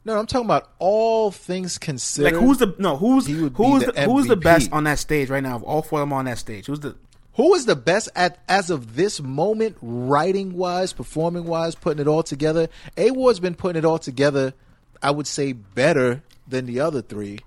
No, 0.06 0.20
I'm 0.20 0.28
talking 0.28 0.45
about 0.45 0.70
all 0.80 1.32
things 1.32 1.78
considered. 1.78 2.34
Like, 2.34 2.43
who's 2.43 2.58
the 2.58 2.76
no? 2.78 2.97
Who's 2.97 3.26
He 3.26 3.36
would 3.36 3.56
be 3.56 3.64
who's 3.64 3.86
the, 3.86 4.01
who's 4.01 4.28
the 4.28 4.36
best 4.36 4.72
on 4.74 4.84
that 4.84 4.99
stage 4.99 5.30
right 5.30 5.41
now? 5.41 5.56
Of 5.56 5.64
all 5.64 5.82
four 5.82 6.01
of 6.01 6.10
them 6.10 6.14
on 6.14 6.26
that 6.26 6.38
stage, 6.38 6.66
who's 6.66 6.82
the 6.82 6.95
Who 7.36 7.53
is 7.55 7.65
the 7.65 7.75
best 7.75 8.09
at 8.15 8.38
as 8.47 8.69
of 8.69 8.95
this 8.95 9.19
moment, 9.21 9.77
writing 9.81 10.53
wise, 10.55 10.93
performing 10.93 11.45
wise, 11.45 11.73
putting 11.75 11.99
it 12.01 12.07
all 12.07 12.21
together? 12.23 12.69
A 12.95 13.09
Ward's 13.11 13.39
been 13.39 13.55
putting 13.55 13.79
it 13.79 13.86
all 13.86 13.97
together. 13.99 14.53
I 15.01 15.11
would 15.11 15.27
say 15.27 15.51
better 15.53 16.21
than 16.47 16.66
the 16.67 16.79
other 16.79 17.01
three. 17.01 17.39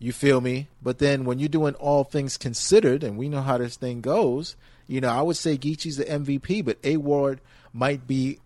You 0.00 0.12
feel 0.12 0.40
me? 0.40 0.68
But 0.82 0.98
then 0.98 1.24
when 1.24 1.38
you're 1.38 1.48
doing 1.48 1.74
all 1.74 2.04
things 2.04 2.36
considered, 2.36 3.04
and 3.04 3.16
we 3.16 3.28
know 3.28 3.42
how 3.42 3.58
this 3.58 3.76
thing 3.76 4.00
goes, 4.00 4.56
you 4.88 5.00
know, 5.00 5.10
I 5.10 5.22
would 5.22 5.36
say 5.36 5.56
Geechi's 5.56 5.96
the 5.98 6.04
MVP, 6.06 6.64
but 6.64 6.78
A 6.82 6.96
Ward 6.96 7.40
might 7.72 8.06
be 8.08 8.38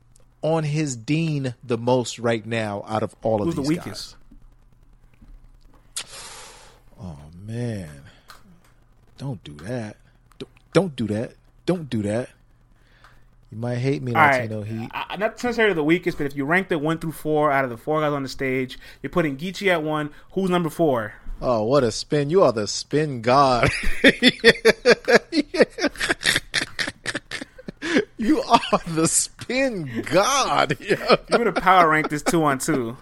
on 0.42 0.64
his 0.64 0.94
dean 0.96 1.54
the 1.64 1.78
most 1.78 2.18
right 2.18 2.44
now 2.44 2.84
out 2.86 3.02
of 3.02 3.14
all 3.22 3.40
of 3.40 3.46
who's 3.46 3.54
the 3.54 3.62
these 3.62 3.68
weakest? 3.68 4.16
guys. 5.96 6.06
Oh 7.00 7.18
man, 7.46 8.02
don't 9.16 9.42
do 9.42 9.54
that. 9.64 9.96
Don't, 10.74 10.94
don't 10.94 11.06
that. 11.08 11.32
Don't 11.64 11.88
do 11.88 12.02
that. 12.02 12.28
You 13.50 13.56
might 13.58 13.76
hate 13.76 14.02
me, 14.02 14.12
All 14.12 14.20
right, 14.20 14.50
Latino 14.50 14.62
Heat. 14.62 14.90
I- 14.92 15.16
not 15.16 15.42
necessarily 15.42 15.74
the 15.74 15.84
weakest, 15.84 16.18
but 16.18 16.26
if 16.26 16.36
you 16.36 16.44
ranked 16.44 16.72
it 16.72 16.80
one 16.80 16.98
through 16.98 17.12
four 17.12 17.50
out 17.52 17.64
of 17.64 17.70
the 17.70 17.76
four 17.76 18.00
guys 18.00 18.12
on 18.12 18.22
the 18.24 18.28
stage, 18.28 18.78
you're 19.00 19.10
putting 19.10 19.36
Geechi 19.36 19.68
at 19.68 19.82
one. 19.82 20.10
Who's 20.32 20.50
number 20.50 20.68
four? 20.68 21.14
Oh, 21.40 21.62
what 21.64 21.84
a 21.84 21.90
spin! 21.92 22.30
You 22.30 22.42
are 22.42 22.52
the 22.52 22.66
spin 22.66 23.20
god. 23.22 23.70
you 28.16 28.40
are 28.42 28.80
the 28.88 29.06
spin 29.08 30.02
god. 30.10 30.76
yo. 30.80 30.96
You 31.30 31.38
would 31.38 31.46
have 31.46 31.56
power 31.56 31.88
rank 31.88 32.08
this 32.08 32.22
two 32.22 32.42
on 32.44 32.58
two. 32.58 32.96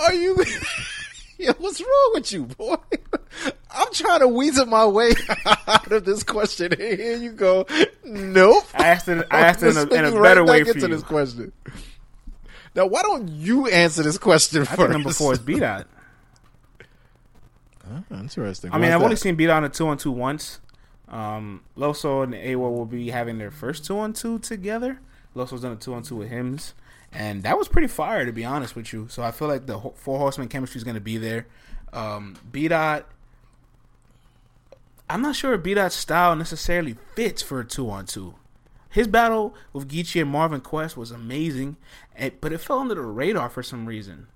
Are 0.00 0.14
you? 0.14 0.36
Yo, 1.38 1.52
what's 1.58 1.80
wrong 1.80 2.10
with 2.14 2.32
you, 2.32 2.44
boy? 2.46 2.74
I'm 3.70 3.92
trying 3.92 4.20
to 4.20 4.28
weasel 4.28 4.66
my 4.66 4.86
way 4.86 5.12
out 5.68 5.92
of 5.92 6.04
this 6.04 6.24
question. 6.24 6.72
And 6.72 6.80
here 6.98 7.16
you 7.16 7.30
go. 7.32 7.64
Nope. 8.04 8.64
I 8.74 8.88
asked 8.88 9.08
it. 9.08 9.26
I 9.30 9.40
asked 9.40 9.62
it 9.62 9.68
in 9.68 9.76
a, 9.76 9.82
in 9.82 10.04
a 10.04 10.20
better 10.20 10.42
right 10.42 10.64
way 10.66 10.72
for 10.72 10.78
you. 10.78 10.88
this 10.88 11.04
question. 11.04 11.52
Now, 12.74 12.86
why 12.86 13.02
don't 13.02 13.28
you 13.28 13.68
answer 13.68 14.02
this 14.02 14.18
question 14.18 14.62
I 14.62 14.64
first? 14.64 14.78
think 14.78 14.90
number 14.90 15.12
four 15.12 15.32
is 15.32 15.38
B 15.38 15.58
Dot. 15.60 15.86
Huh, 17.86 18.00
interesting. 18.10 18.72
I 18.72 18.78
mean, 18.78 18.90
I've 18.90 19.02
only 19.02 19.14
that? 19.14 19.20
seen 19.20 19.36
beat 19.36 19.48
on 19.48 19.64
a 19.64 19.68
two 19.68 19.86
on 19.88 19.96
two 19.96 20.10
once. 20.10 20.60
Um, 21.08 21.62
Loso 21.76 22.22
and 22.22 22.34
A 22.34 22.56
Ward 22.56 22.74
will 22.74 22.84
be 22.84 23.10
having 23.10 23.38
their 23.38 23.50
first 23.50 23.84
two 23.86 23.98
on 23.98 24.12
two 24.12 24.38
together. 24.40 25.00
Loso's 25.34 25.62
done 25.62 25.72
a 25.72 25.76
two 25.76 25.94
on 25.94 26.02
two 26.02 26.16
with 26.16 26.28
Hims, 26.28 26.74
and 27.12 27.42
that 27.42 27.56
was 27.58 27.68
pretty 27.68 27.88
fire 27.88 28.24
to 28.26 28.32
be 28.32 28.44
honest 28.44 28.76
with 28.76 28.92
you. 28.92 29.06
So 29.08 29.22
I 29.22 29.30
feel 29.30 29.48
like 29.48 29.66
the 29.66 29.78
four 29.96 30.18
horseman 30.18 30.48
chemistry 30.48 30.78
is 30.78 30.84
going 30.84 30.94
to 30.94 31.00
be 31.00 31.16
there. 31.18 31.46
Um, 31.92 32.36
B 32.52 32.68
dot, 32.68 33.06
I'm 35.10 35.22
not 35.22 35.36
sure 35.36 35.54
if 35.54 35.62
B 35.62 35.74
dot's 35.74 35.94
style 35.94 36.36
necessarily 36.36 36.96
fits 37.14 37.40
for 37.42 37.60
a 37.60 37.64
two 37.64 37.88
on 37.90 38.06
two. 38.06 38.34
His 38.90 39.06
battle 39.06 39.54
with 39.72 39.88
Geechi 39.88 40.20
and 40.22 40.30
Marvin 40.30 40.60
Quest 40.60 40.96
was 40.96 41.10
amazing, 41.10 41.76
but 42.40 42.52
it 42.52 42.58
fell 42.58 42.78
under 42.80 42.94
the 42.94 43.02
radar 43.02 43.48
for 43.50 43.62
some 43.62 43.86
reason. 43.86 44.26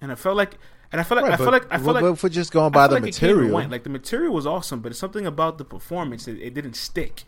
And 0.00 0.12
I 0.12 0.14
felt 0.14 0.36
like, 0.36 0.54
and 0.92 1.00
I 1.00 1.04
felt 1.04 1.20
like, 1.22 1.30
Right, 1.30 1.34
I 1.40 1.42
felt 1.42 1.52
like, 1.52 1.66
I 1.70 1.76
felt 1.78 1.84
but- 1.94 2.02
like, 2.02 2.12
if 2.14 2.22
we're 2.22 2.28
just 2.28 2.52
going 2.52 2.72
by 2.72 2.86
the 2.86 2.94
like 2.94 3.02
it 3.04 3.06
material. 3.06 3.68
Like 3.68 3.84
the 3.84 3.90
material 3.90 4.32
was 4.34 4.46
awesome, 4.46 4.80
but 4.80 4.90
it's 4.92 4.98
something 4.98 5.26
about 5.26 5.58
the 5.58 5.64
performance 5.64 6.24
that 6.26 6.38
it 6.38 6.54
didn't 6.54 6.74
stick. 6.74 7.24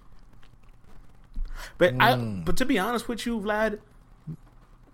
But 1.78 1.94
I, 2.00 2.14
Hmm. 2.16 2.42
but 2.42 2.56
to 2.58 2.64
be 2.64 2.78
honest 2.78 3.08
with 3.08 3.24
you, 3.26 3.38
Vlad, 3.38 3.78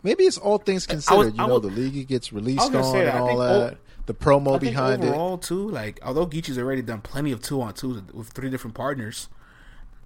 maybe 0.08 0.24
it's 0.24 0.38
all 0.38 0.58
things 0.58 0.86
considered. 0.86 1.38
I 1.38 1.42
you 1.42 1.48
know, 1.48 1.58
was- 1.58 1.62
the 1.62 1.68
league 1.80 2.08
gets 2.08 2.32
released 2.32 2.60
on 2.74 2.74
and 2.74 3.08
all 3.18 3.38
that. 3.38 3.78
the 4.06 4.14
promo 4.14 4.56
I 4.56 4.58
behind 4.58 5.04
it. 5.04 5.08
overall 5.08 5.38
too, 5.38 5.68
like 5.68 6.00
although 6.02 6.26
Geechi's 6.26 6.58
already 6.58 6.82
done 6.82 7.00
plenty 7.02 7.30
of 7.32 7.42
two 7.42 7.60
on 7.60 7.74
two 7.74 8.02
with 8.14 8.28
three 8.28 8.50
different 8.50 8.74
partners, 8.74 9.28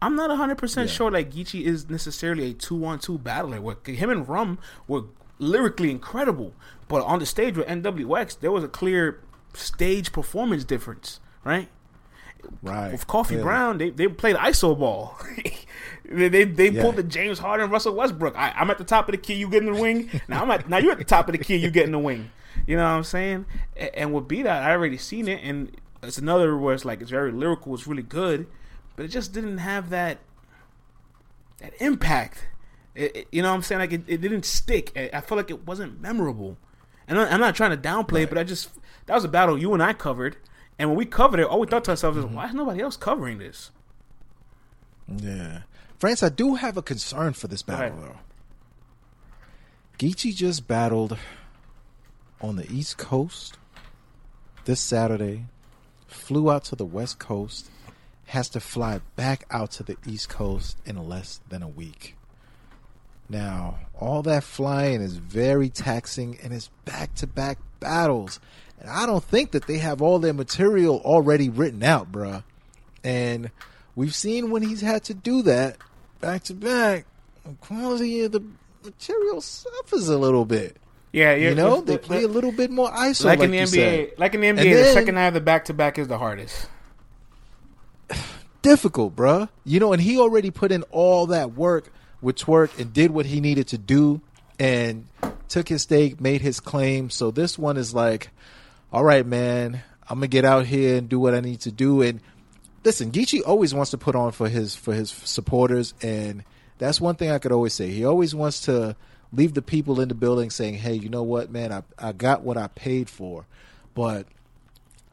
I'm 0.01 0.17
not 0.17 0.29
100 0.31 0.59
percent 0.59 0.89
Yeah. 0.89 0.95
sure 0.97 1.11
like 1.11 1.31
Geechi 1.33 1.63
is 1.65 1.89
necessarily 1.89 2.51
a 2.51 2.55
two 2.55 2.85
on 2.85 2.99
two 2.99 3.19
battler. 3.19 3.61
Where 3.61 3.77
him 3.87 4.11
and 4.11 4.29
Rum 4.29 4.59
were 4.89 5.03
lyrically 5.39 5.91
incredible, 5.91 6.53
but 6.89 7.03
on 7.05 7.19
the 7.21 7.27
stage 7.27 7.57
with 7.57 7.67
NWX, 7.69 8.41
there 8.41 8.51
was 8.51 8.65
a 8.65 8.69
clear 8.69 9.21
stage 9.55 10.13
performance 10.13 10.65
difference, 10.65 11.21
right? 11.45 11.69
Right. 12.63 12.93
With 12.93 13.07
Coffee. 13.07 13.37
Brown, 13.41 13.79
they, 13.79 13.91
they 13.91 14.07
played 14.09 14.37
ISO 14.37 14.79
ball. 14.79 15.19
they 16.05 16.29
they, 16.29 16.45
they 16.45 16.69
Yeah. 16.71 16.83
pulled 16.83 16.97
the 16.97 17.03
James 17.03 17.39
Harden, 17.39 17.71
Russell 17.71 17.95
Westbrook. 17.95 18.37
I, 18.37 18.51
I'm 18.57 18.71
at 18.71 18.79
the 18.79 18.85
top 18.85 19.09
of 19.09 19.13
the 19.13 19.19
key, 19.19 19.35
you 19.35 19.49
get 19.49 19.63
in 19.65 19.73
the 19.73 19.81
wing. 19.81 20.11
Now 20.29 20.43
I'm 20.43 20.51
at 20.51 20.69
now 20.69 20.79
you're 20.79 20.93
at 20.93 20.99
the 20.99 21.05
top 21.05 21.29
of 21.29 21.33
the 21.33 21.39
key, 21.43 21.57
you 21.57 21.71
get 21.71 21.85
in 21.87 21.93
the 21.93 21.99
wing. 21.99 22.31
You 22.67 22.77
know 22.77 22.83
what 22.85 22.91
I'm 22.91 23.05
saying? 23.05 23.47
And, 23.77 23.91
and 23.95 24.15
with 24.15 24.29
B 24.29 24.43
that 24.43 24.63
I 24.63 24.73
already 24.73 24.99
seen 24.99 25.27
it, 25.29 25.41
and 25.43 25.75
it's 26.03 26.19
another 26.19 26.57
where 26.57 26.75
it's 26.75 26.85
like 26.85 27.01
it's 27.01 27.11
very 27.11 27.33
lyrical, 27.33 27.75
it's 27.75 27.87
really 27.87 28.03
good, 28.03 28.47
but 28.97 29.05
it 29.05 29.09
just 29.09 29.33
didn't 29.33 29.59
have 29.59 29.91
that 29.91 30.19
that 31.59 31.73
impact. 31.81 32.47
It, 32.95 33.17
it- 33.17 33.29
you 33.33 33.43
know 33.43 33.49
what 33.51 33.57
I'm 33.57 33.63
saying? 33.63 33.81
Like 33.81 33.93
it, 33.93 34.03
it 34.07 34.21
didn't 34.21 34.45
stick. 34.45 34.93
I, 34.97 35.11
I 35.15 35.21
feel 35.21 35.37
like 35.37 35.51
it 35.51 35.67
wasn't 35.67 36.01
memorable. 36.01 36.59
And 37.09 37.19
I- 37.19 37.29
I'm 37.31 37.41
not 37.41 37.55
trying 37.55 37.71
to 37.71 37.77
downplay 37.77 38.23
it, 38.25 38.29
but 38.29 38.39
I 38.39 38.45
just 38.45 38.71
that 39.07 39.15
was 39.15 39.25
a 39.25 39.29
battle 39.29 39.59
you 39.59 39.73
and 39.75 39.83
I 39.83 39.93
covered. 39.93 40.37
And 40.79 40.91
when 40.91 40.99
we 40.99 41.07
covered 41.07 41.41
it, 41.41 41.47
all 41.47 41.61
we 41.61 41.67
thought 41.67 41.85
to 41.85 41.91
ourselves 41.91 42.19
is, 42.19 42.25
mm-hmm. 42.25 42.35
why 42.35 42.49
is 42.49 42.55
nobody 42.55 42.81
else 42.81 42.97
covering 42.97 43.39
this? 43.39 43.71
Yeah. 45.09 45.63
France, 45.99 46.23
I 46.23 46.29
do 46.29 46.57
have 46.57 46.77
a 46.77 46.83
concern 46.83 47.33
for 47.35 47.49
this 47.49 47.63
battle, 47.63 47.97
though. 48.01 48.19
Geechi 49.99 50.35
just 50.35 50.67
battled 50.67 51.17
on 52.41 52.57
the 52.57 52.71
East 52.73 52.99
Coast 52.99 53.57
this 54.65 54.81
Saturday, 54.81 55.47
flew 56.07 56.51
out 56.51 56.65
to 56.65 56.77
the 56.77 56.85
West 56.85 57.19
Coast, 57.19 57.71
has 58.27 58.49
to 58.51 58.61
fly 58.61 59.01
back 59.17 59.45
out 59.51 59.71
to 59.73 59.83
the 59.83 59.97
East 60.07 60.29
Coast 60.29 60.79
in 60.85 60.97
less 61.09 61.41
than 61.49 61.63
a 61.63 61.69
week. 61.69 62.17
Now, 63.29 63.79
all 63.99 64.23
that 64.23 64.45
flying 64.45 65.01
is 65.01 65.17
very 65.17 65.69
taxing 65.69 66.39
and 66.43 66.53
it's 66.53 66.71
back 66.85 67.15
to 67.17 67.27
back 67.27 67.59
battles. 67.81 68.41
And 68.83 68.91
I 68.91 69.07
don't 69.07 69.23
think 69.23 69.53
that 69.53 69.69
they 69.69 69.79
have 69.79 70.03
all 70.03 70.19
their 70.19 70.33
material 70.35 71.01
already 71.05 71.49
written 71.49 71.85
out, 71.85 72.11
bruh. 72.11 72.43
And 73.05 73.53
we've 73.95 74.15
seen 74.15 74.51
when 74.51 74.63
he's 74.63 74.81
had 74.81 75.05
to 75.05 75.15
do 75.15 75.43
that 75.43 75.77
back 76.21 76.43
to 76.45 76.55
back, 76.55 77.07
the 77.45 77.55
quality 77.61 78.23
of 78.23 78.33
the 78.33 78.43
material 78.85 79.41
suffers 79.41 80.09
a 80.09 80.19
little 80.19 80.45
bit. 80.45 80.79
Yeah, 81.13 81.35
You 81.35 81.55
know, 81.55 81.81
they 81.81 81.97
play 81.97 82.25
a 82.25 82.29
little 82.29 82.51
bit 82.51 82.71
more 82.71 82.91
ISO, 82.91 83.27
like, 83.27 83.39
like, 83.39 83.45
in 83.45 83.51
the 83.53 83.59
NBA. 83.59 83.69
said. 83.69 84.11
Like 84.19 84.35
in 84.35 84.41
the 84.41 84.47
NBA, 84.49 84.51
And 84.51 84.73
the 84.73 84.93
second 84.93 85.17
half 85.17 85.29
of 85.29 85.35
the 85.35 85.41
back 85.41 85.67
to 85.67 85.75
back 85.75 85.99
is 85.99 86.09
the 86.09 86.19
hardest. 86.19 86.67
difficult, 88.63 89.15
bruh. 89.15 89.49
You 89.65 89.79
know, 89.79 89.93
and 89.93 90.03
he 90.03 90.19
already 90.19 90.51
put 90.51 90.73
in 90.73 90.83
all 90.91 91.27
that 91.27 91.53
work 91.53 91.93
with 92.21 92.37
twerk 92.37 92.77
and 92.81 92.93
did 92.93 93.13
what 93.13 93.27
he 93.27 93.41
needed 93.41 93.69
to 93.69 93.79
do 93.79 94.23
and 94.59 95.07
took 95.49 95.69
his 95.69 95.83
stake, 95.83 96.21
made 96.21 96.41
his 96.41 96.59
claim. 96.59 97.11
So 97.11 97.31
this 97.31 97.57
one 97.59 97.77
is 97.77 97.95
like, 97.95 98.31
all 98.93 99.05
right, 99.05 99.25
man, 99.25 99.83
I'm 100.09 100.19
gonna 100.19 100.29
get 100.29 100.45
out 100.45 100.67
here 100.67 100.99
and 100.99 101.09
do 101.09 101.19
what 101.19 101.35
I 101.35 101.41
need 101.41 101.61
to 101.61 101.73
do. 101.73 102.03
And 102.03 102.21
listen, 102.85 103.11
Geechi 103.11 103.41
always 103.45 103.75
wants 103.75 103.91
to 103.93 103.99
put 103.99 104.15
on 104.15 104.33
for 104.33 104.49
his 104.49 104.75
for 104.75 104.93
his 104.93 105.11
supporters, 105.11 105.95
and 106.03 106.45
that's 106.79 107.01
one 107.01 107.15
thing 107.15 107.31
I 107.31 107.39
could 107.39 107.53
always 107.53 107.73
say. 107.73 107.91
He 107.91 108.05
always 108.05 108.35
wants 108.35 108.61
to 108.63 108.95
leave 109.33 109.55
the 109.55 109.63
people 109.63 110.01
in 110.01 110.09
the 110.09 110.15
building 110.15 110.51
saying, 110.51 110.75
"Hey, 110.75 110.95
you 110.95 111.09
know 111.09 111.23
what, 111.23 111.51
man? 111.51 111.73
I 111.73 111.83
I 111.99 112.13
got 112.13 112.43
what 112.43 112.59
I 112.59 112.67
paid 112.69 113.09
for," 113.09 113.47
but 113.95 114.27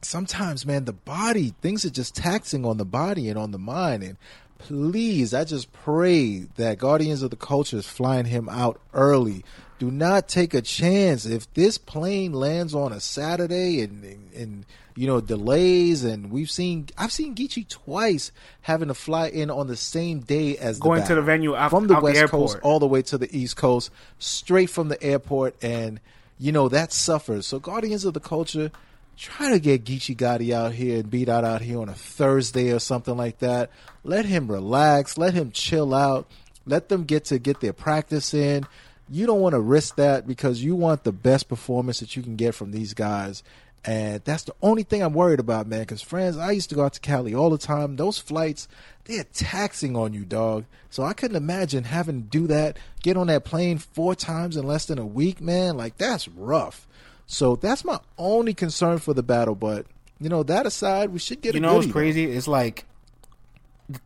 sometimes, 0.02 0.66
man, 0.66 0.84
the 0.84 0.92
body, 0.92 1.54
things 1.60 1.84
are 1.84 1.90
just 1.90 2.14
taxing 2.14 2.64
on 2.64 2.76
the 2.76 2.84
body 2.84 3.28
and 3.28 3.38
on 3.38 3.50
the 3.50 3.58
mind. 3.58 4.02
And 4.02 4.16
please, 4.58 5.32
I 5.32 5.44
just 5.44 5.72
pray 5.72 6.40
that 6.56 6.78
Guardians 6.78 7.22
of 7.22 7.30
the 7.30 7.36
Culture 7.36 7.78
is 7.78 7.86
flying 7.86 8.26
him 8.26 8.48
out 8.48 8.80
early. 8.92 9.44
Do 9.80 9.90
not 9.90 10.28
take 10.28 10.52
a 10.52 10.60
chance. 10.60 11.24
If 11.24 11.52
this 11.54 11.78
plane 11.78 12.34
lands 12.34 12.74
on 12.74 12.92
a 12.92 13.00
Saturday 13.00 13.80
and, 13.80 14.04
and, 14.04 14.32
and 14.34 14.66
you 14.94 15.06
know, 15.06 15.22
delays, 15.22 16.04
and 16.04 16.30
we've 16.30 16.50
seen, 16.50 16.88
I've 16.98 17.10
seen 17.10 17.34
Geechi 17.34 17.66
twice 17.66 18.30
having 18.60 18.88
to 18.88 18.94
fly 18.94 19.28
in 19.28 19.50
on 19.50 19.68
the 19.68 19.76
same 19.76 20.20
day 20.20 20.58
as 20.58 20.78
the 20.78 20.82
Going 20.84 21.02
to 21.04 21.14
the 21.14 21.22
venue 21.22 21.56
out- 21.56 21.70
from 21.70 21.86
the 21.86 21.94
out 21.94 22.00
the 22.00 22.12
West 22.12 22.30
Coast 22.30 22.58
all 22.62 22.78
the 22.78 22.86
way 22.86 23.00
to 23.00 23.16
the 23.16 23.34
East 23.34 23.56
Coast, 23.56 23.90
straight 24.18 24.68
from 24.68 24.88
the 24.88 25.02
airport, 25.02 25.56
and 25.64 25.98
you 26.38 26.52
know 26.52 26.68
that 26.68 26.92
suffers. 26.92 27.46
So 27.46 27.58
Guardians 27.58 28.04
of 28.04 28.12
the 28.12 28.20
Culture, 28.20 28.70
try 29.16 29.48
to 29.50 29.58
get 29.58 29.86
Geechi 29.86 30.14
Gotti 30.14 30.52
out 30.52 30.72
here 30.72 31.00
and 31.00 31.10
B 31.10 31.24
Dot 31.24 31.42
out 31.42 31.62
here 31.62 31.80
on 31.80 31.88
a 31.88 31.94
Thursday 31.94 32.70
or 32.70 32.80
something 32.80 33.16
like 33.16 33.38
that. 33.38 33.70
Let 34.04 34.26
him 34.26 34.46
relax. 34.46 35.16
Let 35.16 35.32
him 35.32 35.52
chill 35.52 35.94
out. 35.94 36.26
Let 36.66 36.90
them 36.90 37.04
get 37.04 37.24
to 37.26 37.38
get 37.38 37.60
their 37.60 37.72
practice 37.72 38.34
in. 38.34 38.66
You 39.10 39.26
don't 39.26 39.40
want 39.40 39.54
to 39.54 39.60
risk 39.60 39.96
that 39.96 40.26
because 40.26 40.62
you 40.62 40.76
want 40.76 41.02
the 41.04 41.12
best 41.12 41.48
performance 41.48 42.00
that 42.00 42.14
you 42.16 42.22
can 42.22 42.36
get 42.36 42.54
from 42.54 42.70
these 42.70 42.94
guys. 42.94 43.42
And 43.84 44.22
that's 44.24 44.44
the 44.44 44.54
only 44.62 44.82
thing 44.82 45.02
I'm 45.02 45.14
worried 45.14 45.40
about, 45.40 45.66
man. 45.66 45.80
Because, 45.80 46.02
friends, 46.02 46.36
I 46.36 46.52
used 46.52 46.68
to 46.68 46.74
go 46.74 46.84
out 46.84 46.92
to 46.92 47.00
Cali 47.00 47.34
all 47.34 47.50
the 47.50 47.58
time. 47.58 47.96
Those 47.96 48.18
flights, 48.18 48.68
they're 49.04 49.24
taxing 49.24 49.96
on 49.96 50.12
you, 50.12 50.24
dog. 50.24 50.66
So 50.90 51.02
I 51.02 51.12
couldn't 51.14 51.36
imagine 51.36 51.84
having 51.84 52.22
to 52.22 52.28
do 52.28 52.46
that, 52.48 52.78
get 53.02 53.16
on 53.16 53.28
that 53.28 53.44
plane 53.44 53.78
four 53.78 54.14
times 54.14 54.56
in 54.56 54.66
less 54.66 54.84
than 54.84 54.98
a 54.98 55.06
week, 55.06 55.40
man. 55.40 55.76
Like, 55.76 55.96
that's 55.96 56.28
rough. 56.28 56.86
So 57.26 57.56
that's 57.56 57.84
my 57.84 58.00
only 58.18 58.54
concern 58.54 58.98
for 58.98 59.14
the 59.14 59.22
battle. 59.22 59.54
But, 59.54 59.86
you 60.20 60.28
know, 60.28 60.42
that 60.42 60.66
aside, 60.66 61.10
we 61.10 61.18
should 61.18 61.40
get 61.40 61.54
you 61.54 61.60
know 61.60 61.76
what's 61.76 61.90
crazy? 61.90 62.30
It's 62.30 62.48
like, 62.48 62.84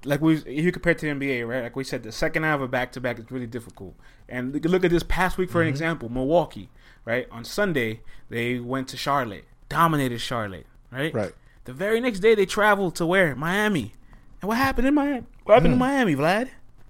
like 0.04 0.20
we 0.20 0.36
if 0.36 0.64
you 0.64 0.72
compare 0.72 0.94
to 0.94 1.06
the 1.06 1.12
NBA, 1.12 1.46
right? 1.48 1.62
Like 1.62 1.76
we 1.76 1.84
said, 1.84 2.02
the 2.02 2.12
second 2.12 2.42
half 2.44 2.60
of 2.60 2.70
back 2.70 2.92
to 2.92 3.00
back 3.00 3.18
is 3.18 3.30
really 3.30 3.46
difficult. 3.46 3.94
And 4.28 4.52
look- 4.64 4.84
at 4.84 4.90
this 4.90 5.02
past 5.02 5.36
week 5.38 5.50
for 5.50 5.58
Mm-hmm. 5.58 5.62
an 5.62 5.68
example, 5.68 6.08
Milwaukee, 6.08 6.70
right? 7.04 7.26
On 7.30 7.44
Sunday 7.44 8.00
they 8.30 8.58
went 8.58 8.88
to 8.88 8.96
Charlotte, 8.96 9.44
dominated 9.68 10.18
Charlotte, 10.20 10.66
right? 10.90 11.12
Right. 11.14 11.32
The 11.64 11.72
very 11.72 12.00
next 12.00 12.20
day 12.20 12.34
they 12.34 12.46
traveled 12.46 12.96
to 12.96 13.06
where 13.06 13.34
Miami, 13.34 13.94
and 14.42 14.48
what 14.48 14.56
happened 14.58 14.86
in 14.86 14.94
Miami? 14.94 15.26
What 15.44 15.54
happened 15.54 15.74
in 15.74 15.78
Miami, 15.78 16.14
Vlad? 16.16 16.48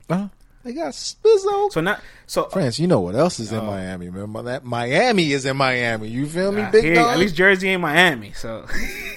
though. 0.08 0.14
Uh, 0.14 0.28
they 0.64 0.72
got 0.72 0.92
Spizzo. 0.94 1.70
So 1.72 1.80
not 1.82 2.00
so. 2.26 2.44
France, 2.48 2.78
you 2.78 2.86
know 2.86 3.00
what 3.00 3.14
else 3.14 3.38
is 3.38 3.52
in 3.52 3.64
Miami, 3.66 4.08
man? 4.10 4.30
My- 4.30 4.42
That 4.42 4.64
Miami 4.64 5.32
is 5.32 5.44
in 5.44 5.56
Miami. 5.58 6.08
You 6.08 6.26
feel 6.26 6.52
me, 6.52 6.62
uh, 6.62 6.70
big 6.70 6.84
here- 6.84 6.94
dog? 6.94 7.10
at 7.12 7.18
least 7.18 7.34
Jersey 7.36 7.68
ain't 7.68 7.82
Miami, 7.82 8.32
so 8.32 8.66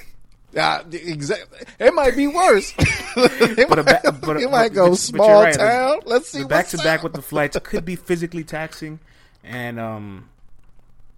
Uh, 0.58 0.84
exactly. 0.92 1.60
It 1.80 1.94
might 1.94 2.16
be 2.16 2.28
worse. 2.28 2.74
it 2.80 3.70
But 3.70 3.80
a 3.80 3.84
might, 3.84 4.04
ba- 4.04 4.12
but 4.12 4.38
a- 4.38 4.40
it 4.42 4.50
might 4.52 4.74
go 4.74 4.90
but 4.90 4.96
small 4.98 5.44
right. 5.44 5.54
town. 5.54 6.00
Let's 6.06 6.30
see 6.30 6.44
back 6.44 6.68
to 6.70 6.78
back 6.78 7.04
with 7.04 7.14
the 7.14 7.22
flights 7.22 7.58
could 7.64 7.86
be 7.86 7.96
physically 8.10 8.44
taxing, 8.44 9.00
and 9.44 9.80
um, 9.80 10.30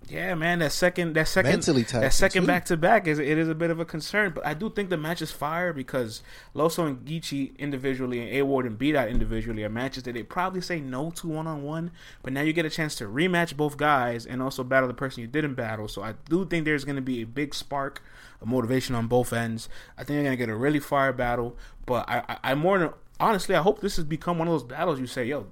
yeah, 0.09 0.33
man, 0.35 0.59
that 0.59 0.71
second 0.71 1.13
that 1.13 1.27
second 1.27 1.51
Mentally 1.51 1.83
that 1.83 2.13
second 2.13 2.45
back 2.45 2.65
to 2.65 2.77
back 2.77 3.07
is 3.07 3.19
it 3.19 3.37
is 3.37 3.47
a 3.47 3.55
bit 3.55 3.69
of 3.69 3.79
a 3.79 3.85
concern. 3.85 4.31
But 4.33 4.45
I 4.45 4.53
do 4.53 4.69
think 4.69 4.89
the 4.89 4.97
match 4.97 5.21
is 5.21 5.31
fire 5.31 5.71
because 5.71 6.23
Loso 6.55 6.87
and 6.87 7.05
Geechi 7.05 7.57
individually 7.57 8.19
and 8.19 8.29
A 8.29 8.41
Ward 8.41 8.65
and 8.65 8.77
B 8.77 8.91
Dot 8.91 9.07
individually 9.07 9.63
are 9.63 9.69
matches 9.69 10.03
that 10.03 10.13
they 10.13 10.23
probably 10.23 10.61
say 10.61 10.79
no 10.79 11.11
to 11.11 11.27
one 11.27 11.47
on 11.47 11.63
one. 11.63 11.91
But 12.23 12.33
now 12.33 12.41
you 12.41 12.53
get 12.53 12.65
a 12.65 12.69
chance 12.69 12.95
to 12.95 13.05
rematch 13.05 13.55
both 13.55 13.77
guys 13.77 14.25
and 14.25 14.41
also 14.41 14.63
battle 14.63 14.87
the 14.87 14.93
person 14.93 15.21
you 15.21 15.27
didn't 15.27 15.53
battle. 15.53 15.87
So 15.87 16.01
I 16.01 16.15
do 16.27 16.45
think 16.45 16.65
there's 16.65 16.85
going 16.85 16.95
to 16.95 17.01
be 17.01 17.21
a 17.21 17.25
big 17.25 17.53
spark 17.53 18.01
of 18.41 18.47
motivation 18.47 18.95
on 18.95 19.07
both 19.07 19.31
ends. 19.31 19.69
I 19.97 20.03
think 20.03 20.17
they're 20.17 20.23
going 20.23 20.33
to 20.33 20.37
get 20.37 20.49
a 20.49 20.55
really 20.55 20.79
fire 20.79 21.13
battle. 21.13 21.55
But 21.85 22.09
I, 22.09 22.23
I, 22.27 22.51
I 22.51 22.55
more 22.55 22.79
than 22.79 22.91
honestly, 23.19 23.55
I 23.55 23.61
hope 23.61 23.81
this 23.81 23.97
has 23.97 24.05
become 24.05 24.39
one 24.39 24.47
of 24.47 24.53
those 24.53 24.63
battles 24.63 24.99
you 24.99 25.07
say, 25.07 25.25
yo, 25.25 25.47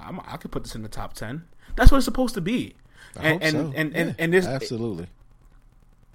I'm, 0.00 0.20
I 0.26 0.36
could 0.36 0.52
put 0.52 0.62
this 0.62 0.74
in 0.74 0.82
the 0.82 0.88
top 0.88 1.12
ten. 1.12 1.44
That's 1.76 1.90
what 1.90 1.98
it's 1.98 2.04
supposed 2.04 2.34
to 2.34 2.40
be. 2.40 2.74
I 3.18 3.28
And 3.28 3.42
and, 3.42 3.52
so. 3.52 3.58
and, 3.76 3.96
and, 3.96 4.08
Yeah, 4.10 4.14
and 4.18 4.32
this 4.32 4.46
absolutely. 4.46 5.06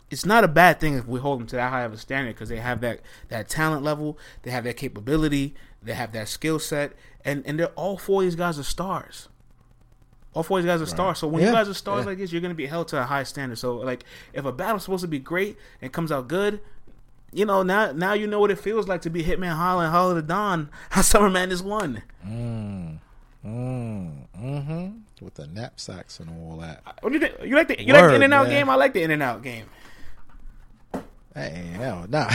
it's 0.09 0.25
not 0.25 0.43
a 0.43 0.47
bad 0.47 0.79
thing 0.79 0.95
if 0.95 1.07
we 1.07 1.19
hold 1.19 1.39
them 1.39 1.47
to 1.47 1.55
that 1.55 1.69
high 1.69 1.83
of 1.83 1.93
a 1.93 1.97
standard 1.97 2.33
because 2.35 2.49
they 2.49 2.57
have 2.57 2.81
that 2.81 2.99
that 3.29 3.47
talent 3.49 3.83
level, 3.83 4.17
they 4.43 4.51
have 4.51 4.63
that 4.63 4.77
capability, 4.77 5.53
they 5.83 5.93
have 5.93 6.11
that 6.13 6.27
skill 6.27 6.59
set, 6.59 6.93
and 7.23 7.43
and 7.45 7.59
they're 7.59 7.67
all 7.69 7.97
four 7.97 8.21
of 8.21 8.25
these 8.25 8.35
guys 8.35 8.57
are 8.59 8.63
stars. 8.63 9.29
All 10.33 10.43
four 10.43 10.59
of 10.59 10.63
these 10.63 10.69
guys 10.71 10.81
are 10.81 10.85
stars. 10.85 11.17
So 11.19 11.27
when 11.27 11.41
Yeah. 11.41 11.49
you 11.49 11.55
guys 11.55 11.67
are 11.69 11.73
stars 11.73 12.01
Yeah. 12.05 12.09
like 12.11 12.17
this, 12.19 12.31
you're 12.31 12.41
gonna 12.41 12.53
be 12.53 12.67
held 12.67 12.87
to 12.89 13.01
a 13.01 13.03
high 13.05 13.23
standard. 13.23 13.57
So 13.57 13.75
like 13.77 14.03
if 14.33 14.45
a 14.45 14.51
battle's 14.51 14.83
supposed 14.83 15.01
to 15.01 15.07
be 15.07 15.19
great 15.19 15.57
and 15.81 15.91
comes 15.91 16.11
out 16.11 16.27
good, 16.27 16.59
you 17.31 17.45
know 17.45 17.61
now 17.63 17.91
now 17.91 18.13
you 18.13 18.25
know 18.27 18.39
what 18.39 18.49
it 18.51 18.57
feels 18.59 18.87
like 18.87 19.01
to 19.03 19.09
be 19.09 19.23
Hitman 19.23 19.53
Holla 19.55 19.83
and 19.85 19.91
Hollow 19.91 20.19
Da 20.19 20.21
Don. 20.21 20.69
How 20.91 21.01
Summer 21.01 21.29
Madness 21.29 21.61
won. 21.61 22.01
Mm, 22.25 22.99
mm-hmm. 23.45 24.89
With 25.21 25.33
the 25.35 25.47
knapsacks 25.47 26.19
and 26.19 26.29
all 26.29 26.57
that. 26.57 26.81
What 27.01 27.11
do 27.11 27.15
you 27.15 27.19
think? 27.19 27.35
You 27.43 27.55
like 27.55 27.67
the 27.67 27.83
you 27.83 27.93
like 27.93 28.03
the 28.03 28.15
In 28.15 28.23
and 28.23 28.33
Out 28.33 28.49
game? 28.49 28.69
I 28.69 28.75
like 28.75 28.93
the 28.93 29.03
In 29.03 29.11
and 29.11 29.23
Out 29.23 29.43
game. 29.43 29.65
Hey, 31.33 31.71
hell, 31.73 32.05
nah. 32.09 32.27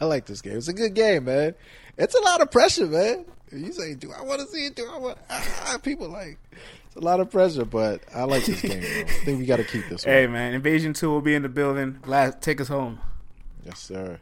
I 0.00 0.04
like 0.04 0.26
this 0.26 0.42
game. 0.42 0.56
It's 0.56 0.68
a 0.68 0.72
good 0.72 0.94
game, 0.94 1.24
man. 1.24 1.54
It's 1.96 2.14
a 2.14 2.20
lot 2.20 2.40
of 2.40 2.50
pressure, 2.50 2.86
man. 2.86 3.24
You 3.50 3.72
say, 3.72 3.94
do 3.94 4.12
I 4.12 4.22
want 4.22 4.40
to 4.40 4.46
see 4.46 4.66
it? 4.66 4.74
Do 4.74 4.88
I 4.90 4.98
want? 4.98 5.18
Ah, 5.30 5.78
people 5.82 6.08
like 6.08 6.38
it's 6.94 6.96
a 6.96 7.00
lot 7.00 7.20
of 7.20 7.30
pressure, 7.30 7.64
but 7.64 8.02
I 8.14 8.24
like 8.24 8.44
this 8.44 8.60
game. 8.60 8.82
I 8.82 9.10
think 9.24 9.38
we 9.38 9.46
got 9.46 9.56
to 9.56 9.64
keep 9.64 9.88
this 9.88 10.04
one. 10.06 10.14
Hey 10.14 10.26
man, 10.26 10.52
Invasion 10.52 10.92
Two 10.92 11.08
will 11.08 11.22
be 11.22 11.34
in 11.34 11.40
the 11.40 11.48
building. 11.48 11.94
Vlad 12.02 12.42
take 12.42 12.60
us 12.60 12.68
home. 12.68 13.00
Yes, 13.64 13.78
sir. 13.78 14.20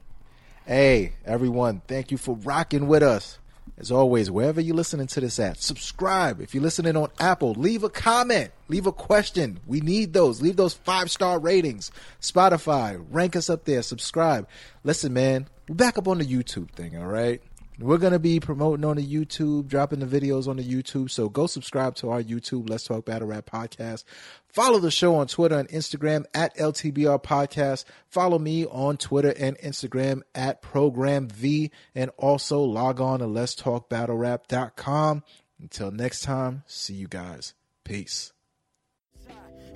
Hey, 0.66 1.14
everyone, 1.24 1.82
thank 1.88 2.12
you 2.12 2.16
for 2.16 2.36
rocking 2.36 2.86
with 2.86 3.02
us. 3.02 3.39
As 3.80 3.90
always, 3.90 4.30
wherever 4.30 4.60
you're 4.60 4.76
listening 4.76 5.06
to 5.06 5.20
this 5.20 5.38
at, 5.38 5.56
subscribe. 5.56 6.42
If 6.42 6.54
you're 6.54 6.62
listening 6.62 6.98
on 6.98 7.08
Apple, 7.18 7.52
leave 7.52 7.82
a 7.82 7.88
comment, 7.88 8.50
leave 8.68 8.86
a 8.86 8.92
question. 8.92 9.58
We 9.66 9.80
need 9.80 10.12
those. 10.12 10.42
Leave 10.42 10.56
those 10.56 10.74
five 10.74 11.10
star 11.10 11.38
ratings. 11.38 11.90
Spotify, 12.20 13.02
rank 13.08 13.36
us 13.36 13.48
up 13.48 13.64
there, 13.64 13.80
subscribe. 13.80 14.46
Listen, 14.84 15.14
man, 15.14 15.48
we're 15.66 15.76
back 15.76 15.96
up 15.96 16.08
on 16.08 16.18
the 16.18 16.26
YouTube 16.26 16.70
thing, 16.72 16.94
all 16.94 17.06
right? 17.06 17.40
We're 17.78 17.96
going 17.96 18.12
to 18.12 18.18
be 18.18 18.38
promoting 18.38 18.84
on 18.84 18.96
the 18.96 19.06
YouTube, 19.06 19.66
dropping 19.66 20.00
the 20.00 20.20
videos 20.20 20.46
on 20.46 20.58
the 20.58 20.62
YouTube. 20.62 21.10
So 21.10 21.30
go 21.30 21.46
subscribe 21.46 21.94
to 21.96 22.10
our 22.10 22.22
YouTube, 22.22 22.68
Let's 22.68 22.84
Talk 22.84 23.06
Battle 23.06 23.28
Rap 23.28 23.48
Podcast. 23.50 24.04
Follow 24.52 24.78
the 24.78 24.90
show 24.90 25.16
on 25.16 25.26
Twitter 25.26 25.58
and 25.58 25.68
Instagram 25.68 26.24
at 26.34 26.56
LTBR 26.56 27.22
Podcast. 27.22 27.84
Follow 28.08 28.38
me 28.38 28.66
on 28.66 28.96
Twitter 28.96 29.32
and 29.38 29.56
Instagram 29.58 30.22
at 30.34 30.62
Program 30.62 31.28
V. 31.28 31.70
And 31.94 32.10
also 32.16 32.60
log 32.60 33.00
on 33.00 33.20
to 33.20 33.26
Let's 33.26 33.54
Talk 33.54 33.88
Battle 33.88 34.16
Rap.com. 34.16 35.22
Until 35.60 35.90
next 35.90 36.22
time, 36.22 36.62
see 36.66 36.94
you 36.94 37.06
guys. 37.08 37.54
Peace. 37.84 38.32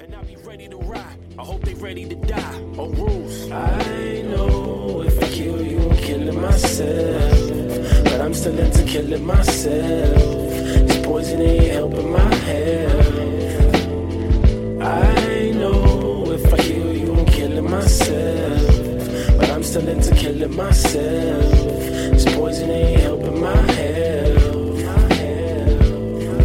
And 0.00 0.14
I 0.14 0.22
be 0.24 0.36
ready 0.36 0.68
to 0.68 0.76
ride. 0.76 1.18
I 1.38 1.44
hope 1.44 1.62
they 1.62 1.74
ready 1.74 2.06
to 2.08 2.14
die. 2.16 2.54
On 2.76 2.92
rules. 2.92 3.50
I 3.50 4.22
know 4.22 5.02
if 5.06 5.22
I 5.22 5.28
kill 5.28 5.62
you, 5.64 5.78
I'm 5.88 5.96
killing 5.96 6.40
myself. 6.40 8.04
But 8.04 8.20
I'm 8.20 8.34
still 8.34 8.58
into 8.58 8.82
killing 8.84 9.24
myself. 9.24 10.50
This 10.88 11.06
poison 11.06 11.40
ain't 11.40 11.72
helping 11.72 12.10
my 12.10 12.34
health. 12.34 13.53
I 14.84 15.50
know 15.52 16.30
if 16.30 16.52
I 16.52 16.56
kill 16.58 16.92
you, 16.94 17.14
I'm 17.14 17.26
killing 17.26 17.70
myself. 17.70 19.38
But 19.38 19.50
I'm 19.50 19.62
still 19.62 19.88
into 19.88 20.14
killing 20.14 20.54
myself. 20.54 21.50
This 22.12 22.24
poison 22.34 22.70
ain't 22.70 23.00
helping 23.00 23.40
my 23.40 23.56
health. 23.72 24.44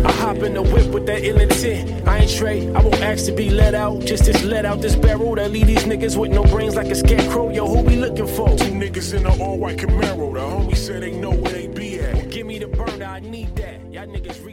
I 0.05 0.11
hop 0.13 0.37
in 0.37 0.53
the 0.53 0.61
whip 0.61 0.87
with 0.93 1.05
that 1.07 1.23
ill 1.23 1.39
intent. 1.39 2.07
I 2.07 2.19
ain't 2.19 2.29
straight, 2.29 2.69
I 2.69 2.81
won't 2.81 3.01
ask 3.01 3.25
to 3.25 3.33
be 3.33 3.49
let 3.49 3.75
out. 3.75 4.05
Just 4.05 4.27
as 4.29 4.43
let 4.45 4.65
out 4.65 4.81
this 4.81 4.95
barrel 4.95 5.35
that 5.35 5.51
leave 5.51 5.67
these 5.67 5.83
niggas 5.83 6.15
with 6.15 6.31
no 6.31 6.43
brains 6.43 6.75
like 6.75 6.87
a 6.87 6.95
scarecrow. 6.95 7.49
Yo, 7.49 7.67
who 7.67 7.81
we 7.81 7.97
looking 7.97 8.27
for? 8.27 8.47
Two 8.57 8.71
niggas 8.71 9.13
in 9.13 9.25
an 9.25 9.41
all 9.41 9.57
white 9.57 9.77
Camaro. 9.77 10.33
The 10.33 10.39
homie 10.39 10.77
said 10.77 11.03
they 11.03 11.11
know 11.11 11.31
where 11.31 11.51
they 11.51 11.67
be 11.67 11.99
at. 11.99 12.29
Give 12.29 12.47
me 12.47 12.57
the 12.57 12.67
burner, 12.67 13.05
I 13.05 13.19
need 13.19 13.53
that. 13.57 13.81
Y'all 13.91 14.07
niggas 14.07 14.45